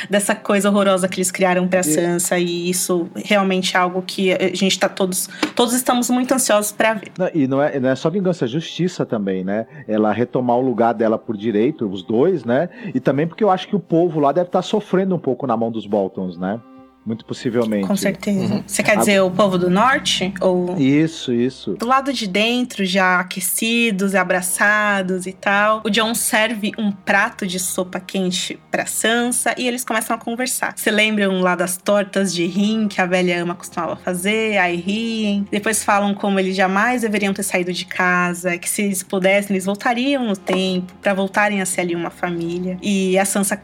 dessa 0.09 0.33
coisa 0.33 0.71
horrorosa 0.71 1.09
que 1.09 1.17
eles 1.19 1.33
criaram 1.33 1.67
pra 1.67 1.83
Sansa, 1.83 2.39
e 2.39 2.71
isso 2.71 3.09
realmente 3.17 3.77
é 3.77 3.81
algo 3.81 4.01
que 4.01 4.33
a 4.33 4.55
gente 4.55 4.79
tá 4.79 4.89
todos, 4.89 5.29
todos 5.57 5.75
estamos 5.75 6.09
muito 6.09 6.33
ansiosos 6.33 6.71
pra 6.71 6.95
ver. 6.95 7.11
Não, 7.19 7.29
e 7.35 7.49
não 7.49 7.61
é, 7.61 7.81
não 7.81 7.89
é 7.89 7.97
só 7.97 8.09
vingança, 8.09 8.45
é 8.45 8.49
justiça 8.49 9.05
também, 9.05 9.43
né? 9.43 9.67
Ela 9.89 10.13
retomar 10.13 10.57
o 10.57 10.61
lugar 10.61 10.95
dela 10.95 11.19
por 11.19 11.37
direito, 11.37 11.91
os 11.91 12.05
dois, 12.05 12.45
né? 12.45 12.69
E 12.95 13.01
também 13.01 13.27
porque 13.27 13.43
eu 13.43 13.51
acho 13.51 13.67
que 13.67 13.75
o 13.75 13.81
povo 13.81 14.21
lá 14.21 14.31
deve 14.31 14.47
estar 14.47 14.63
sofrendo 14.63 15.17
um 15.17 15.19
pouco 15.19 15.49
na 15.49 15.57
mão 15.57 15.73
dos 15.73 15.85
Boltons, 15.85 16.39
né? 16.39 16.61
Muito 17.05 17.25
possivelmente. 17.25 17.87
Com 17.87 17.97
certeza. 17.97 18.65
Você 18.67 18.83
quer 18.83 18.97
dizer 18.97 19.21
o 19.21 19.31
povo 19.31 19.59
do 19.59 19.69
norte? 19.69 20.33
Ou 20.41 20.77
Isso, 20.79 21.33
isso. 21.33 21.75
do 21.75 21.87
lado 21.87 22.13
de 22.13 22.27
dentro, 22.27 22.85
já 22.85 23.21
aquecidos, 23.21 24.15
abraçados 24.15 25.27
e 25.27 25.33
tal. 25.33 25.83
O 25.85 25.91
John 25.91 26.15
serve 26.15 26.73
um 26.79 26.91
prato 26.91 27.47
de 27.47 27.59
sopa 27.59 28.01
quente 28.01 28.59
pra 28.71 28.87
Sansa 28.87 29.55
e 29.59 29.69
eles 29.69 29.85
começam 29.85 30.17
a 30.17 30.19
conversar. 30.19 30.73
Você 30.77 30.91
lembram 30.91 31.41
lá 31.41 31.55
das 31.55 31.77
tortas 31.77 32.33
de 32.33 32.47
rim 32.47 32.89
que 32.89 33.01
a 33.01 33.07
velha 33.07 33.43
ama 33.43 33.55
costumava 33.55 33.97
fazer? 33.97 34.57
Aí 34.57 34.77
riem. 34.77 35.47
Depois 35.51 35.85
falam 35.85 36.15
como 36.15 36.41
eles 36.41 36.57
jamais 36.57 37.03
deveriam 37.03 37.35
ter 37.35 37.43
saído 37.43 37.73
de 37.73 37.85
casa, 37.85 38.57
que 38.57 38.69
se 38.69 38.83
eles 38.83 39.03
pudessem, 39.03 39.55
eles 39.55 39.67
voltariam 39.67 40.25
no 40.25 40.37
tempo 40.37 40.95
pra 41.03 41.13
voltarem 41.13 41.61
a 41.61 41.67
ser 41.67 41.83
ali 41.83 41.95
uma 41.95 42.11
família. 42.11 42.79
E 42.83 43.19
a 43.19 43.25
Sansa 43.25 43.61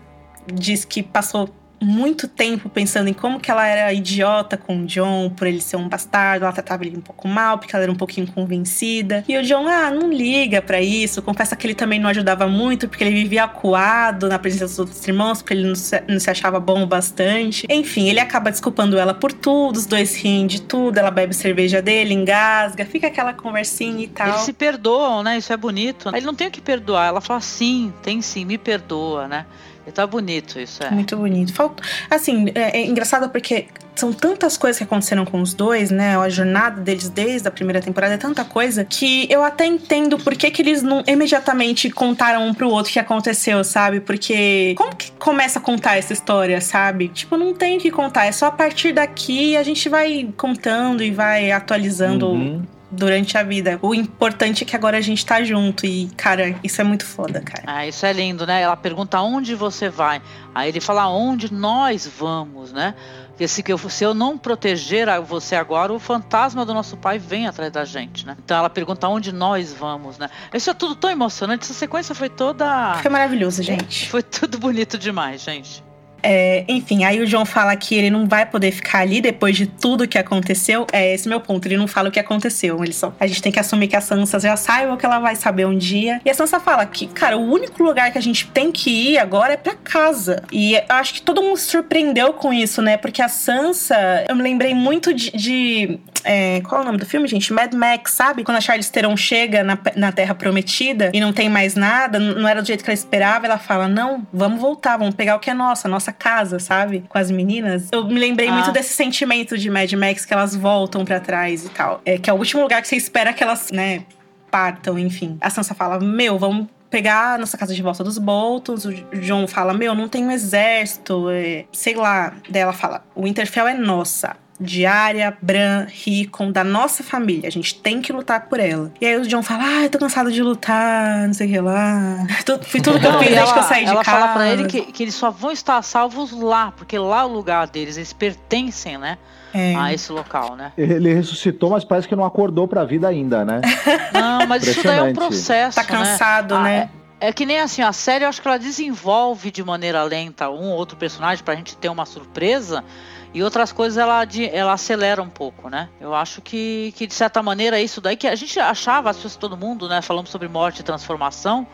diz 0.52 0.84
que 0.84 1.02
passou 1.02 1.48
muito 1.80 2.28
tempo 2.28 2.68
pensando 2.68 3.08
em 3.08 3.12
como 3.14 3.40
que 3.40 3.50
ela 3.50 3.66
era 3.66 3.92
idiota 3.92 4.56
com 4.56 4.82
o 4.82 4.86
John 4.86 5.30
por 5.30 5.46
ele 5.46 5.60
ser 5.60 5.76
um 5.76 5.88
bastardo, 5.88 6.44
ela 6.44 6.52
tratava 6.52 6.84
ele 6.84 6.98
um 6.98 7.00
pouco 7.00 7.26
mal, 7.26 7.58
porque 7.58 7.74
ela 7.74 7.84
era 7.84 7.92
um 7.92 7.96
pouquinho 7.96 8.26
convencida. 8.30 9.24
E 9.26 9.36
o 9.36 9.42
John, 9.42 9.66
ah, 9.66 9.90
não 9.90 10.12
liga 10.12 10.60
pra 10.60 10.80
isso, 10.80 11.22
confessa 11.22 11.56
que 11.56 11.66
ele 11.66 11.74
também 11.74 11.98
não 11.98 12.10
ajudava 12.10 12.46
muito, 12.46 12.88
porque 12.88 13.02
ele 13.02 13.14
vivia 13.14 13.44
acuado 13.44 14.28
na 14.28 14.38
presença 14.38 14.66
dos 14.66 14.78
outros 14.78 15.08
irmãos, 15.08 15.40
porque 15.40 15.54
ele 15.54 15.66
não 15.66 15.74
se, 15.74 16.02
não 16.06 16.20
se 16.20 16.30
achava 16.30 16.60
bom 16.60 16.82
o 16.82 16.86
bastante. 16.86 17.66
Enfim, 17.70 18.08
ele 18.08 18.20
acaba 18.20 18.50
desculpando 18.50 18.98
ela 18.98 19.14
por 19.14 19.32
tudo, 19.32 19.76
os 19.76 19.86
dois 19.86 20.14
riem 20.16 20.46
de 20.46 20.60
tudo, 20.60 20.98
ela 20.98 21.10
bebe 21.10 21.34
cerveja 21.34 21.80
dele, 21.80 22.12
engasga, 22.12 22.84
fica 22.84 23.06
aquela 23.06 23.32
conversinha 23.32 24.04
e 24.04 24.08
tal. 24.08 24.28
Eles 24.28 24.40
se 24.42 24.52
perdoam, 24.52 25.22
né? 25.22 25.38
Isso 25.38 25.52
é 25.52 25.56
bonito. 25.56 26.14
Ele 26.14 26.26
não 26.26 26.34
tem 26.34 26.48
o 26.48 26.50
que 26.50 26.60
perdoar. 26.60 27.08
Ela 27.08 27.20
fala, 27.20 27.40
sim, 27.40 27.92
tem 28.02 28.20
sim, 28.20 28.44
me 28.44 28.58
perdoa, 28.58 29.26
né? 29.26 29.46
E 29.90 29.92
tá 29.92 30.06
bonito 30.06 30.58
isso, 30.58 30.82
é. 30.82 30.90
Muito 30.90 31.16
bonito. 31.16 31.52
Falta, 31.52 31.82
assim, 32.08 32.46
é, 32.54 32.80
é 32.80 32.86
engraçado 32.86 33.28
porque 33.28 33.66
são 33.96 34.12
tantas 34.12 34.56
coisas 34.56 34.78
que 34.78 34.84
aconteceram 34.84 35.26
com 35.26 35.42
os 35.42 35.52
dois, 35.52 35.90
né? 35.90 36.16
A 36.16 36.28
jornada 36.28 36.80
deles 36.80 37.08
desde 37.10 37.46
a 37.48 37.50
primeira 37.50 37.80
temporada 37.80 38.14
é 38.14 38.16
tanta 38.16 38.44
coisa 38.44 38.84
que 38.84 39.26
eu 39.30 39.42
até 39.44 39.66
entendo 39.66 40.16
por 40.18 40.34
que, 40.34 40.50
que 40.50 40.62
eles 40.62 40.82
não 40.82 41.02
imediatamente 41.06 41.90
contaram 41.90 42.46
um 42.46 42.54
pro 42.54 42.70
outro 42.70 42.90
o 42.90 42.92
que 42.92 42.98
aconteceu, 42.98 43.62
sabe? 43.62 44.00
Porque 44.00 44.74
como 44.76 44.94
que 44.96 45.12
começa 45.12 45.58
a 45.58 45.62
contar 45.62 45.96
essa 45.98 46.12
história, 46.12 46.60
sabe? 46.60 47.08
Tipo, 47.08 47.36
não 47.36 47.52
tem 47.52 47.76
o 47.76 47.80
que 47.80 47.90
contar. 47.90 48.24
É 48.26 48.32
só 48.32 48.46
a 48.46 48.50
partir 48.50 48.92
daqui 48.92 49.56
a 49.56 49.62
gente 49.62 49.88
vai 49.88 50.32
contando 50.36 51.02
e 51.02 51.10
vai 51.10 51.50
atualizando 51.50 52.30
Uhum. 52.30 52.62
Durante 52.90 53.38
a 53.38 53.42
vida. 53.42 53.78
O 53.82 53.94
importante 53.94 54.64
é 54.64 54.66
que 54.66 54.74
agora 54.74 54.98
a 54.98 55.00
gente 55.00 55.24
tá 55.24 55.42
junto. 55.42 55.86
E, 55.86 56.08
cara, 56.16 56.56
isso 56.62 56.80
é 56.80 56.84
muito 56.84 57.04
foda, 57.06 57.40
cara. 57.40 57.62
Ah, 57.66 57.86
isso 57.86 58.04
é 58.04 58.12
lindo, 58.12 58.46
né? 58.46 58.60
Ela 58.62 58.76
pergunta 58.76 59.18
aonde 59.18 59.54
você 59.54 59.88
vai. 59.88 60.20
Aí 60.54 60.68
ele 60.68 60.80
fala 60.80 61.02
aonde 61.02 61.52
nós 61.52 62.06
vamos, 62.18 62.72
né? 62.72 62.94
Porque 63.28 63.48
se, 63.48 63.64
eu, 63.66 63.78
se 63.78 64.04
eu 64.04 64.12
não 64.12 64.36
proteger 64.36 65.08
a 65.08 65.18
você 65.18 65.56
agora, 65.56 65.92
o 65.92 65.98
fantasma 65.98 66.66
do 66.66 66.74
nosso 66.74 66.96
pai 66.96 67.18
vem 67.18 67.46
atrás 67.46 67.72
da 67.72 67.84
gente, 67.86 68.26
né? 68.26 68.36
Então 68.44 68.56
ela 68.56 68.68
pergunta 68.68 69.06
aonde 69.06 69.32
nós 69.32 69.72
vamos, 69.72 70.18
né? 70.18 70.28
Isso 70.52 70.68
é 70.68 70.74
tudo 70.74 70.94
tão 70.94 71.10
emocionante. 71.10 71.64
Essa 71.64 71.72
sequência 71.72 72.14
foi 72.14 72.28
toda. 72.28 72.96
Foi 73.00 73.10
maravilhoso, 73.10 73.62
gente. 73.62 74.10
Foi 74.10 74.22
tudo 74.22 74.58
bonito 74.58 74.98
demais, 74.98 75.40
gente. 75.42 75.82
É, 76.22 76.64
enfim, 76.68 77.04
aí 77.04 77.20
o 77.20 77.26
John 77.26 77.44
fala 77.44 77.74
que 77.76 77.94
ele 77.94 78.10
não 78.10 78.26
vai 78.26 78.46
poder 78.46 78.72
ficar 78.72 79.00
ali 79.00 79.20
depois 79.20 79.56
de 79.56 79.66
tudo 79.66 80.06
que 80.06 80.18
aconteceu. 80.18 80.86
É 80.92 81.14
esse 81.14 81.28
meu 81.28 81.40
ponto. 81.40 81.66
Ele 81.66 81.76
não 81.76 81.86
fala 81.86 82.08
o 82.08 82.12
que 82.12 82.20
aconteceu. 82.20 82.82
Ele 82.82 82.92
só. 82.92 83.12
A 83.18 83.26
gente 83.26 83.42
tem 83.42 83.52
que 83.52 83.58
assumir 83.58 83.88
que 83.88 83.96
a 83.96 84.00
Sansa 84.00 84.38
já 84.38 84.56
saiba 84.56 84.96
que 84.96 85.06
ela 85.06 85.18
vai 85.18 85.36
saber 85.36 85.66
um 85.66 85.76
dia. 85.76 86.20
E 86.24 86.30
a 86.30 86.34
Sansa 86.34 86.60
fala 86.60 86.84
que, 86.86 87.06
cara, 87.06 87.36
o 87.36 87.52
único 87.52 87.82
lugar 87.82 88.12
que 88.12 88.18
a 88.18 88.22
gente 88.22 88.46
tem 88.48 88.70
que 88.70 88.90
ir 88.90 89.18
agora 89.18 89.54
é 89.54 89.56
pra 89.56 89.74
casa. 89.74 90.42
E 90.52 90.74
eu 90.74 90.82
acho 90.88 91.14
que 91.14 91.22
todo 91.22 91.42
mundo 91.42 91.56
se 91.56 91.66
surpreendeu 91.66 92.32
com 92.32 92.52
isso, 92.52 92.82
né? 92.82 92.96
Porque 92.96 93.22
a 93.22 93.28
Sansa, 93.28 94.24
eu 94.28 94.36
me 94.36 94.42
lembrei 94.42 94.74
muito 94.74 95.12
de. 95.14 95.30
de 95.30 95.98
é, 96.22 96.60
qual 96.60 96.80
é 96.80 96.84
o 96.84 96.86
nome 96.86 96.98
do 96.98 97.06
filme, 97.06 97.26
gente? 97.26 97.52
Mad 97.52 97.72
Max, 97.72 98.12
sabe? 98.12 98.44
Quando 98.44 98.58
a 98.58 98.60
Charlize 98.60 98.92
Theron 98.92 99.16
chega 99.16 99.64
na, 99.64 99.78
na 99.96 100.12
Terra 100.12 100.34
Prometida 100.34 101.10
e 101.14 101.20
não 101.20 101.32
tem 101.32 101.48
mais 101.48 101.74
nada, 101.74 102.18
não 102.18 102.46
era 102.46 102.60
do 102.60 102.66
jeito 102.66 102.84
que 102.84 102.90
ela 102.90 102.94
esperava, 102.94 103.46
ela 103.46 103.58
fala: 103.58 103.88
Não, 103.88 104.26
vamos 104.32 104.60
voltar, 104.60 104.96
vamos 104.96 105.14
pegar 105.14 105.36
o 105.36 105.38
que 105.38 105.48
é 105.48 105.54
nosso, 105.54 105.86
a 105.86 105.90
nossa 105.90 106.09
casa, 106.12 106.58
sabe? 106.58 107.04
Com 107.08 107.18
as 107.18 107.30
meninas. 107.30 107.88
Eu 107.92 108.04
me 108.06 108.18
lembrei 108.18 108.48
Ah. 108.48 108.52
muito 108.52 108.72
desse 108.72 108.92
sentimento 108.94 109.56
de 109.58 109.68
Mad 109.70 109.92
Max 109.92 110.24
que 110.24 110.32
elas 110.32 110.54
voltam 110.56 111.04
pra 111.04 111.20
trás 111.20 111.64
e 111.64 111.68
tal. 111.70 112.00
É 112.04 112.18
que 112.18 112.28
é 112.28 112.32
o 112.32 112.36
último 112.36 112.62
lugar 112.62 112.80
que 112.82 112.88
você 112.88 112.96
espera 112.96 113.32
que 113.32 113.42
elas, 113.42 113.70
né, 113.72 114.04
partam, 114.50 114.98
enfim. 114.98 115.38
A 115.40 115.50
Sansa 115.50 115.74
fala: 115.74 115.98
Meu, 116.00 116.38
vamos 116.38 116.66
pegar 116.90 117.34
a 117.34 117.38
nossa 117.38 117.56
casa 117.56 117.72
de 117.74 117.80
volta 117.82 118.02
dos 118.02 118.18
Boltons. 118.18 118.84
O 118.84 118.92
John 119.20 119.46
fala: 119.46 119.72
Meu, 119.72 119.94
não 119.94 120.08
tem 120.08 120.24
um 120.26 120.30
exército, 120.30 121.28
é, 121.30 121.64
sei 121.72 121.94
lá. 121.94 122.32
Daí 122.48 122.62
ela 122.62 122.72
fala: 122.72 123.04
O 123.14 123.22
Winterfell 123.24 123.68
é 123.68 123.74
nossa. 123.74 124.36
Diária, 124.60 125.36
Bran, 125.40 125.86
Rickon, 125.88 126.52
da 126.52 126.62
nossa 126.62 127.02
família. 127.02 127.48
A 127.48 127.50
gente 127.52 127.74
tem 127.74 128.02
que 128.02 128.12
lutar 128.12 128.46
por 128.48 128.60
ela. 128.60 128.92
E 129.00 129.06
aí 129.06 129.16
o 129.16 129.26
John 129.26 129.42
fala: 129.42 129.64
Ah, 129.64 129.82
eu 129.84 129.90
tô 129.90 129.98
cansado 129.98 130.30
de 130.30 130.42
lutar, 130.42 131.26
não 131.26 131.32
sei 131.34 131.46
o 131.46 131.50
que 131.50 131.60
lá. 131.60 132.26
Foi 132.62 132.80
tudo 132.80 133.00
que 133.00 133.06
eu 133.06 133.18
fiz 133.18 133.28
desde 133.28 133.52
que 133.52 133.58
eu 133.58 133.62
ela, 133.62 133.62
saí 133.62 133.84
de 133.84 133.90
ela 133.90 134.04
casa. 134.04 134.18
fala 134.18 134.32
pra 134.34 134.48
ele 134.50 134.66
que, 134.66 134.82
que 134.92 135.02
eles 135.02 135.14
só 135.14 135.30
vão 135.30 135.50
estar 135.50 135.80
salvos 135.82 136.30
lá, 136.32 136.72
porque 136.72 136.98
lá 136.98 137.22
é 137.22 137.24
o 137.24 137.28
lugar 137.28 137.66
deles, 137.66 137.96
eles 137.96 138.12
pertencem, 138.12 138.98
né? 138.98 139.16
É. 139.52 139.74
A 139.74 139.92
esse 139.92 140.12
local, 140.12 140.54
né? 140.54 140.72
Ele 140.78 141.12
ressuscitou, 141.12 141.70
mas 141.70 141.82
parece 141.84 142.06
que 142.06 142.14
não 142.14 142.24
acordou 142.24 142.68
pra 142.68 142.84
vida 142.84 143.08
ainda, 143.08 143.44
né? 143.44 143.60
Não, 144.14 144.46
mas 144.46 144.64
isso 144.64 144.84
daí 144.84 144.98
é 144.98 145.02
um 145.02 145.12
processo. 145.12 145.74
Tá 145.74 145.82
né? 145.82 145.88
cansado, 145.88 146.54
Ah, 146.54 146.62
né? 146.62 146.90
É, 147.20 147.28
é 147.30 147.32
que 147.32 147.44
nem 147.44 147.58
assim, 147.58 147.82
a 147.82 147.92
série 147.92 148.24
eu 148.24 148.28
acho 148.28 148.40
que 148.40 148.46
ela 148.46 148.58
desenvolve 148.58 149.50
de 149.50 149.64
maneira 149.64 150.04
lenta 150.04 150.48
um 150.48 150.70
ou 150.70 150.76
outro 150.76 150.96
personagem 150.96 151.42
pra 151.44 151.56
gente 151.56 151.76
ter 151.76 151.88
uma 151.88 152.06
surpresa. 152.06 152.84
E 153.32 153.42
outras 153.42 153.70
coisas 153.70 153.96
ela, 153.96 154.26
ela 154.52 154.72
acelera 154.72 155.22
um 155.22 155.28
pouco, 155.28 155.68
né? 155.68 155.88
Eu 156.00 156.14
acho 156.14 156.42
que, 156.42 156.92
que, 156.96 157.06
de 157.06 157.14
certa 157.14 157.40
maneira, 157.42 157.78
é 157.78 157.82
isso 157.82 158.00
daí 158.00 158.16
que 158.16 158.26
a 158.26 158.34
gente 158.34 158.58
achava, 158.58 159.08
as 159.10 159.16
pessoas, 159.16 159.36
todo 159.36 159.56
mundo, 159.56 159.88
né? 159.88 160.02
Falamos 160.02 160.30
sobre 160.30 160.48
morte 160.48 160.80
e 160.80 160.82
transformação 160.82 161.66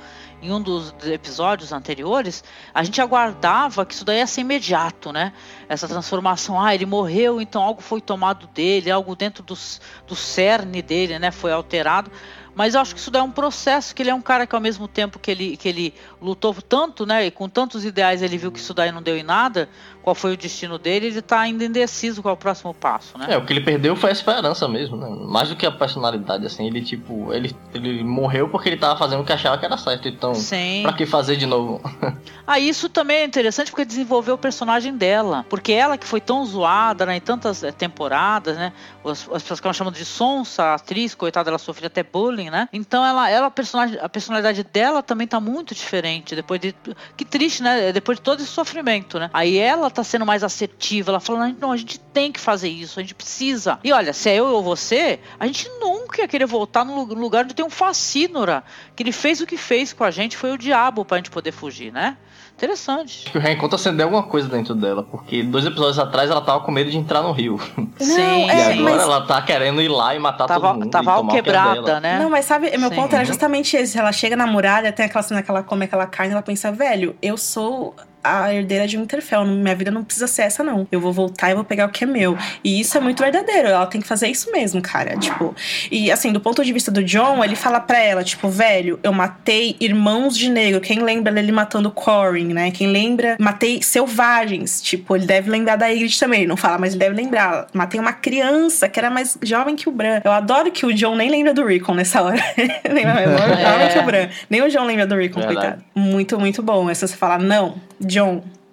em 0.43 0.53
um 0.53 0.61
dos 0.61 0.95
episódios 1.05 1.73
anteriores, 1.73 2.45
a 2.75 2.85
gente 2.85 3.01
aguardava 3.01 3.87
que 3.87 3.95
isso 3.95 4.05
daí 4.05 4.19
ia 4.19 4.27
ser 4.27 4.43
imediato, 4.43 5.13
né? 5.13 5.33
Essa 5.69 5.89
transformação, 5.89 6.61
ah, 6.61 6.75
ele 6.75 6.85
morreu, 6.85 7.41
então 7.41 7.63
algo 7.63 7.81
foi 7.81 8.01
tomado 8.01 8.47
dele, 8.49 8.91
algo 8.91 9.17
dentro 9.17 9.43
dos, 9.43 9.81
do 10.07 10.15
cerne 10.15 10.83
dele, 10.83 11.19
né? 11.19 11.31
Foi 11.31 11.53
alterado. 11.53 12.11
Mas 12.55 12.75
eu 12.75 12.81
acho 12.81 12.95
que 12.95 13.01
isso 13.01 13.11
daí 13.11 13.21
é 13.21 13.25
um 13.25 13.31
processo, 13.31 13.95
que 13.95 14.03
ele 14.03 14.09
é 14.09 14.15
um 14.15 14.23
cara 14.23 14.47
que 14.47 14.55
ao 14.55 14.61
mesmo 14.61 14.89
tempo 14.89 15.19
que 15.19 15.31
ele, 15.31 15.57
que 15.59 15.69
ele 15.69 15.95
lutou 16.21 16.55
tanto, 16.55 17.05
né? 17.05 17.27
E 17.27 17.31
com 17.31 17.49
tantos 17.49 17.85
ideais 17.85 18.23
ele 18.23 18.39
viu 18.39 18.51
que 18.51 18.59
isso 18.59 18.73
daí 18.73 18.91
não 18.91 19.03
deu 19.03 19.17
em 19.17 19.23
nada, 19.23 19.69
qual 20.07 20.15
foi 20.15 20.35
o 20.35 20.37
destino 20.37 20.79
dele, 20.79 21.07
ele 21.07 21.21
tá 21.21 21.41
ainda 21.41 21.65
indeciso 21.65 22.23
qual 22.23 22.31
é 22.31 22.35
o 22.37 22.39
próximo 22.39 22.73
passo, 22.73 23.19
né? 23.19 23.27
É, 23.31 23.37
o 23.37 23.45
que 23.45 23.53
ele 23.53 23.61
perdeu 23.61 23.97
foi 23.97 24.11
a 24.11 24.13
esperança 24.13 24.69
mesmo, 24.69 24.97
né? 24.97 25.09
Mais 25.27 25.49
do 25.49 25.57
que 25.57 25.67
a 25.67 25.73
personalidade, 25.73 26.47
assim, 26.47 26.65
ele 26.65 26.81
tipo, 26.81 27.33
ele, 27.33 27.53
ele 27.75 28.05
morreu 28.05 28.49
porque 28.49 28.69
ele 28.69 28.77
tava 28.77 28.97
fazendo 28.97 29.23
o 29.23 29.25
que 29.25 29.33
achava 29.33 29.59
que 29.59 29.65
era 29.65 29.77
certo, 29.77 30.07
então, 30.07 30.33
Sim. 30.33 30.83
pra 30.85 30.93
que 30.93 31.07
fazer 31.07 31.35
de 31.35 31.45
novo? 31.45 31.81
Ah, 32.49 32.61
isso 32.61 32.89
também 32.89 33.17
é 33.17 33.25
interessante 33.25 33.73
porque 33.73 33.85
desenvolveu 33.85 34.37
o 34.37 34.39
personagem 34.39 34.97
dela. 34.97 35.45
Porque 35.49 35.73
ela 35.73 35.99
que 35.99 36.07
foi 36.07 36.21
tão 36.21 36.47
zoada 36.47 37.05
né, 37.05 37.17
em 37.17 37.21
tantas 37.21 37.65
eh, 37.65 37.73
temporadas, 37.73 38.57
né? 38.57 38.73
As, 39.05 39.29
as 39.33 39.43
pessoas 39.43 39.59
que 39.59 39.67
ela 39.67 39.75
chamam 39.75 39.93
de 39.93 40.05
sonsa, 40.05 40.63
a 40.63 40.75
atriz, 40.75 41.13
coitada, 41.13 41.51
ela 41.51 41.59
sofreu 41.59 41.89
até 41.89 42.05
bullying, 42.05 42.49
né? 42.49 42.69
Então 42.73 43.05
ela, 43.05 43.29
ela 43.29 43.49
a, 43.49 43.51
personagem, 43.51 43.99
a 44.01 44.09
personalidade 44.09 44.63
dela 44.63 45.03
também 45.03 45.27
tá 45.27 45.41
muito 45.41 45.75
diferente. 45.75 46.37
Depois 46.37 46.61
de. 46.61 46.73
Que 47.17 47.25
triste, 47.25 47.65
né? 47.65 47.91
Depois 47.91 48.17
de 48.17 48.23
todo 48.23 48.39
esse 48.39 48.49
sofrimento, 48.49 49.19
né? 49.19 49.29
Aí 49.33 49.59
ela 49.59 49.91
tá 49.97 50.05
sendo 50.05 50.25
mais 50.25 50.43
assertiva, 50.45 51.11
ela 51.11 51.21
falando, 51.21 51.57
não, 51.61 51.73
a 51.73 51.77
gente 51.77 51.99
tem 51.99 52.31
que 52.33 52.39
fazer 52.41 52.69
isso, 52.69 52.99
a 52.99 53.03
gente 53.03 53.15
precisa. 53.15 53.79
E 53.83 53.93
olha, 53.93 54.13
se 54.13 54.31
é 54.31 54.37
eu 54.37 54.47
ou 54.47 54.63
você, 54.63 55.19
a 55.41 55.47
gente 55.47 55.69
nunca 55.81 56.23
ia 56.23 56.29
querer 56.29 56.47
voltar 56.47 56.85
no 56.85 57.05
lu- 57.05 57.15
lugar 57.15 57.45
onde 57.45 57.55
tem 57.55 57.65
um 57.65 57.71
facínora. 57.71 58.63
Que 58.95 59.03
ele 59.03 59.13
fez 59.13 59.41
o 59.41 59.47
que 59.47 59.57
fez 59.57 59.93
com 59.93 60.05
a 60.05 60.11
gente, 60.11 60.37
foi 60.37 60.53
o 60.53 60.59
diabo 60.59 61.05
pra 61.05 61.17
gente 61.19 61.31
poder 61.31 61.53
fugir, 61.53 61.93
né? 61.93 62.17
Interessante. 62.57 63.25
Acho 63.25 63.33
que 63.33 63.37
o 63.39 63.41
reencontro 63.41 63.77
acendeu 63.77 64.07
alguma 64.07 64.23
coisa 64.23 64.49
dentro 64.49 64.75
dela, 64.75 65.03
porque 65.03 65.43
dois 65.43 65.67
episódios 65.67 65.99
atrás 65.99 66.31
ela 66.31 66.41
tava 66.41 66.61
com 66.61 66.73
medo 66.73 66.91
de 66.91 66.97
entrar 66.97 67.21
no 67.23 67.31
rio. 67.31 67.59
Sim, 68.01 68.47
e 68.47 68.51
é, 68.51 68.73
agora 68.73 68.77
mas- 68.83 69.03
ela 69.03 69.27
tá 69.27 69.43
querendo 69.43 69.83
ir 69.83 69.89
lá 69.89 70.15
e 70.15 70.19
matar 70.19 70.47
Tava, 70.47 70.69
todo 70.69 70.79
mundo. 70.81 70.91
tava 70.91 71.05
e 71.05 71.15
tomar 71.17 71.21
o 71.21 71.29
que 71.29 71.37
é 71.39 71.43
quebrada, 71.43 71.83
dela. 71.83 72.01
né? 72.01 72.19
Não, 72.19 72.31
mas 72.31 72.47
sabe, 72.47 72.75
meu 72.79 72.89
Sim. 72.89 72.95
ponto 72.97 73.13
era 73.13 73.21
Uhum. 73.23 73.27
justamente 73.27 73.77
esse. 73.77 73.99
Ela 73.99 74.11
chega 74.11 74.35
na 74.37 74.47
muralha, 74.47 74.91
tem 74.91 75.05
aquela 75.05 75.23
cena 75.23 75.43
que 75.43 75.51
ela 75.51 75.63
come 75.63 75.85
aquela 75.85 76.07
carne, 76.07 76.33
ela 76.33 76.41
pensa, 76.41 76.73
velho, 76.73 77.15
eu 77.21 77.37
sou 77.37 77.95
a 78.27 78.55
herdeira 78.55 78.87
de 78.87 78.97
Winterfell, 78.97 79.45
minha 79.45 79.75
vida 79.75 79.91
não 79.91 80.05
precisa 80.05 80.27
ser 80.27 80.43
essa, 80.43 80.63
não. 80.63 80.87
Eu 80.91 81.01
vou 81.01 81.13
voltar 81.13 81.51
e 81.51 81.55
vou 81.55 81.65
pegar 81.65 81.87
o 81.87 81.89
que 81.89 82.05
é 82.05 82.07
meu. 82.07 82.37
E 82.63 82.81
isso 82.81 82.97
é 82.97 83.01
muito 83.01 83.23
verdadeiro, 83.23 83.69
ela 83.69 83.87
tem 83.87 84.01
que 84.01 84.07
fazer 84.07 84.29
isso 84.29 84.51
mesmo, 84.53 84.81
cara. 84.81 85.17
Tipo, 85.17 85.55
e 85.91 86.11
assim, 86.11 86.33
do 86.33 86.41
ponto 86.41 86.65
de 86.65 86.73
vista 86.73 86.91
do 86.91 87.03
John, 87.03 87.45
ele 87.45 87.57
fala 87.57 87.81
pra 87.81 87.99
ela, 87.99 88.25
tipo, 88.25 88.49
velho, 88.49 88.99
eu 89.03 89.13
matei 89.13 89.77
irmãos 89.81 90.37
de 90.37 90.49
negro. 90.49 90.81
Quem 90.81 91.01
lembra 91.01 91.33
dele 91.33 91.53
matando 91.53 91.91
Corin, 91.91 92.53
né? 92.53 92.71
Quem 92.71 92.89
lembra, 92.89 93.37
matei 93.39 93.83
selvagens. 93.83 94.81
Tipo, 94.83 95.17
ele 95.17 95.27
deve 95.27 95.51
lembrar 95.51 95.77
da 95.77 95.89
Ygritte 95.89 96.19
também, 96.19 96.41
ele 96.41 96.49
não 96.49 96.57
fala, 96.57 96.79
mas 96.79 96.93
ele 96.93 97.01
deve 97.01 97.17
lembrar. 97.17 97.67
Matei 97.73 98.01
uma 98.01 98.13
criança 98.13 98.89
que 98.89 98.99
era 98.99 99.11
mais 99.11 99.39
jovem 99.43 99.77
que 99.77 99.89
o 99.89 99.93
Bran. 99.93 100.21
Eu 100.25 100.33
adoro 100.33 100.71
que 100.71 100.85
o 100.87 100.93
John 100.93 101.15
nem 101.17 101.31
lembra 101.31 101.55
do 101.55 101.65
Rickon 101.65 101.95
nessa 101.95 102.23
hora. 102.23 102.43
lembra 102.89 103.15
mais 103.15 103.61
jovem 103.61 103.89
que 103.93 103.99
o 103.99 104.03
Bran. 104.03 104.29
Nem 104.51 104.63
o 104.63 104.69
John 104.69 104.85
lembra 104.85 105.07
do 105.07 105.17
Rickon, 105.17 105.43
coitado. 105.43 105.83
Muito, 105.95 106.39
muito 106.39 106.63
bom. 106.63 106.89
É 106.91 106.95
se 106.95 107.07
você 107.07 107.17
falar, 107.17 107.39
não, 107.39 107.77
John, 108.01 108.16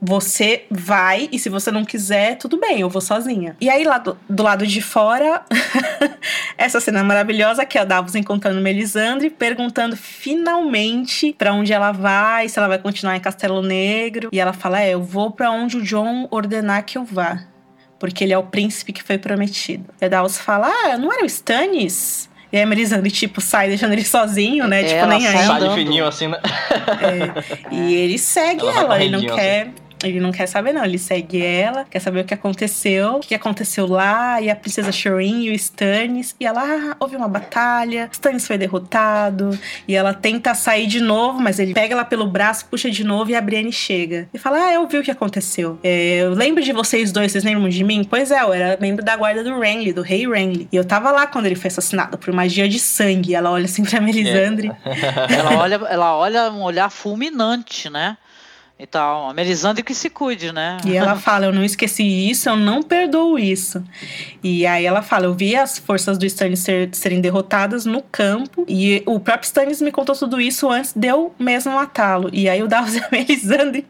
você 0.06 0.66
vai 0.70 1.30
e 1.32 1.40
se 1.40 1.48
você 1.48 1.72
não 1.72 1.86
quiser, 1.86 2.38
tudo 2.38 2.58
bem, 2.58 2.82
eu 2.82 2.90
vou 2.90 3.02
sozinha. 3.02 3.56
E 3.62 3.70
aí, 3.70 3.86
lá 3.86 3.98
do, 3.98 4.18
do 4.30 4.44
lado 4.44 4.68
de 4.68 4.82
fora, 4.82 5.46
essa 6.58 6.82
cena 6.82 7.02
maravilhosa 7.06 7.66
que 7.66 7.78
é 7.78 7.82
a 7.82 7.86
Davos 7.86 8.14
encontrando 8.14 8.60
Melisandre, 8.60 9.30
perguntando 9.30 9.96
finalmente 9.96 11.34
pra 11.38 11.54
onde 11.54 11.72
ela 11.72 11.94
vai, 11.94 12.50
se 12.50 12.60
ela 12.60 12.68
vai 12.68 12.80
continuar 12.80 13.16
em 13.16 13.22
Castelo 13.22 13.62
Negro. 13.62 14.28
E 14.34 14.42
ela 14.42 14.52
fala: 14.52 14.82
É, 14.82 14.94
eu 14.94 15.02
vou 15.02 15.32
pra 15.32 15.50
onde 15.50 15.78
o 15.78 15.82
John 15.82 16.28
ordenar 16.30 16.84
que 16.84 16.98
eu 16.98 17.06
vá. 17.06 17.42
Porque 17.98 18.26
ele 18.26 18.34
é 18.34 18.38
o 18.38 18.44
príncipe 18.44 18.92
que 18.92 19.02
foi 19.02 19.18
prometido. 19.18 19.86
E 20.02 20.06
a 20.06 20.10
Davos 20.10 20.38
fala: 20.38 20.68
Ah, 20.68 20.98
não 20.98 21.14
era 21.14 21.24
o 21.24 21.28
Stannis? 21.28 22.30
E 22.54 22.58
aí 22.58 22.62
a 22.62 22.68
Melisandre, 22.68 23.10
tipo, 23.10 23.42
sai 23.42 23.68
deixando 23.68 23.94
ele 23.94 24.06
sozinho, 24.06 24.68
né? 24.68 24.84
tipo, 24.84 24.94
Ela 24.96 25.08
nem 25.08 25.22
sai 25.22 25.38
aí. 25.38 25.48
Sai 25.48 25.68
de 25.68 25.74
fininho 25.74 26.06
assim, 26.06 26.28
né? 26.28 26.38
É, 27.02 27.74
e 27.74 27.96
ele 27.96 28.20
segue 28.20 28.62
Ela 28.62 28.80
ela, 28.80 29.02
ele 29.04 29.10
não 29.10 29.20
correndinho, 29.28 29.36
quer. 29.36 29.70
Ele 30.04 30.20
não 30.20 30.32
quer 30.32 30.48
saber, 30.48 30.74
não. 30.74 30.84
Ele 30.84 30.98
segue 30.98 31.44
ela, 31.44 31.86
quer 31.90 32.00
saber 32.00 32.22
o 32.22 32.24
que 32.24 32.34
aconteceu, 32.34 33.16
o 33.16 33.20
que 33.20 33.36
aconteceu 33.36 33.88
lá, 33.88 34.42
e 34.42 34.50
a 34.50 34.56
princesa 34.56 34.92
Shireen 34.92 35.46
e 35.46 35.50
o 35.50 35.54
Stannis. 35.54 36.36
E 36.40 36.46
ela, 36.46 36.62
ah, 36.64 36.96
houve 37.00 37.16
uma 37.16 37.28
batalha, 37.28 38.10
Stannis 38.12 38.46
foi 38.46 38.58
derrotado, 38.58 39.58
e 39.88 39.96
ela 39.96 40.14
tenta 40.14 40.54
sair 40.54 40.88
de 40.88 41.00
novo, 41.00 41.42
mas 41.42 41.60
ele 41.60 41.74
pega 41.74 41.94
ela 41.94 42.06
pelo 42.06 42.28
braço, 42.28 42.66
puxa 42.66 42.90
de 42.90 43.04
novo, 43.04 43.32
e 43.32 43.36
a 43.36 43.42
Brienne 43.42 43.72
chega. 43.72 44.28
E 44.34 44.38
fala, 44.38 44.68
ah, 44.68 44.74
eu 44.74 44.88
vi 44.88 44.98
o 44.98 45.04
que 45.04 45.12
aconteceu. 45.12 45.80
É, 45.84 46.22
eu 46.22 46.34
lembro 46.34 46.64
de 46.64 46.72
vocês 46.72 47.12
dois, 47.12 47.32
vocês 47.32 47.44
lembram 47.44 47.70
de 47.70 47.84
mim? 47.84 48.04
Pois 48.04 48.32
é, 48.32 48.42
eu 48.42 48.54
era 48.54 48.78
membro 48.80 49.04
da 49.04 49.16
guarda 49.16 49.44
do 49.44 49.60
Renly, 49.60 49.94
do 49.94 50.02
rei 50.02 50.28
Renly. 50.28 50.68
E 50.72 50.76
eu 50.76 50.86
tava 50.86 51.12
lá 51.12 51.28
quando 51.28 51.46
ele 51.46 51.56
foi 51.56 51.68
assassinado 51.68 52.18
por 52.18 52.34
magia 52.34 52.68
de 52.68 52.80
sangue. 52.80 53.36
Ela 53.36 53.52
olha 53.52 53.66
assim 53.66 53.84
pra 53.84 54.02
Melisandre. 54.02 54.72
Ela 55.30 55.58
olha, 55.58 55.76
ela 55.90 56.16
olha 56.16 56.52
um 56.52 56.62
olhar 56.62 56.90
fulminante, 56.90 57.90
né? 57.90 58.18
E 58.78 58.88
tal. 58.88 59.30
A 59.30 59.34
Melisandre 59.34 59.84
que 59.84 59.94
se 59.94 60.10
cuide, 60.10 60.52
né? 60.52 60.78
E 60.86 60.98
ela 60.98 61.16
fala: 61.20 61.46
Eu 61.46 61.54
não 61.54 61.64
esqueci 61.64 62.04
isso, 62.30 62.50
eu 62.50 62.58
não 62.58 62.82
perdoo 62.82 63.38
isso. 63.40 63.82
E 64.44 64.66
aí 64.66 64.84
ela 64.86 65.02
fala: 65.04 65.26
Eu 65.26 65.34
vi 65.34 65.56
as 65.56 65.78
forças 65.78 66.18
do 66.18 66.26
Stannis 66.26 66.60
ser- 66.60 66.90
serem 66.92 67.22
derrotadas 67.22 67.86
no 67.86 68.02
campo. 68.02 68.66
E 68.68 69.02
o 69.06 69.20
próprio 69.20 69.46
Stannis 69.46 69.80
me 69.80 69.92
contou 69.92 70.16
tudo 70.16 70.42
isso 70.42 70.70
antes 70.70 70.92
de 70.94 71.08
eu 71.08 71.34
mesmo 71.40 71.72
matá-lo. 71.74 72.30
E 72.34 72.50
aí 72.50 72.62
o 72.64 72.68
Davos 72.68 72.96
e 72.98 73.00
a 73.00 73.08
Melisandre 73.12 73.86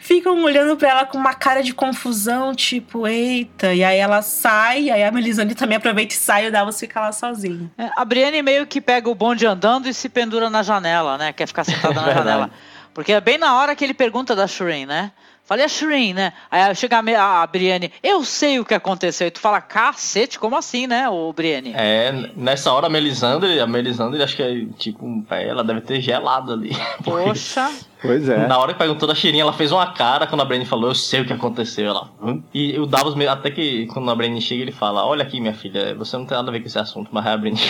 ficam 0.00 0.40
olhando 0.42 0.76
pra 0.76 0.88
ela 0.90 1.04
com 1.04 1.18
uma 1.18 1.34
cara 1.34 1.60
de 1.62 1.74
confusão, 1.74 2.54
tipo, 2.54 3.06
eita. 3.08 3.74
E 3.74 3.82
aí 3.84 3.98
ela 3.98 4.22
sai, 4.22 4.88
aí 4.88 5.02
a 5.02 5.10
Melisandre 5.10 5.54
também 5.56 5.76
aproveita 5.76 6.14
e 6.14 6.16
sai 6.16 6.46
e 6.46 6.48
o 6.48 6.52
Davos 6.52 6.78
fica 6.78 7.00
lá 7.00 7.12
sozinho. 7.12 7.70
É, 7.76 7.90
A 7.96 8.04
Brienne 8.04 8.40
meio 8.40 8.66
que 8.66 8.80
pega 8.80 9.10
o 9.10 9.14
bonde 9.16 9.44
andando 9.44 9.88
e 9.88 9.92
se 9.92 10.08
pendura 10.08 10.48
na 10.48 10.62
janela, 10.62 11.18
né? 11.18 11.32
Quer 11.32 11.46
ficar 11.48 11.64
sentada 11.64 11.92
na 11.94 12.02
Verdade. 12.06 12.18
janela. 12.28 12.50
Porque 12.98 13.12
é 13.12 13.20
bem 13.20 13.38
na 13.38 13.56
hora 13.56 13.76
que 13.76 13.84
ele 13.84 13.94
pergunta 13.94 14.34
da 14.34 14.48
Shireen, 14.48 14.84
né? 14.84 15.12
Falei 15.44 15.64
a 15.64 15.68
Shireen, 15.68 16.14
né? 16.14 16.32
Aí 16.50 16.74
chega 16.74 16.98
a, 16.98 17.42
a, 17.42 17.46
Brienne, 17.46 17.92
eu 18.02 18.24
sei 18.24 18.58
o 18.58 18.64
que 18.64 18.74
aconteceu. 18.74 19.28
E 19.28 19.30
tu 19.30 19.38
fala, 19.38 19.60
cacete, 19.60 20.36
como 20.36 20.56
assim, 20.56 20.88
né, 20.88 21.08
ô 21.08 21.32
Brienne? 21.32 21.74
É, 21.76 22.32
nessa 22.34 22.72
hora 22.72 22.88
a 22.88 22.90
Melisandre, 22.90 23.60
a 23.60 23.68
Melisandre, 23.68 24.20
acho 24.20 24.34
que 24.34 24.42
é 24.42 24.66
tipo, 24.76 25.06
um 25.06 25.22
pé, 25.22 25.46
ela 25.46 25.62
deve 25.62 25.80
ter 25.82 26.00
gelado 26.00 26.52
ali. 26.52 26.72
Poxa. 27.04 27.70
Pois 28.02 28.28
é. 28.28 28.48
Na 28.48 28.58
hora 28.58 28.72
que 28.72 28.80
perguntou 28.80 29.06
da 29.06 29.14
Shirin, 29.14 29.38
ela 29.38 29.52
fez 29.52 29.70
uma 29.70 29.92
cara 29.92 30.26
quando 30.26 30.40
a 30.40 30.44
Brienne 30.44 30.66
falou, 30.66 30.90
eu 30.90 30.94
sei 30.96 31.20
o 31.20 31.24
que 31.24 31.32
aconteceu. 31.32 31.86
Ela? 31.86 32.10
E 32.52 32.76
o 32.80 32.84
Davos, 32.84 33.14
me- 33.14 33.28
até 33.28 33.48
que 33.48 33.86
quando 33.86 34.10
a 34.10 34.14
Brienne 34.16 34.40
chega, 34.40 34.62
ele 34.62 34.72
fala, 34.72 35.06
olha 35.06 35.22
aqui, 35.22 35.40
minha 35.40 35.54
filha, 35.54 35.94
você 35.94 36.16
não 36.16 36.26
tem 36.26 36.36
nada 36.36 36.50
a 36.50 36.52
ver 36.52 36.58
com 36.58 36.66
esse 36.66 36.80
assunto, 36.80 37.10
mas 37.12 37.24
aí 37.24 37.32
a 37.32 37.36
Brienne 37.36 37.60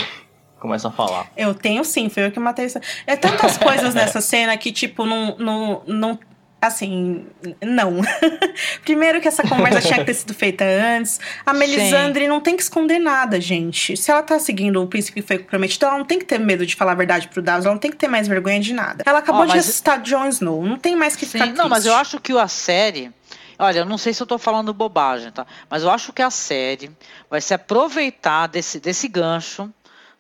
começa 0.59 0.89
a 0.89 0.91
falar. 0.91 1.27
Eu 1.37 1.55
tenho 1.55 1.85
sim, 1.85 2.09
foi 2.09 2.27
eu 2.27 2.33
que 2.33 2.41
matei 2.41 2.67
essa. 2.67 2.81
É 3.07 3.17
tantas 3.17 3.57
coisas 3.59 3.95
nessa 3.95 4.21
cena 4.21 4.57
que, 4.57 4.73
tipo, 4.73 5.05
não. 5.05 5.37
não, 5.39 5.83
não 5.87 6.19
assim, 6.61 7.25
não. 7.63 8.01
Primeiro 8.83 9.21
que 9.21 9.29
essa 9.29 9.43
conversa 9.43 9.81
tinha 9.81 9.99
que 10.01 10.07
ter 10.07 10.15
sido 10.15 10.35
feita 10.35 10.65
antes. 10.65 11.21
A 11.47 11.53
Melisandre 11.53 12.27
não 12.27 12.41
tem 12.41 12.57
que 12.57 12.63
esconder 12.63 12.99
nada, 12.99 13.41
gente. 13.41 13.97
Se 13.97 14.11
ela 14.11 14.23
tá 14.23 14.39
seguindo 14.39 14.83
o 14.83 14.87
príncipe 14.87 15.23
que 15.23 15.27
foi 15.27 15.39
prometido, 15.39 15.87
ela 15.87 15.99
não 15.99 16.05
tem 16.05 16.19
que 16.19 16.25
ter 16.25 16.39
medo 16.39 16.67
de 16.67 16.75
falar 16.75 16.93
a 16.93 16.97
verdade 16.97 17.29
pro 17.29 17.41
Davos, 17.41 17.65
ela 17.65 17.75
não 17.75 17.81
tem 17.81 17.91
que 17.91 17.97
ter 17.97 18.09
mais 18.09 18.27
vergonha 18.27 18.61
de 18.61 18.73
nada. 18.73 19.05
Ela 19.07 19.21
acabou 19.21 19.43
Ó, 19.43 19.47
de 19.47 19.53
ressuscitar 19.53 20.03
Jon 20.03 20.27
Snow, 20.27 20.65
não 20.65 20.79
tem 20.79 20.97
mais 20.97 21.15
que 21.15 21.25
Sim, 21.25 21.39
ficar 21.39 21.47
não, 21.53 21.69
mas 21.69 21.87
eu 21.87 21.93
triste. 21.93 22.17
acho 22.17 22.21
que 22.21 22.37
a 22.37 22.49
série. 22.49 23.13
Olha, 23.61 23.81
eu 23.81 23.85
não 23.85 23.99
sei 23.99 24.15
se 24.15 24.23
eu 24.23 24.27
tô 24.27 24.39
falando 24.39 24.73
bobagem, 24.73 25.33
tá? 25.33 25.45
Mas 25.69 25.83
eu 25.83 25.91
acho 25.91 26.13
que 26.13 26.23
a 26.23 26.31
série 26.31 26.93
vai 27.29 27.41
se 27.41 27.53
aproveitar 27.53 28.47
desse, 28.47 28.79
desse 28.79 29.09
gancho, 29.09 29.69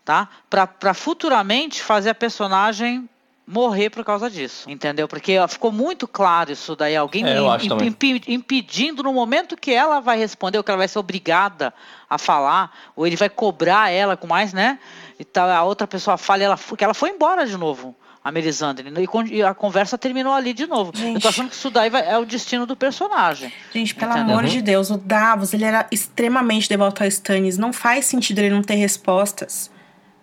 tá? 0.08 0.26
Pra, 0.48 0.66
pra 0.66 0.94
futuramente 0.94 1.82
fazer 1.82 2.08
a 2.08 2.14
personagem 2.14 3.06
morrer 3.46 3.90
por 3.90 4.02
causa 4.06 4.30
disso, 4.30 4.70
entendeu? 4.70 5.06
Porque 5.06 5.36
ficou 5.50 5.70
muito 5.70 6.08
claro 6.08 6.50
isso 6.50 6.74
daí, 6.74 6.96
alguém 6.96 7.26
É, 7.26 7.36
eu 7.36 7.44
im- 7.44 7.50
acho 7.50 7.68
também. 7.68 7.88
impi- 7.88 8.22
impedindo 8.26 9.02
no 9.02 9.12
momento 9.12 9.54
que 9.54 9.70
ela 9.70 10.00
vai 10.00 10.16
responder, 10.18 10.56
ou 10.56 10.64
que 10.64 10.70
ela 10.70 10.78
vai 10.78 10.88
ser 10.88 10.98
obrigada 10.98 11.74
a 12.08 12.16
falar, 12.16 12.72
ou 12.96 13.06
ele 13.06 13.16
vai 13.16 13.28
cobrar 13.28 13.90
ela 13.90 14.16
com 14.16 14.26
mais, 14.26 14.54
né? 14.54 14.78
E 15.20 15.24
tal, 15.26 15.50
a 15.50 15.62
outra 15.62 15.86
pessoa 15.86 16.16
fala, 16.16 16.40
e 16.42 16.44
ela, 16.46 16.58
que 16.78 16.82
ela 16.82 16.94
foi 16.94 17.10
embora 17.10 17.44
de 17.46 17.56
novo. 17.58 17.94
A 18.24 18.32
Melisandre, 18.32 18.92
e 19.00 19.06
con- 19.06 19.24
e 19.26 19.42
a 19.42 19.54
conversa 19.54 19.96
terminou 19.96 20.32
ali 20.34 20.52
de 20.54 20.66
novo. 20.66 20.90
Eu 20.94 21.00
Gente. 21.00 21.22
tô 21.22 21.28
achando 21.28 21.48
que 21.50 21.54
isso 21.54 21.70
daí 21.70 21.88
vai- 21.90 22.06
é 22.06 22.18
o 22.18 22.24
destino 22.26 22.66
do 22.66 22.76
personagem. 22.76 23.50
Gente, 23.72 23.94
pelo 23.94 24.10
Entendeu? 24.12 24.34
amor 24.38 24.44
de 24.46 24.60
Deus, 24.60 24.90
o 24.90 24.98
Davos, 24.98 25.54
ele 25.54 25.64
era 25.64 25.86
extremamente 25.90 26.66
devoto 26.68 27.02
a 27.02 27.06
Stannis. 27.06 27.56
Não 27.58 27.72
faz 27.72 28.04
sentido 28.06 28.38
ele 28.40 28.50
não 28.50 28.62
ter 28.62 28.74
respostas. 28.74 29.70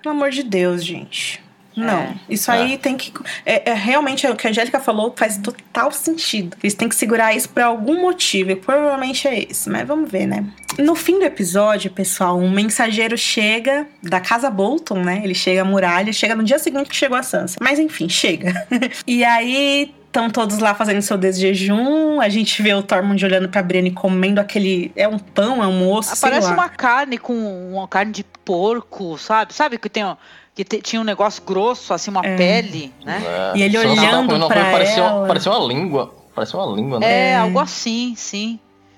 Pelo 0.06 0.14
amor 0.14 0.30
de 0.30 0.44
Deus, 0.44 0.86
gente. 0.86 1.44
Não, 1.76 2.02
É. 2.04 2.16
isso 2.30 2.52
aí 2.52 2.78
tem 2.78 2.96
que. 2.96 3.12
É, 3.44 3.72
é 3.72 3.74
realmente 3.74 4.24
é 4.24 4.30
o 4.30 4.36
que 4.36 4.46
a 4.46 4.52
Angélica 4.52 4.80
falou 4.80 5.12
faz 5.18 5.40
total 5.40 5.92
sentido. 5.92 6.56
Eles 6.62 6.76
têm 6.76 6.88
que 6.88 6.96
segurar 6.96 7.36
isso 7.36 7.50
por 7.50 7.64
algum 7.64 8.00
motivo, 8.00 8.52
e 8.52 8.56
provavelmente 8.56 9.28
é 9.28 9.48
esse, 9.50 9.68
mas 9.68 9.86
vamos 9.86 10.10
ver, 10.10 10.28
né? 10.28 10.46
No 10.78 10.94
fim 10.94 11.18
do 11.18 11.26
episódio, 11.26 11.90
pessoal, 11.90 12.38
um 12.38 12.52
mensageiro 12.52 13.18
chega 13.18 13.88
da 14.04 14.20
casa 14.20 14.48
Bolton, 14.52 15.00
né? 15.00 15.22
Ele 15.24 15.34
chega 15.34 15.64
à 15.64 15.66
muralha, 15.66 16.14
chega 16.14 16.36
no 16.36 16.44
dia 16.44 16.60
seguinte 16.60 16.88
que 16.88 16.96
chegou 16.96 17.18
a 17.18 17.24
Sansa. 17.24 17.58
Mas 17.60 17.80
enfim, 17.80 18.08
chega. 18.08 18.68
e 19.08 19.26
aí 19.26 19.92
Estão 20.16 20.30
todos 20.30 20.60
lá 20.60 20.74
fazendo 20.74 21.02
seu 21.02 21.18
desjejum. 21.18 22.22
A 22.22 22.30
gente 22.30 22.62
vê 22.64 22.74
o 22.74 22.82
Tormund 22.82 23.24
olhando 23.26 23.50
pra 23.50 23.62
Brienne 23.62 23.92
comendo 23.92 24.40
aquele. 24.40 24.90
É 24.96 25.06
um 25.10 25.20
pão, 25.20 25.62
é 25.62 25.68
um 25.68 25.92
osso, 25.92 26.16
sei 26.16 26.30
Parece 26.30 26.48
lá. 26.48 26.54
uma 26.54 26.70
carne 26.70 27.18
com 27.18 27.34
uma 27.74 27.86
carne 27.86 28.14
de 28.14 28.24
porco, 28.24 29.18
sabe? 29.18 29.54
Sabe 29.54 29.78
que 29.78 29.90
tem 29.90 30.06
ó, 30.06 30.16
que 30.56 30.64
te- 30.64 30.82
tinha 30.82 31.02
um 31.02 31.04
negócio 31.04 31.44
grosso, 31.44 31.94
assim, 31.94 32.10
uma 32.12 32.26
É. 32.26 32.34
pele, 32.38 32.94
né? 33.04 33.22
E 33.56 33.62
ele 33.62 33.78
olhando 33.78 34.36
uma 34.36 34.48
pra 34.48 34.72
parecia, 34.72 35.04
ela. 35.04 35.18
Uma, 35.20 35.28
parecia 35.28 35.52
uma 35.52 35.68
língua. 35.68 36.16
Parecia 36.34 36.58
uma 36.60 36.76
língua, 36.78 37.00
né? 37.02 37.32
É, 37.32 37.36
algo 37.36 37.60
assim, 37.60 38.14
sim. 38.16 38.58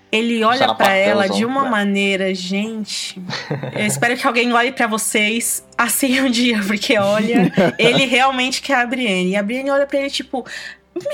Ele 0.09 0.41
olha 0.43 0.59
pra 0.73 0.85
Sarapatéuzão, 0.85 1.11
ela 1.11 1.27
de 1.27 1.43
uma 1.45 1.63
né? 1.63 1.69
maneira, 1.69 2.33
gente. 2.33 3.21
Eu 3.73 3.85
espero 3.85 4.15
que 4.15 4.25
alguém 4.25 4.53
olhe 4.53 4.71
pra 4.71 4.87
vocês 4.87 5.65
assim 5.77 6.21
um 6.21 6.29
dia, 6.29 6.61
porque 6.65 6.97
olha, 6.97 7.51
ele 7.77 8.05
realmente 8.05 8.61
quer 8.61 8.75
a 8.75 8.85
Brienne. 8.85 9.31
E 9.31 9.35
a 9.35 9.43
Brienne 9.43 9.69
olha 9.69 9.85
pra 9.85 9.99
ele 9.99 10.09
tipo, 10.09 10.45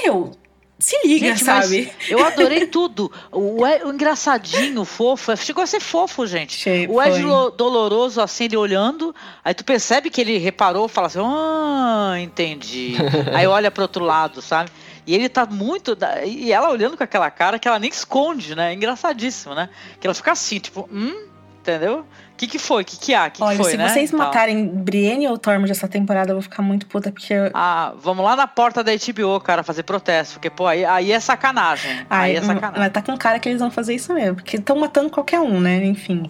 meu, 0.04 0.32
se 0.80 0.98
liga, 1.08 1.28
Gente, 1.28 1.44
sabe? 1.46 1.92
eu 2.10 2.24
adorei 2.26 2.66
tudo. 2.68 3.12
O, 3.32 3.66
E- 3.66 3.84
o 3.84 3.94
engraçadinho, 3.94 4.82
o 4.82 4.86
fofo, 4.86 5.36
chegou 5.38 5.64
a 5.64 5.68
ser 5.68 5.80
fofo, 5.80 6.26
gente. 6.28 6.58
Che- 6.58 6.88
O 6.90 7.02
Ed 7.02 7.22
doloroso, 7.58 8.20
assim, 8.22 8.46
ele 8.46 8.58
olhando, 8.58 9.16
aí 9.44 9.54
tu 9.54 9.64
percebe 9.64 10.10
que 10.10 10.20
ele 10.20 10.38
reparou, 10.38 10.88
fala 10.88 11.08
assim, 11.08 11.20
ah, 11.22 12.16
entendi. 12.20 12.96
aí 13.34 13.48
olha 13.48 13.72
pro 13.72 13.84
outro 13.84 14.04
lado, 14.04 14.42
sabe? 14.42 14.70
E 15.06 15.14
ele 15.14 15.28
tá 15.30 15.46
muito. 15.46 15.98
E 16.26 16.52
ela 16.52 16.70
olhando 16.70 16.96
com 16.98 17.04
aquela 17.04 17.30
cara 17.30 17.60
que 17.60 17.68
ela 17.68 17.78
nem 17.80 17.90
esconde, 17.90 18.56
né? 18.56 18.72
É 18.72 18.74
engraçadíssimo, 18.74 19.54
né? 19.54 19.70
Que 20.00 20.08
ela 20.08 20.14
fica 20.14 20.32
assim, 20.32 20.60
tipo, 20.60 20.88
hum, 20.92 21.28
entendeu? 21.60 22.06
O 22.34 22.36
que, 22.36 22.48
que 22.48 22.60
foi? 22.60 22.82
O 22.82 22.86
que, 22.86 22.98
que 22.98 23.14
há? 23.14 23.28
O 23.28 23.32
que, 23.32 23.38
que 23.38 23.44
Olha, 23.44 23.58
foi, 23.58 23.72
se 23.72 23.78
né? 23.78 23.88
vocês 23.88 24.10
Tal. 24.10 24.20
matarem 24.20 24.68
Brienne 24.68 25.28
ou 25.28 25.38
Tormund 25.38 25.72
essa 25.72 25.88
temporada, 25.88 26.32
eu 26.32 26.36
vou 26.36 26.42
ficar 26.42 26.62
muito 26.64 26.88
puta, 26.88 27.12
porque. 27.12 27.34
Ah, 27.54 27.94
vamos 27.98 28.26
lá 28.26 28.36
na 28.36 28.48
porta 28.48 28.84
da 28.84 28.92
HBO, 28.92 29.40
cara, 29.40 29.64
fazer 29.64 29.84
protesto. 29.84 30.34
Porque, 30.34 30.50
pô, 30.50 30.66
aí, 30.68 30.84
aí 30.84 31.12
é 31.12 31.20
sacanagem. 31.20 32.06
Ai, 32.10 32.32
Aí 32.32 32.36
é 32.38 32.42
sacanagem. 32.42 32.80
mas 32.80 32.92
tá 32.92 33.02
com 33.02 33.16
cara 33.18 33.40
que 33.40 33.48
eles 33.48 33.62
vão 33.62 33.70
fazer 33.72 33.94
isso 33.94 34.14
mesmo, 34.14 34.36
porque 34.36 34.58
estão 34.58 34.76
matando 34.76 35.10
qualquer 35.10 35.40
um, 35.40 35.62
né? 35.62 35.86
Enfim. 35.86 36.24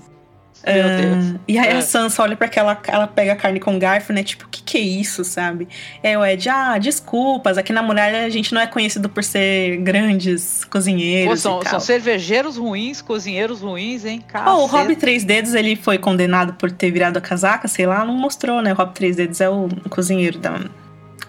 Meu 0.65 0.83
Deus. 0.83 1.35
E 1.47 1.57
aí 1.57 1.67
É. 1.69 1.77
a 1.77 1.81
Sansa 1.81 2.21
olha 2.23 2.35
pra 2.35 2.47
aquela, 2.47 2.79
ela 2.87 3.07
pega 3.07 3.33
a 3.33 3.35
carne 3.35 3.59
com 3.59 3.77
garfo, 3.77 4.13
né? 4.13 4.23
Tipo, 4.23 4.45
o 4.45 4.47
que 4.49 4.61
que 4.63 4.77
é 4.77 4.81
isso, 4.81 5.23
sabe? 5.23 5.67
Aí 6.03 6.15
o 6.15 6.25
Ed, 6.25 6.47
ah, 6.49 6.77
desculpas, 6.77 7.57
aqui 7.57 7.73
na 7.73 7.81
muralha 7.83 8.25
a 8.25 8.29
gente 8.29 8.53
não 8.53 8.61
é 8.61 8.67
conhecido 8.67 9.09
por 9.09 9.23
ser 9.23 9.77
grandes 9.77 10.61
Pô, 10.63 10.71
cozinheiros 10.71 11.41
são, 11.41 11.59
e 11.59 11.63
tal. 11.63 11.71
são 11.71 11.79
cervejeiros 11.79 12.57
ruins, 12.57 13.01
cozinheiros 13.01 13.61
ruins, 13.61 14.05
hein? 14.05 14.23
Oh, 14.45 14.63
o. 14.63 14.65
Rob 14.65 14.95
Três 14.95 15.23
Dedos, 15.23 15.53
ele 15.53 15.75
foi 15.75 15.97
condenado 15.97 16.53
por 16.53 16.71
ter 16.71 16.91
virado 16.91 17.17
a 17.17 17.21
casaca, 17.21 17.67
sei 17.67 17.85
lá, 17.85 18.03
não 18.05 18.13
mostrou, 18.15 18.61
né? 18.61 18.71
O 18.73 18.75
Rob 18.75 18.93
Três 18.93 19.15
Dedos 19.17 19.39
é 19.41 19.49
o 19.49 19.67
cozinheiro 19.89 20.39
da... 20.39 20.59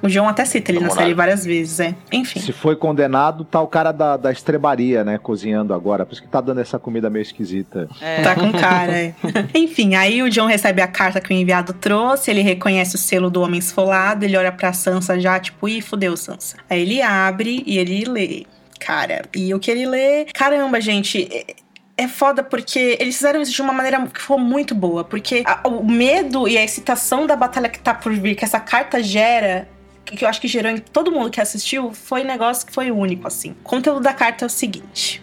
O 0.04 0.08
João 0.08 0.28
até 0.28 0.44
cita 0.44 0.70
ele 0.70 0.78
na 0.80 0.82
Namorado. 0.82 1.02
série 1.06 1.14
várias 1.14 1.44
vezes, 1.44 1.80
é. 1.80 1.94
Enfim. 2.12 2.38
Se 2.38 2.52
foi 2.52 2.76
condenado, 2.76 3.44
tá 3.44 3.60
o 3.60 3.66
cara 3.66 3.90
da, 3.90 4.16
da 4.16 4.30
estrebaria, 4.30 5.02
né? 5.02 5.18
Cozinhando 5.18 5.72
agora. 5.72 6.04
Por 6.04 6.12
isso 6.12 6.22
que 6.22 6.28
tá 6.28 6.40
dando 6.40 6.60
essa 6.60 6.78
comida 6.78 7.08
meio 7.08 7.22
esquisita. 7.22 7.88
É. 8.00 8.22
Tá 8.22 8.34
com 8.34 8.52
cara, 8.52 8.92
é. 8.92 9.14
Enfim, 9.54 9.94
aí 9.94 10.22
o 10.22 10.28
John 10.28 10.46
recebe 10.46 10.82
a 10.82 10.86
carta 10.86 11.20
que 11.20 11.32
o 11.32 11.36
enviado 11.36 11.72
trouxe, 11.72 12.30
ele 12.30 12.42
reconhece 12.42 12.94
o 12.94 12.98
selo 12.98 13.30
do 13.30 13.40
homem 13.40 13.58
esfolado, 13.58 14.24
ele 14.24 14.36
olha 14.36 14.52
pra 14.52 14.72
Sansa 14.72 15.18
já, 15.18 15.40
tipo, 15.40 15.68
ih, 15.68 15.80
fudeu, 15.80 16.16
Sansa. 16.16 16.56
Aí 16.68 16.82
ele 16.82 17.00
abre 17.02 17.62
e 17.66 17.78
ele 17.78 18.04
lê. 18.04 18.44
Cara, 18.78 19.22
e 19.34 19.54
o 19.54 19.58
que 19.58 19.70
ele 19.70 19.86
lê. 19.86 20.26
Caramba, 20.34 20.80
gente. 20.80 21.28
é- 21.32 21.54
É 21.96 22.08
foda 22.08 22.42
porque 22.42 22.96
eles 22.98 23.14
fizeram 23.14 23.40
isso 23.40 23.52
de 23.52 23.62
uma 23.62 23.72
maneira 23.72 24.04
que 24.12 24.20
foi 24.20 24.36
muito 24.36 24.74
boa. 24.74 25.04
Porque 25.04 25.44
a- 25.46 25.60
o 25.68 25.84
medo 25.84 26.48
e 26.48 26.58
a 26.58 26.64
excitação 26.64 27.24
da 27.24 27.36
batalha 27.36 27.68
que 27.68 27.78
tá 27.78 27.94
por 27.94 28.12
vir, 28.12 28.34
que 28.34 28.44
essa 28.44 28.58
carta 28.58 29.00
gera, 29.00 29.68
que 30.04 30.24
eu 30.24 30.28
acho 30.28 30.40
que 30.40 30.48
gerou 30.48 30.70
em 30.70 30.78
todo 30.78 31.10
mundo 31.10 31.30
que 31.30 31.40
assistiu, 31.40 31.92
foi 31.92 32.22
um 32.22 32.26
negócio 32.26 32.66
que 32.66 32.72
foi 32.72 32.90
único, 32.90 33.26
assim. 33.26 33.52
O 33.52 33.64
conteúdo 33.64 34.00
da 34.00 34.12
carta 34.12 34.44
é 34.44 34.46
o 34.46 34.50
seguinte. 34.50 35.22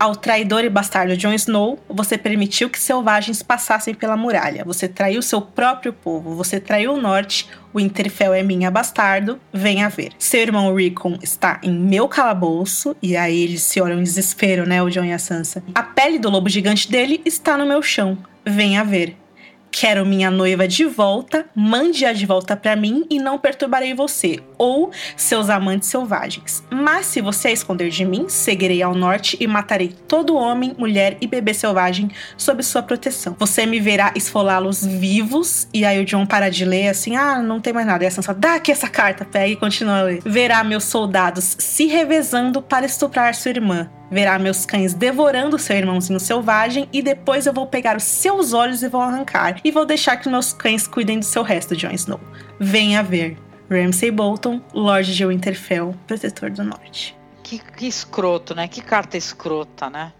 Ao 0.00 0.16
traidor 0.16 0.64
e 0.64 0.70
bastardo 0.70 1.14
Jon 1.14 1.34
Snow, 1.34 1.78
você 1.86 2.16
permitiu 2.16 2.70
que 2.70 2.78
selvagens 2.78 3.42
passassem 3.42 3.92
pela 3.92 4.16
muralha. 4.16 4.64
Você 4.64 4.88
traiu 4.88 5.20
seu 5.20 5.42
próprio 5.42 5.92
povo. 5.92 6.34
Você 6.36 6.58
traiu 6.58 6.94
o 6.94 6.96
norte. 7.00 7.46
O 7.70 7.78
Interfell 7.78 8.32
é 8.32 8.42
minha 8.42 8.70
bastardo. 8.70 9.38
Venha 9.52 9.90
ver. 9.90 10.12
Seu 10.18 10.40
irmão 10.40 10.74
Rickon 10.74 11.18
está 11.22 11.60
em 11.62 11.70
meu 11.70 12.08
calabouço. 12.08 12.96
E 13.02 13.14
aí 13.14 13.42
eles 13.42 13.60
se 13.60 13.78
olham 13.78 14.00
em 14.00 14.02
desespero, 14.02 14.66
né? 14.66 14.82
O 14.82 14.88
Jon 14.88 15.04
e 15.04 15.12
a 15.12 15.18
Sansa. 15.18 15.62
A 15.74 15.82
pele 15.82 16.18
do 16.18 16.30
lobo 16.30 16.48
gigante 16.48 16.90
dele 16.90 17.20
está 17.26 17.58
no 17.58 17.66
meu 17.66 17.82
chão. 17.82 18.16
Venha 18.42 18.82
ver. 18.82 19.18
Quero 19.70 20.04
minha 20.04 20.30
noiva 20.30 20.66
de 20.66 20.84
volta, 20.84 21.46
mande-a 21.54 22.12
de 22.12 22.26
volta 22.26 22.56
pra 22.56 22.74
mim 22.74 23.06
e 23.08 23.18
não 23.18 23.38
perturbarei 23.38 23.94
você, 23.94 24.40
ou 24.58 24.90
seus 25.16 25.48
amantes 25.48 25.88
selvagens. 25.88 26.62
Mas 26.70 27.06
se 27.06 27.20
você 27.20 27.48
a 27.48 27.52
esconder 27.52 27.88
de 27.88 28.04
mim, 28.04 28.28
seguirei 28.28 28.82
ao 28.82 28.94
norte 28.94 29.36
e 29.40 29.46
matarei 29.46 29.94
todo 30.08 30.36
homem, 30.36 30.74
mulher 30.76 31.16
e 31.20 31.26
bebê 31.26 31.54
selvagem 31.54 32.10
sob 32.36 32.62
sua 32.62 32.82
proteção. 32.82 33.36
Você 33.38 33.64
me 33.64 33.80
verá 33.80 34.12
esfolá-los 34.14 34.84
vivos, 34.84 35.68
e 35.72 35.84
aí 35.84 36.00
o 36.00 36.04
John 36.04 36.26
para 36.26 36.50
de 36.50 36.64
ler 36.64 36.88
assim: 36.88 37.16
ah, 37.16 37.40
não 37.40 37.60
tem 37.60 37.72
mais 37.72 37.86
nada. 37.86 38.04
E 38.04 38.06
a 38.06 38.10
Sansa, 38.10 38.34
dá 38.34 38.56
aqui 38.56 38.72
essa 38.72 38.88
carta, 38.88 39.24
pega 39.24 39.48
e 39.48 39.56
continua 39.56 40.00
a 40.00 40.02
ler. 40.02 40.22
Verá 40.24 40.64
meus 40.64 40.84
soldados 40.84 41.56
se 41.58 41.86
revezando 41.86 42.60
para 42.60 42.86
estuprar 42.86 43.34
sua 43.34 43.50
irmã. 43.50 43.88
Verá 44.10 44.38
meus 44.38 44.66
cães 44.66 44.92
devorando 44.92 45.58
seu 45.58 45.76
irmãozinho 45.76 46.18
selvagem 46.18 46.88
e 46.92 47.00
depois 47.00 47.46
eu 47.46 47.52
vou 47.52 47.66
pegar 47.66 47.96
os 47.96 48.02
seus 48.02 48.52
olhos 48.52 48.82
e 48.82 48.88
vou 48.88 49.00
arrancar. 49.00 49.60
E 49.62 49.70
vou 49.70 49.86
deixar 49.86 50.16
que 50.16 50.28
meus 50.28 50.52
cães 50.52 50.88
cuidem 50.88 51.20
do 51.20 51.24
seu 51.24 51.42
resto, 51.42 51.76
Jon 51.76 51.92
Snow. 51.92 52.20
Venha 52.58 53.02
ver. 53.02 53.38
Ramsay 53.70 54.10
Bolton, 54.10 54.60
Lorde 54.74 55.14
de 55.14 55.24
Winterfell, 55.24 55.94
Protetor 56.06 56.50
do 56.50 56.64
Norte. 56.64 57.16
Que, 57.44 57.60
que 57.60 57.86
escroto, 57.86 58.52
né? 58.52 58.66
Que 58.66 58.80
carta 58.80 59.16
escrota, 59.16 59.88
né? 59.88 60.12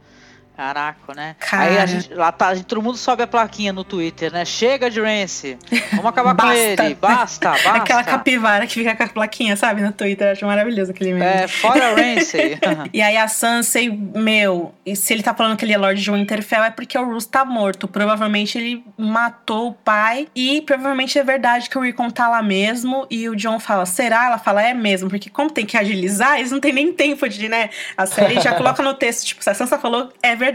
Caraca, 0.61 1.15
né? 1.15 1.37
Cara. 1.41 1.63
Aí 1.63 1.79
a 1.79 1.87
gente, 1.87 2.13
lá 2.13 2.31
tá, 2.31 2.55
gente, 2.55 2.67
todo 2.67 2.83
mundo 2.83 2.99
sobe 2.99 3.23
a 3.23 3.27
plaquinha 3.27 3.73
no 3.73 3.83
Twitter, 3.83 4.31
né? 4.31 4.45
Chega 4.45 4.91
de 4.91 5.01
Rance. 5.01 5.57
Vamos 5.93 6.05
acabar 6.05 6.37
com 6.37 6.53
ele. 6.53 6.95
Basta, 6.97 7.49
basta. 7.57 7.73
Aquela 7.73 8.05
capivara 8.05 8.67
que 8.67 8.75
fica 8.75 8.95
com 8.95 9.03
a 9.05 9.09
plaquinha, 9.09 9.57
sabe, 9.57 9.81
no 9.81 9.91
Twitter. 9.91 10.27
Eu 10.27 10.33
acho 10.33 10.45
maravilhoso 10.45 10.91
aquele 10.91 11.15
meme. 11.15 11.25
É, 11.25 11.49
fora 11.49 11.95
Rance. 11.97 12.59
E 12.93 13.01
aí 13.01 13.17
a 13.17 13.27
Sansa, 13.27 13.79
meu, 14.15 14.75
se 14.95 15.15
ele 15.15 15.23
tá 15.23 15.33
falando 15.33 15.57
que 15.57 15.65
ele 15.65 15.73
é 15.73 15.79
Lorde 15.79 16.03
de 16.03 16.11
Winterfell 16.11 16.65
é 16.65 16.71
porque 16.71 16.99
o 16.99 17.07
Roose 17.07 17.27
tá 17.27 17.43
morto. 17.43 17.89
Provavelmente 17.89 18.59
ele 18.59 18.85
matou 18.99 19.69
o 19.69 19.73
pai 19.73 20.29
e 20.37 20.61
provavelmente 20.61 21.19
é 21.19 21.25
verdade 21.25 21.71
que 21.71 21.79
o 21.79 21.81
Rickon 21.81 22.11
tá 22.11 22.29
lá 22.29 22.43
mesmo. 22.43 23.07
E 23.11 23.31
o 23.31 23.35
John 23.35 23.59
fala, 23.59 23.87
será? 23.87 24.27
Ela 24.27 24.37
fala, 24.37 24.63
é 24.63 24.75
mesmo, 24.75 25.09
porque 25.09 25.31
como 25.31 25.51
tem 25.51 25.65
que 25.65 25.79
agilizar, 25.79 26.39
eles 26.39 26.53
não 26.53 26.61
tem 26.61 26.75
nem 26.75 26.93
tempo 26.93 27.27
de, 27.27 27.49
né? 27.49 27.71
A 27.97 28.05
série 28.05 28.39
já 28.43 28.53
coloca 28.53 28.83
no 28.83 28.93
texto, 28.93 29.25
tipo, 29.25 29.43
se 29.43 29.49
a 29.49 29.55
Sansa 29.55 29.79
falou, 29.79 30.13
é 30.23 30.37
verdade, 30.37 30.50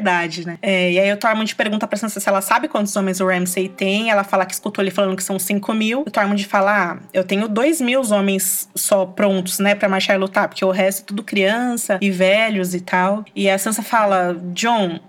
né? 0.45 0.57
É, 0.61 0.91
e 0.91 0.99
aí 0.99 1.11
o 1.11 1.17
Tormund 1.17 1.55
pergunta 1.55 1.87
pra 1.87 1.97
Sansa 1.97 2.19
se 2.19 2.27
ela 2.27 2.41
sabe 2.41 2.67
quantos 2.67 2.95
homens 2.95 3.19
o 3.19 3.27
Ramsay 3.27 3.69
tem. 3.69 4.09
Ela 4.09 4.23
fala 4.23 4.45
que 4.45 4.53
escutou 4.53 4.83
ele 4.83 4.91
falando 4.91 5.15
que 5.15 5.23
são 5.23 5.37
5 5.37 5.73
mil. 5.73 6.01
O 6.01 6.11
Tormund 6.11 6.43
fala, 6.45 6.93
ah, 6.93 6.97
eu 7.13 7.23
tenho 7.23 7.47
2 7.47 7.81
mil 7.81 8.01
homens 8.11 8.69
só 8.75 9.05
prontos, 9.05 9.59
né, 9.59 9.75
pra 9.75 9.89
marchar 9.89 10.15
e 10.15 10.19
lutar, 10.19 10.47
porque 10.47 10.63
o 10.63 10.71
resto 10.71 11.01
é 11.01 11.05
tudo 11.05 11.23
criança 11.23 11.97
e 12.01 12.11
velhos 12.11 12.73
e 12.73 12.81
tal. 12.81 13.25
E 13.35 13.49
a 13.49 13.57
Sansa 13.57 13.81
fala, 13.81 14.35
John, 14.53 14.99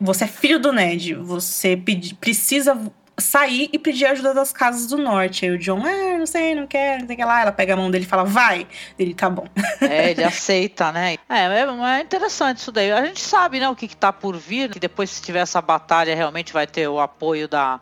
você 0.00 0.24
é 0.24 0.28
filho 0.28 0.58
do 0.58 0.72
Ned, 0.72 1.14
você 1.14 1.80
precisa 2.20 2.78
sair 3.18 3.70
e 3.72 3.78
pedir 3.78 4.06
ajuda 4.06 4.34
das 4.34 4.52
casas 4.52 4.86
do 4.86 4.98
norte. 4.98 5.46
Aí 5.46 5.50
o 5.50 5.58
John, 5.58 5.82
ah, 5.84 6.18
não 6.18 6.26
sei, 6.26 6.54
não 6.54 6.66
quero, 6.66 7.00
não 7.00 7.06
sei 7.06 7.14
o 7.14 7.18
que 7.18 7.24
lá. 7.24 7.40
Ela 7.40 7.52
pega 7.52 7.74
a 7.74 7.76
mão 7.76 7.90
dele 7.90 8.04
e 8.04 8.08
fala, 8.08 8.24
vai. 8.24 8.66
Ele, 8.98 9.14
tá 9.14 9.30
bom. 9.30 9.46
É, 9.80 10.10
ele 10.10 10.24
aceita, 10.24 10.90
né? 10.90 11.16
É, 11.28 11.44
é, 11.44 11.98
é 11.98 12.00
interessante 12.00 12.58
isso 12.58 12.72
daí. 12.72 12.90
A 12.90 13.04
gente 13.04 13.20
sabe, 13.20 13.60
né, 13.60 13.68
o 13.68 13.76
que, 13.76 13.86
que 13.86 13.96
tá 13.96 14.12
por 14.12 14.36
vir, 14.36 14.70
que 14.70 14.80
depois, 14.80 15.10
se 15.10 15.22
tiver 15.22 15.40
essa 15.40 15.60
batalha, 15.60 16.14
realmente 16.14 16.52
vai 16.52 16.66
ter 16.66 16.88
o 16.88 17.00
apoio 17.00 17.48
da. 17.48 17.80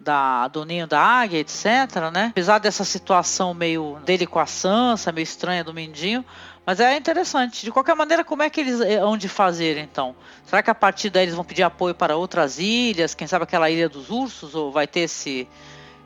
Da, 0.00 0.48
do 0.48 0.66
ninho 0.66 0.86
da 0.86 1.00
águia, 1.00 1.38
etc, 1.38 1.64
né? 2.12 2.26
Apesar 2.30 2.58
dessa 2.58 2.84
situação 2.84 3.54
meio 3.54 3.98
dele 4.04 4.26
com 4.26 4.38
a 4.38 4.44
Sansa, 4.44 5.10
meio 5.10 5.22
estranha 5.22 5.64
do 5.64 5.72
Mindinho, 5.72 6.22
mas 6.66 6.80
é 6.80 6.96
interessante. 6.96 7.64
De 7.64 7.70
qualquer 7.70 7.94
maneira, 7.94 8.24
como 8.24 8.42
é 8.42 8.50
que 8.50 8.60
eles 8.60 8.80
eh, 8.80 8.96
hão 8.96 9.16
de 9.16 9.28
fazer, 9.28 9.76
então? 9.78 10.14
Será 10.44 10.62
que 10.62 10.70
a 10.70 10.74
partir 10.74 11.10
daí 11.10 11.24
eles 11.24 11.34
vão 11.34 11.44
pedir 11.44 11.62
apoio 11.62 11.94
para 11.94 12.16
outras 12.16 12.58
ilhas? 12.58 13.14
Quem 13.14 13.26
sabe 13.26 13.44
aquela 13.44 13.70
ilha 13.70 13.88
dos 13.88 14.10
ursos? 14.10 14.54
Ou 14.54 14.72
vai 14.72 14.86
ter 14.86 15.00
esse, 15.00 15.46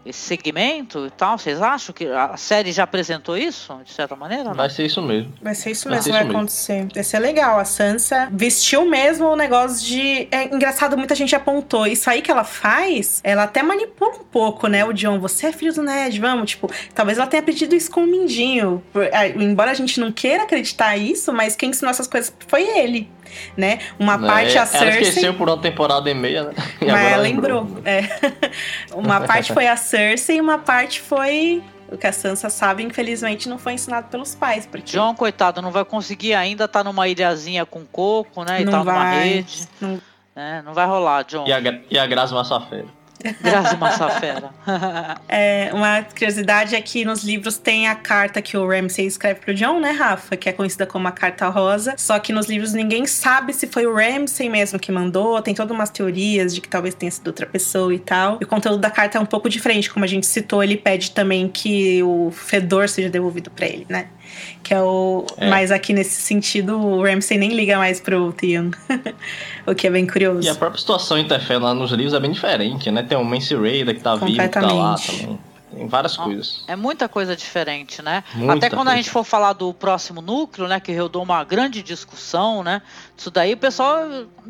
esse 0.09 0.19
segmento 0.21 1.07
e 1.07 1.11
tal? 1.11 1.39
Vocês 1.39 1.61
acham 1.61 1.95
que 1.95 2.07
a 2.07 2.37
série 2.37 2.73
já 2.73 2.85
apresentou 2.85 3.37
isso, 3.37 3.79
de 3.85 3.93
certa 3.93 4.17
maneira? 4.17 4.45
não? 4.45 4.55
Vai 4.55 4.71
ser 4.71 4.87
isso 4.87 5.03
mesmo. 5.03 5.33
Vai 5.43 5.55
ser 5.55 5.71
isso 5.71 5.89
Vai 5.89 5.99
mesmo 5.99 6.05
ser 6.05 6.11
que 6.11 6.13
vai 6.13 6.21
isso 6.23 6.27
mesmo. 6.29 6.39
acontecer. 6.39 6.89
Vai 6.95 7.05
ser 7.05 7.19
legal. 7.19 7.59
A 7.59 7.65
Sansa 7.65 8.29
vestiu 8.33 8.85
mesmo 8.89 9.27
o 9.27 9.37
negócio 9.37 9.87
de. 9.87 10.29
É 10.31 10.45
engraçado, 10.45 10.97
muita 10.97 11.15
gente 11.15 11.35
apontou. 11.35 11.87
Isso 11.87 12.09
aí 12.09 12.23
que 12.23 12.31
ela 12.31 12.45
faz, 12.45 13.21
ela 13.23 13.45
até 13.45 13.63
manipula 13.63 14.17
um 14.17 14.25
pouco, 14.25 14.67
né? 14.67 14.85
O 14.85 14.93
John, 14.93 15.19
você 15.21 15.47
é 15.49 15.53
filho 15.53 15.73
do 15.75 15.83
Ned, 15.83 16.19
vamos. 16.21 16.51
Tipo, 16.51 16.71
talvez 16.95 17.19
ela 17.19 17.27
tenha 17.27 17.43
pedido 17.43 17.75
isso 17.75 17.91
com 17.91 18.05
o 18.05 18.07
Mindinho. 18.07 18.83
Ah, 19.13 19.27
Embora 19.29 19.71
a 19.71 19.75
gente 19.75 20.01
não 20.01 20.11
queira 20.13 20.45
acreditar 20.45 20.97
isso, 20.97 21.33
mas 21.33 21.55
quem 21.57 21.71
ensinou 21.71 21.91
essas 21.91 22.07
coisas 22.07 22.33
foi 22.47 22.63
ele, 22.63 23.09
né? 23.57 23.79
Uma 23.99 24.17
Né? 24.17 24.27
parte 24.27 24.53
a 24.59 24.63
Ela 24.63 24.67
Cersei. 24.67 25.03
esqueceu 25.03 25.35
por 25.35 25.49
uma 25.49 25.59
temporada 25.59 26.11
e 26.11 26.15
meia, 26.15 26.45
né? 26.45 26.53
E 26.81 26.85
Mas 26.87 26.95
agora 26.95 27.11
ela 27.15 27.23
lembrou. 27.23 27.67
É. 27.85 28.03
uma 28.95 29.21
parte 29.21 29.53
foi 29.53 29.67
a 29.67 29.77
Cersei 29.77 30.37
e 30.37 30.41
uma 30.41 30.59
parte 30.59 31.01
foi. 31.01 31.63
O 31.91 31.97
que 31.97 32.07
a 32.07 32.13
Sansa 32.13 32.51
sabe, 32.51 32.83
infelizmente, 32.83 33.49
não 33.49 33.59
foi 33.59 33.73
ensinado 33.73 34.09
pelos 34.09 34.35
pais. 34.35 34.67
Porque 34.67 34.93
John, 34.93 35.15
coitado, 35.15 35.63
não 35.63 35.71
vai 35.71 35.85
conseguir 35.87 36.35
ainda, 36.35 36.69
tá 36.69 36.85
numa 36.85 37.09
ilhazinha 37.09 37.65
com 37.65 37.85
coco, 37.87 38.45
né? 38.45 38.61
E 38.61 38.65
não 38.67 38.73
tá 38.73 38.79
numa 38.81 38.93
vai. 38.93 39.25
rede. 39.29 39.67
Não 39.81 39.99
né? 40.39 40.63
Não 40.65 40.73
vai 40.73 40.87
rolar, 40.87 41.25
John. 41.25 41.45
E 41.49 41.53
a, 41.53 41.59
e 41.91 41.99
a 41.99 42.07
Grazi 42.07 42.33
Massafera. 42.33 42.87
Grazi 43.41 43.77
Massafera. 43.77 44.51
É, 45.29 45.71
uma 45.73 46.03
curiosidade 46.03 46.75
é 46.75 46.81
que 46.81 47.05
nos 47.05 47.23
livros 47.23 47.59
tem 47.59 47.89
a 47.89 47.95
carta 47.95 48.41
que 48.41 48.57
o 48.57 48.67
Ramsay 48.67 49.07
escreve 49.07 49.41
pro 49.41 49.55
John, 49.55 49.81
né, 49.81 49.91
Rafa? 49.91 50.37
Que 50.37 50.49
é 50.49 50.53
conhecida 50.53 50.87
como 50.87 51.07
a 51.09 51.13
Carta 51.13 51.49
Rosa. 51.49 51.95
Só 51.97 52.19
que 52.19 52.33
nos 52.33 52.47
livros 52.47 52.73
ninguém 52.73 53.07
sabe 53.07 53.53
se 53.53 53.67
foi 53.67 53.87
o 53.87 53.95
Ramsay 53.95 54.49
mesmo 54.49 54.79
que 54.79 54.91
mandou. 54.91 55.41
Tem 55.43 55.55
todas 55.55 55.75
umas 55.75 55.91
teorias 55.91 56.55
de 56.55 56.61
que 56.61 56.69
talvez 56.69 56.95
tenha 56.95 57.11
sido 57.11 57.27
outra 57.27 57.47
pessoa 57.47 57.93
e 57.95 57.99
tal. 57.99 58.39
E 58.41 58.45
o 58.45 58.47
conteúdo 58.47 58.79
da 58.79 58.91
carta 58.91 59.19
é 59.19 59.21
um 59.21 59.27
pouco 59.27 59.49
diferente. 59.49 59.91
Como 59.91 60.05
a 60.05 60.09
gente 60.09 60.27
citou, 60.27 60.63
ele 60.63 60.77
pede 60.77 61.11
também 61.11 61.49
que 61.49 62.03
o 62.03 62.31
fedor 62.31 62.89
seja 62.89 63.09
devolvido 63.09 63.51
pra 63.51 63.67
ele, 63.67 63.87
né? 63.89 64.09
Que 64.63 64.75
é 64.75 64.81
o. 64.81 65.25
É. 65.37 65.49
Mas 65.49 65.71
aqui 65.71 65.93
nesse 65.93 66.21
sentido, 66.21 66.79
o 66.79 67.03
Ramsay 67.03 67.39
nem 67.39 67.55
liga 67.55 67.79
mais 67.79 68.01
pro 68.01 68.33
Theon. 68.33 68.71
o 69.67 69.75
que 69.75 69.87
é 69.87 69.91
bem 69.91 70.07
curioso. 70.07 70.47
E 70.47 70.51
a 70.51 70.55
própria 70.55 70.79
situação 70.79 71.19
em 71.19 71.23
Interfell 71.23 71.61
lá 71.61 71.75
nos 71.75 71.91
livros 71.93 72.15
é 72.15 72.21
bem 72.21 72.33
diferente, 72.33 72.91
né? 72.91 73.03
Tem 73.03 73.17
o 73.17 73.25
Mance 73.25 73.55
Raider 73.55 73.95
que 73.95 74.03
tá 74.03 74.17
vivo, 74.17 74.39
que 74.39 74.49
tá 74.49 74.61
lá 74.61 74.97
também. 74.97 75.39
Tem 75.71 75.87
várias 75.87 76.17
coisas. 76.17 76.65
É 76.67 76.75
muita 76.75 77.09
coisa 77.09 77.37
diferente, 77.37 78.01
né? 78.03 78.25
Muita 78.35 78.67
Até 78.67 78.71
quando 78.71 78.89
a 78.89 78.93
coisa. 78.93 78.97
gente 78.97 79.11
for 79.11 79.23
falar 79.25 79.53
do 79.53 79.73
próximo 79.75 80.21
núcleo, 80.21 80.67
né? 80.67 80.81
Que 80.81 80.97
rodou 80.97 81.23
uma 81.23 81.45
grande 81.45 81.83
discussão, 81.83 82.63
né? 82.63 82.81
Isso 83.17 83.31
daí 83.31 83.53
o 83.55 83.57
pessoal 83.57 83.99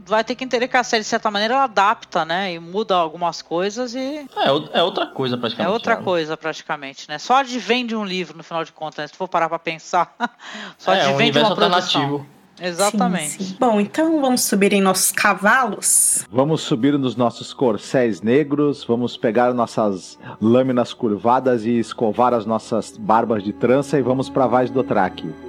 vai 0.07 0.23
ter 0.23 0.35
que 0.35 0.45
entender 0.45 0.69
que 0.69 0.77
a 0.77 0.85
série, 0.85 1.03
de 1.03 1.09
certa 1.09 1.31
maneira, 1.31 1.55
ela 1.55 1.65
adapta, 1.65 2.25
né? 2.25 2.53
E 2.53 2.59
muda 2.59 2.95
algumas 2.95 3.43
coisas 3.43 3.95
e 3.95 4.27
É, 4.37 4.79
é 4.79 4.83
outra 4.83 5.07
coisa 5.07 5.35
é 5.37 5.39
praticamente. 5.39 5.73
outra 5.73 5.97
né? 5.97 6.03
coisa, 6.03 6.37
praticamente, 6.37 7.09
né? 7.09 7.19
Só 7.19 7.37
advém 7.37 7.85
de 7.85 7.97
um 7.97 8.05
livro, 8.05 8.37
no 8.37 8.43
final 8.45 8.65
de 8.65 8.73
contas, 8.73 8.99
né? 8.99 9.07
Se 9.09 9.17
for 9.17 9.29
parar 9.29 9.49
pra 9.49 9.59
pensar. 9.59 10.15
Só 10.79 10.95
É, 10.95 10.99
um 10.99 11.09
advém 11.11 11.31
de 11.33 11.39
universo 11.39 11.51
uma 11.51 11.57
produção. 11.57 12.01
alternativo. 12.03 12.38
Exatamente. 12.61 13.31
Sim, 13.31 13.45
sim. 13.45 13.57
Bom, 13.59 13.81
então 13.81 14.21
vamos 14.21 14.43
subir 14.43 14.73
em 14.73 14.81
nossos 14.81 15.13
cavalos. 15.13 16.27
Vamos 16.31 16.63
subir 16.63 16.99
nos 16.99 17.17
nossos 17.17 17.53
corcéis 17.53 18.21
negros, 18.23 18.85
vamos 18.85 19.17
pegar 19.17 19.53
nossas 19.55 20.19
lâminas 20.41 20.93
curvadas 20.93 21.65
e 21.65 21.79
escovar 21.79 22.35
as 22.35 22.47
nossas 22.47 22.97
barbas 22.97 23.43
de 23.43 23.53
trança 23.53 23.99
e 23.99 24.03
vamos 24.03 24.29
para 24.29 24.47
Vaz 24.47 24.71
do 24.71 24.83
Traque. 24.83 25.48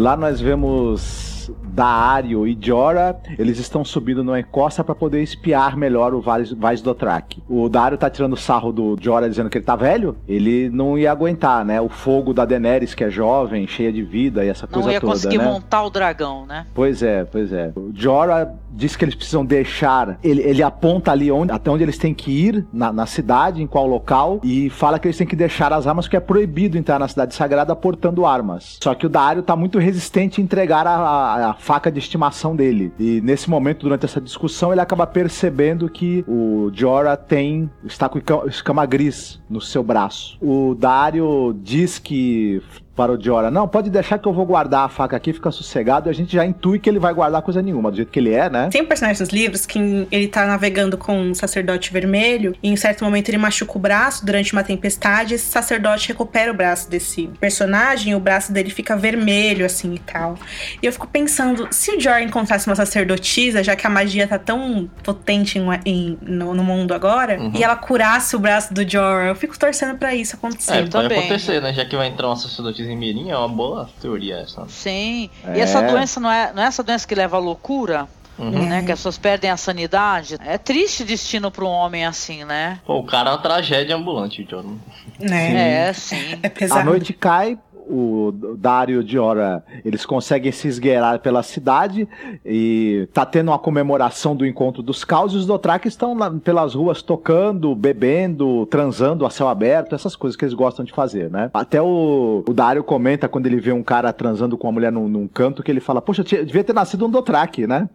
Lá 0.00 0.16
nós 0.16 0.40
vemos 0.40 1.29
Daario 1.70 2.46
e 2.46 2.56
Jorah, 2.60 3.14
eles 3.38 3.58
estão 3.58 3.84
subindo 3.84 4.22
numa 4.24 4.40
encosta 4.40 4.82
para 4.84 4.94
poder 4.94 5.22
espiar 5.22 5.76
melhor 5.76 6.12
o 6.14 6.20
Vaz, 6.20 6.50
Vaz 6.52 6.80
do 6.82 6.94
Traque. 6.94 7.42
O 7.48 7.68
Daario 7.68 7.96
tá 7.98 8.10
tirando 8.10 8.36
sarro 8.36 8.72
do 8.72 8.96
Jorah 9.00 9.28
dizendo 9.28 9.48
que 9.48 9.58
ele 9.58 9.64
tá 9.64 9.76
velho, 9.76 10.16
ele 10.28 10.68
não 10.70 10.98
ia 10.98 11.10
aguentar, 11.12 11.64
né? 11.64 11.80
O 11.80 11.88
fogo 11.88 12.32
da 12.34 12.44
Daenerys, 12.44 12.94
que 12.94 13.04
é 13.04 13.10
jovem, 13.10 13.66
cheia 13.66 13.92
de 13.92 14.02
vida 14.02 14.44
e 14.44 14.48
essa 14.48 14.66
Não 14.66 14.72
coisa 14.72 14.92
ia 14.92 15.00
toda, 15.00 15.12
conseguir 15.12 15.38
né? 15.38 15.44
montar 15.44 15.84
o 15.84 15.90
dragão, 15.90 16.44
né? 16.46 16.66
Pois 16.74 17.02
é, 17.02 17.24
pois 17.24 17.52
é. 17.52 17.72
O 17.76 17.90
Jorah 17.94 18.50
diz 18.72 18.96
que 18.96 19.04
eles 19.04 19.14
precisam 19.14 19.44
deixar. 19.44 20.18
Ele, 20.22 20.42
ele 20.42 20.62
aponta 20.62 21.10
ali 21.12 21.30
onde, 21.30 21.52
até 21.52 21.70
onde 21.70 21.82
eles 21.82 21.98
têm 21.98 22.14
que 22.14 22.30
ir, 22.30 22.66
na, 22.72 22.92
na 22.92 23.06
cidade, 23.06 23.62
em 23.62 23.66
qual 23.66 23.86
local, 23.86 24.40
e 24.42 24.68
fala 24.70 24.98
que 24.98 25.06
eles 25.08 25.16
têm 25.16 25.26
que 25.26 25.36
deixar 25.36 25.72
as 25.72 25.86
armas, 25.86 26.06
porque 26.06 26.16
é 26.16 26.20
proibido 26.20 26.76
entrar 26.78 26.98
na 26.98 27.08
cidade 27.08 27.34
sagrada 27.34 27.74
portando 27.76 28.24
armas. 28.26 28.78
Só 28.82 28.94
que 28.94 29.06
o 29.06 29.08
Dario 29.08 29.42
tá 29.42 29.54
muito 29.56 29.78
resistente 29.78 30.40
em 30.40 30.44
entregar 30.44 30.86
a, 30.86 30.90
a- 30.96 31.50
a 31.50 31.54
faca 31.60 31.92
de 31.92 31.98
estimação 31.98 32.56
dele. 32.56 32.90
E 32.98 33.20
nesse 33.20 33.48
momento, 33.50 33.82
durante 33.82 34.04
essa 34.06 34.20
discussão, 34.20 34.72
ele 34.72 34.80
acaba 34.80 35.06
percebendo 35.06 35.88
que 35.88 36.24
o 36.26 36.70
Jorah 36.72 37.16
tem. 37.16 37.70
está 37.84 38.08
com 38.08 38.18
esca- 38.18 38.46
escama 38.46 38.86
gris 38.86 39.40
no 39.48 39.60
seu 39.60 39.82
braço. 39.82 40.38
O 40.40 40.74
Dario 40.74 41.54
diz 41.62 41.98
que 41.98 42.62
para 43.00 43.12
o 43.12 43.18
Jorah, 43.22 43.50
não, 43.50 43.66
pode 43.66 43.88
deixar 43.88 44.18
que 44.18 44.28
eu 44.28 44.32
vou 44.34 44.44
guardar 44.44 44.84
a 44.84 44.88
faca 44.90 45.16
aqui, 45.16 45.32
fica 45.32 45.50
sossegado, 45.50 46.06
e 46.06 46.10
a 46.10 46.12
gente 46.12 46.30
já 46.34 46.44
intui 46.44 46.78
que 46.78 46.86
ele 46.90 46.98
vai 46.98 47.14
guardar 47.14 47.40
coisa 47.40 47.62
nenhuma, 47.62 47.90
do 47.90 47.96
jeito 47.96 48.12
que 48.12 48.18
ele 48.18 48.34
é, 48.34 48.50
né? 48.50 48.68
Tem 48.70 48.82
um 48.82 48.86
personagem 48.86 49.18
nos 49.20 49.30
livros 49.30 49.64
que 49.64 50.06
ele 50.10 50.28
tá 50.28 50.44
navegando 50.44 50.98
com 50.98 51.18
um 51.18 51.32
sacerdote 51.34 51.90
vermelho 51.94 52.54
e 52.62 52.68
em 52.68 52.76
certo 52.76 53.02
momento 53.02 53.30
ele 53.30 53.38
machuca 53.38 53.72
o 53.74 53.80
braço 53.80 54.26
durante 54.26 54.52
uma 54.52 54.62
tempestade. 54.62 55.32
Esse 55.32 55.46
sacerdote 55.50 56.08
recupera 56.08 56.52
o 56.52 56.54
braço 56.54 56.90
desse 56.90 57.28
personagem 57.40 58.12
e 58.12 58.14
o 58.14 58.20
braço 58.20 58.52
dele 58.52 58.68
fica 58.68 58.94
vermelho, 58.98 59.64
assim 59.64 59.94
e 59.94 59.98
tal. 59.98 60.34
E 60.82 60.84
eu 60.84 60.92
fico 60.92 61.06
pensando, 61.06 61.68
se 61.70 61.96
o 61.96 61.98
Jorah 61.98 62.22
encontrasse 62.22 62.66
uma 62.66 62.76
sacerdotisa, 62.76 63.64
já 63.64 63.74
que 63.74 63.86
a 63.86 63.90
magia 63.90 64.28
tá 64.28 64.38
tão 64.38 64.90
potente 65.02 65.58
em- 65.58 65.64
em- 65.86 66.18
no, 66.20 66.52
no 66.52 66.62
mundo 66.62 66.92
agora, 66.92 67.40
Uhum. 67.40 67.52
e 67.54 67.64
ela 67.64 67.76
curasse 67.76 68.36
o 68.36 68.38
braço 68.38 68.74
do 68.74 68.86
Jorah, 68.86 69.28
eu 69.28 69.34
fico 69.34 69.58
torcendo 69.58 69.96
pra 69.96 70.14
isso 70.14 70.36
acontecer. 70.36 70.72
É, 70.72 70.76
pode 70.80 70.90
também. 70.90 71.18
acontecer, 71.18 71.62
né? 71.62 71.72
Já 71.72 71.86
que 71.86 71.96
vai 71.96 72.08
entrar 72.08 72.26
uma 72.26 72.36
sacerdotisa 72.36 72.89
em 72.90 72.96
Mirim, 72.96 73.30
é 73.30 73.36
uma 73.36 73.48
boa 73.48 73.88
teoria 74.00 74.36
essa. 74.36 74.66
Sim. 74.68 75.30
É. 75.44 75.58
E 75.58 75.60
essa 75.60 75.82
doença 75.82 76.20
não 76.20 76.30
é, 76.30 76.52
não 76.52 76.62
é 76.62 76.66
essa 76.66 76.82
doença 76.82 77.06
que 77.06 77.14
leva 77.14 77.36
à 77.36 77.40
loucura? 77.40 78.08
uhum. 78.40 78.66
né? 78.66 78.82
Que 78.82 78.92
as 78.92 78.98
pessoas 78.98 79.18
perdem 79.18 79.50
a 79.50 79.56
sanidade. 79.56 80.36
É 80.44 80.56
triste 80.56 81.04
destino 81.04 81.50
para 81.50 81.64
um 81.64 81.68
homem 81.68 82.04
assim, 82.04 82.44
né? 82.44 82.80
Pô, 82.86 82.98
o 82.98 83.04
cara 83.04 83.30
é 83.30 83.32
uma 83.34 83.38
tragédia 83.38 83.94
ambulante, 83.94 84.44
John. 84.44 84.78
É, 85.20 85.88
é 85.88 85.92
sim. 85.92 86.38
É 86.42 86.48
pesado. 86.48 86.80
A 86.80 86.84
noite 86.84 87.12
cai, 87.12 87.58
o 87.90 88.32
Dario 88.56 89.02
de 89.02 89.18
Hora, 89.18 89.64
eles 89.84 90.06
conseguem 90.06 90.52
se 90.52 90.68
esgueirar 90.68 91.18
pela 91.18 91.42
cidade 91.42 92.08
e 92.44 93.08
tá 93.12 93.26
tendo 93.26 93.48
uma 93.48 93.58
comemoração 93.58 94.36
do 94.36 94.46
encontro 94.46 94.82
dos 94.82 95.04
caos 95.04 95.32
e 95.32 95.36
os 95.36 95.46
Dothraki 95.46 95.88
estão 95.88 96.16
lá 96.16 96.30
pelas 96.30 96.74
ruas 96.74 97.02
tocando, 97.02 97.74
bebendo, 97.74 98.66
transando 98.66 99.26
a 99.26 99.30
céu 99.30 99.48
aberto, 99.48 99.94
essas 99.94 100.14
coisas 100.14 100.36
que 100.36 100.44
eles 100.44 100.54
gostam 100.54 100.84
de 100.84 100.92
fazer, 100.92 101.30
né? 101.30 101.50
Até 101.52 101.82
o, 101.82 102.44
o 102.46 102.52
Dario 102.54 102.84
comenta 102.84 103.28
quando 103.28 103.46
ele 103.46 103.60
vê 103.60 103.72
um 103.72 103.82
cara 103.82 104.12
transando 104.12 104.56
com 104.56 104.68
uma 104.68 104.72
mulher 104.72 104.92
num, 104.92 105.08
num 105.08 105.26
canto 105.26 105.62
que 105.62 105.70
ele 105.70 105.80
fala, 105.80 106.00
poxa, 106.00 106.22
devia 106.22 106.62
ter 106.62 106.72
nascido 106.72 107.06
um 107.06 107.10
Dothraki, 107.10 107.66
né? 107.66 107.88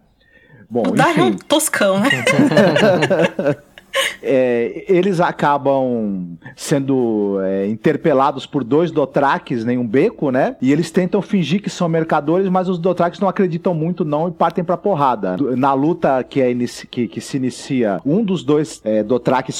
Bom, 0.68 0.82
o 0.88 0.90
Dario 0.92 1.22
é 1.22 1.24
um 1.24 1.36
toscão, 1.36 2.00
né? 2.00 2.10
é, 4.22 4.84
eles 4.88 5.20
acabam 5.20 6.36
sendo 6.54 7.38
é, 7.42 7.66
interpelados 7.66 8.46
por 8.46 8.64
dois 8.64 8.90
Dothraques 8.90 9.66
em 9.66 9.78
um 9.78 9.86
beco, 9.86 10.30
né? 10.30 10.56
E 10.60 10.72
eles 10.72 10.90
tentam 10.90 11.22
fingir 11.22 11.62
que 11.62 11.70
são 11.70 11.88
mercadores, 11.88 12.48
mas 12.48 12.68
os 12.68 12.78
Dothraques 12.78 13.20
não 13.20 13.28
acreditam 13.28 13.74
muito 13.74 14.04
não 14.04 14.28
e 14.28 14.32
partem 14.32 14.64
pra 14.64 14.76
porrada. 14.76 15.36
Na 15.56 15.72
luta 15.72 16.22
que, 16.24 16.40
é 16.40 16.54
que, 16.90 17.08
que 17.08 17.20
se 17.20 17.36
inicia, 17.36 18.00
um 18.04 18.22
dos 18.22 18.42
dois 18.42 18.80
é, 18.84 19.04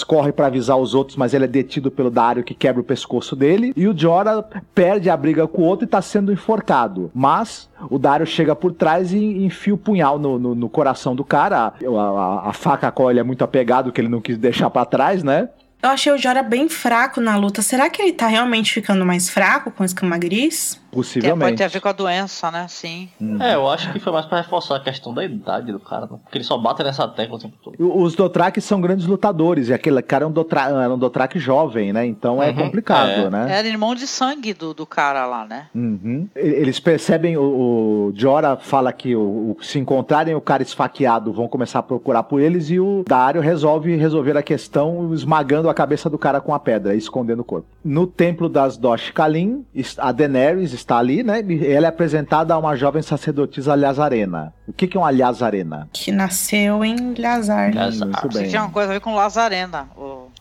corre 0.07 0.33
para 0.33 0.47
avisar 0.47 0.79
os 0.79 0.95
outros, 0.95 1.17
mas 1.17 1.35
ele 1.35 1.45
é 1.45 1.49
detido 1.49 1.91
pelo 1.91 2.11
Dario 2.11 2.45
que 2.45 2.55
quebra 2.55 2.81
o 2.81 2.85
pescoço 2.85 3.37
dele. 3.37 3.73
E 3.77 3.87
o 3.87 3.97
Jorah 3.97 4.43
perde 4.75 5.11
a 5.11 5.17
briga 5.17 5.47
com 5.47 5.63
o 5.63 5.65
outro 5.65 5.85
e 5.85 5.89
tá 5.89 6.01
sendo 6.03 6.33
enforcado. 6.33 7.11
Mas 7.15 7.69
o 7.90 7.98
Dario 7.98 8.27
chega 8.27 8.55
por 8.55 8.73
trás 8.73 9.12
e 9.12 9.19
enfia 9.44 9.74
o 9.74 9.78
punhal 9.78 10.19
no, 10.19 10.39
no, 10.39 10.55
no 10.55 10.69
coração 10.69 11.15
do 11.15 11.24
cara. 11.24 11.57
A, 11.59 11.70
a, 11.70 12.51
a 12.51 12.53
faca 12.53 12.89
a 12.89 12.93
qual 12.93 13.11
ele 13.11 13.20
é 13.20 13.23
muito 13.23 13.44
apegado, 13.44 13.93
que 13.93 14.01
ele 14.01 14.09
não 14.09 14.20
quis 14.20 14.39
deixar 14.39 14.70
para 14.70 14.86
trás, 14.86 15.23
né? 15.23 15.48
Eu 15.82 15.90
achei 15.90 16.12
o 16.12 16.19
Jora 16.19 16.43
bem 16.43 16.69
fraco 16.69 17.20
na 17.20 17.36
luta. 17.36 17.62
Será 17.62 17.89
que 17.89 18.01
ele 18.01 18.12
tá 18.12 18.27
realmente 18.27 18.73
ficando 18.73 19.05
mais 19.05 19.28
fraco 19.28 19.70
com 19.70 19.85
escama 19.85 20.16
gris? 20.19 20.81
Possivelmente. 20.97 21.44
pode 21.44 21.56
ter 21.56 21.64
a 21.64 21.68
ver 21.68 21.81
com 21.81 21.89
a 21.89 21.93
doença, 21.93 22.51
né? 22.51 22.66
Sim. 22.68 23.09
Uhum. 23.20 23.43
É, 23.43 23.55
eu 23.55 23.68
acho 23.68 23.93
que 23.93 24.01
foi 24.01 24.12
mais 24.12 24.27
pra 24.27 24.39
reforçar 24.39 24.77
a 24.77 24.81
questão 24.81 25.12
da 25.12 25.24
idade 25.24 25.73
do 25.73 25.78
cara, 25.78 26.02
né? 26.02 26.18
Porque 26.23 26.39
ele 26.39 26.44
só 26.44 26.56
bate 26.56 26.82
nessa 26.82 27.06
tecla 27.06 27.36
o 27.36 27.39
tempo 27.39 27.56
todo. 27.62 27.77
Os 27.78 28.14
Dothraki 28.14 28.60
são 28.60 28.81
grandes 28.81 29.06
lutadores, 29.06 29.68
e 29.68 29.74
aquele 29.74 30.01
cara 30.02 30.24
é 30.24 30.27
um 30.27 30.32
Dothraki, 30.32 30.73
era 30.73 30.93
um 30.93 30.98
Dothraki 30.98 31.39
jovem, 31.39 31.93
né? 31.93 32.06
Então 32.06 32.43
é 32.43 32.51
uhum. 32.51 32.59
é 32.59 32.62
complicado, 32.64 33.10
é. 33.10 33.31
né? 33.31 33.59
Era 33.59 33.68
irmão 33.68 33.94
de 33.94 34.06
sangue 34.06 34.55
do, 34.55 34.73
do 34.73 34.86
cara 34.86 35.27
lá, 35.27 35.44
né? 35.44 35.66
Uhum. 35.74 36.28
Eles 36.35 36.81
percebem, 36.81 37.36
o, 37.36 37.43
o 37.43 38.12
Jora 38.14 38.56
fala 38.56 38.93
que 38.93 39.14
o, 39.14 39.20
o, 39.20 39.56
se 39.62 39.78
encontrarem 39.78 40.35
o 40.35 40.40
cara 40.40 40.62
esfaqueado, 40.62 41.32
vão 41.32 41.48
começar 41.48 41.81
a 41.81 41.82
procurar 41.82 42.23
por 42.23 42.40
eles, 42.40 42.70
e 42.70 42.81
o 42.81 43.05
Dario 43.06 43.43
resolve 43.43 43.94
resolver 43.97 44.36
a 44.36 44.43
questão 44.43 45.12
esmagando 45.12 45.68
a 45.68 45.74
cabeça 45.74 46.09
do 46.09 46.18
cara 46.18 46.40
com 46.40 46.55
a 46.55 46.59
pedra, 46.59 46.94
escondendo 46.94 47.40
o 47.40 47.44
corpo. 47.44 47.66
No 47.85 48.06
templo 48.06 48.48
das 48.48 48.77
Dosh 48.77 49.10
Kalin, 49.10 49.64
a 49.98 50.12
Daenerys 50.12 50.73
está 50.87 50.99
ali, 50.99 51.25
né? 51.25 51.45
Ela 51.69 51.87
é 51.87 51.89
apresentada 51.89 52.55
a 52.55 52.59
uma 52.59 52.77
jovem 52.77 53.03
sacerdotisa 53.03 53.75
Lazarena. 53.75 54.55
O 54.69 54.73
que, 54.73 54.87
que 54.87 54.97
é 54.97 55.01
uma 55.01 55.11
Lazarena? 55.11 55.89
Que 55.93 56.13
nasceu 56.13 56.85
em 56.85 57.15
Lazar. 57.19 57.75
Lazar. 57.75 58.07
Muito 58.07 58.29
bem. 58.29 58.49
tinha 58.49 58.63
uma 58.63 58.71
coisa 58.71 58.91
a 58.91 58.95
ver 58.95 59.01
com 59.01 59.15
Lazarena. 59.15 59.89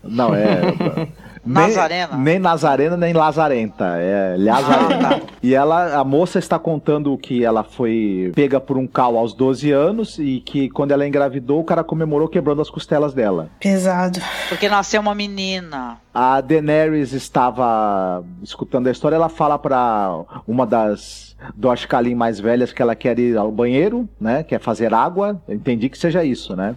Não, 0.04 0.36
é. 0.36 0.62
Nazarena. 1.46 2.16
Nem, 2.16 2.24
nem 2.24 2.40
Nazarena, 2.40 2.98
nem 2.98 3.14
Lazarenta. 3.14 3.86
É 3.98 4.36
Lazarena. 4.38 5.08
Ah, 5.08 5.20
tá. 5.20 5.22
E 5.44 5.54
ela, 5.54 6.00
a 6.00 6.04
moça 6.04 6.40
está 6.40 6.58
contando 6.58 7.16
que 7.18 7.44
ela 7.46 7.64
foi 7.64 8.32
pega 8.36 8.60
por 8.60 8.78
um 8.78 8.88
cal 8.88 9.18
aos 9.18 9.34
12 9.34 9.72
anos 9.72 10.18
e 10.18 10.40
que 10.40 10.70
quando 10.70 10.92
ela 10.92 11.08
engravidou, 11.08 11.60
o 11.60 11.64
cara 11.64 11.84
comemorou 11.84 12.28
quebrando 12.28 12.62
as 12.62 12.70
costelas 12.70 13.14
dela. 13.14 13.50
Pesado. 13.60 14.20
Porque 14.50 14.68
nasceu 14.68 15.02
uma 15.02 15.14
menina. 15.14 15.98
A 16.14 16.42
Daenerys 16.42 17.14
estava 17.14 18.24
escutando 18.42 18.88
a 18.88 18.92
história, 18.92 19.16
ela 19.16 19.30
fala 19.30 19.60
para 19.60 20.22
uma 20.48 20.66
das 20.66 21.36
Dosh 21.54 21.86
Kalin 21.86 22.16
mais 22.16 22.40
velhas 22.40 22.72
que 22.72 22.82
ela 22.82 22.96
quer 22.96 23.20
ir 23.20 23.38
ao 23.38 23.52
banheiro, 23.52 24.08
né? 24.20 24.44
Quer 24.44 24.60
fazer 24.60 24.94
água. 24.94 25.42
Eu 25.48 25.56
entendi 25.56 25.90
que 25.90 25.98
seja 25.98 26.24
isso, 26.24 26.56
né? 26.56 26.76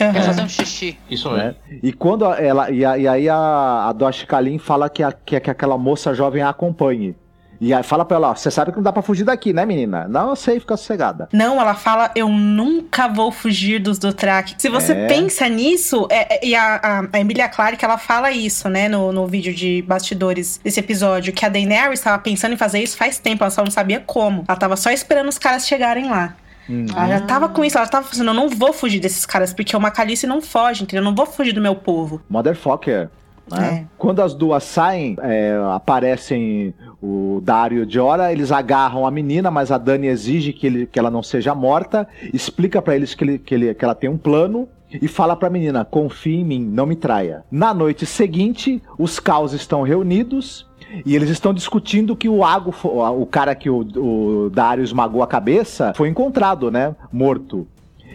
Uhum. 0.00 0.12
Quer 0.12 0.22
fazer 0.22 0.42
um 0.42 0.48
xixi. 0.48 0.98
Isso 1.10 1.30
né? 1.32 1.54
E 1.82 1.92
quando 1.92 2.24
ela. 2.24 2.70
E, 2.70 2.84
a, 2.84 2.98
e 2.98 3.08
aí 3.08 3.28
a, 3.28 3.88
a 3.88 3.92
Dosh 3.92 4.24
Kalin 4.24 4.58
fala 4.58 4.88
que, 4.88 5.02
a, 5.02 5.12
que, 5.12 5.38
que 5.40 5.50
aquela 5.50 5.76
moça 5.76 6.14
jovem 6.14 6.42
a 6.42 6.50
acompanhe. 6.50 7.16
E 7.60 7.74
aí 7.74 7.82
fala 7.82 8.04
pra 8.04 8.16
ela, 8.16 8.30
ó, 8.30 8.34
você 8.34 8.50
sabe 8.50 8.70
que 8.70 8.76
não 8.76 8.84
dá 8.84 8.92
pra 8.92 9.02
fugir 9.02 9.24
daqui, 9.24 9.52
né, 9.52 9.66
menina? 9.66 10.06
Não, 10.06 10.30
eu 10.30 10.36
sei, 10.36 10.60
fica 10.60 10.76
sossegada. 10.76 11.28
Não, 11.32 11.60
ela 11.60 11.74
fala, 11.74 12.10
eu 12.14 12.28
nunca 12.28 13.08
vou 13.08 13.32
fugir 13.32 13.80
dos 13.80 13.98
Dothraki. 13.98 14.54
Se 14.58 14.68
você 14.68 14.92
é. 14.92 15.06
pensa 15.08 15.48
nisso, 15.48 16.06
é, 16.08 16.36
é, 16.36 16.46
e 16.46 16.54
a, 16.54 16.76
a, 16.76 17.08
a 17.12 17.20
Emilia 17.20 17.48
Clarke, 17.48 17.84
ela 17.84 17.98
fala 17.98 18.30
isso, 18.30 18.68
né, 18.68 18.88
no, 18.88 19.12
no 19.12 19.26
vídeo 19.26 19.52
de 19.52 19.82
bastidores 19.82 20.60
desse 20.62 20.78
episódio, 20.78 21.32
que 21.32 21.44
a 21.44 21.48
Daenerys 21.48 21.98
estava 21.98 22.18
pensando 22.20 22.52
em 22.52 22.56
fazer 22.56 22.80
isso 22.80 22.96
faz 22.96 23.18
tempo, 23.18 23.42
ela 23.42 23.50
só 23.50 23.64
não 23.64 23.72
sabia 23.72 24.00
como. 24.06 24.44
Ela 24.46 24.56
tava 24.56 24.76
só 24.76 24.90
esperando 24.90 25.28
os 25.28 25.38
caras 25.38 25.66
chegarem 25.66 26.08
lá. 26.08 26.36
Hum. 26.68 26.86
Ela 26.94 27.08
já 27.08 27.20
tava 27.22 27.48
com 27.48 27.64
isso, 27.64 27.78
ela 27.78 27.86
tava 27.86 28.06
falando, 28.06 28.28
eu 28.28 28.34
não 28.34 28.48
vou 28.48 28.72
fugir 28.72 29.00
desses 29.00 29.24
caras, 29.24 29.52
porque 29.52 29.76
o 29.76 29.80
Macalice 29.80 30.26
não 30.26 30.40
foge, 30.40 30.82
entendeu? 30.82 31.02
Eu 31.02 31.04
não 31.04 31.14
vou 31.14 31.26
fugir 31.26 31.52
do 31.52 31.60
meu 31.60 31.74
povo. 31.74 32.20
Motherfucker. 32.28 33.08
Né? 33.50 33.68
É. 33.68 33.84
Quando 33.96 34.20
as 34.20 34.34
duas 34.34 34.62
saem, 34.64 35.16
é, 35.22 35.58
aparecem 35.72 36.74
o 37.02 37.40
Dario 37.42 37.86
de 37.86 37.98
Hora, 37.98 38.30
eles 38.30 38.52
agarram 38.52 39.06
a 39.06 39.10
menina, 39.10 39.50
mas 39.50 39.72
a 39.72 39.78
Dani 39.78 40.06
exige 40.06 40.52
que, 40.52 40.66
ele, 40.66 40.86
que 40.86 40.98
ela 40.98 41.10
não 41.10 41.22
seja 41.22 41.54
morta, 41.54 42.06
explica 42.32 42.82
para 42.82 42.94
eles 42.94 43.14
que, 43.14 43.24
ele, 43.24 43.38
que, 43.38 43.54
ele, 43.54 43.74
que 43.74 43.84
ela 43.84 43.94
tem 43.94 44.10
um 44.10 44.18
plano, 44.18 44.68
e 44.90 45.06
fala 45.06 45.36
pra 45.36 45.50
menina: 45.50 45.84
confie 45.84 46.36
em 46.36 46.44
mim, 46.44 46.60
não 46.60 46.86
me 46.86 46.96
traia. 46.96 47.44
Na 47.50 47.74
noite 47.74 48.06
seguinte, 48.06 48.82
os 48.98 49.20
caos 49.20 49.52
estão 49.52 49.82
reunidos 49.82 50.67
e 51.04 51.14
eles 51.14 51.30
estão 51.30 51.52
discutindo 51.52 52.16
que 52.16 52.28
o 52.28 52.44
Ago, 52.44 52.74
o 52.82 53.26
cara 53.26 53.54
que 53.54 53.68
o, 53.68 53.80
o 53.80 54.50
Dario 54.50 54.84
esmagou 54.84 55.22
a 55.22 55.26
cabeça, 55.26 55.92
foi 55.94 56.08
encontrado, 56.08 56.70
né? 56.70 56.94
Morto. 57.12 57.66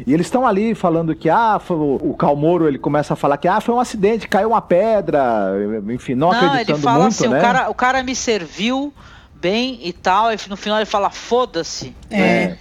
E 0.08 0.14
eles 0.14 0.26
estão 0.26 0.46
ali 0.46 0.74
falando 0.74 1.14
que, 1.16 1.30
ah, 1.30 1.60
foi, 1.60 1.78
o 1.78 2.16
Calmoro 2.18 2.68
ele 2.68 2.80
começa 2.80 3.14
a 3.14 3.16
falar 3.16 3.38
que, 3.38 3.48
ah, 3.48 3.62
foi 3.62 3.76
um 3.76 3.80
acidente, 3.80 4.28
caiu 4.28 4.50
uma 4.50 4.62
pedra, 4.62 5.52
enfim, 5.90 6.16
não, 6.16 6.32
não 6.32 6.38
acreditando 6.38 6.78
ele 6.78 6.84
fala 6.84 7.00
muito, 7.02 7.14
assim, 7.14 7.28
né? 7.28 7.38
O 7.38 7.42
cara, 7.42 7.70
o 7.70 7.76
cara 7.76 8.04
me 8.04 8.16
serviu 8.16 8.92
bem 9.36 9.80
e 9.84 9.94
tal, 9.94 10.34
e 10.34 10.38
no 10.50 10.58
final 10.58 10.80
ele 10.80 10.86
fala, 10.86 11.10
foda-se. 11.12 11.96
É. 12.10 12.22
é. 12.22 12.58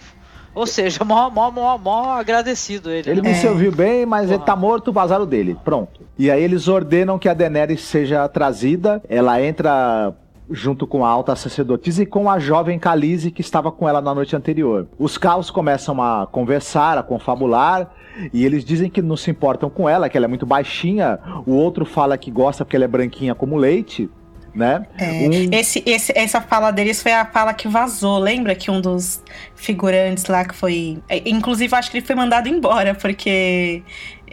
Ou 0.54 0.66
seja, 0.66 1.04
mó, 1.04 1.30
mó, 1.30 1.50
mó, 1.50 1.78
mó 1.78 2.12
agradecido 2.12 2.90
ele. 2.90 3.10
Ele 3.10 3.22
né? 3.22 3.30
me 3.30 3.34
é. 3.34 3.40
serviu 3.40 3.72
bem, 3.72 4.04
mas 4.04 4.26
Porra. 4.26 4.34
ele 4.34 4.44
tá 4.44 4.56
morto, 4.56 4.92
vazaram 4.92 5.26
dele. 5.26 5.56
Pronto. 5.64 6.00
E 6.18 6.30
aí 6.30 6.42
eles 6.42 6.68
ordenam 6.68 7.18
que 7.18 7.28
a 7.28 7.34
Daenerys 7.34 7.82
seja 7.82 8.28
trazida. 8.28 9.02
Ela 9.08 9.42
entra 9.42 10.14
junto 10.50 10.86
com 10.86 11.04
a 11.04 11.08
alta 11.08 11.34
sacerdotisa 11.34 12.02
e 12.02 12.06
com 12.06 12.30
a 12.30 12.38
jovem 12.38 12.78
Calize 12.78 13.30
que 13.30 13.40
estava 13.40 13.72
com 13.72 13.88
ela 13.88 14.00
na 14.00 14.14
noite 14.14 14.36
anterior. 14.36 14.86
Os 14.98 15.16
caos 15.16 15.50
começam 15.50 16.02
a 16.02 16.26
conversar, 16.26 16.98
a 16.98 17.02
confabular, 17.02 17.90
e 18.32 18.44
eles 18.44 18.64
dizem 18.64 18.90
que 18.90 19.00
não 19.00 19.16
se 19.16 19.30
importam 19.30 19.70
com 19.70 19.88
ela, 19.88 20.08
que 20.08 20.16
ela 20.16 20.26
é 20.26 20.28
muito 20.28 20.44
baixinha. 20.44 21.18
O 21.46 21.52
outro 21.52 21.86
fala 21.86 22.18
que 22.18 22.30
gosta 22.30 22.64
porque 22.64 22.76
ela 22.76 22.84
é 22.84 22.88
branquinha 22.88 23.34
como 23.34 23.56
leite 23.56 24.10
né? 24.54 24.86
É, 24.98 25.28
um... 25.28 25.48
esse, 25.52 25.82
esse, 25.86 26.12
essa 26.16 26.40
fala 26.40 26.70
deles 26.70 27.02
foi 27.02 27.12
a 27.12 27.24
fala 27.24 27.54
que 27.54 27.68
vazou. 27.68 28.18
Lembra 28.18 28.54
que 28.54 28.70
um 28.70 28.80
dos 28.80 29.22
figurantes 29.54 30.26
lá 30.26 30.44
que 30.44 30.54
foi. 30.54 30.98
É, 31.08 31.28
inclusive, 31.28 31.74
acho 31.74 31.90
que 31.90 31.98
ele 31.98 32.06
foi 32.06 32.16
mandado 32.16 32.48
embora, 32.48 32.94
porque 32.94 33.82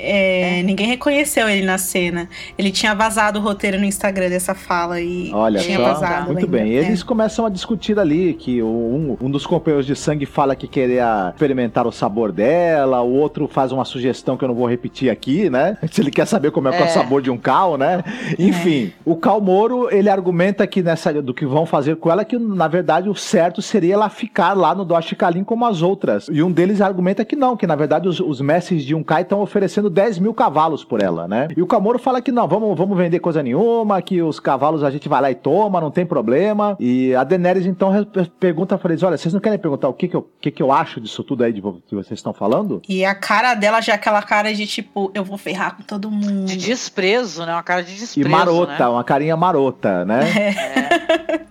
é, 0.01 0.63
ninguém 0.63 0.87
reconheceu 0.87 1.49
ele 1.49 1.65
na 1.65 1.77
cena. 1.77 2.29
Ele 2.57 2.71
tinha 2.71 2.95
vazado 2.95 3.39
o 3.39 3.41
roteiro 3.41 3.77
no 3.77 3.85
Instagram 3.85 4.29
dessa 4.29 4.55
fala 4.55 5.01
e 5.01 5.29
Olha 5.33 5.59
tinha 5.59 5.77
só, 5.77 5.93
vazado. 5.93 6.31
Muito 6.31 6.47
bem. 6.47 6.71
Eles 6.71 7.01
é. 7.01 7.05
começam 7.05 7.45
a 7.45 7.49
discutir 7.49 7.99
ali 7.99 8.33
que 8.33 8.63
um, 8.63 9.17
um 9.21 9.29
dos 9.29 9.45
companheiros 9.45 9.85
de 9.85 9.95
sangue 9.95 10.25
fala 10.25 10.55
que 10.55 10.67
queria 10.67 11.31
experimentar 11.33 11.85
o 11.85 11.91
sabor 11.91 12.31
dela, 12.31 13.01
o 13.01 13.13
outro 13.13 13.47
faz 13.47 13.71
uma 13.71 13.83
sugestão 13.83 14.37
que 14.37 14.43
eu 14.43 14.47
não 14.47 14.55
vou 14.55 14.67
repetir 14.67 15.09
aqui, 15.09 15.49
né? 15.49 15.77
Se 15.91 16.01
ele 16.01 16.11
quer 16.11 16.25
saber 16.25 16.51
como 16.51 16.69
é, 16.69 16.77
é. 16.77 16.81
é 16.81 16.85
o 16.85 16.89
sabor 16.89 17.21
de 17.21 17.29
um 17.29 17.37
cal, 17.37 17.77
né? 17.77 18.03
Enfim, 18.37 18.93
o 19.03 19.15
Cal 19.15 19.41
Moro, 19.41 19.89
ele 19.93 20.09
argumenta 20.09 20.65
que 20.65 20.81
nessa 20.81 21.09
do 21.21 21.33
que 21.33 21.45
vão 21.45 21.65
fazer 21.65 21.97
com 21.97 22.09
ela 22.09 22.23
que 22.23 22.37
na 22.37 22.67
verdade 22.67 23.09
o 23.09 23.15
certo 23.15 23.61
seria 23.61 23.95
ela 23.95 24.09
ficar 24.09 24.53
lá 24.53 24.73
no 24.73 24.85
Doshi 24.85 25.15
Kalim 25.15 25.43
como 25.43 25.65
as 25.65 25.81
outras. 25.81 26.29
E 26.31 26.41
um 26.41 26.51
deles 26.51 26.79
argumenta 26.79 27.25
que 27.25 27.35
não, 27.35 27.57
que 27.57 27.67
na 27.67 27.75
verdade 27.75 28.07
os, 28.07 28.19
os 28.19 28.39
mestres 28.39 28.83
de 28.83 28.95
um 28.95 29.03
Kai 29.03 29.23
estão 29.23 29.41
oferecendo 29.41 29.88
10 29.89 30.19
mil 30.19 30.33
cavalos 30.33 30.83
por 30.83 31.01
ela, 31.01 31.27
né? 31.27 31.47
E 31.55 31.61
o 31.61 31.67
Camoro 31.67 31.99
fala 31.99 32.21
que 32.21 32.31
não, 32.31 32.47
vamos, 32.47 32.77
vamos 32.77 32.97
vender 32.97 33.19
coisa 33.19 33.41
nenhuma, 33.43 34.01
que 34.01 34.21
os 34.21 34.39
cavalos 34.39 34.83
a 34.83 34.89
gente 34.89 35.09
vai 35.09 35.21
lá 35.21 35.31
e 35.31 35.35
toma, 35.35 35.81
não 35.81 35.91
tem 35.91 36.05
problema. 36.05 36.75
E 36.79 37.13
a 37.15 37.23
Daenerys 37.23 37.65
então 37.65 37.91
pergunta 38.39 38.77
pra 38.77 38.91
eles: 38.91 39.03
olha, 39.03 39.17
vocês 39.17 39.33
não 39.33 39.41
querem 39.41 39.59
perguntar 39.59 39.89
o 39.89 39.93
que 39.93 40.07
que 40.07 40.15
eu, 40.15 40.29
que 40.39 40.51
que 40.51 40.63
eu 40.63 40.71
acho 40.71 41.01
disso 41.01 41.23
tudo 41.23 41.43
aí 41.43 41.53
de 41.53 41.61
que 41.61 41.95
vocês 41.95 42.19
estão 42.19 42.33
falando? 42.33 42.81
E 42.87 43.03
a 43.03 43.15
cara 43.15 43.53
dela 43.53 43.81
já 43.81 43.93
é 43.93 43.95
aquela 43.95 44.21
cara 44.21 44.53
de 44.53 44.65
tipo, 44.65 45.11
eu 45.13 45.23
vou 45.23 45.37
ferrar 45.37 45.75
com 45.75 45.83
todo 45.83 46.09
mundo. 46.09 46.45
De 46.45 46.57
desprezo, 46.57 47.45
né? 47.45 47.53
Uma 47.53 47.63
cara 47.63 47.83
de 47.83 47.95
desprezo. 47.95 48.27
E 48.27 48.31
marota, 48.31 48.79
né? 48.79 48.87
uma 48.87 49.03
carinha 49.03 49.35
marota, 49.35 50.05
né? 50.05 50.21
É. 50.29 51.49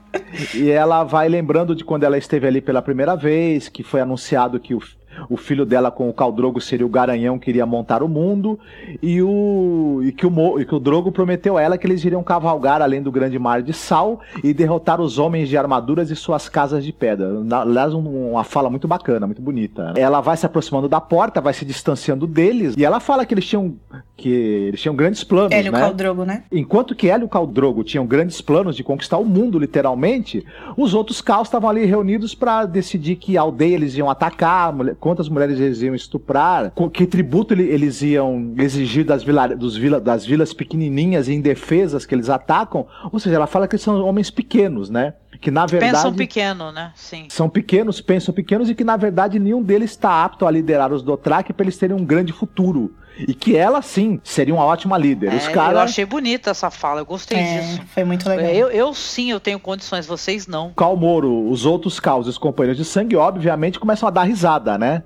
E 0.55 0.71
ela 0.71 1.05
vai 1.05 1.29
lembrando 1.29 1.75
de 1.75 1.85
quando 1.85 2.05
ela 2.05 2.17
esteve 2.17 2.47
ali 2.47 2.61
pela 2.61 2.81
primeira 2.81 3.17
vez, 3.17 3.69
que 3.69 3.83
foi 3.83 4.01
anunciado 4.01 4.61
que 4.61 4.75
o 4.75 4.81
o 5.29 5.37
filho 5.37 5.65
dela 5.65 5.91
com 5.91 6.09
o 6.09 6.13
Khal 6.13 6.33
Drogo 6.33 6.61
seria 6.61 6.87
o 6.87 6.89
garanhão 6.89 7.39
que 7.39 7.51
iria 7.51 7.67
montar 7.67 8.03
o 8.03 8.09
mundo 8.09 8.59
e 9.03 9.23
o 9.23 10.01
e 10.03 10.13
que 10.13 10.27
o, 10.27 10.61
e 10.61 10.65
que 10.65 10.75
o 10.75 10.81
Drogo 10.81 11.11
prometeu 11.13 11.57
a 11.57 11.63
ela 11.63 11.79
que 11.79 11.87
eles 11.87 12.05
iriam 12.05 12.23
cavalgar 12.23 12.83
além 12.83 13.03
do 13.03 13.11
grande 13.11 13.39
mar 13.39 13.63
de 13.63 13.73
sal 13.73 14.21
e 14.43 14.53
derrotar 14.53 15.01
os 15.01 15.19
homens 15.19 15.49
de 15.49 15.57
armaduras 15.57 16.11
e 16.11 16.17
suas 16.17 16.49
casas 16.49 16.85
de 16.85 16.93
pedra. 16.93 17.29
Aliás, 17.51 17.95
uma 17.95 18.45
fala 18.45 18.71
muito 18.71 18.87
bacana, 18.87 19.27
muito 19.27 19.43
bonita. 19.43 19.95
Ela 19.97 20.21
vai 20.21 20.37
se 20.37 20.47
aproximando 20.47 20.89
da 20.89 21.01
porta, 21.01 21.41
vai 21.41 21.53
se 21.53 21.65
distanciando 21.65 22.27
deles 22.27 22.75
e 22.77 22.85
ela 22.85 23.01
fala 23.01 23.25
que 23.25 23.35
eles 23.35 23.47
tinham 23.47 23.75
que 24.17 24.29
eles 24.29 24.81
tinham 24.81 24.97
grandes 24.97 25.23
planos, 25.23 25.53
Hélio 25.53 25.71
né? 25.71 25.79
Caldrogo, 25.79 26.25
né? 26.25 26.43
Enquanto 26.51 26.95
que 26.95 27.09
Hélio 27.09 27.29
Caldrogo 27.29 27.85
tinham 27.85 28.05
grandes 28.05 28.41
planos 28.41 28.75
de 28.75 28.83
conquistar 28.83 29.17
o 29.17 29.25
mundo, 29.25 29.59
literalmente, 29.61 30.45
os 30.77 30.93
outros 30.93 31.21
caos 31.21 31.47
estavam 31.47 31.71
ali 31.71 31.85
reunidos 31.85 32.35
para 32.35 32.67
decidir 32.67 33.15
que 33.15 33.37
aldeia 33.37 33.77
eles 33.77 33.97
iam 33.97 34.11
atacar, 34.11 34.75
quantas 35.09 35.29
mulheres 35.31 35.59
eles 35.59 35.81
iam 35.81 35.95
estuprar, 35.95 36.71
que 36.93 37.07
tributo 37.07 37.55
eles 37.55 38.03
iam 38.03 38.53
exigir 38.59 39.07
das, 39.07 39.25
vila, 39.25 39.49
vila, 39.57 39.99
das 39.99 40.27
vilas 40.27 40.53
pequenininhas 40.53 41.29
e 41.29 41.33
indefesas 41.33 42.05
que 42.05 42.15
eles 42.15 42.29
atacam. 42.29 42.87
Ou 43.11 43.19
seja, 43.19 43.37
ela 43.37 43.47
fala 43.47 43.67
que 43.67 43.79
são 43.79 44.05
homens 44.05 44.31
pequenos, 44.31 44.91
né? 44.91 45.15
que 45.41 45.51
na 45.51 45.67
verdade 45.67 45.93
pensam 45.93 46.15
pequeno, 46.15 46.73
né? 46.73 46.93
Sim. 46.95 47.27
São 47.31 47.49
pequenos, 47.49 48.01
pensam 48.01 48.35
pequenos 48.35 48.69
e 48.69 48.75
que 48.75 48.85
na 48.85 48.97
verdade 48.97 49.39
nenhum 49.39 49.63
deles 49.63 49.93
está 49.93 50.25
apto 50.25 50.45
a 50.45 50.51
liderar 50.51 50.93
os 50.93 51.03
Dothraki 51.03 51.53
para 51.53 51.65
eles 51.65 51.79
terem 51.79 51.97
um 51.97 52.05
grande 52.05 52.33
futuro. 52.33 52.93
E 53.27 53.35
que 53.35 53.57
ela, 53.57 53.83
sim, 53.83 54.21
seria 54.23 54.55
uma 54.55 54.65
ótima 54.65 54.97
líder. 54.97 55.33
É, 55.33 55.37
Os 55.37 55.49
cara... 55.49 55.75
Eu 55.75 55.81
achei 55.81 56.05
bonita 56.05 56.51
essa 56.51 56.71
fala, 56.71 57.01
eu 57.01 57.07
gostei 57.07 57.39
é, 57.39 57.61
disso. 57.61 57.83
Foi 57.93 58.05
muito 58.05 58.29
legal. 58.29 58.47
Eu, 58.47 58.71
eu, 58.71 58.95
sim, 58.95 59.31
eu 59.31 59.41
tenho 59.41 59.59
condições, 59.59 60.07
vocês 60.07 60.47
não. 60.47 60.73
Calmoro, 60.73 61.49
os 61.51 61.67
outros 61.67 61.99
caos, 61.99 62.29
os 62.29 62.39
companheiros 62.39 62.77
de 62.77 62.85
sangue, 62.85 63.17
obviamente, 63.17 63.81
começam 63.81 64.07
a 64.07 64.11
dar 64.11 64.23
risada, 64.23 64.79
né? 64.79 65.03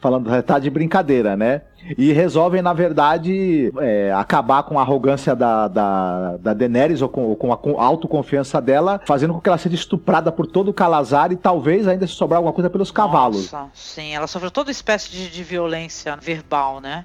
Falando, 0.00 0.42
tá 0.42 0.58
de 0.58 0.68
brincadeira, 0.68 1.36
né? 1.36 1.62
E 1.96 2.12
resolvem, 2.12 2.60
na 2.60 2.72
verdade, 2.72 3.72
é, 3.78 4.12
acabar 4.12 4.64
com 4.64 4.78
a 4.78 4.82
arrogância 4.82 5.34
da, 5.34 5.68
da, 5.68 6.36
da 6.38 6.54
Daenerys 6.54 7.02
ou 7.02 7.08
com, 7.08 7.34
com 7.36 7.52
a 7.52 7.84
autoconfiança 7.84 8.60
dela, 8.60 9.00
fazendo 9.04 9.34
com 9.34 9.40
que 9.40 9.48
ela 9.48 9.58
seja 9.58 9.76
estuprada 9.76 10.32
por 10.32 10.46
todo 10.46 10.68
o 10.68 10.74
Calazar 10.74 11.30
e 11.30 11.36
talvez 11.36 11.86
ainda 11.86 12.04
se 12.06 12.14
sobrar 12.14 12.38
alguma 12.38 12.52
coisa 12.52 12.68
pelos 12.68 12.90
cavalos. 12.90 13.52
Nossa, 13.52 13.70
sim, 13.74 14.12
ela 14.12 14.26
sofreu 14.26 14.50
toda 14.50 14.72
espécie 14.72 15.08
de, 15.10 15.28
de 15.28 15.44
violência 15.44 16.16
verbal, 16.16 16.80
né? 16.80 17.04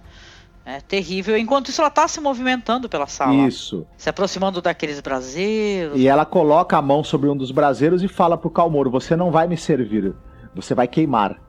É 0.70 0.82
terrível. 0.82 1.38
Enquanto 1.38 1.70
isso, 1.70 1.80
ela 1.80 1.90
tá 1.90 2.06
se 2.10 2.20
movimentando 2.20 2.90
pela 2.90 3.08
sala. 3.08 3.48
Isso. 3.48 3.88
Se 3.96 4.10
aproximando 4.10 4.62
daqueles 4.62 5.00
braseiros. 5.00 5.98
E 5.98 6.10
ela 6.10 6.26
coloca 6.26 6.76
a 6.76 6.82
mão 6.82 7.06
sobre 7.06 7.30
um 7.30 7.38
dos 7.38 7.52
braseiros 7.52 8.04
e 8.04 8.08
fala 8.10 8.38
pro 8.38 8.50
Calmoro: 8.50 8.92
Você 8.92 9.16
não 9.16 9.32
vai 9.32 9.48
me 9.48 9.56
servir, 9.56 10.14
você 10.54 10.76
vai 10.76 10.86
queimar 10.86 11.47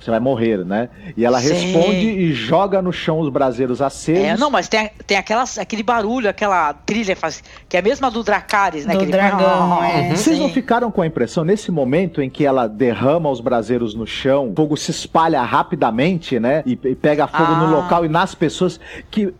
você 0.00 0.10
vai 0.10 0.20
morrer, 0.20 0.64
né? 0.64 0.88
E 1.16 1.24
ela 1.24 1.40
Sim. 1.40 1.52
responde 1.52 2.06
e 2.06 2.32
joga 2.32 2.80
no 2.80 2.92
chão 2.92 3.18
os 3.18 3.28
braseiros 3.28 3.82
acesos. 3.82 4.24
É, 4.24 4.36
não, 4.36 4.50
mas 4.50 4.68
tem, 4.68 4.90
tem 5.06 5.16
aquelas, 5.16 5.58
aquele 5.58 5.82
barulho, 5.82 6.28
aquela 6.28 6.72
trilha 6.72 7.16
faz, 7.16 7.42
que 7.68 7.76
é 7.76 7.80
a 7.80 7.82
mesma 7.82 8.10
do 8.10 8.22
Dracarys, 8.22 8.86
né? 8.86 8.92
Do 8.92 8.98
aquele... 8.98 9.12
dragão, 9.12 9.82
é. 9.84 10.14
Vocês 10.14 10.38
não 10.38 10.48
ficaram 10.48 10.90
com 10.90 11.02
a 11.02 11.06
impressão, 11.06 11.44
nesse 11.44 11.70
momento 11.70 12.22
em 12.22 12.30
que 12.30 12.44
ela 12.44 12.68
derrama 12.68 13.30
os 13.30 13.40
braseiros 13.40 13.94
no 13.94 14.06
chão, 14.06 14.50
o 14.50 14.54
fogo 14.54 14.76
se 14.76 14.90
espalha 14.90 15.42
rapidamente, 15.42 16.38
né? 16.38 16.62
E, 16.64 16.72
e 16.72 16.94
pega 16.94 17.26
fogo 17.26 17.52
ah. 17.52 17.66
no 17.66 17.70
local 17.70 18.04
e 18.04 18.08
nas 18.08 18.34
pessoas, 18.34 18.78
que... 19.10 19.32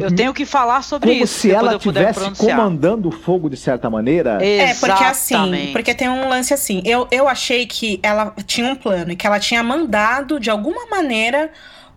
Eu 0.00 0.14
tenho 0.14 0.32
que 0.32 0.46
falar 0.46 0.82
sobre 0.82 1.10
como 1.10 1.24
isso. 1.24 1.40
se 1.40 1.50
ela 1.50 1.74
estivesse 1.74 2.30
comandando 2.38 3.08
o 3.08 3.12
fogo 3.12 3.50
de 3.50 3.56
certa 3.56 3.90
maneira. 3.90 4.38
É, 4.42 4.72
porque 4.74 5.04
assim, 5.04 5.70
porque 5.72 5.94
tem 5.94 6.08
um 6.08 6.28
lance 6.28 6.54
assim, 6.54 6.80
eu, 6.84 7.06
eu 7.10 7.28
achei 7.28 7.66
que 7.66 7.98
ela 8.02 8.34
tinha 8.46 8.70
um 8.70 8.76
plano 8.76 9.12
e 9.12 9.16
que 9.16 9.26
ela 9.26 9.38
tinha 9.38 9.62
mandado, 9.62 9.81
de 10.40 10.50
alguma 10.50 10.86
maneira, 10.86 11.50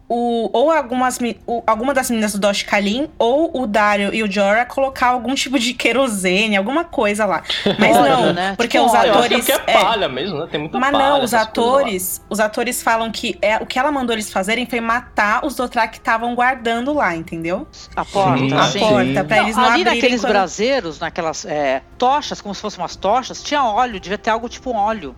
o, 0.07 0.49
ou 0.53 0.71
algumas, 0.71 1.17
o, 1.47 1.63
alguma 1.65 1.93
das 1.93 2.09
meninas 2.09 2.33
do 2.33 2.39
Dosh 2.39 2.63
Kalin, 2.63 3.09
ou 3.17 3.61
o 3.61 3.65
Dario 3.65 4.13
e 4.13 4.21
o 4.21 4.31
Jorah 4.31 4.65
colocar 4.65 5.07
algum 5.07 5.33
tipo 5.33 5.57
de 5.57 5.73
querosene, 5.73 6.55
alguma 6.55 6.83
coisa 6.83 7.25
lá. 7.25 7.43
Mas 7.79 7.95
não, 7.95 8.33
né? 8.33 8.53
porque 8.55 8.77
tipo, 8.77 8.85
os 8.85 8.93
atores. 8.93 9.49
Eu 9.49 9.55
acho 9.55 9.65
que 9.65 9.71
é 9.71 9.73
palha 9.73 10.05
é, 10.05 10.07
mesmo, 10.07 10.39
né? 10.39 10.47
Tem 10.49 10.59
muita 10.59 10.79
Mas 10.79 10.91
palha, 10.91 11.09
não, 11.09 11.23
os 11.23 11.33
atores, 11.33 12.21
os 12.29 12.39
atores 12.39 12.83
falam 12.83 13.11
que 13.11 13.37
é, 13.41 13.57
o 13.57 13.65
que 13.65 13.79
ela 13.79 13.91
mandou 13.91 14.13
eles 14.13 14.31
fazerem 14.31 14.65
foi 14.65 14.79
matar 14.79 15.45
os 15.45 15.55
Dothraki 15.55 15.93
que 15.93 15.99
estavam 15.99 16.35
guardando 16.35 16.93
lá, 16.93 17.15
entendeu? 17.15 17.67
A 17.95 18.05
porta, 18.05 18.37
sim, 18.37 18.53
a 18.53 18.67
sim. 18.67 18.79
porta, 18.79 19.23
pra 19.23 19.37
eles 19.39 19.55
não, 19.55 19.63
Ali 19.63 19.81
abrirem 19.81 19.95
naqueles 19.95 20.21
quando... 20.21 20.31
braseiros, 20.31 20.99
naquelas 20.99 21.45
é, 21.45 21.81
tochas, 21.97 22.41
como 22.41 22.53
se 22.53 22.61
fossem 22.61 22.79
umas 22.79 22.95
tochas, 22.95 23.41
tinha 23.41 23.63
óleo, 23.63 23.99
devia 23.99 24.17
ter 24.17 24.29
algo 24.29 24.47
tipo 24.47 24.71
óleo. 24.71 25.15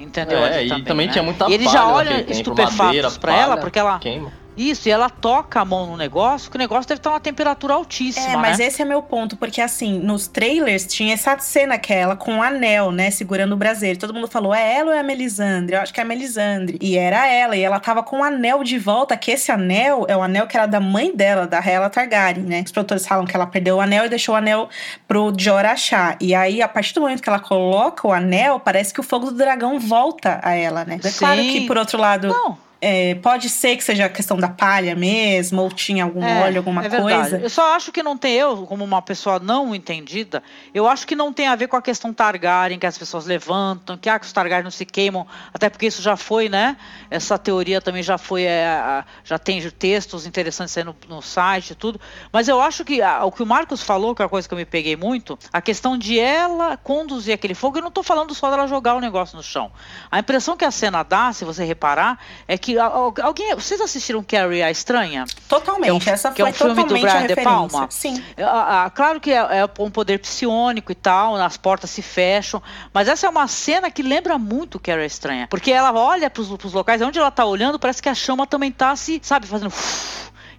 Entendeu? 0.00 0.38
É, 0.38 0.64
e 0.64 0.68
também, 0.68 0.84
também 0.84 1.06
né? 1.08 1.12
tinha 1.12 1.22
muita 1.22 1.48
E 1.50 1.52
eles 1.52 1.70
já 1.70 1.86
olham 1.86 2.24
estupefatos 2.26 3.18
pra 3.18 3.36
ela, 3.36 3.56
porque 3.58 3.78
ela. 3.78 3.98
Queima. 3.98 4.32
Isso, 4.56 4.88
e 4.88 4.92
ela 4.92 5.08
toca 5.08 5.60
a 5.60 5.64
mão 5.64 5.86
no 5.86 5.96
negócio, 5.96 6.50
que 6.50 6.56
o 6.56 6.58
negócio 6.58 6.88
deve 6.88 6.98
estar 6.98 7.10
uma 7.10 7.20
temperatura 7.20 7.74
altíssima. 7.74 8.32
É, 8.32 8.36
mas 8.36 8.58
né? 8.58 8.66
esse 8.66 8.82
é 8.82 8.84
meu 8.84 9.02
ponto, 9.02 9.36
porque 9.36 9.60
assim, 9.60 9.98
nos 9.98 10.26
trailers 10.26 10.86
tinha 10.86 11.14
essa 11.14 11.38
cena 11.38 11.78
que 11.78 11.92
é 11.92 12.00
ela 12.00 12.16
com 12.16 12.32
o 12.32 12.36
um 12.36 12.42
anel, 12.42 12.90
né, 12.90 13.10
segurando 13.10 13.52
o 13.52 13.56
braseiro. 13.56 13.98
Todo 13.98 14.12
mundo 14.12 14.28
falou, 14.28 14.54
é 14.54 14.76
ela 14.76 14.90
ou 14.90 14.96
é 14.96 15.00
a 15.00 15.02
Melisandre? 15.02 15.76
Eu 15.76 15.80
acho 15.80 15.92
que 15.92 16.00
é 16.00 16.02
a 16.02 16.06
Melisandre. 16.06 16.78
E 16.80 16.96
era 16.96 17.26
ela, 17.26 17.56
e 17.56 17.62
ela 17.62 17.80
tava 17.80 18.02
com 18.02 18.16
o 18.16 18.18
um 18.20 18.24
anel 18.24 18.62
de 18.64 18.78
volta, 18.78 19.16
que 19.16 19.30
esse 19.30 19.50
anel 19.50 20.04
é 20.08 20.16
o 20.16 20.22
anel 20.22 20.46
que 20.46 20.56
era 20.56 20.66
da 20.66 20.80
mãe 20.80 21.14
dela, 21.14 21.46
da 21.46 21.58
Hela 21.58 21.88
Targaryen, 21.88 22.44
né? 22.44 22.62
Os 22.64 22.72
produtores 22.72 23.06
falam 23.06 23.24
que 23.24 23.34
ela 23.34 23.46
perdeu 23.46 23.76
o 23.76 23.80
anel 23.80 24.06
e 24.06 24.08
deixou 24.08 24.34
o 24.34 24.38
anel 24.38 24.68
pro 25.06 25.32
Jorah 25.36 25.72
achar. 25.72 26.16
E 26.20 26.34
aí, 26.34 26.60
a 26.60 26.68
partir 26.68 26.94
do 26.94 27.00
momento 27.00 27.22
que 27.22 27.28
ela 27.28 27.38
coloca 27.38 28.06
o 28.06 28.12
anel, 28.12 28.58
parece 28.58 28.92
que 28.92 29.00
o 29.00 29.02
fogo 29.02 29.26
do 29.26 29.36
dragão 29.36 29.78
volta 29.78 30.40
a 30.42 30.54
ela, 30.54 30.84
né? 30.84 30.98
É 31.02 31.08
Sim. 31.08 31.18
claro 31.18 31.40
que, 31.40 31.66
por 31.66 31.78
outro 31.78 31.98
lado. 31.98 32.28
Não 32.28 32.69
é, 32.80 33.14
pode 33.16 33.48
ser 33.48 33.76
que 33.76 33.84
seja 33.84 34.06
a 34.06 34.08
questão 34.08 34.38
da 34.38 34.48
palha 34.48 34.94
mesmo, 34.94 35.60
ou 35.60 35.70
tinha 35.70 36.04
algum 36.04 36.24
é, 36.24 36.42
óleo, 36.44 36.58
alguma 36.58 36.84
é 36.84 36.88
coisa. 36.88 37.38
Eu 37.38 37.50
só 37.50 37.74
acho 37.74 37.92
que 37.92 38.02
não 38.02 38.16
tem, 38.16 38.34
eu, 38.34 38.66
como 38.66 38.82
uma 38.84 39.02
pessoa 39.02 39.38
não 39.38 39.74
entendida, 39.74 40.42
eu 40.72 40.88
acho 40.88 41.06
que 41.06 41.14
não 41.14 41.32
tem 41.32 41.46
a 41.46 41.54
ver 41.54 41.68
com 41.68 41.76
a 41.76 41.82
questão 41.82 42.12
Targaryen, 42.12 42.78
que 42.78 42.86
as 42.86 42.96
pessoas 42.96 43.26
levantam, 43.26 43.98
que, 43.98 44.08
ah, 44.08 44.18
que 44.18 44.24
os 44.24 44.32
Targaryen 44.32 44.64
não 44.64 44.70
se 44.70 44.86
queimam, 44.86 45.26
até 45.52 45.68
porque 45.68 45.86
isso 45.86 46.00
já 46.00 46.16
foi, 46.16 46.48
né? 46.48 46.76
Essa 47.10 47.38
teoria 47.38 47.82
também 47.82 48.02
já 48.02 48.16
foi, 48.16 48.44
é, 48.44 49.04
já 49.24 49.38
tem 49.38 49.60
textos 49.70 50.24
interessantes 50.26 50.76
aí 50.78 50.84
no, 50.84 50.96
no 51.08 51.20
site 51.20 51.72
e 51.72 51.74
tudo. 51.74 52.00
Mas 52.32 52.48
eu 52.48 52.60
acho 52.62 52.82
que 52.84 53.02
a, 53.02 53.24
o 53.24 53.32
que 53.32 53.42
o 53.42 53.46
Marcos 53.46 53.82
falou, 53.82 54.14
que 54.14 54.22
é 54.22 54.24
a 54.24 54.28
coisa 54.28 54.48
que 54.48 54.54
eu 54.54 54.58
me 54.58 54.64
peguei 54.64 54.96
muito, 54.96 55.38
a 55.52 55.60
questão 55.60 55.98
de 55.98 56.18
ela 56.18 56.78
conduzir 56.78 57.34
aquele 57.34 57.54
fogo, 57.54 57.76
eu 57.76 57.82
não 57.82 57.88
estou 57.88 58.02
falando 58.02 58.34
só 58.34 58.48
dela 58.50 58.66
jogar 58.66 58.94
o 58.94 59.00
negócio 59.00 59.36
no 59.36 59.42
chão. 59.42 59.70
A 60.10 60.18
impressão 60.18 60.56
que 60.56 60.64
a 60.64 60.70
cena 60.70 61.02
dá, 61.02 61.30
se 61.32 61.44
você 61.44 61.62
reparar, 61.64 62.18
é 62.48 62.56
que 62.56 62.69
que 62.74 63.20
alguém, 63.20 63.54
vocês 63.54 63.80
assistiram 63.80 64.22
Carrie 64.22 64.62
a 64.62 64.70
Estranha? 64.70 65.24
Totalmente, 65.48 66.08
é 66.08 66.12
um, 66.12 66.14
essa 66.14 66.32
foi 66.32 66.44
é 66.44 66.48
um 66.48 66.52
filme 66.52 66.84
do 66.84 66.98
Brian 66.98 67.26
De 67.26 67.36
Palma. 67.36 67.86
Sim. 67.90 68.22
É, 68.36 68.44
claro 68.90 69.20
que 69.20 69.32
é, 69.32 69.36
é, 69.36 69.68
um 69.78 69.90
poder 69.90 70.18
psionico 70.18 70.92
e 70.92 70.94
tal, 70.94 71.36
as 71.36 71.56
portas 71.56 71.90
se 71.90 72.02
fecham, 72.02 72.62
mas 72.92 73.08
essa 73.08 73.26
é 73.26 73.30
uma 73.30 73.48
cena 73.48 73.90
que 73.90 74.02
lembra 74.02 74.38
muito 74.38 74.78
Carrie 74.78 75.02
a 75.02 75.06
Estranha, 75.06 75.46
porque 75.48 75.70
ela 75.70 75.92
olha 75.92 76.30
para 76.30 76.42
os 76.42 76.72
locais 76.72 77.00
onde 77.02 77.18
ela 77.18 77.28
está 77.28 77.44
olhando, 77.44 77.78
parece 77.78 78.02
que 78.02 78.08
a 78.08 78.14
chama 78.14 78.46
também 78.46 78.70
está 78.70 78.94
se, 78.96 79.20
sabe, 79.22 79.46
fazendo 79.46 79.72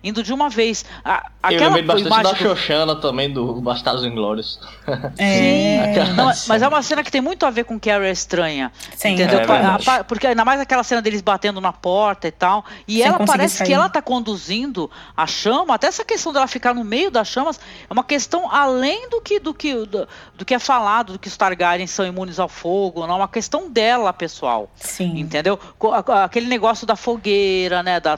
indo 0.03 0.23
de 0.23 0.33
uma 0.33 0.49
vez. 0.49 0.85
A, 1.03 1.29
aquela 1.41 1.65
eu 1.65 1.73
lembrei 1.73 2.03
bastante 2.03 2.43
da 2.43 2.49
Xoxana 2.49 2.95
também, 2.95 3.31
do 3.31 3.61
Bastardos 3.61 4.05
Inglórios. 4.05 4.59
É, 5.17 6.03
Não, 6.15 6.31
mas 6.47 6.61
é 6.61 6.67
uma 6.67 6.81
cena 6.81 7.03
que 7.03 7.11
tem 7.11 7.21
muito 7.21 7.45
a 7.45 7.49
ver 7.49 7.63
com 7.65 7.79
Carrie 7.79 8.07
é 8.07 8.11
Estranha. 8.11 8.71
Sim. 8.95 9.13
Entendeu? 9.13 9.39
É 9.39 10.03
porque 10.03 10.27
ainda 10.27 10.43
mais 10.43 10.59
aquela 10.59 10.83
cena 10.83 11.01
deles 11.01 11.21
batendo 11.21 11.61
na 11.61 11.71
porta 11.71 12.27
e 12.27 12.31
tal. 12.31 12.65
E 12.87 12.97
Sem 12.97 13.03
ela 13.03 13.25
parece 13.25 13.57
sair. 13.57 13.67
que 13.67 13.73
ela 13.73 13.89
tá 13.89 14.01
conduzindo 14.01 14.89
a 15.15 15.27
chama, 15.27 15.75
até 15.75 15.87
essa 15.87 16.03
questão 16.03 16.33
dela 16.33 16.47
ficar 16.47 16.73
no 16.73 16.83
meio 16.83 17.11
das 17.11 17.27
chamas, 17.27 17.59
é 17.89 17.93
uma 17.93 18.03
questão 18.03 18.51
além 18.51 19.09
do 19.09 19.21
que, 19.21 19.39
do 19.39 19.53
que, 19.53 19.85
do, 19.85 20.07
do 20.35 20.45
que 20.45 20.53
é 20.53 20.59
falado, 20.59 21.13
do 21.13 21.19
que 21.19 21.27
os 21.27 21.37
Targaryen 21.37 21.87
são 21.87 22.05
imunes 22.05 22.39
ao 22.39 22.49
fogo, 22.49 23.05
não, 23.07 23.15
é 23.15 23.17
uma 23.17 23.27
questão 23.27 23.69
dela, 23.69 24.11
pessoal. 24.13 24.69
Sim. 24.75 25.19
Entendeu? 25.19 25.59
Aquele 26.23 26.47
negócio 26.47 26.85
da 26.85 26.95
fogueira, 26.95 27.83
né? 27.83 27.99
Da, 27.99 28.17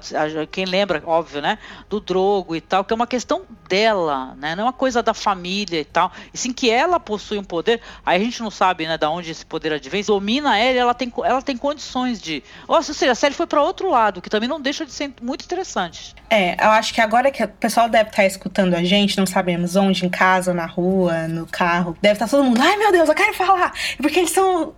quem 0.52 0.66
lembra, 0.66 1.02
óbvio, 1.06 1.42
né? 1.42 1.58
Do 1.90 2.00
Drogo 2.00 2.56
e 2.56 2.62
tal, 2.62 2.84
que 2.84 2.94
é 2.94 2.96
uma 2.96 3.08
questão 3.08 3.44
dela, 3.68 4.36
né? 4.36 4.56
Não 4.56 4.64
é 4.64 4.66
uma 4.68 4.74
coisa 4.74 5.02
da 5.02 5.14
família 5.14 5.80
e 5.80 5.86
tal. 5.86 6.12
E 6.34 6.38
sim 6.38 6.54
que 6.54 6.70
ela 6.70 7.00
possui 7.00 7.38
um 7.38 7.44
poder, 7.44 7.82
aí 8.06 8.22
a 8.22 8.24
gente 8.24 8.42
não 8.42 8.52
sabe, 8.52 8.86
né, 8.86 8.98
da 8.98 9.10
onde 9.10 9.32
esse 9.32 9.46
poder 9.46 9.74
advém, 9.74 10.04
domina 10.04 10.58
ela, 10.58 10.80
ela 10.80 10.94
tem, 10.94 11.12
ela 11.24 11.42
tem 11.42 11.58
condições 11.58 12.22
de. 12.22 12.44
Ou 12.68 12.82
seja, 12.82 13.12
a 13.12 13.16
série 13.16 13.34
foi 13.34 13.48
para 13.48 13.62
outro 13.62 13.90
lado, 13.90 14.22
que 14.22 14.30
também 14.30 14.48
não 14.48 14.62
deixa 14.62 14.86
de 14.86 14.92
ser 14.92 15.14
muito 15.22 15.46
interessante. 15.46 16.16
É, 16.30 16.56
eu 16.64 16.70
acho 16.72 16.94
que 16.94 17.02
agora 17.02 17.32
que 17.32 17.44
o 17.44 17.48
pessoal 17.48 17.90
deve 17.90 18.10
estar 18.10 18.22
tá 18.22 18.26
escutando 18.26 18.74
a 18.74 18.84
gente, 18.84 19.18
não 19.18 19.26
sabemos 19.26 19.76
onde, 19.76 20.06
em 20.06 20.10
casa, 20.10 20.54
na 20.54 20.66
rua, 20.66 21.28
no 21.28 21.46
carro, 21.46 21.98
deve 22.02 22.14
estar 22.14 22.26
tá 22.26 22.32
todo 22.32 22.44
mundo, 22.44 22.62
ai 22.62 22.78
meu 22.78 22.92
Deus, 22.92 23.10
eu 23.10 23.16
quero 23.16 23.34
falar, 23.34 23.74
porque 23.98 24.20
eles 24.20 24.32
são. 24.32 24.74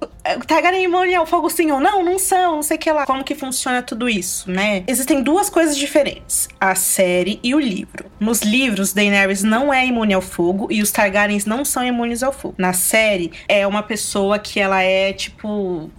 Targaryen 0.48 0.84
imune 0.84 1.14
ao 1.14 1.26
fogo 1.26 1.50
sim 1.50 1.72
ou 1.72 1.80
não? 1.80 2.04
Não 2.04 2.18
são, 2.18 2.56
não 2.56 2.64
sei 2.64 2.78
o 2.78 2.80
que 2.80 2.92
lá. 2.92 3.06
Como 3.06 3.24
que 3.24 3.36
funciona 3.36 3.82
tudo 3.82 4.10
isso, 4.10 4.50
né? 4.50 4.84
Existem 4.88 5.22
duas 5.22 5.50
coisas 5.50 5.78
diferentes. 5.78 6.48
A 6.60 6.74
série 6.86 7.40
e 7.44 7.54
o 7.54 7.60
livro. 7.60 8.06
Nos 8.20 8.42
livros, 8.42 8.94
Daenerys 8.94 9.44
não 9.44 9.74
é 9.74 9.86
imune 9.86 10.14
ao 10.14 10.22
fogo 10.22 10.68
e 10.72 10.82
os 10.82 10.92
Targaryens 10.92 11.46
não 11.46 11.66
são 11.66 11.84
imunes 11.84 12.24
ao 12.24 12.32
fogo. 12.32 12.56
Na 12.58 12.72
série, 12.72 13.32
é 13.48 13.68
uma 13.68 13.84
pessoa 13.84 14.40
que 14.40 14.60
ela 14.60 14.82
é 14.82 15.12
tipo 15.12 15.90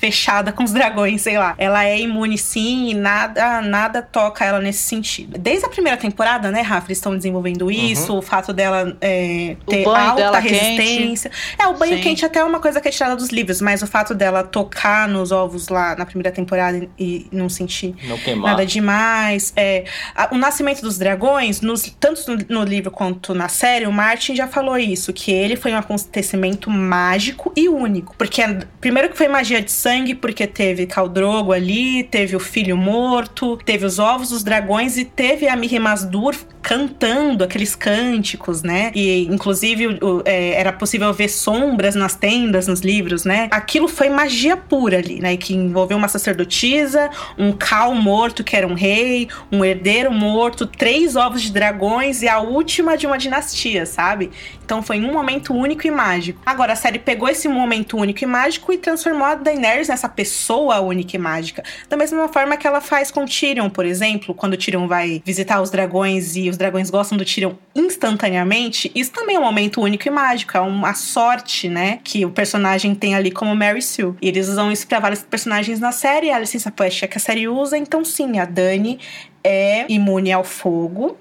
fechada 0.00 0.52
com 0.52 0.64
os 0.64 0.72
dragões, 0.72 1.22
sei 1.22 1.38
lá. 1.38 1.54
Ela 1.58 1.84
é 1.84 1.98
imune 1.98 2.36
sim 2.36 2.90
e 2.90 2.94
nada, 2.94 3.60
nada 3.62 4.02
toca 4.02 4.44
ela 4.44 4.60
nesse 4.60 4.82
sentido. 4.82 5.38
Desde 5.38 5.66
a 5.66 5.68
primeira 5.68 5.96
temporada, 5.96 6.50
né, 6.50 6.60
Rafa, 6.60 6.88
eles 6.88 6.98
estão 6.98 7.16
desenvolvendo 7.16 7.62
uhum. 7.62 7.70
isso, 7.70 8.12
uhum. 8.12 8.18
o 8.18 8.22
fato 8.22 8.52
dela 8.52 8.96
é, 9.00 9.56
ter 9.66 9.86
alta 9.86 10.38
resistência. 10.38 11.30
Quente. 11.30 11.62
É, 11.62 11.66
o 11.66 11.74
banho 11.74 11.96
sim. 11.96 12.02
quente 12.02 12.24
até 12.24 12.40
é 12.40 12.44
uma 12.44 12.60
coisa 12.60 12.80
que 12.80 12.88
é 12.88 12.90
tirada 12.90 13.16
dos 13.16 13.30
livros, 13.30 13.60
mas 13.60 13.82
o 13.82 13.86
fato 13.86 14.14
dela 14.14 14.42
tocar 14.42 15.08
nos 15.08 15.32
ovos 15.32 15.68
lá 15.68 15.94
na 15.96 16.04
primeira 16.06 16.30
temporada 16.30 16.88
e 16.98 17.26
não 17.32 17.48
sentir 17.48 17.94
não 18.04 18.36
nada 18.36 18.66
demais. 18.66 19.52
É, 19.56 19.84
a, 20.14 20.28
o 20.34 20.38
nascimento 20.38 20.82
dos 20.82 20.98
dragões, 20.98 21.60
nos, 21.60 21.94
tanto 21.98 22.22
no, 22.30 22.60
no 22.60 22.64
livro 22.64 22.90
quanto 22.90 23.34
na 23.34 23.48
série, 23.48 23.86
o 23.86 23.92
Martin 23.92 24.34
já 24.34 24.46
falou 24.46 24.78
isso, 24.78 25.12
que 25.12 25.32
ele 25.32 25.56
foi 25.56 25.72
um 25.72 25.76
acontecimento 25.76 26.70
mágico 26.70 27.52
e 27.56 27.68
único. 27.68 28.14
Porque, 28.16 28.42
primeiro 28.80 29.08
que 29.08 29.16
foi 29.16 29.28
magia 29.28 29.60
de 29.60 29.70
sangue, 29.76 30.14
porque 30.14 30.46
teve 30.46 30.86
Caldrogo 30.86 31.52
ali, 31.52 32.02
teve 32.04 32.34
o 32.34 32.40
filho 32.40 32.76
morto, 32.76 33.56
teve 33.58 33.84
os 33.84 33.98
ovos 33.98 34.30
dos 34.30 34.42
dragões 34.42 34.96
e 34.96 35.04
teve 35.04 35.46
a 35.46 35.54
Miri 35.54 35.78
Masdur 35.78 36.34
cantando 36.66 37.44
aqueles 37.44 37.76
cânticos, 37.76 38.64
né? 38.64 38.90
E 38.92 39.24
inclusive 39.26 39.86
o, 39.86 40.20
é, 40.24 40.54
era 40.54 40.72
possível 40.72 41.12
ver 41.12 41.28
sombras 41.28 41.94
nas 41.94 42.16
tendas, 42.16 42.66
nos 42.66 42.80
livros, 42.80 43.24
né? 43.24 43.46
Aquilo 43.52 43.86
foi 43.86 44.10
magia 44.10 44.56
pura 44.56 44.98
ali, 44.98 45.20
né? 45.20 45.36
Que 45.36 45.54
envolveu 45.54 45.96
uma 45.96 46.08
sacerdotisa, 46.08 47.08
um 47.38 47.52
cal 47.52 47.94
morto 47.94 48.42
que 48.42 48.56
era 48.56 48.66
um 48.66 48.74
rei, 48.74 49.28
um 49.52 49.64
herdeiro 49.64 50.10
morto, 50.10 50.66
três 50.66 51.14
ovos 51.14 51.42
de 51.42 51.52
dragões 51.52 52.20
e 52.22 52.28
a 52.28 52.40
última 52.40 52.96
de 52.96 53.06
uma 53.06 53.16
dinastia, 53.16 53.86
sabe? 53.86 54.32
Então 54.64 54.82
foi 54.82 54.98
um 54.98 55.12
momento 55.12 55.54
único 55.54 55.86
e 55.86 55.90
mágico. 55.92 56.40
Agora 56.44 56.72
a 56.72 56.76
série 56.76 56.98
pegou 56.98 57.28
esse 57.28 57.46
momento 57.46 57.96
único 57.96 58.24
e 58.24 58.26
mágico 58.26 58.72
e 58.72 58.76
transformou 58.76 59.24
a 59.24 59.36
Daenerys 59.36 59.86
nessa 59.86 60.08
pessoa 60.08 60.80
única 60.80 61.14
e 61.14 61.18
mágica. 61.20 61.62
Da 61.88 61.96
mesma 61.96 62.26
forma 62.26 62.56
que 62.56 62.66
ela 62.66 62.80
faz 62.80 63.12
com 63.12 63.24
Tyrion, 63.24 63.70
por 63.70 63.86
exemplo, 63.86 64.34
quando 64.34 64.56
Tyrion 64.56 64.88
vai 64.88 65.22
visitar 65.24 65.62
os 65.62 65.70
dragões 65.70 66.34
e 66.34 66.50
os 66.50 66.55
dragões 66.56 66.90
gostam 66.90 67.16
do 67.16 67.24
Tyrion 67.24 67.54
instantaneamente, 67.74 68.90
isso 68.94 69.12
também 69.12 69.36
é 69.36 69.38
um 69.38 69.44
momento 69.44 69.80
único 69.80 70.06
e 70.06 70.10
mágico, 70.10 70.56
é 70.56 70.60
uma 70.60 70.94
sorte, 70.94 71.68
né, 71.68 71.98
que 72.02 72.24
o 72.24 72.30
personagem 72.30 72.94
tem 72.94 73.14
ali 73.14 73.30
como 73.30 73.54
Mary 73.54 73.82
Sue. 73.82 74.14
E 74.20 74.28
eles 74.28 74.48
usam 74.48 74.70
isso 74.70 74.86
para 74.86 75.00
vários 75.00 75.22
personagens 75.22 75.80
na 75.80 75.92
série, 75.92 76.30
a 76.30 76.38
licença 76.38 76.70
poética 76.70 77.08
que 77.08 77.16
a 77.16 77.20
série 77.20 77.48
usa, 77.48 77.76
então 77.76 78.04
sim, 78.04 78.38
a 78.38 78.44
Dani 78.44 78.98
é 79.42 79.86
imune 79.88 80.32
ao 80.32 80.44
fogo, 80.44 81.16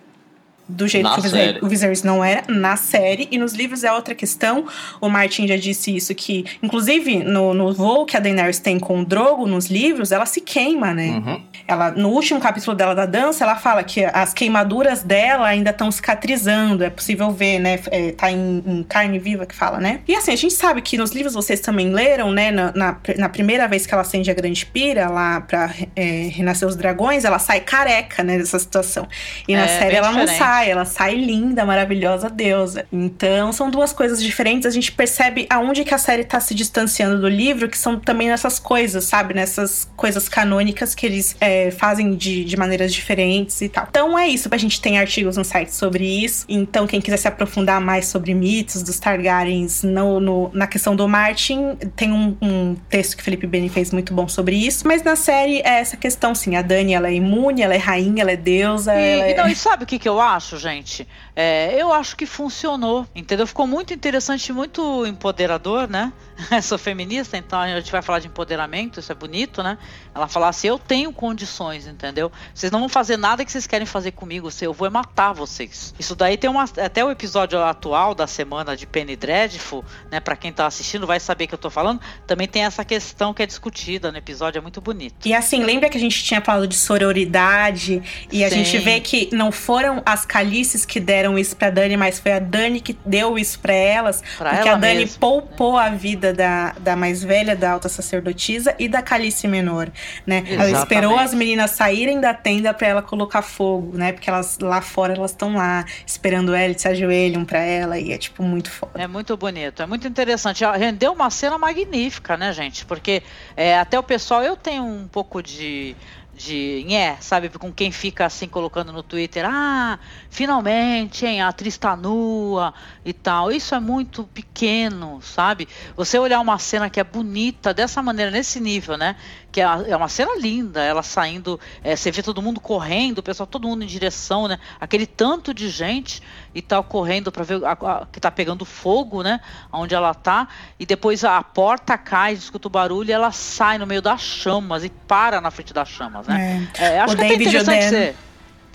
do 0.68 0.88
jeito 0.88 1.04
na 1.04 1.16
que 1.16 1.64
o 1.64 1.68
Viserys, 1.68 2.04
não 2.04 2.24
era 2.24 2.44
na 2.48 2.76
série. 2.76 3.28
E 3.32 3.38
nos 3.38 3.54
livros 3.54 3.84
é 3.84 3.92
outra 3.92 4.16
questão. 4.16 4.66
O 5.00 5.10
Martin 5.10 5.48
já 5.48 5.56
disse 5.56 5.96
isso, 5.96 6.14
que, 6.16 6.46
inclusive, 6.62 7.24
no, 7.24 7.54
no 7.54 7.74
voo 7.74 8.06
que 8.06 8.18
a 8.18 8.20
Daenerys 8.20 8.60
tem 8.60 8.80
com 8.80 9.02
o 9.02 9.06
Drogo 9.06 9.46
nos 9.46 9.68
livros, 9.68 10.12
ela 10.12 10.26
se 10.26 10.42
queima, 10.42 10.94
né? 10.94 11.22
Uhum. 11.24 11.42
Ela, 11.68 11.92
no 11.92 12.10
último 12.10 12.40
capítulo 12.40 12.76
dela 12.76 12.94
da 12.94 13.08
dança, 13.08 13.44
ela 13.44 13.56
fala 13.56 13.84
que 13.84 14.06
as 14.06 14.34
queimaduras 14.34 15.02
dela 15.02 15.48
ainda 15.48 15.72
estão 15.72 15.90
cicatrizando. 15.92 16.84
É 16.84 16.92
possível 16.92 17.32
ver, 17.32 17.58
né? 17.58 17.80
É, 17.90 18.12
tá 18.12 18.32
em, 18.32 18.64
em, 18.66 18.84
carne 18.84 19.18
viva 19.18 19.48
que 19.48 19.56
fala, 19.56 19.80
né? 19.80 20.02
E 20.08 20.16
assim, 20.16 20.32
a 20.32 20.36
gente 20.36 20.54
sabe 20.54 20.82
que 20.82 20.96
nos 20.96 21.12
livros 21.12 21.34
vocês 21.34 21.60
também 21.60 21.92
leram, 21.92 22.32
né? 22.32 22.52
Na, 22.52 22.72
na, 22.76 22.98
na 23.18 23.30
primeira 23.30 23.68
vez 23.68 23.88
que 23.88 23.94
ela 23.94 24.02
acende 24.02 24.30
a 24.30 24.34
grande 24.34 24.64
pira 24.66 25.10
lá 25.10 25.42
pra 25.42 25.74
é, 25.96 26.30
renascer 26.32 26.68
os 26.68 26.76
dragões, 26.76 27.26
ela 27.26 27.40
sai 27.40 27.62
careca, 27.62 28.24
né? 28.24 28.38
Dessa 28.38 28.60
situação. 28.60 29.08
E 29.48 29.56
na 29.56 29.66
é, 29.66 29.80
série 29.80 29.96
ela 29.96 30.10
diferente. 30.10 30.30
não 30.30 30.38
sai 30.38 30.70
ela 30.70 30.86
sai 30.86 31.16
linda, 31.16 31.66
maravilhosa 31.66 32.30
deusa. 32.30 32.86
Então, 32.92 33.52
são 33.52 33.72
duas 33.72 33.92
coisas 33.92 34.22
diferentes. 34.22 34.68
A 34.68 34.72
gente 34.72 34.92
percebe 34.92 35.48
aonde 35.50 35.84
que 35.84 35.96
a 35.96 35.98
série 35.98 36.24
tá 36.24 36.40
se 36.40 36.54
distanciando 36.54 37.20
do 37.20 37.28
livro, 37.28 37.68
que 37.68 37.78
são 37.78 38.00
também 38.00 38.28
nessas 38.28 38.60
coisas, 38.60 39.04
sabe? 39.06 39.34
Nessas 39.34 39.90
coisas 39.96 40.30
canônicas 40.30 40.94
que 40.94 41.08
eles 41.08 41.36
é, 41.42 41.55
fazem 41.72 42.16
de, 42.16 42.44
de 42.44 42.58
maneiras 42.58 42.94
diferentes 42.94 43.62
e 43.62 43.70
tal. 43.70 43.88
Então, 43.90 44.18
é 44.18 44.28
isso. 44.28 44.48
A 44.52 44.58
gente 44.58 44.80
tem 44.80 44.98
artigos 44.98 45.38
no 45.38 45.44
site 45.44 45.74
sobre 45.74 46.06
isso. 46.06 46.46
Então, 46.48 46.88
quem 46.88 47.02
quiser 47.02 47.18
se 47.18 47.28
aprofundar 47.28 47.82
mais 47.82 48.08
sobre 48.08 48.34
mitos 48.34 48.82
dos 48.82 49.00
Targaryens 49.00 49.84
no, 49.84 50.20
no 50.20 50.52
na 50.54 50.68
questão 50.68 50.96
do 50.96 51.08
Martin, 51.08 51.76
tem 51.96 52.12
um, 52.12 52.38
um 52.42 52.76
texto 52.90 53.18
que 53.18 53.24
Felipe 53.24 53.48
Beni 53.48 53.70
fez 53.70 53.92
muito 53.92 54.14
bom 54.14 54.28
sobre 54.28 54.56
isso. 54.56 54.88
Mas 54.88 55.04
na 55.04 55.16
série 55.16 55.60
é 55.60 55.80
essa 55.80 55.98
questão, 55.98 56.34
sim. 56.34 56.56
A 56.56 56.62
Dani, 56.62 56.94
ela 56.94 57.08
é 57.08 57.14
imune, 57.14 57.62
ela 57.62 57.74
é 57.74 57.78
rainha, 57.78 58.22
ela 58.22 58.32
é 58.32 58.38
deusa. 58.38 58.94
E, 58.94 58.98
ela 58.98 59.26
é... 59.26 59.36
Não, 59.36 59.48
e 59.48 59.56
sabe 59.56 59.84
o 59.84 59.88
que, 59.88 60.00
que 60.00 60.08
eu 60.08 60.20
acho, 60.20 60.58
gente? 60.58 61.08
É, 61.36 61.76
eu 61.78 61.92
acho 61.92 62.16
que 62.16 62.26
funcionou, 62.26 63.06
entendeu? 63.14 63.46
Ficou 63.46 63.68
muito 63.68 63.94
interessante, 63.94 64.54
muito 64.54 65.06
empoderador, 65.06 65.88
né? 65.88 66.14
Sou 66.64 66.78
feminista, 66.78 67.38
então 67.38 67.60
a 67.60 67.68
gente 67.80 67.92
vai 67.92 68.02
falar 68.02 68.20
de 68.20 68.28
empoderamento, 68.28 69.00
isso 69.00 69.12
é 69.12 69.16
bonito, 69.16 69.62
né? 69.62 69.78
Ela 70.14 70.28
fala 70.28 70.48
assim: 70.48 70.68
eu 70.68 70.80
tenho 70.80 71.12
condições, 71.12 71.88
entendeu? 71.88 72.32
Vocês 72.54 72.72
não 72.72 72.80
vão 72.80 72.90
fazer 72.90 73.18
nada 73.18 73.44
que 73.44 73.52
vocês 73.52 73.68
querem 73.68 73.86
fazer 73.86 74.12
comigo, 74.12 74.50
eu 74.62 74.74
vou 74.74 74.90
matar 74.90 75.34
vocês. 75.34 75.94
Isso 76.00 76.16
daí 76.16 76.38
tem 76.38 76.50
uma. 76.50 76.64
Até 76.64 77.04
o 77.04 77.12
episódio 77.12 77.62
atual 77.62 78.16
da 78.16 78.28
semana 78.28 78.76
de 78.76 78.88
Penny 78.88 79.16
Dreadful, 79.18 79.84
né? 80.10 80.22
Pra 80.22 80.38
quem 80.38 80.54
tá 80.54 80.66
assistindo 80.66 81.06
vai 81.06 81.20
saber 81.20 81.48
que 81.48 81.54
eu 81.54 81.60
tô 81.60 81.70
falando. 81.70 82.00
Também 82.26 82.48
tem 82.48 82.64
essa 82.64 82.86
questão 82.86 83.34
que 83.34 83.44
é 83.44 83.46
discutida 83.46 84.10
no 84.10 84.18
episódio, 84.18 84.60
é 84.60 84.62
muito 84.62 84.80
bonito. 84.80 85.28
E 85.28 85.34
assim, 85.34 85.64
lembra 85.64 85.90
que 85.90 85.98
a 85.98 86.02
gente 86.02 86.24
tinha 86.24 86.40
falado 86.40 86.68
de 86.68 86.76
sororidade 86.76 88.02
e 88.32 88.38
Sim. 88.38 88.44
a 88.44 88.50
gente 88.50 88.78
vê 88.78 89.00
que 89.00 89.30
não 89.34 89.52
foram 89.52 90.02
as 90.06 90.26
calices 90.26 90.86
que 90.86 91.00
deram 91.00 91.25
isso 91.38 91.56
pra 91.56 91.70
Dani, 91.70 91.98
mas 91.98 92.20
foi 92.20 92.34
a 92.34 92.40
Dani 92.40 92.80
que 92.80 92.98
deu 93.06 93.38
isso 93.38 93.60
pra 93.60 93.74
elas. 93.74 94.22
Pra 94.38 94.52
porque 94.52 94.68
ela 94.68 94.78
a 94.78 94.80
Dani 94.80 95.00
mesmo, 95.00 95.20
poupou 95.20 95.78
a 95.78 95.90
vida 95.90 96.34
da, 96.34 96.76
da 96.80 96.96
mais 96.96 97.24
velha, 97.24 97.56
da 97.56 97.72
alta 97.72 97.90
sacerdotisa 97.90 98.76
e 98.78 98.88
da 98.88 99.02
calice 99.02 99.48
menor 99.48 99.86
né? 100.26 100.38
Exatamente. 100.40 100.54
Ela 100.54 100.80
esperou 100.80 101.20
as 101.20 101.34
meninas 101.34 101.72
saírem 101.72 102.20
da 102.20 102.34
tenda 102.34 102.74
para 102.74 102.88
ela 102.88 103.02
colocar 103.02 103.42
fogo, 103.42 103.98
né? 103.98 104.12
Porque 104.12 104.30
elas 104.30 104.58
lá 104.60 104.82
fora 104.82 105.14
elas 105.14 105.32
estão 105.32 105.56
lá 105.56 105.86
esperando 106.06 106.54
ela, 106.54 106.74
se 106.78 106.88
ajoelham 106.88 107.46
para 107.46 107.60
ela 107.60 107.98
e 107.98 108.12
é 108.12 108.18
tipo 108.18 108.44
muito 108.44 108.70
foda. 108.70 109.02
É 109.02 109.08
muito 109.08 109.36
bonito, 109.38 109.82
é 109.82 109.86
muito 109.86 110.08
interessante. 110.08 110.64
Rendeu 110.78 111.14
uma 111.14 111.30
cena 111.30 111.58
magnífica, 111.58 112.38
né, 112.38 112.54
gente? 112.54 112.86
Porque 112.86 113.24
é, 113.56 113.78
até 113.78 113.98
o 113.98 114.04
pessoal, 114.04 114.44
eu 114.44 114.56
tenho 114.56 114.84
um 114.84 115.08
pouco 115.08 115.42
de 115.42 115.96
de 116.36 116.86
é, 116.94 117.16
sabe, 117.22 117.50
com 117.50 117.72
quem 117.72 117.92
fica 117.92 118.26
assim 118.26 118.48
colocando 118.48 118.92
no 118.92 119.02
Twitter, 119.02 119.46
ah, 119.48 119.98
finalmente, 120.30 121.26
hein, 121.26 121.42
a 121.42 121.48
atriz 121.48 121.78
tá 121.78 121.96
nua 121.96 122.74
e 123.06 123.14
tal. 123.14 123.52
Isso 123.52 123.74
é 123.74 123.80
muito 123.80 124.26
pequeno, 124.26 125.22
sabe? 125.22 125.68
Você 125.96 126.20
olhar 126.20 126.42
uma 126.42 126.60
cena 126.60 126.90
que 126.90 127.00
é 127.00 127.04
bonita 127.04 127.74
dessa 127.74 128.04
maneira, 128.04 128.30
nesse 128.30 128.60
nível, 128.60 128.98
né? 128.98 129.16
Que 129.52 129.62
é, 129.62 129.64
é 129.64 129.96
uma 129.96 130.10
cena 130.10 130.36
linda, 130.38 130.84
ela 130.84 131.02
saindo, 131.02 131.60
é, 131.82 131.96
você 131.96 132.12
vê 132.12 132.22
todo 132.22 132.42
mundo 132.42 132.60
correndo, 132.60 133.20
o 133.20 133.24
pessoal, 133.24 133.48
todo 133.48 133.68
mundo 133.68 133.84
em 133.84 133.88
direção, 133.88 134.48
né? 134.48 134.60
Aquele 134.80 135.08
tanto 135.08 135.54
de 135.54 135.70
gente 135.70 136.22
e 136.54 136.62
tal 136.62 136.84
correndo 136.84 137.32
para 137.32 137.44
ver 137.44 137.64
a, 137.64 137.72
a, 137.72 138.06
que 138.06 138.20
tá 138.20 138.30
pegando 138.30 138.66
fogo, 138.66 139.24
né? 139.24 139.40
Onde 139.72 139.96
ela 139.96 140.14
tá, 140.14 140.50
e 140.78 140.86
depois 140.86 141.24
a 141.24 141.42
porta 141.42 141.98
cai, 141.98 142.34
escuta 142.34 142.68
o 142.68 142.72
barulho 142.72 143.10
e 143.10 143.14
ela 143.14 143.32
sai 143.32 143.78
no 143.78 143.88
meio 143.88 144.02
das 144.02 144.22
chamas 144.22 144.84
e 144.84 144.90
para 144.90 145.40
na 145.40 145.50
frente 145.50 145.74
das 145.74 145.88
chamas 145.88 146.25
né? 146.28 146.68
É. 146.78 146.96
É, 146.96 147.00
acho 147.00 147.14
o 147.14 147.18
que 147.18 147.24
David 147.24 147.58
é 147.58 147.62
interessante 147.62 148.16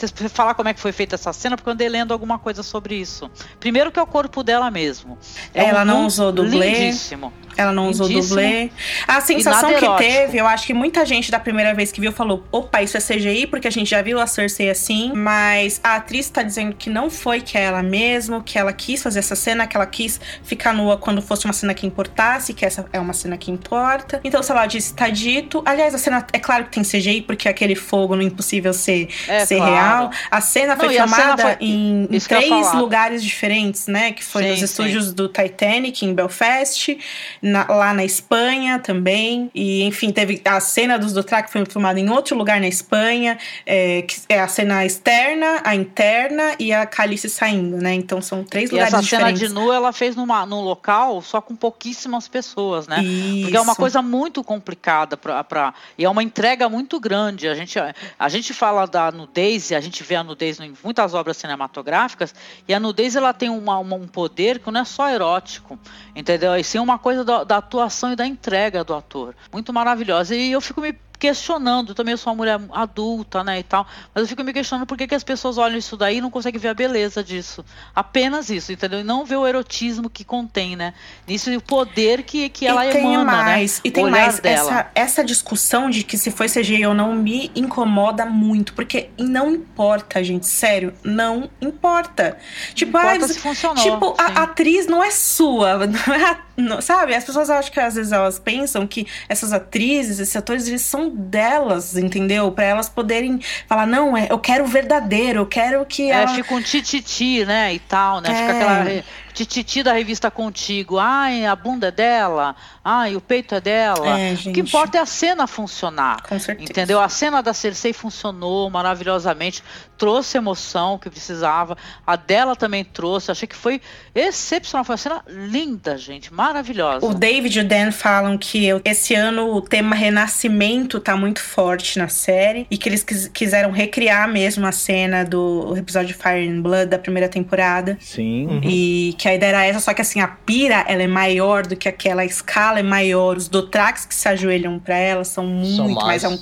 você, 0.07 0.15
você 0.15 0.29
falar 0.29 0.55
como 0.55 0.69
é 0.69 0.75
que 0.75 0.81
foi 0.81 0.93
feita 0.93 1.15
essa 1.15 1.33
cena, 1.33 1.57
porque 1.57 1.69
eu 1.69 1.73
andei 1.73 1.89
lendo 1.89 2.13
alguma 2.13 2.39
coisa 2.39 2.63
sobre 2.63 2.95
isso. 2.95 3.31
Primeiro 3.59 3.93
que 3.93 3.99
é 3.99 4.03
o 4.03 4.07
corpo 4.07 4.43
dela 4.43 4.71
mesmo. 4.71 5.19
É 5.55 5.65
ela 5.65 5.83
um 5.83 5.85
não 5.85 6.07
usou 6.07 6.33
dublê. 6.33 6.73
Lindíssimo. 6.73 7.33
Ela 7.57 7.73
não 7.73 7.89
usou 7.89 8.09
dublê. 8.09 8.71
A 9.07 9.21
sensação 9.21 9.75
que 9.75 9.97
teve, 9.99 10.39
eu 10.39 10.47
acho 10.47 10.67
que 10.67 10.75
muita 10.75 11.05
gente 11.05 11.31
da 11.31 11.39
primeira 11.39 11.75
vez 11.75 11.93
que 11.93 12.01
viu 12.01 12.13
falou: 12.13 12.45
opa, 12.51 12.83
isso 12.83 12.97
é 12.97 13.01
CGI, 13.01 13.47
porque 13.47 13.69
a 13.69 13.71
gente 13.71 13.91
já 13.91 14.03
viu 14.03 14.19
a 14.21 14.27
Cersei 14.27 14.71
assim. 14.71 15.13
Mas 15.15 15.81
a 15.83 15.97
atriz 15.97 16.29
tá 16.31 16.43
dizendo 16.43 16.75
que 16.75 16.89
não 16.89 17.11
foi 17.11 17.41
que 17.41 17.57
é 17.59 17.63
ela 17.63 17.83
mesmo, 17.83 18.43
que 18.43 18.59
ela 18.59 18.73
quis 18.73 19.03
fazer 19.03 19.19
essa 19.19 19.35
cena, 19.35 19.67
que 19.67 19.77
ela 19.77 19.87
quis 19.87 20.21
ficar 20.43 20.73
nua 20.73 20.97
quando 20.97 21.21
fosse 21.23 21.45
uma 21.45 21.53
cena 21.53 21.75
que 21.75 21.87
importasse, 21.87 22.55
que 22.55 22.65
essa 22.65 22.87
é 22.93 23.01
uma 23.01 23.13
cena 23.13 23.37
que 23.37 23.51
importa. 23.51 24.21
Então, 24.25 24.43
se 24.43 24.51
ela 24.51 24.67
disse, 24.67 24.95
tá 24.95 25.09
dito. 25.09 25.63
Aliás, 25.65 25.95
a 25.95 25.99
cena 25.99 26.27
é 26.33 26.39
claro 26.39 26.65
que 26.65 26.71
tem 26.71 26.83
CGI, 26.83 27.23
porque 27.23 27.49
aquele 27.49 27.75
fogo 27.75 28.15
não 28.15 28.23
é 28.23 28.27
impossível 28.27 28.73
ser, 28.73 29.09
é, 29.29 29.45
ser 29.45 29.57
claro. 29.57 29.73
real. 29.73 30.11
A 30.31 30.41
cena 30.41 30.77
foi 30.77 30.87
não, 30.97 31.09
filmada 31.09 31.43
foi... 31.43 31.57
em, 31.61 32.09
em 32.11 32.19
três 32.19 32.73
lugares 32.75 33.23
diferentes, 33.23 33.87
né? 33.87 34.13
Que 34.13 34.25
foi 34.25 34.43
sim, 34.43 34.51
nos 34.51 34.59
sim. 34.59 34.65
estúdios 34.65 35.13
do 35.13 35.29
Titanic, 35.29 36.05
em 36.05 36.15
Belfast 36.15 36.97
na, 37.43 37.67
lá 37.69 37.93
na 37.95 38.05
Espanha 38.05 38.79
também. 38.79 39.51
E, 39.55 39.83
enfim, 39.85 40.11
teve 40.13 40.41
a 40.45 40.61
cena 40.61 40.99
dos 40.99 41.13
Dothraki 41.13 41.51
foi 41.51 41.65
filmada 41.65 41.99
em 41.99 42.09
outro 42.11 42.37
lugar 42.37 42.61
na 42.61 42.69
Espanha, 42.69 43.39
é, 43.65 44.03
que 44.03 44.21
é 44.29 44.41
a 44.41 44.49
cena 44.49 44.85
externa, 44.85 45.61
a 45.65 45.75
interna 45.75 46.55
e 46.59 46.73
a 46.73 46.87
Calice 46.87 47.29
saindo, 47.29 47.77
né? 47.77 47.95
Então 47.95 48.21
são 48.21 48.45
três 48.45 48.71
e 48.71 48.73
lugares 48.73 48.95
essa 48.95 49.03
diferentes. 49.03 49.41
cena 49.41 49.49
de 49.49 49.55
nu 49.55 49.73
ela 49.73 49.93
fez 49.93 50.17
numa, 50.17 50.45
num 50.45 50.61
local 50.61 51.23
só 51.23 51.41
com 51.41 51.55
pouquíssimas 51.57 52.29
pessoas, 52.29 52.87
né? 52.87 53.03
Isso. 53.03 53.43
Porque 53.43 53.57
é 53.57 53.61
uma 53.61 53.75
coisa 53.75 54.03
muito 54.03 54.43
complicada 54.43 55.17
pra, 55.17 55.75
e 55.97 56.05
é 56.05 56.09
uma 56.09 56.23
entrega 56.23 56.69
muito 56.69 56.99
grande. 57.01 57.49
A 57.49 57.55
gente, 57.55 57.79
a 58.19 58.29
gente 58.29 58.53
fala 58.53 58.87
da 58.87 59.11
nudez 59.11 59.71
e 59.71 59.75
a 59.75 59.81
gente 59.81 60.03
vê 60.03 60.17
a 60.17 60.25
nudez 60.25 60.61
em 60.61 60.73
muitas 60.83 61.15
obras 61.15 61.37
cinematográficas 61.37 62.35
e 62.67 62.75
a 62.75 62.81
nudez 62.81 63.17
ela 63.17 63.33
tem 63.33 63.49
uma, 63.49 63.79
uma, 63.79 63.97
um 63.97 64.07
poder 64.07 64.59
que 64.59 64.71
não 64.71 64.81
é 64.81 64.85
só 64.85 65.09
erótico, 65.09 65.79
entendeu? 66.15 66.55
E 66.57 66.65
sim 66.65 66.79
uma 66.79 66.99
coisa 66.99 67.25
da, 67.31 67.45
da 67.45 67.57
atuação 67.59 68.13
e 68.13 68.17
da 68.17 68.27
entrega 68.27 68.83
do 68.83 68.95
ator. 68.95 69.35
Muito 69.53 69.73
maravilhosa. 69.73 70.35
E 70.35 70.51
eu 70.53 70.61
fico 70.61 70.81
me 70.81 70.93
questionando, 71.21 71.95
também 71.95 72.13
eu 72.13 72.19
sou 72.19 72.33
uma 72.33 72.37
mulher 72.39 72.59
adulta, 72.73 73.45
né, 73.45 73.61
e 73.61 73.63
tal, 73.63 73.87
mas 74.15 74.23
eu 74.23 74.29
fico 74.29 74.43
me 74.43 74.53
questionando 74.53 74.87
por 74.87 74.97
que, 74.97 75.07
que 75.07 75.15
as 75.15 75.23
pessoas 75.23 75.59
olham 75.59 75.77
isso 75.79 75.97
daí 75.97 76.17
e 76.17 76.21
não 76.21 76.31
conseguem 76.31 76.59
ver 76.61 76.69
a 76.69 76.75
beleza 76.75 77.23
disso. 77.23 77.65
Apenas 77.95 78.49
isso, 78.51 78.73
entendeu? 78.73 79.01
E 79.01 79.05
não 79.05 79.25
ver 79.25 79.37
o 79.37 79.47
erotismo 79.47 80.09
que 80.09 80.25
contém, 80.25 80.75
né? 80.75 80.95
Nisso 81.29 81.51
o 81.55 81.61
poder 81.61 82.23
que, 82.23 82.49
que 82.49 82.67
ela 82.67 82.87
e 82.87 82.91
tem 82.91 83.15
emana, 83.15 83.25
mais, 83.33 83.77
né? 83.77 83.81
E 83.85 83.91
tem 83.91 84.11
mais, 84.11 84.41
dela. 84.41 84.71
essa, 84.71 84.91
essa 84.95 85.25
discussão 85.25 85.91
de 85.91 86.03
que 86.03 86.17
se 86.17 86.31
foi 86.31 86.49
CGI 86.49 86.87
ou 86.87 86.95
não 86.95 87.15
me 87.15 87.51
incomoda 87.55 88.25
muito, 88.25 88.73
porque 88.73 89.11
não 89.19 89.51
importa, 89.51 90.25
gente, 90.25 90.47
sério, 90.47 90.95
não 91.05 91.51
importa. 91.61 92.39
Tipo, 92.75 92.93
Não 92.93 93.01
ah, 93.01 93.03
importa 93.17 93.27
você- 93.29 93.35
se 93.35 93.41
funcionou, 93.41 93.83
tipo 93.85 94.15
a, 94.19 94.27
sim. 94.29 94.33
a 94.37 94.43
atriz 94.45 94.87
não 94.87 95.05
é 95.05 95.11
sua, 95.11 95.85
não 95.87 96.15
é 96.15 96.39
não- 96.57 96.81
sabe? 96.81 97.15
As 97.15 97.25
pessoas 97.25 97.51
acham 97.51 97.71
que 97.73 97.81
às 97.81 97.95
vezes 97.95 98.13
elas 98.13 98.39
pensam 98.39 98.87
que 98.87 99.07
essas 99.29 99.53
atrizes, 99.53 100.19
esses 100.19 100.35
atores, 100.37 100.67
eles 100.69 100.83
são 100.83 101.10
delas, 101.15 101.97
entendeu? 101.97 102.51
Pra 102.53 102.65
elas 102.65 102.89
poderem 102.89 103.41
falar, 103.67 103.87
não, 103.87 104.17
é, 104.17 104.27
eu 104.31 104.39
quero 104.39 104.65
o 104.65 104.67
verdadeiro, 104.67 105.41
eu 105.41 105.47
quero 105.47 105.85
que 105.87 106.11
É, 106.11 106.23
ela... 106.23 106.35
fica 106.35 106.55
um 106.55 106.63
tititi, 106.63 107.45
né, 107.45 107.75
e 107.75 107.79
tal, 107.79 108.21
né? 108.21 108.29
Fica 108.29 108.41
É. 108.41 108.51
aquela 108.57 108.83
re- 108.83 109.05
tititi 109.33 109.83
da 109.83 109.93
revista 109.93 110.31
Contigo. 110.31 110.99
Ai, 110.99 111.45
a 111.47 111.55
bunda 111.57 111.89
é 111.89 111.91
dela. 111.91 112.55
Ai, 112.85 113.15
o 113.17 113.21
peito 113.21 113.55
é 113.55 113.61
dela. 113.61 114.19
É, 114.19 114.33
o 114.35 114.53
que 114.53 114.61
importa 114.61 114.99
é 114.99 115.01
a 115.01 115.07
cena 115.07 115.47
funcionar. 115.47 116.23
Com 116.23 116.39
certeza. 116.39 116.71
Entendeu? 116.71 117.01
A 117.01 117.09
cena 117.09 117.43
da 117.43 117.53
Cersei 117.53 117.93
funcionou 117.93 118.69
maravilhosamente, 118.71 119.63
trouxe 119.99 120.39
emoção 120.39 120.99
que 120.99 121.11
precisava. 121.11 121.77
A 122.07 122.17
dela 122.17 122.57
também 122.57 122.85
trouxe. 122.85 123.31
Achei 123.31 123.47
que 123.49 123.57
foi 123.57 123.81
excepcional. 124.15 124.85
Foi 124.85 124.95
uma 124.95 124.99
cena 124.99 125.23
linda, 125.29 125.97
gente. 125.97 126.33
Maravilhosa. 126.33 127.05
O 127.07 127.15
David 127.15 127.59
e 127.59 127.63
o 127.63 127.69
Dan 127.69 127.93
falam 127.93 128.37
que 128.39 128.65
eu- 128.65 128.81
esse 128.85 129.15
ano 129.15 129.55
o 129.55 129.61
tema 129.61 129.95
renascimento 129.95 131.01
tá 131.01 131.17
muito 131.17 131.41
forte 131.41 131.99
na 131.99 132.09
série 132.09 132.67
e 132.71 132.79
que 132.79 132.89
eles 132.89 133.03
quis- 133.03 133.29
quiseram 133.29 133.71
recriar 133.71 134.29
mesmo 134.29 134.67
a 134.67 134.73
cena 134.73 135.25
do 135.25 135.77
episódio 135.77 136.15
Fire 136.17 136.49
and 136.49 136.63
Blood 136.63 136.87
da 136.87 136.99
primeira 136.99 137.29
temporada. 137.29 137.97
Sim. 138.01 138.61
E 138.65 139.15
que 139.21 139.29
a 139.29 139.35
ideia 139.35 139.51
era 139.51 139.67
essa, 139.67 139.81
só 139.81 139.93
que 139.93 140.01
assim, 140.01 140.19
a 140.19 140.27
pira 140.29 140.83
ela 140.89 141.03
é 141.03 141.07
maior 141.07 141.67
do 141.67 141.77
que 141.77 141.87
aquela, 141.87 142.23
a 142.23 142.25
escala 142.25 142.79
é 142.81 142.83
maior, 142.83 143.37
os 143.37 143.49
Dothrax 143.49 144.07
que 144.07 144.15
se 144.15 144.27
ajoelham 144.27 144.79
pra 144.79 144.97
ela 144.97 145.25
são 145.25 145.45
muito 145.47 145.95
mais. 145.95 146.23
mais. 146.23 146.25
é 146.25 146.29
um- 146.29 146.39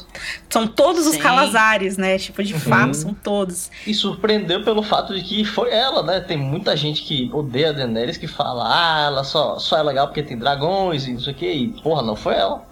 são 0.48 0.64
todos 0.64 1.04
os 1.04 1.14
Sim. 1.14 1.20
Calazares, 1.20 1.96
né? 1.96 2.16
Tipo, 2.18 2.40
de 2.44 2.54
fato, 2.54 2.94
são 2.94 3.12
todos. 3.12 3.68
E 3.84 3.92
surpreendeu 3.92 4.62
pelo 4.62 4.84
fato 4.84 5.12
de 5.12 5.22
que 5.24 5.44
foi 5.44 5.72
ela, 5.72 6.04
né? 6.04 6.20
Tem 6.20 6.36
muita 6.36 6.76
gente 6.76 7.02
que 7.02 7.28
odeia 7.32 7.70
a 7.70 7.72
Daenerys 7.72 8.16
que 8.16 8.28
fala, 8.28 8.62
ah, 8.68 9.06
ela 9.06 9.24
só, 9.24 9.58
só 9.58 9.76
é 9.76 9.82
legal 9.82 10.06
porque 10.06 10.22
tem 10.22 10.38
dragões 10.38 11.04
e 11.08 11.14
não 11.14 11.20
sei 11.20 11.32
o 11.32 11.36
que. 11.36 11.50
E, 11.50 11.68
porra, 11.82 12.00
não 12.02 12.14
foi 12.14 12.34
ela. 12.36 12.62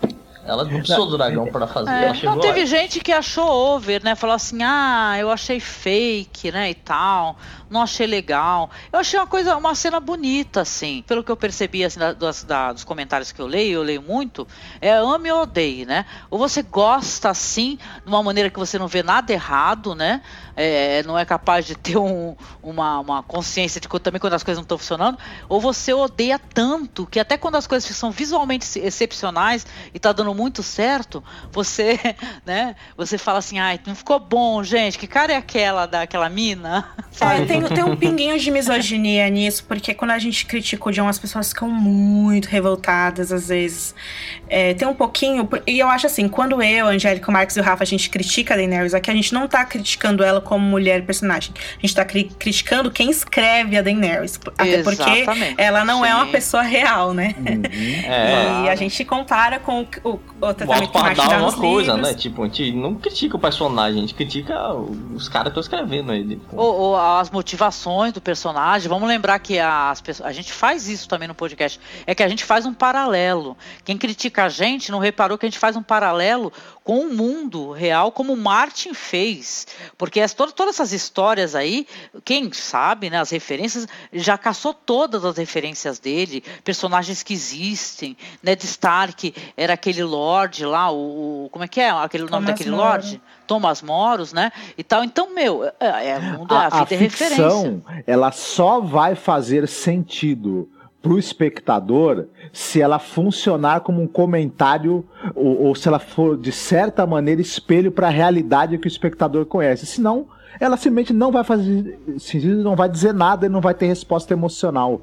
Ela 0.49 0.62
não 0.62 0.78
precisou 0.78 1.07
do 1.07 1.16
dragão 1.19 1.47
pra 1.47 1.66
fazer. 1.66 1.91
É, 1.91 2.05
ela 2.05 2.15
chegou 2.15 2.37
não 2.37 2.41
teve 2.41 2.61
lá. 2.61 2.66
gente 2.66 3.01
que 3.01 3.11
achou 3.11 3.49
over, 3.74 4.01
né? 4.05 4.15
Falou 4.15 4.37
assim, 4.37 4.59
ah, 4.62 5.16
eu 5.19 5.28
achei 5.28 5.59
fake, 5.59 6.53
né, 6.53 6.70
e 6.70 6.74
tal. 6.74 7.37
Não 7.69 7.83
achei 7.83 8.07
legal. 8.07 8.71
Eu 8.93 9.01
achei 9.01 9.19
uma 9.19 9.27
coisa, 9.27 9.57
uma 9.57 9.75
cena 9.75 9.99
bonita, 9.99 10.61
assim. 10.61 11.03
Pelo 11.07 11.25
que 11.25 11.31
eu 11.31 11.37
percebi, 11.37 11.85
assim, 11.85 11.99
da- 11.99 12.13
das- 12.13 12.45
da- 12.45 12.73
dos 12.73 12.85
comentários 12.85 13.33
que 13.33 13.41
eu 13.41 13.47
leio, 13.47 13.75
eu 13.79 13.83
leio 13.83 14.03
muito, 14.03 14.47
é 14.81 14.93
ame 14.93 15.33
ou 15.33 15.43
odeie, 15.43 15.85
né? 15.85 16.07
Ou 16.31 16.39
você 16.39 16.63
gosta, 16.63 17.29
assim, 17.31 17.77
de 18.05 18.09
uma 18.09 18.23
maneira 18.23 18.51
que 18.51 18.59
você 18.59 18.79
não 18.79 18.87
vê 18.87 19.03
nada 19.03 19.33
errado, 19.33 19.95
né? 19.95 20.23
É, 20.55 21.03
não 21.03 21.19
é 21.19 21.25
capaz 21.25 21.67
de 21.67 21.75
ter 21.75 21.99
um- 21.99 22.35
uma, 22.63 23.01
uma 23.01 23.23
consciência 23.23 23.81
de 23.81 23.89
também 23.97 24.21
quando 24.21 24.35
as 24.35 24.43
coisas 24.43 24.59
não 24.59 24.63
estão 24.65 24.79
funcionando, 24.79 25.19
ou 25.49 25.61
você 25.61 25.93
odeia 25.93 26.39
tanto 26.39 27.07
que 27.07 27.19
até 27.19 27.37
quando 27.37 27.57
as 27.57 27.67
coisas 27.67 27.95
são 27.97 28.11
visualmente 28.11 28.79
excepcionais 28.79 29.67
e 29.93 29.99
tá 29.99 30.13
dando 30.13 30.35
muito 30.35 30.63
certo, 30.63 31.23
você, 31.51 31.99
né, 32.47 32.77
você 32.97 33.19
fala 33.19 33.39
assim, 33.39 33.59
ai, 33.59 33.81
não 33.87 33.95
ficou 33.95 34.19
bom, 34.21 34.63
gente, 34.63 34.99
que 34.99 35.07
cara 35.07 35.33
é 35.33 35.37
aquela 35.37 35.87
daquela 35.87 36.29
mina? 36.29 36.89
É, 37.39 37.47
tem, 37.62 37.77
tem 37.77 37.85
um 37.85 37.97
pinguinho 37.97 38.39
de 38.39 38.51
misoginia 38.51 39.28
nisso, 39.28 39.65
porque 39.66 39.95
quando 39.95 40.11
a 40.12 40.19
gente 40.19 40.47
critica 40.47 40.89
o 40.89 40.93
John, 40.93 41.09
as 41.09 41.19
pessoas 41.19 41.49
ficam 41.49 41.69
muito 41.70 42.47
revoltadas 42.47 43.33
às 43.33 43.49
vezes. 43.49 43.95
É, 44.49 44.74
tem 44.74 44.87
um 44.87 44.95
pouquinho. 44.95 45.49
E 45.66 45.78
eu 45.78 45.89
acho 45.89 46.07
assim, 46.07 46.28
quando 46.28 46.62
eu, 46.62 46.87
a 46.87 46.91
Angélica, 46.91 47.28
o 47.28 47.33
Marcos 47.33 47.57
e 47.57 47.61
o 47.61 47.62
Rafa, 47.62 47.83
a 47.83 47.87
gente 47.87 48.09
critica 48.11 48.55
a 48.55 48.57
Daenerys 48.57 48.95
aqui, 48.95 49.11
a 49.11 49.15
gente 49.15 49.33
não 49.35 49.49
tá 49.49 49.65
criticando 49.65 50.23
ela 50.23 50.41
como 50.41 50.65
mulher 50.65 51.03
personagem. 51.05 51.53
A 51.77 51.81
gente 51.81 51.95
tá 51.95 52.05
cri- 52.05 52.31
criticando 52.39 52.91
quem 52.91 53.11
escreve 53.11 53.77
a 53.77 53.83
Daenerys. 53.83 54.39
Até 54.57 54.83
porque 54.83 55.03
Exatamente, 55.11 55.55
ela 55.59 55.85
não 55.85 56.05
é 56.05 56.15
uma 56.15 56.27
sim. 56.27 56.33
pessoa 56.33 56.62
real, 56.62 57.12
né? 57.12 57.35
É, 58.05 58.65
E 58.66 58.69
a 58.69 58.74
gente 58.77 59.05
compara 59.05 59.59
com 59.59 59.83
o, 60.05 60.09
o, 60.09 60.20
o 60.41 60.55
tratamento 60.55 60.91
que 60.93 60.99
o 60.99 61.01
Martin 61.01 61.20
Alto 61.20 61.31
dá 61.31 61.35
é 61.37 61.39
uma 61.41 61.53
coisa, 61.53 61.93
livros. 61.95 62.11
né? 62.12 62.15
Tipo, 62.16 62.43
a 62.43 62.47
gente 62.47 62.73
não 62.73 62.95
critica 62.95 63.37
o 63.37 63.39
personagem, 63.41 63.99
a 63.99 64.01
gente 64.01 64.15
critica 64.15 64.73
os 64.74 65.28
caras 65.28 65.53
que 65.53 65.59
estão 65.59 65.78
escrevendo 65.78 66.12
ele. 66.12 66.37
pô. 66.51 66.57
Ou, 66.62 66.74
ou 66.81 66.97
as 66.97 67.31
motivações 67.47 68.12
do 68.12 68.20
personagem. 68.20 68.89
Vamos 68.89 69.09
lembrar 69.09 69.39
que 69.39 69.56
as 69.60 70.01
pessoas, 70.01 70.28
a 70.28 70.32
gente 70.32 70.52
faz 70.52 70.89
isso 70.89 71.09
também 71.09 71.28
no 71.28 71.35
podcast. 71.35 71.78
É 72.05 72.12
que 72.12 72.23
a 72.24 72.28
gente 72.28 72.44
faz 72.44 72.66
um 72.66 72.74
paralelo. 72.74 73.56
Quem 73.85 73.97
critica 73.97 74.44
a 74.44 74.48
gente 74.48 74.90
não 74.90 74.98
reparou 74.98 75.39
que 75.39 75.47
a 75.47 75.48
gente 75.48 75.59
faz 75.59 75.77
um 75.77 75.82
paralelo 75.82 76.52
com 76.87 77.01
o 77.01 77.13
mundo 77.13 77.73
real, 77.73 78.13
como 78.13 78.37
Martin 78.37 78.95
fez. 78.95 79.67
Porque 79.99 80.21
as, 80.21 80.33
todas, 80.33 80.55
todas 80.55 80.77
essas 80.77 80.93
histórias 80.93 81.57
aí, 81.57 81.85
quem 82.25 82.53
sabe, 82.53 83.11
né, 83.11 83.19
as 83.19 83.31
referências, 83.31 83.89
já 84.13 84.39
caçou 84.39 84.73
todas 84.73 85.25
as 85.25 85.37
referências 85.37 85.99
dele, 85.99 86.45
personagens 86.63 87.25
que 87.25 87.35
existem. 87.35 88.17
Ned 88.41 88.65
Stark 88.65 89.35
era 89.57 89.73
aquele 89.75 90.05
Lorde 90.05 90.65
lá, 90.65 90.89
o. 90.93 91.47
o- 91.47 91.49
Como 91.51 91.65
é 91.65 91.69
que 91.69 91.81
é 91.81 91.91
aquele 91.91 92.23
o 92.23 92.31
nome 92.31 92.47
Thomas 92.47 92.59
daquele. 92.61 92.71
Lorde? 92.77 93.21
Thomas 93.49 93.83
Moros, 93.83 94.33
né? 94.33 94.53
E 94.79 94.85
tal. 94.85 95.03
Então, 95.03 95.35
meu, 95.35 95.65
é, 95.81 96.09
é, 96.11 96.19
o 96.19 96.23
mundo, 96.39 96.53
a, 96.55 96.67
A, 96.67 96.67
a 96.67 96.85
vida 96.85 96.95
é 96.95 96.99
referência. 96.99 97.45
ficção, 97.45 97.83
ela 98.07 98.31
só 98.31 98.81
vai 98.81 99.17
fazer 99.17 99.67
sentido 99.67 100.69
pro 101.02 101.18
espectador 101.18 102.27
se 102.52 102.81
ela 102.81 102.98
funcionar 102.98 103.81
como 103.81 104.02
um 104.02 104.06
comentário 104.06 105.06
ou, 105.35 105.66
ou 105.66 105.74
se 105.74 105.86
ela 105.89 105.98
for 105.98 106.36
de 106.36 106.51
certa 106.51 107.06
maneira 107.06 107.40
espelho 107.40 107.93
para 107.93 108.09
a 108.09 108.10
realidade 108.10 108.78
que 108.78 108.86
o 108.86 108.89
espectador 108.89 109.47
conhece. 109.47 109.86
Senão, 109.86 110.27
ela 110.59 110.77
simplesmente 110.77 111.12
não 111.12 111.31
vai 111.31 111.44
fazer 111.44 111.98
sentido, 112.18 112.62
não 112.62 112.74
vai 112.74 112.89
dizer 112.89 113.12
nada 113.12 113.47
e 113.47 113.48
não 113.48 113.60
vai 113.60 113.74
ter 113.74 113.86
resposta 113.86 114.32
emocional. 114.32 115.02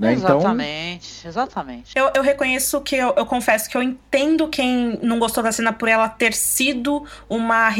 Né? 0.00 0.14
Então, 0.14 0.38
Exatamente, 0.38 1.28
exatamente. 1.28 1.92
Eu, 1.94 2.10
eu 2.14 2.22
reconheço 2.22 2.80
que 2.80 2.96
eu, 2.96 3.12
eu 3.14 3.26
confesso 3.26 3.68
que 3.68 3.76
eu 3.76 3.82
entendo 3.82 4.48
quem 4.48 4.98
não 5.02 5.18
gostou 5.18 5.42
da 5.42 5.52
cena 5.52 5.74
por 5.74 5.88
ela 5.88 6.08
ter 6.08 6.32
sido 6.32 7.04
uma. 7.28 7.70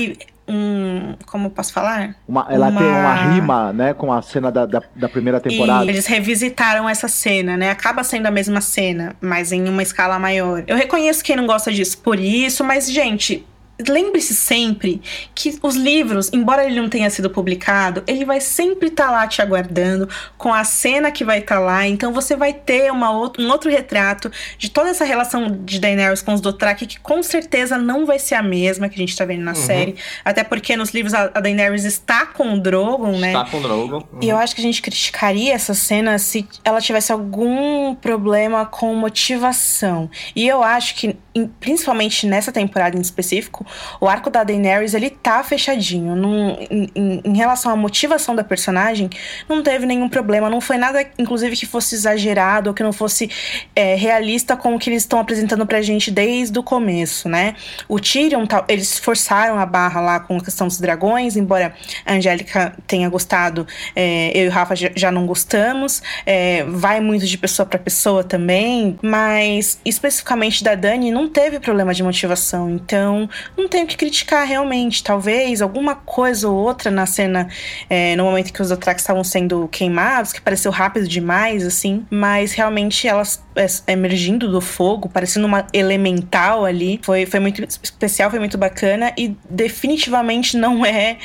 Um, 0.52 1.14
como 1.26 1.50
posso 1.50 1.72
falar? 1.72 2.14
uma- 2.26 2.46
ela 2.50 2.68
Uma- 2.68 2.80
tem 2.80 2.88
uma 2.90 3.14
rima 3.34 3.72
né, 3.72 3.94
com 3.94 4.12
a 4.12 4.20
cena 4.22 4.50
da, 4.50 4.66
da, 4.66 4.82
da 4.94 5.08
primeira 5.08 5.40
temporada. 5.40 5.84
E 5.84 5.88
eles 5.88 6.06
revisitaram 6.06 6.88
essa 6.88 7.08
cena, 7.08 7.56
né? 7.56 7.70
Acaba 7.70 8.02
sendo 8.04 8.26
a 8.26 8.30
mesma 8.30 8.60
cena, 8.60 9.14
mas 9.20 9.52
em 9.52 9.68
uma 9.68 9.82
escala 9.82 10.18
maior. 10.18 10.62
Eu 10.66 10.76
reconheço 10.76 11.22
quem 11.24 11.36
não 11.36 11.46
gosta 11.46 11.72
disso 11.72 11.98
por 11.98 12.18
isso, 12.18 12.64
mas, 12.64 12.90
gente. 12.90 13.46
Lembre-se 13.88 14.34
sempre 14.34 15.00
que 15.34 15.58
os 15.62 15.76
livros, 15.76 16.30
embora 16.32 16.64
ele 16.64 16.80
não 16.80 16.88
tenha 16.88 17.08
sido 17.10 17.30
publicado, 17.30 18.02
ele 18.06 18.24
vai 18.24 18.40
sempre 18.40 18.88
estar 18.88 19.10
lá 19.10 19.26
te 19.26 19.40
aguardando, 19.40 20.08
com 20.36 20.52
a 20.52 20.64
cena 20.64 21.10
que 21.10 21.24
vai 21.24 21.38
estar 21.38 21.58
lá. 21.58 21.86
Então 21.86 22.12
você 22.12 22.36
vai 22.36 22.52
ter 22.52 22.90
uma 22.90 23.10
outra, 23.10 23.42
um 23.42 23.50
outro 23.50 23.70
retrato 23.70 24.30
de 24.58 24.70
toda 24.70 24.90
essa 24.90 25.04
relação 25.04 25.64
de 25.64 25.78
Daenerys 25.78 26.22
com 26.22 26.34
os 26.34 26.40
Dothraki, 26.40 26.86
que 26.86 27.00
com 27.00 27.22
certeza 27.22 27.78
não 27.78 28.06
vai 28.06 28.18
ser 28.18 28.34
a 28.34 28.42
mesma 28.42 28.88
que 28.88 28.94
a 28.96 28.98
gente 28.98 29.16
tá 29.16 29.24
vendo 29.24 29.42
na 29.42 29.54
série. 29.54 29.96
Até 30.24 30.44
porque 30.44 30.76
nos 30.76 30.90
livros 30.90 31.14
a, 31.14 31.30
a 31.34 31.40
Daenerys 31.40 31.84
está 31.84 32.26
com 32.26 32.54
o 32.54 32.60
Drogon, 32.60 33.18
né? 33.18 33.28
Está 33.28 33.44
com 33.44 33.58
o 33.58 33.62
Drogon. 33.62 34.02
E 34.20 34.28
eu 34.28 34.36
acho 34.36 34.54
que 34.54 34.60
a 34.60 34.64
gente 34.64 34.82
criticaria 34.82 35.54
essa 35.54 35.74
cena 35.74 36.18
se 36.18 36.46
ela 36.64 36.80
tivesse 36.80 37.12
algum 37.12 37.94
problema 37.94 38.66
com 38.66 38.94
motivação. 38.94 40.10
E 40.34 40.46
eu 40.46 40.62
acho 40.62 40.94
que, 40.94 41.16
principalmente 41.58 42.26
nessa 42.26 42.52
temporada 42.52 42.96
em 42.96 43.00
específico, 43.00 43.66
o 44.00 44.08
arco 44.08 44.30
da 44.30 44.42
Daenerys, 44.44 44.94
ele 44.94 45.10
tá 45.10 45.42
fechadinho. 45.42 46.14
Não- 46.16 46.56
em, 46.70 47.20
em- 47.24 47.36
relação 47.36 47.72
à 47.72 47.76
motivação 47.76 48.34
da 48.34 48.44
personagem, 48.44 49.08
não 49.48 49.62
teve 49.62 49.86
nenhum 49.86 50.08
problema. 50.08 50.50
Não 50.50 50.60
foi 50.60 50.76
nada, 50.76 51.04
inclusive, 51.18 51.56
que 51.56 51.66
fosse 51.66 51.94
exagerado 51.94 52.68
ou 52.70 52.74
que 52.74 52.82
não 52.82 52.92
fosse 52.92 53.30
é, 53.74 53.94
realista 53.94 54.56
com 54.56 54.74
o 54.74 54.78
que 54.78 54.90
eles 54.90 55.02
estão 55.02 55.18
apresentando 55.20 55.64
pra 55.66 55.80
gente 55.80 56.10
desde 56.10 56.58
o 56.58 56.62
começo, 56.62 57.28
né? 57.28 57.54
O 57.88 57.98
Tyrion, 57.98 58.44
tá- 58.46 58.64
eles 58.68 58.98
forçaram 58.98 59.58
a 59.58 59.64
barra 59.66 60.00
lá 60.00 60.20
com 60.20 60.36
a 60.36 60.40
questão 60.44 60.66
dos 60.66 60.78
dragões, 60.78 61.36
embora 61.36 61.74
a 62.04 62.14
Angélica 62.14 62.74
tenha 62.86 63.08
gostado, 63.08 63.66
é, 63.96 64.32
eu 64.34 64.44
e 64.44 64.48
o 64.48 64.50
Rafa 64.50 64.74
já, 64.76 65.10
não 65.10 65.26
gostamos. 65.26 66.02
É, 66.26 66.64
vai 66.64 67.00
muito 67.00 67.26
de 67.26 67.38
pessoa 67.38 67.64
pra 67.66 67.78
pessoa 67.78 68.22
também, 68.24 68.98
mas 69.02 69.80
especificamente 69.84 70.62
da 70.62 70.74
Dani 70.74 71.10
não 71.10 71.28
teve 71.28 71.58
problema 71.60 71.94
de 71.94 72.02
motivação, 72.02 72.70
então 72.70 73.28
não 73.60 73.68
tenho 73.68 73.86
que 73.86 73.96
criticar 73.96 74.46
realmente. 74.46 75.02
Talvez 75.02 75.62
alguma 75.62 75.94
coisa 75.94 76.48
ou 76.48 76.56
outra 76.56 76.90
na 76.90 77.06
cena, 77.06 77.48
é, 77.88 78.16
no 78.16 78.24
momento 78.24 78.52
que 78.52 78.60
os 78.60 78.68
Dothrax 78.68 79.02
estavam 79.02 79.22
sendo 79.22 79.68
queimados, 79.68 80.32
que 80.32 80.40
pareceu 80.40 80.70
rápido 80.70 81.06
demais, 81.06 81.64
assim. 81.64 82.04
Mas 82.10 82.52
realmente 82.52 83.06
elas 83.06 83.42
é, 83.56 83.66
emergindo 83.92 84.50
do 84.50 84.60
fogo, 84.60 85.08
parecendo 85.08 85.46
uma 85.46 85.66
elemental 85.72 86.64
ali, 86.64 87.00
foi, 87.02 87.26
foi 87.26 87.40
muito 87.40 87.62
especial, 87.62 88.30
foi 88.30 88.38
muito 88.38 88.58
bacana. 88.58 89.12
E 89.16 89.36
definitivamente 89.48 90.56
não 90.56 90.84
é 90.84 91.18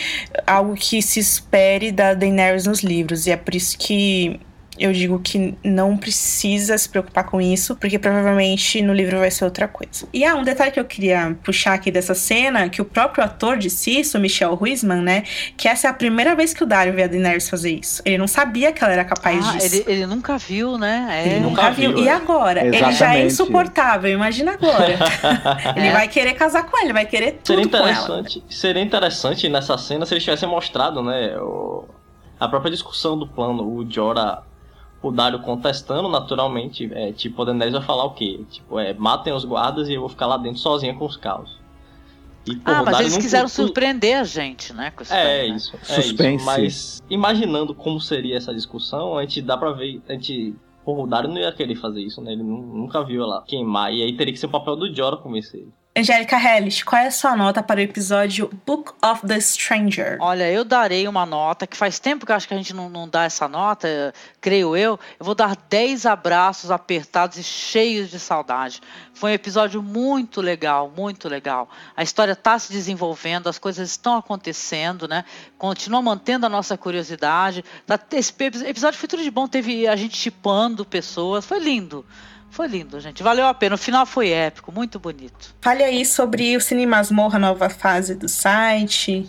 algo 0.46 0.76
que 0.76 1.02
se 1.02 1.20
espere 1.20 1.92
da 1.92 2.14
Daenerys 2.14 2.66
nos 2.66 2.82
livros. 2.82 3.28
E 3.28 3.32
é 3.32 3.38
por 3.38 3.56
isso 3.56 3.78
que 3.78 4.40
eu 4.78 4.92
digo 4.92 5.20
que 5.20 5.56
não 5.64 5.96
precisa 5.98 6.78
se 6.78 6.88
preocupar 6.90 7.26
com 7.26 7.40
isso, 7.40 7.76
porque 7.76 7.98
provavelmente 7.98 8.82
no 8.82 8.94
livro 8.94 9.20
vai 9.20 9.32
ser 9.32 9.46
outra 9.46 9.68
coisa. 9.68 10.08
E 10.14 10.26
ah, 10.26 10.36
um 10.36 10.44
detalhe 10.44 10.72
que 10.72 10.80
eu 10.80 10.86
queria 10.86 11.38
puxar 11.44 11.74
aqui 11.74 11.92
dessa 11.92 12.14
cena, 12.14 12.68
que 12.70 12.82
o 12.82 12.86
próprio 12.86 13.24
ator 13.24 13.58
disse 13.58 14.00
isso, 14.00 14.18
o 14.18 14.22
Michel 14.22 14.54
Ruizman, 14.56 15.02
né? 15.02 15.24
Que 15.58 15.68
essa 15.68 15.88
é 15.88 15.90
a 15.90 15.94
primeira 15.94 16.36
vez 16.36 16.54
que 16.54 16.64
o 16.64 16.66
Dario 16.66 16.94
vê 16.94 17.04
a 17.04 17.08
Daenerys 17.08 17.50
fazer 17.50 17.80
isso. 17.80 18.02
Ele 18.06 18.18
não 18.18 18.28
sabia 18.28 18.72
que 18.72 18.84
ela 18.84 18.94
era 18.94 19.06
capaz 19.06 19.48
ah, 19.48 19.52
disso. 19.54 19.76
Ele, 19.76 19.86
ele, 19.88 20.06
nunca 20.06 20.38
viu, 20.38 20.78
né? 20.78 21.08
É. 21.12 21.28
Ele 21.28 21.40
nunca, 21.40 21.72
viu. 21.72 21.94
viu. 21.94 22.04
E 22.04 22.08
é. 22.08 22.12
agora? 22.12 22.66
Exatamente. 22.66 22.84
Ele 22.84 22.92
já 22.94 23.16
é 23.16 23.26
insuportável, 23.26 24.12
imagina 24.12 24.54
agora. 24.54 24.98
ele 25.76 25.88
é. 25.88 25.92
vai 25.92 26.08
querer 26.08 26.34
casar 26.34 26.64
com 26.64 26.78
ele, 26.82 26.92
vai 26.92 27.06
querer 27.06 27.40
tudo 27.44 27.56
seria 27.56 27.64
interessante, 27.64 28.44
Seria 28.50 28.82
interessante 28.82 29.50
nessa 29.50 29.78
cena 29.78 30.06
se 30.06 30.14
eles 30.14 30.24
tivessem 30.24 30.48
mostrado, 30.48 31.02
né? 31.02 31.38
O, 31.38 31.86
a 32.40 32.48
própria 32.48 32.72
discussão 32.72 33.18
do 33.18 33.28
plano, 33.28 33.64
o 33.64 33.90
Jorah 33.90 34.44
o 35.08 35.12
Dario 35.12 35.40
contestando 35.40 36.10
naturalmente, 36.10 36.90
é, 36.94 37.12
tipo, 37.12 37.42
a 37.42 37.46
Daenerys 37.46 37.74
vai 37.74 37.84
falar 37.84 38.06
o 38.06 38.14
quê? 38.14 38.44
Tipo, 38.50 38.80
é, 38.80 38.94
matem 38.94 39.34
os 39.34 39.46
guardas 39.46 39.88
e 39.88 39.94
eu 39.94 40.02
vou 40.02 40.10
ficar 40.10 40.26
lá 40.26 40.38
dentro 40.38 40.60
sozinha 40.60 40.94
com 40.96 41.06
os 41.06 41.16
caos. 41.16 41.60
E, 42.48 42.60
ah, 42.66 42.84
mas 42.84 43.00
eles 43.00 43.18
quiseram 43.18 43.48
surpreender 43.48 44.18
a 44.18 44.24
gente, 44.24 44.72
né? 44.72 44.92
Com 44.92 45.04
é, 45.12 45.48
né? 45.50 45.56
isso, 45.56 45.76
é 45.76 46.02
Suspense. 46.02 46.36
isso. 46.36 46.46
Mas 46.46 47.04
imaginando 47.10 47.74
como 47.74 48.00
seria 48.00 48.38
essa 48.38 48.54
discussão, 48.54 49.18
a 49.18 49.22
gente 49.22 49.42
dá 49.42 49.58
pra 49.58 49.72
ver, 49.72 50.02
a 50.08 50.14
gente... 50.14 50.56
Pô, 50.84 51.04
o 51.04 51.08
Dario 51.08 51.30
não 51.30 51.40
ia 51.40 51.52
querer 51.52 51.76
fazer 51.76 52.02
isso, 52.02 52.22
né? 52.22 52.34
Ele 52.34 52.44
nunca 52.44 53.04
viu 53.04 53.24
ela 53.24 53.42
queimar. 53.42 53.92
E 53.92 54.04
aí 54.04 54.16
teria 54.16 54.32
que 54.32 54.40
ser 54.40 54.46
o 54.46 54.50
papel 54.50 54.76
do 54.76 54.94
Jorah 54.94 55.18
convencer 55.18 55.62
ele. 55.62 55.74
Angélica 55.98 56.36
Hellish, 56.38 56.84
qual 56.84 57.02
é 57.02 57.08
a 57.08 57.12
sua 57.12 57.38
nota 57.38 57.64
para 57.64 57.80
o 57.80 57.82
episódio 57.82 58.52
Book 58.66 58.92
of 59.02 59.26
the 59.26 59.40
Stranger? 59.40 60.18
Olha, 60.20 60.52
eu 60.52 60.66
darei 60.66 61.08
uma 61.08 61.26
nota, 61.26 61.66
que 61.66 61.78
faz 61.78 62.00
tempo 62.00 62.26
que 62.26 62.34
eu 62.34 62.36
acho 62.36 62.50
que 62.50 62.54
a 62.54 62.58
gente 62.58 62.74
não, 62.74 62.90
não 62.90 63.08
dá 63.08 63.24
essa 63.24 63.48
nota, 63.48 64.14
creio 64.42 64.76
eu. 64.76 65.00
Eu 65.18 65.26
vou 65.26 65.34
dar 65.34 65.56
10 65.56 66.06
abraços 66.06 66.70
apertados 66.70 67.38
e 67.38 67.44
cheios 67.44 68.10
de 68.10 68.20
saudade. 68.20 68.82
Foi 69.14 69.32
um 69.32 69.34
episódio 69.36 69.82
muito 69.82 70.42
legal, 70.42 70.92
muito 70.94 71.30
legal. 71.30 71.70
A 71.96 72.04
história 72.04 72.34
está 72.34 72.60
se 72.60 72.74
desenvolvendo, 72.74 73.48
as 73.48 73.58
coisas 73.58 73.90
estão 73.90 74.18
acontecendo, 74.18 75.08
né? 75.08 75.24
Continua 75.58 76.02
mantendo 76.02 76.46
a 76.46 76.50
nossa 76.50 76.78
curiosidade. 76.78 77.64
Esse 78.12 78.34
episódio 78.66 79.00
foi 79.00 79.08
tudo 79.08 79.24
de 79.24 79.32
bom, 79.32 79.48
teve 79.48 79.88
a 79.88 79.96
gente 79.96 80.18
chipando 80.18 80.84
pessoas, 80.84 81.46
foi 81.46 81.60
lindo. 81.60 82.06
Foi 82.56 82.68
lindo, 82.68 83.02
gente. 83.02 83.22
Valeu 83.22 83.46
a 83.48 83.54
pena. 83.54 83.76
O 83.76 83.78
final 83.78 84.06
foi 84.06 84.30
épico, 84.30 84.72
muito 84.72 84.98
bonito. 84.98 85.54
Fale 85.60 85.84
aí 85.84 86.06
sobre 86.06 86.56
o 86.56 86.62
Cine 86.62 86.86
Masmorra, 86.86 87.38
nova 87.38 87.70
fase 87.70 88.16
do 88.16 88.30
site. 88.30 89.12
E 89.12 89.28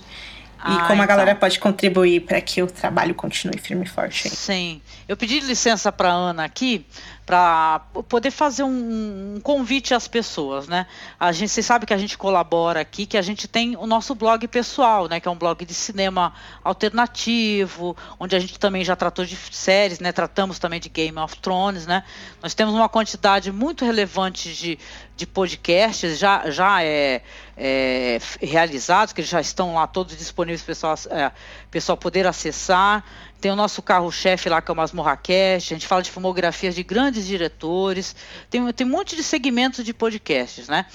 ah, 0.61 0.87
como 0.87 0.95
então. 0.95 1.01
a 1.03 1.07
galera 1.07 1.35
pode 1.35 1.59
contribuir 1.59 2.21
para 2.21 2.41
que 2.41 2.63
o 2.63 2.69
trabalho 2.69 3.17
continue 3.17 3.59
firme 3.59 3.85
e 3.85 3.89
forte. 3.89 4.31
Sim. 4.31 4.81
Eu 5.09 5.17
pedi 5.17 5.41
licença 5.41 5.91
para 5.91 6.09
Ana 6.09 6.45
aqui 6.45 6.87
para 7.27 7.81
poder 8.09 8.31
fazer 8.31 8.63
um, 8.63 9.35
um, 9.35 9.41
convite 9.41 9.93
às 9.93 10.07
pessoas, 10.07 10.69
né? 10.69 10.87
A 11.19 11.33
gente, 11.33 11.49
você 11.49 11.61
sabe 11.61 11.85
que 11.85 11.93
a 11.93 11.99
gente 11.99 12.17
colabora 12.17 12.81
aqui, 12.81 13.05
que 13.05 13.19
a 13.19 13.23
gente 13.23 13.49
tem 13.49 13.77
o 13.77 13.85
nosso 13.85 14.15
blog 14.15 14.47
pessoal, 14.47 15.09
né? 15.09 15.19
Que 15.19 15.27
é 15.27 15.31
um 15.31 15.37
blog 15.37 15.65
de 15.65 15.75
cinema 15.75 16.33
alternativo, 16.63 17.97
onde 18.21 18.37
a 18.37 18.39
gente 18.39 18.57
também 18.61 18.85
já 18.85 18.95
tratou 18.95 19.25
de 19.25 19.35
séries, 19.35 19.99
né? 19.99 20.13
Tratamos 20.13 20.61
também 20.61 20.79
de 20.79 20.89
Game 20.89 21.19
of 21.19 21.37
Thrones, 21.39 21.85
né? 21.85 22.05
Nós 22.41 22.55
temos 22.55 22.73
uma 22.73 22.89
quantidade 22.89 23.51
muito 23.51 23.85
relevante 23.85 24.55
de, 24.55 24.79
de 25.17 25.27
podcasts 25.27 26.19
já, 26.19 26.49
já 26.49 26.85
é, 26.85 27.23
é 27.57 28.19
realizados, 28.41 29.13
que 29.13 29.23
já 29.23 29.41
estão 29.41 29.75
lá 29.75 29.89
todos 29.89 30.17
disponíveis 30.17 30.63
para 30.63 30.67
o 30.67 30.75
pessoal, 30.77 30.95
é, 31.11 31.33
pessoal 31.73 31.99
poder 31.99 32.25
acessar. 32.25 33.05
Tem 33.41 33.51
o 33.51 33.57
nosso 33.57 33.83
carro-chefe 33.83 34.49
lá, 34.49 34.63
que 34.63 34.71
é 34.71 34.73
o 34.73 34.77
Masmorracast. 34.77 35.73
A 35.73 35.77
gente 35.77 35.87
fala 35.87 36.03
de 36.03 36.11
filmografias 36.11 36.75
de 36.75 36.83
grandes 36.83 37.16
diretores. 37.25 38.17
Tem, 38.51 38.73
tem 38.73 38.85
um 38.85 38.91
monte 38.91 39.15
de 39.15 39.23
segmentos 39.23 39.85
de 39.85 39.95
podcasts, 39.95 40.69
né? 40.69 40.87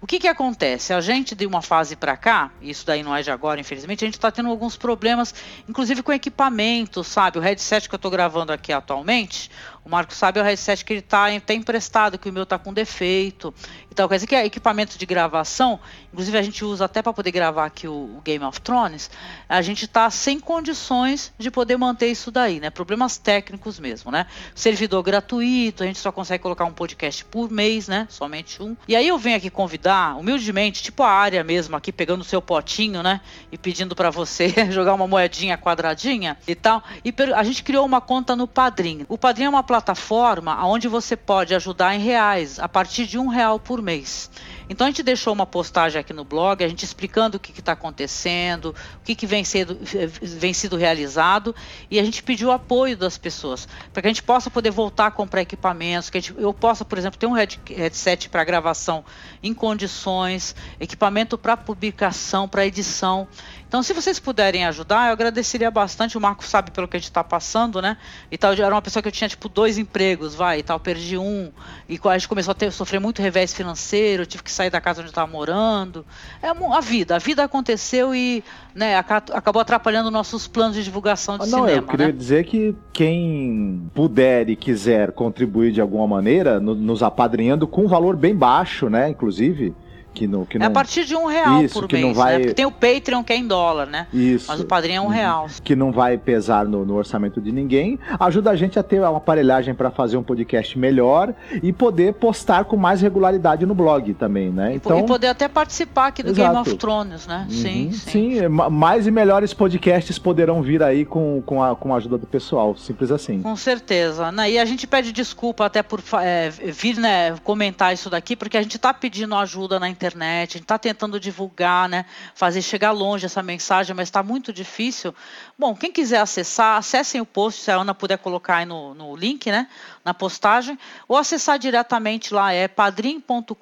O 0.00 0.06
que 0.06 0.18
que 0.18 0.26
acontece? 0.26 0.92
A 0.92 1.00
gente, 1.00 1.36
de 1.36 1.46
uma 1.46 1.62
fase 1.62 1.94
para 1.94 2.16
cá, 2.16 2.50
isso 2.60 2.84
daí 2.84 3.04
não 3.04 3.14
é 3.14 3.22
de 3.22 3.30
agora, 3.30 3.60
infelizmente, 3.60 4.04
a 4.04 4.08
gente 4.08 4.14
está 4.14 4.32
tendo 4.32 4.48
alguns 4.48 4.76
problemas, 4.76 5.32
inclusive 5.68 6.02
com 6.02 6.12
equipamento, 6.12 7.04
sabe? 7.04 7.38
O 7.38 7.40
headset 7.40 7.88
que 7.88 7.94
eu 7.94 7.98
estou 7.98 8.10
gravando 8.10 8.52
aqui 8.52 8.72
atualmente, 8.72 9.50
o 9.84 9.88
Marco 9.88 10.14
sabe 10.14 10.38
o 10.38 10.42
headset 10.42 10.84
que 10.84 10.92
ele 10.92 11.00
está 11.00 11.26
tá 11.40 11.54
emprestado, 11.54 12.18
que 12.18 12.28
o 12.28 12.32
meu 12.32 12.42
está 12.42 12.58
com 12.58 12.72
defeito 12.72 13.54
e 13.90 13.94
tal. 13.94 14.08
Quer 14.08 14.16
dizer 14.16 14.26
que 14.26 14.34
é 14.34 14.44
equipamento 14.44 14.98
de 14.98 15.06
gravação, 15.06 15.80
inclusive 16.12 16.36
a 16.36 16.42
gente 16.42 16.64
usa 16.64 16.84
até 16.84 17.00
para 17.02 17.12
poder 17.12 17.30
gravar 17.30 17.64
aqui 17.64 17.88
o, 17.88 17.92
o, 17.92 18.20
Game 18.22 18.44
of 18.44 18.60
Thrones, 18.60 19.10
a 19.48 19.62
gente 19.62 19.86
está 19.86 20.10
sem 20.10 20.38
condições 20.38 21.32
de 21.38 21.50
poder 21.50 21.76
manter 21.76 22.08
isso 22.08 22.30
daí, 22.30 22.60
né? 22.60 22.68
Problemas 22.68 23.16
técnicos 23.16 23.80
mesmo, 23.80 24.10
né? 24.10 24.26
Servidor 24.54 25.02
gratuito, 25.02 25.82
a 25.82 25.86
gente 25.86 25.98
só 25.98 26.12
consegue 26.12 26.42
colocar 26.42 26.64
um 26.64 26.72
podcast 26.72 27.24
por 27.24 27.50
mês, 27.50 27.88
né? 27.88 28.06
Somente 28.10 28.62
um. 28.62 28.76
E 28.86 28.94
aí 28.94 29.08
eu 29.08 29.18
venho 29.18 29.36
aqui 29.36 29.48
convidar, 29.48 30.16
humildemente, 30.16 30.82
tipo 30.82 31.02
a 31.02 31.10
área 31.10 31.42
mesmo, 31.42 31.74
aqui 31.74 31.90
pegando 31.90 32.20
o 32.20 32.24
seu 32.24 32.42
potinho, 32.42 33.02
né? 33.02 33.20
E 33.50 33.56
pedindo 33.56 33.96
para 33.96 34.10
você 34.10 34.52
jogar 34.70 34.92
uma 34.94 35.06
moedinha 35.06 35.56
quadradinha 35.56 36.36
e 36.46 36.54
tal. 36.54 36.82
E 37.02 37.14
a 37.34 37.42
gente 37.42 37.62
criou 37.62 37.86
uma 37.86 38.00
conta 38.00 38.36
no 38.36 38.46
Padrim. 38.46 39.06
O 39.08 39.16
Padrim 39.16 39.44
é 39.44 39.48
uma 39.48 39.62
plataforma 39.70 40.66
onde 40.66 40.88
você 40.88 41.16
pode 41.16 41.54
ajudar 41.54 41.94
em 41.94 42.00
reais, 42.00 42.58
a 42.58 42.68
partir 42.68 43.06
de 43.06 43.16
um 43.16 43.28
real 43.28 43.56
por 43.60 43.80
mês. 43.80 44.28
Então 44.68 44.84
a 44.84 44.90
gente 44.90 45.04
deixou 45.04 45.32
uma 45.32 45.46
postagem 45.46 46.00
aqui 46.00 46.12
no 46.12 46.24
blog, 46.24 46.64
a 46.64 46.68
gente 46.68 46.84
explicando 46.84 47.36
o 47.36 47.40
que 47.40 47.56
está 47.56 47.72
acontecendo, 47.72 48.74
o 48.96 49.04
que, 49.04 49.14
que 49.14 49.28
vem, 49.28 49.44
sendo, 49.44 49.78
vem 50.20 50.52
sido 50.52 50.76
realizado, 50.76 51.54
e 51.88 52.00
a 52.00 52.04
gente 52.04 52.20
pediu 52.20 52.50
apoio 52.50 52.96
das 52.96 53.16
pessoas, 53.16 53.68
para 53.92 54.02
que 54.02 54.08
a 54.08 54.10
gente 54.10 54.24
possa 54.24 54.50
poder 54.50 54.72
voltar 54.72 55.06
a 55.06 55.10
comprar 55.12 55.40
equipamentos, 55.40 56.10
que 56.10 56.20
gente, 56.20 56.34
eu 56.36 56.52
possa, 56.52 56.84
por 56.84 56.98
exemplo, 56.98 57.18
ter 57.18 57.26
um 57.26 57.32
headset 57.32 58.28
para 58.28 58.42
gravação 58.42 59.04
em 59.40 59.54
condições, 59.54 60.54
equipamento 60.80 61.38
para 61.38 61.56
publicação, 61.56 62.48
para 62.48 62.66
edição. 62.66 63.28
Então, 63.70 63.84
se 63.84 63.92
vocês 63.92 64.18
puderem 64.18 64.66
ajudar, 64.66 65.06
eu 65.06 65.12
agradeceria 65.12 65.70
bastante. 65.70 66.18
O 66.18 66.20
Marco 66.20 66.44
sabe 66.44 66.72
pelo 66.72 66.88
que 66.88 66.96
a 66.96 66.98
gente 66.98 67.08
está 67.08 67.22
passando, 67.22 67.80
né? 67.80 67.96
E 68.28 68.36
tal, 68.36 68.52
eu 68.52 68.64
era 68.64 68.74
uma 68.74 68.82
pessoa 68.82 69.00
que 69.00 69.06
eu 69.06 69.12
tinha 69.12 69.28
tipo 69.28 69.48
dois 69.48 69.78
empregos, 69.78 70.34
vai, 70.34 70.58
e 70.58 70.62
tal, 70.64 70.80
perdi 70.80 71.16
um. 71.16 71.52
E 71.88 71.96
a 72.02 72.18
gente 72.18 72.26
começou 72.26 72.50
a 72.50 72.54
ter, 72.56 72.72
sofrer 72.72 72.98
muito 72.98 73.22
revés 73.22 73.54
financeiro, 73.54 74.24
eu 74.24 74.26
tive 74.26 74.42
que 74.42 74.50
sair 74.50 74.70
da 74.70 74.80
casa 74.80 75.02
onde 75.02 75.10
estava 75.12 75.30
morando. 75.30 76.04
É 76.42 76.48
a 76.48 76.80
vida, 76.80 77.14
a 77.14 77.18
vida 77.20 77.44
aconteceu 77.44 78.12
e 78.12 78.42
né, 78.74 78.96
acabou 78.96 79.62
atrapalhando 79.62 80.10
nossos 80.10 80.48
planos 80.48 80.74
de 80.74 80.82
divulgação 80.82 81.38
de 81.38 81.48
Não, 81.48 81.60
cinema. 81.60 81.70
Eu 81.70 81.86
queria 81.86 82.06
né? 82.06 82.12
dizer 82.12 82.46
que 82.46 82.74
quem 82.92 83.88
puder 83.94 84.50
e 84.50 84.56
quiser 84.56 85.12
contribuir 85.12 85.70
de 85.70 85.80
alguma 85.80 86.08
maneira, 86.08 86.58
nos 86.58 87.04
apadrinhando 87.04 87.68
com 87.68 87.84
um 87.84 87.88
valor 87.88 88.16
bem 88.16 88.34
baixo, 88.34 88.90
né? 88.90 89.08
Inclusive 89.10 89.72
que 90.12 90.26
não, 90.26 90.44
que 90.44 90.58
não... 90.58 90.64
É 90.64 90.68
a 90.68 90.70
partir 90.70 91.04
de 91.04 91.14
um 91.14 91.26
real 91.26 91.62
Isso, 91.62 91.74
por 91.74 91.88
que 91.88 91.94
mês, 91.94 92.06
não 92.06 92.14
vai... 92.14 92.32
né? 92.32 92.38
Porque 92.40 92.54
tem 92.54 92.66
o 92.66 92.70
Patreon 92.70 93.22
que 93.22 93.32
é 93.32 93.36
em 93.36 93.46
dólar, 93.46 93.86
né? 93.86 94.06
Isso. 94.12 94.46
Mas 94.48 94.60
o 94.60 94.64
padrinho 94.64 94.98
é 94.98 95.00
um 95.00 95.04
uhum. 95.04 95.10
real. 95.10 95.46
Que 95.62 95.76
não 95.76 95.92
vai 95.92 96.18
pesar 96.18 96.66
no, 96.66 96.84
no, 96.84 96.94
orçamento 96.94 97.40
de 97.40 97.52
ninguém. 97.52 97.98
Ajuda 98.18 98.50
a 98.50 98.56
gente 98.56 98.78
a 98.78 98.82
ter 98.82 99.00
uma 99.00 99.16
aparelhagem 99.16 99.74
para 99.74 99.90
fazer 99.90 100.16
um 100.16 100.22
podcast 100.22 100.78
melhor 100.78 101.32
e 101.62 101.72
poder 101.72 102.14
postar 102.14 102.64
com 102.64 102.76
mais 102.76 103.00
regularidade 103.00 103.64
no 103.64 103.74
blog 103.74 104.12
também, 104.14 104.50
né? 104.50 104.74
Então... 104.74 104.98
E 104.98 105.06
poder 105.06 105.28
até 105.28 105.48
participar 105.48 106.08
aqui 106.08 106.22
do 106.22 106.30
Exato. 106.30 106.48
Game 106.48 106.60
of 106.60 106.74
Thrones, 106.76 107.26
né? 107.26 107.46
Uhum. 107.48 107.56
Sim, 107.56 107.92
sim. 107.92 108.10
Sim, 108.10 108.48
mais 108.48 109.06
e 109.06 109.10
melhores 109.10 109.54
podcasts 109.54 110.18
poderão 110.18 110.62
vir 110.62 110.82
aí 110.82 111.04
com, 111.04 111.42
com, 111.46 111.62
a, 111.62 111.74
com 111.74 111.94
a 111.94 111.96
ajuda 111.96 112.18
do 112.18 112.26
pessoal. 112.26 112.76
Simples 112.76 113.10
assim. 113.10 113.40
Com 113.40 113.56
certeza. 113.56 114.30
E 114.48 114.58
a 114.58 114.64
gente 114.64 114.86
pede 114.86 115.12
desculpa 115.12 115.64
até 115.64 115.82
por 115.82 116.02
é, 116.20 116.50
vir 116.50 116.96
né, 116.96 117.36
comentar 117.44 117.94
isso 117.94 118.10
daqui, 118.10 118.34
porque 118.34 118.56
a 118.56 118.62
gente 118.62 118.76
está 118.76 118.92
pedindo 118.92 119.34
ajuda 119.34 119.78
na 119.78 119.88
internet 119.88 119.99
internet, 120.00 120.50
a 120.50 120.58
gente 120.58 120.62
está 120.62 120.78
tentando 120.78 121.20
divulgar, 121.20 121.88
né, 121.88 122.06
fazer 122.34 122.62
chegar 122.62 122.90
longe 122.90 123.26
essa 123.26 123.42
mensagem, 123.42 123.94
mas 123.94 124.08
está 124.08 124.22
muito 124.22 124.52
difícil. 124.52 125.14
Bom, 125.58 125.76
quem 125.76 125.92
quiser 125.92 126.20
acessar, 126.20 126.78
acessem 126.78 127.20
o 127.20 127.26
post, 127.26 127.60
se 127.60 127.70
a 127.70 127.76
Ana 127.76 127.94
puder 127.94 128.16
colocar 128.16 128.56
aí 128.56 128.64
no, 128.64 128.94
no 128.94 129.14
link, 129.14 129.50
né, 129.50 129.68
na 130.02 130.14
postagem, 130.14 130.78
ou 131.06 131.16
acessar 131.16 131.58
diretamente 131.58 132.32
lá, 132.32 132.50
é 132.52 132.66
padrim.com.br 132.66 133.54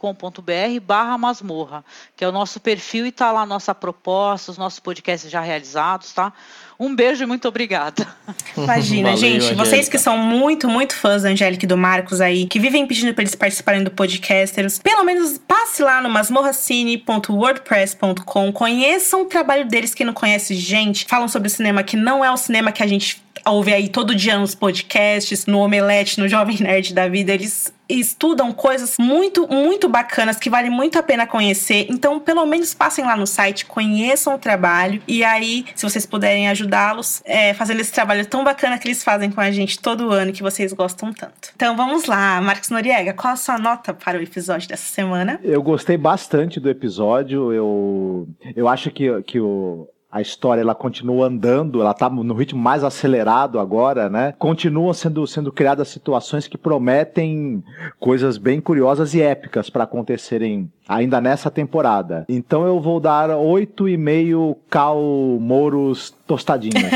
barra 0.80 1.18
masmorra, 1.18 1.84
que 2.16 2.24
é 2.24 2.28
o 2.28 2.32
nosso 2.32 2.60
perfil 2.60 3.04
e 3.04 3.08
está 3.08 3.32
lá 3.32 3.42
a 3.42 3.46
nossa 3.46 3.74
proposta, 3.74 4.52
os 4.52 4.58
nossos 4.58 4.78
podcasts 4.78 5.28
já 5.28 5.40
realizados, 5.40 6.12
tá? 6.12 6.32
Um 6.78 6.94
beijo 6.94 7.24
e 7.24 7.26
muito 7.26 7.48
obrigada. 7.48 8.06
Imagina, 8.56 9.10
Valeu, 9.10 9.20
gente, 9.20 9.46
Angélica. 9.46 9.64
vocês 9.64 9.88
que 9.88 9.98
são 9.98 10.16
muito, 10.16 10.68
muito 10.68 10.94
fãs 10.94 11.22
da 11.22 11.30
Angélica 11.30 11.64
e 11.64 11.68
do 11.68 11.76
Marcos 11.76 12.20
aí, 12.20 12.46
que 12.46 12.60
vivem 12.60 12.86
pedindo 12.86 13.12
para 13.12 13.22
eles 13.22 13.34
participarem 13.34 13.82
do 13.82 13.90
Podcasters, 13.90 14.78
pelo 14.78 15.02
menos 15.02 15.38
passe 15.38 15.82
lá 15.82 16.00
no 16.00 16.08
masmorracine.wordpress.com. 16.08 18.52
Conheçam 18.52 19.22
o 19.22 19.24
trabalho 19.24 19.66
deles, 19.66 19.92
quem 19.92 20.06
não 20.06 20.14
conhece, 20.14 20.54
gente. 20.54 21.04
Falam 21.06 21.26
sobre 21.26 21.48
cinema 21.48 21.82
que 21.82 21.96
não 21.96 22.24
é 22.24 22.30
o 22.30 22.36
cinema 22.36 22.70
que 22.70 22.82
a 22.82 22.86
gente 22.86 23.20
ouve 23.44 23.72
aí 23.72 23.88
todo 23.88 24.14
dia 24.14 24.38
nos 24.38 24.54
podcasts, 24.54 25.46
no 25.46 25.58
Omelete, 25.58 26.20
no 26.20 26.28
Jovem 26.28 26.58
Nerd 26.60 26.94
da 26.94 27.08
Vida. 27.08 27.32
Eles 27.32 27.72
estudam 27.88 28.52
coisas 28.52 28.96
muito, 28.98 29.48
muito 29.48 29.88
bacanas 29.88 30.36
que 30.38 30.50
vale 30.50 30.70
muito 30.70 30.98
a 30.98 31.02
pena 31.02 31.26
conhecer. 31.26 31.86
Então, 31.88 32.20
pelo 32.20 32.44
menos 32.46 32.74
passem 32.74 33.04
lá 33.04 33.16
no 33.16 33.26
site, 33.26 33.66
conheçam 33.66 34.34
o 34.34 34.38
trabalho 34.38 35.00
e 35.06 35.24
aí, 35.24 35.64
se 35.74 35.88
vocês 35.88 36.04
puderem 36.04 36.48
ajudá-los, 36.48 37.22
é, 37.24 37.54
fazendo 37.54 37.80
esse 37.80 37.92
trabalho 37.92 38.26
tão 38.26 38.44
bacana 38.44 38.78
que 38.78 38.86
eles 38.86 39.02
fazem 39.02 39.30
com 39.30 39.40
a 39.40 39.50
gente 39.50 39.78
todo 39.78 40.12
ano 40.12 40.32
que 40.32 40.42
vocês 40.42 40.72
gostam 40.72 41.12
tanto. 41.12 41.50
Então, 41.54 41.76
vamos 41.76 42.04
lá, 42.04 42.40
Marcos 42.40 42.70
Noriega, 42.70 43.12
qual 43.12 43.32
a 43.32 43.36
sua 43.36 43.58
nota 43.58 43.94
para 43.94 44.18
o 44.18 44.22
episódio 44.22 44.68
dessa 44.68 44.92
semana? 44.92 45.40
Eu 45.42 45.62
gostei 45.62 45.96
bastante 45.96 46.60
do 46.60 46.68
episódio. 46.68 47.52
Eu, 47.52 48.28
eu 48.54 48.68
acho 48.68 48.90
que, 48.90 49.22
que 49.22 49.40
o 49.40 49.88
a 50.10 50.22
história 50.22 50.62
ela 50.62 50.74
continua 50.74 51.26
andando, 51.26 51.82
ela 51.82 51.90
está 51.90 52.08
no 52.08 52.34
ritmo 52.34 52.60
mais 52.60 52.82
acelerado 52.82 53.58
agora, 53.58 54.08
né? 54.08 54.34
Continuam 54.38 54.92
sendo, 54.94 55.26
sendo 55.26 55.52
criadas 55.52 55.88
situações 55.88 56.48
que 56.48 56.56
prometem 56.56 57.62
coisas 58.00 58.38
bem 58.38 58.58
curiosas 58.60 59.12
e 59.12 59.20
épicas 59.20 59.68
para 59.68 59.84
acontecerem 59.84 60.70
ainda 60.88 61.20
nessa 61.20 61.50
temporada. 61.50 62.24
Então 62.26 62.66
eu 62.66 62.80
vou 62.80 62.98
dar 62.98 63.28
oito 63.36 63.86
e 63.86 63.98
meio 63.98 64.56
cal 64.70 64.98
moros 65.38 66.14
tostadinhos. 66.26 66.90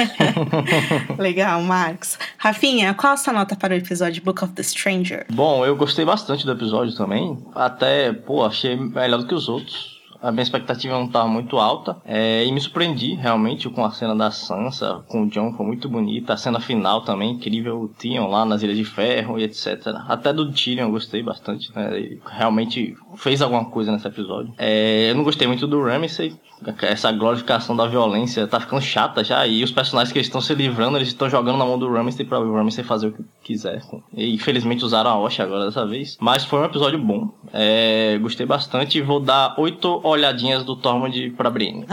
Legal, 1.18 1.60
Marcos. 1.62 2.18
Rafinha, 2.38 2.94
qual 2.94 3.12
a 3.12 3.16
sua 3.18 3.34
nota 3.34 3.54
para 3.54 3.74
o 3.74 3.76
episódio 3.76 4.22
Book 4.22 4.42
of 4.42 4.54
the 4.54 4.62
Stranger? 4.62 5.26
Bom, 5.30 5.66
eu 5.66 5.76
gostei 5.76 6.06
bastante 6.06 6.46
do 6.46 6.52
episódio 6.52 6.96
também. 6.96 7.38
Até, 7.54 8.10
pô, 8.12 8.42
achei 8.42 8.74
melhor 8.74 9.18
do 9.18 9.26
que 9.26 9.34
os 9.34 9.50
outros 9.50 9.91
a 10.22 10.30
minha 10.30 10.42
expectativa 10.42 10.94
não 10.94 11.06
estava 11.06 11.28
muito 11.28 11.58
alta. 11.58 11.96
É, 12.04 12.44
e 12.44 12.52
me 12.52 12.60
surpreendi 12.60 13.14
realmente 13.14 13.68
com 13.68 13.84
a 13.84 13.90
cena 13.90 14.14
da 14.14 14.30
Sansa, 14.30 15.04
com 15.08 15.24
o 15.24 15.28
John, 15.28 15.52
foi 15.52 15.66
muito 15.66 15.88
bonita. 15.88 16.34
A 16.34 16.36
cena 16.36 16.60
final 16.60 17.02
também, 17.02 17.32
incrível, 17.32 17.82
o 17.82 17.88
Theon 17.88 18.28
lá 18.28 18.44
nas 18.44 18.62
Ilhas 18.62 18.76
de 18.76 18.84
Ferro 18.84 19.38
e 19.38 19.42
etc. 19.42 19.88
Até 20.06 20.32
do 20.32 20.50
Tyrion 20.52 20.86
eu 20.86 20.90
gostei 20.92 21.22
bastante, 21.22 21.74
né? 21.74 21.96
Ele 21.96 22.22
realmente 22.24 22.94
fez 23.16 23.42
alguma 23.42 23.64
coisa 23.64 23.90
nesse 23.90 24.06
episódio. 24.06 24.54
É, 24.56 25.10
eu 25.10 25.14
não 25.16 25.24
gostei 25.24 25.48
muito 25.48 25.66
do 25.66 25.82
Ramsay, 25.82 26.34
essa 26.82 27.10
glorificação 27.12 27.76
da 27.76 27.86
violência 27.86 28.46
tá 28.46 28.60
ficando 28.60 28.82
chata 28.82 29.22
já. 29.24 29.46
E 29.46 29.62
os 29.62 29.70
personagens 29.70 30.12
que 30.12 30.18
eles 30.18 30.26
estão 30.26 30.40
se 30.40 30.54
livrando, 30.54 30.96
eles 30.98 31.08
estão 31.08 31.28
jogando 31.28 31.58
na 31.58 31.64
mão 31.64 31.78
do 31.78 31.92
Ramsay 31.92 32.24
pra 32.24 32.38
o 32.40 32.54
Ramsay 32.54 32.84
fazer 32.84 33.08
o 33.08 33.12
que 33.12 33.24
quiser. 33.42 33.82
E 34.14 34.34
infelizmente 34.34 34.84
usaram 34.84 35.10
a 35.10 35.18
Osha 35.18 35.42
agora 35.42 35.66
dessa 35.66 35.86
vez. 35.86 36.16
Mas 36.20 36.44
foi 36.44 36.60
um 36.60 36.64
episódio 36.64 36.98
bom. 36.98 37.30
É, 37.52 38.18
gostei 38.20 38.46
bastante 38.46 38.98
e 38.98 39.02
vou 39.02 39.20
dar 39.20 39.54
oito 39.58 40.00
olhadinhas 40.04 40.64
do 40.64 40.76
Tormund 40.76 41.30
pra 41.36 41.50
Brienne. 41.50 41.84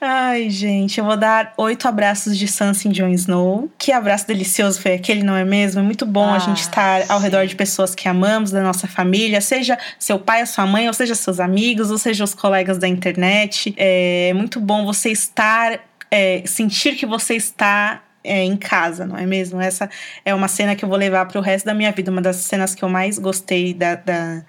Ai, 0.00 0.50
gente, 0.50 0.98
eu 0.98 1.04
vou 1.04 1.16
dar 1.16 1.54
oito 1.56 1.88
abraços 1.88 2.36
de 2.36 2.46
Sansa 2.46 2.88
em 2.88 2.92
Jon 2.92 3.08
Snow. 3.08 3.70
Que 3.78 3.92
abraço 3.92 4.26
delicioso 4.26 4.80
foi 4.80 4.94
aquele, 4.94 5.22
não 5.22 5.34
é 5.34 5.44
mesmo? 5.44 5.80
É 5.80 5.82
muito 5.82 6.04
bom 6.04 6.24
ah, 6.24 6.36
a 6.36 6.38
gente 6.38 6.60
estar 6.60 7.02
sim. 7.02 7.12
ao 7.12 7.18
redor 7.18 7.46
de 7.46 7.56
pessoas 7.56 7.94
que 7.94 8.08
amamos, 8.08 8.50
da 8.50 8.62
nossa 8.62 8.86
família, 8.86 9.40
seja 9.40 9.78
seu 9.98 10.18
pai, 10.18 10.42
a 10.42 10.46
sua 10.46 10.66
mãe, 10.66 10.86
ou 10.86 10.92
seja 10.92 11.14
seus 11.14 11.40
amigos, 11.40 11.90
ou 11.90 11.98
seja 12.06 12.22
os 12.22 12.34
colegas 12.34 12.78
da 12.78 12.86
internet. 12.86 13.74
É 13.76 14.32
muito 14.32 14.60
bom 14.60 14.86
você 14.86 15.10
estar, 15.10 15.80
é, 16.08 16.42
sentir 16.46 16.94
que 16.94 17.04
você 17.04 17.34
está 17.34 18.00
é, 18.22 18.44
em 18.44 18.56
casa, 18.56 19.04
não 19.04 19.16
é 19.16 19.26
mesmo? 19.26 19.60
Essa 19.60 19.90
é 20.24 20.32
uma 20.32 20.46
cena 20.46 20.76
que 20.76 20.84
eu 20.84 20.88
vou 20.88 20.96
levar 20.96 21.26
pro 21.26 21.40
resto 21.40 21.66
da 21.66 21.74
minha 21.74 21.90
vida, 21.90 22.10
uma 22.10 22.22
das 22.22 22.36
cenas 22.36 22.76
que 22.76 22.84
eu 22.84 22.88
mais 22.88 23.18
gostei 23.18 23.74
da, 23.74 23.96
da, 23.96 24.42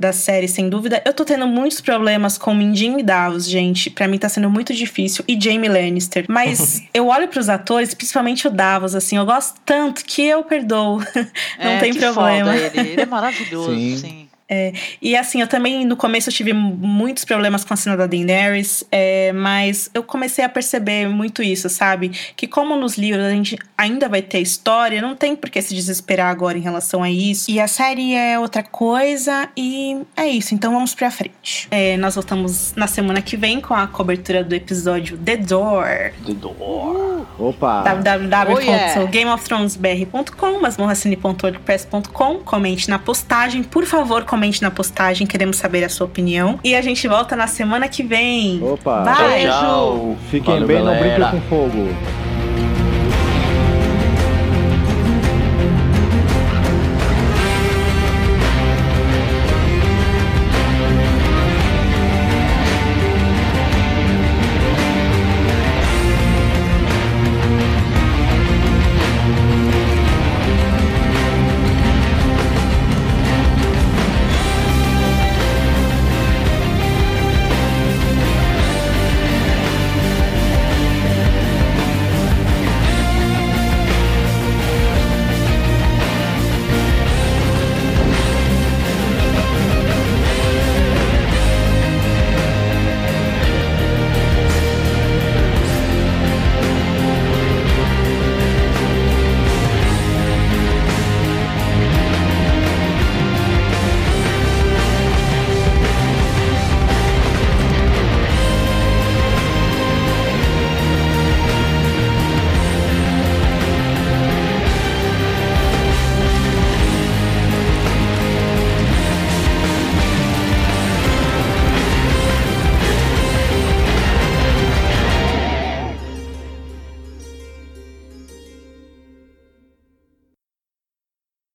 da 0.00 0.12
série, 0.12 0.48
sem 0.48 0.70
dúvida. 0.70 1.02
Eu 1.04 1.12
tô 1.12 1.22
tendo 1.22 1.46
muitos 1.46 1.82
problemas 1.82 2.38
com 2.38 2.54
Mindin 2.54 2.98
e 2.98 3.02
Davos, 3.02 3.46
gente. 3.46 3.90
Para 3.90 4.08
mim 4.08 4.16
tá 4.16 4.30
sendo 4.30 4.48
muito 4.48 4.72
difícil. 4.72 5.22
E 5.28 5.38
Jamie 5.38 5.68
Lannister. 5.68 6.24
Mas 6.30 6.82
eu 6.94 7.08
olho 7.08 7.28
pros 7.28 7.50
atores, 7.50 7.92
principalmente 7.92 8.46
o 8.46 8.50
Davos, 8.50 8.94
assim, 8.94 9.18
eu 9.18 9.26
gosto 9.26 9.60
tanto 9.66 10.02
que 10.02 10.22
eu 10.22 10.44
perdoo. 10.44 10.98
não 11.60 11.70
é, 11.72 11.78
tem 11.78 11.92
problema. 11.92 12.56
Ele. 12.56 12.80
ele 12.80 13.00
é 13.02 13.06
maravilhoso, 13.06 13.74
sim. 13.74 13.96
sim. 13.98 14.21
É, 14.48 14.72
e 15.00 15.16
assim, 15.16 15.40
eu 15.40 15.46
também 15.46 15.86
no 15.86 15.96
começo 15.96 16.28
eu 16.28 16.34
tive 16.34 16.52
muitos 16.52 17.24
problemas 17.24 17.64
com 17.64 17.72
a 17.72 17.76
cena 17.76 17.96
da 17.96 18.06
Daenerys, 18.06 18.84
é, 18.92 19.32
mas 19.32 19.88
eu 19.94 20.02
comecei 20.02 20.44
a 20.44 20.48
perceber 20.48 21.08
muito 21.08 21.42
isso, 21.42 21.70
sabe? 21.70 22.10
Que 22.36 22.46
como 22.46 22.76
nos 22.76 22.98
livros 22.98 23.24
a 23.24 23.30
gente 23.30 23.56
ainda 23.78 24.10
vai 24.10 24.20
ter 24.20 24.40
história, 24.40 25.00
não 25.00 25.16
tem 25.16 25.34
por 25.34 25.48
que 25.48 25.62
se 25.62 25.74
desesperar 25.74 26.30
agora 26.30 26.58
em 26.58 26.60
relação 26.60 27.02
a 27.02 27.10
isso. 27.10 27.50
E 27.50 27.58
a 27.58 27.66
série 27.66 28.14
é 28.14 28.38
outra 28.38 28.62
coisa 28.62 29.48
e 29.56 30.02
é 30.14 30.28
isso, 30.28 30.54
então 30.54 30.70
vamos 30.72 30.94
pra 30.94 31.10
frente. 31.10 31.66
É, 31.70 31.96
nós 31.96 32.14
voltamos 32.14 32.74
na 32.76 32.86
semana 32.86 33.22
que 33.22 33.38
vem 33.38 33.58
com 33.58 33.72
a 33.72 33.86
cobertura 33.86 34.44
do 34.44 34.54
episódio 34.54 35.16
The 35.16 35.38
Door. 35.38 36.12
The 36.26 36.34
Door. 36.34 37.26
Opa! 37.38 37.82
www.gameofthronesbr.com, 37.82 40.42
oh, 40.42 40.46
yeah. 40.46 40.60
masmorracine.wordpress.com. 40.60 42.40
Comente 42.40 42.90
na 42.90 42.98
postagem, 42.98 43.62
por 43.62 43.86
favor, 43.86 44.24
comente 44.24 44.41
comente 44.42 44.60
na 44.60 44.72
postagem, 44.72 45.24
queremos 45.24 45.56
saber 45.56 45.84
a 45.84 45.88
sua 45.88 46.04
opinião. 46.04 46.58
E 46.64 46.74
a 46.74 46.82
gente 46.82 47.06
volta 47.06 47.36
na 47.36 47.46
semana 47.46 47.86
que 47.86 48.02
vem. 48.02 48.60
Opa! 48.60 49.04
Beijo! 49.04 50.16
Fiquem 50.30 50.54
Valeu, 50.54 50.66
bem, 50.66 50.76
galera. 50.78 51.00
não 51.00 51.30
brinquem 51.30 51.40
com 51.40 51.48
fogo. 51.48 51.88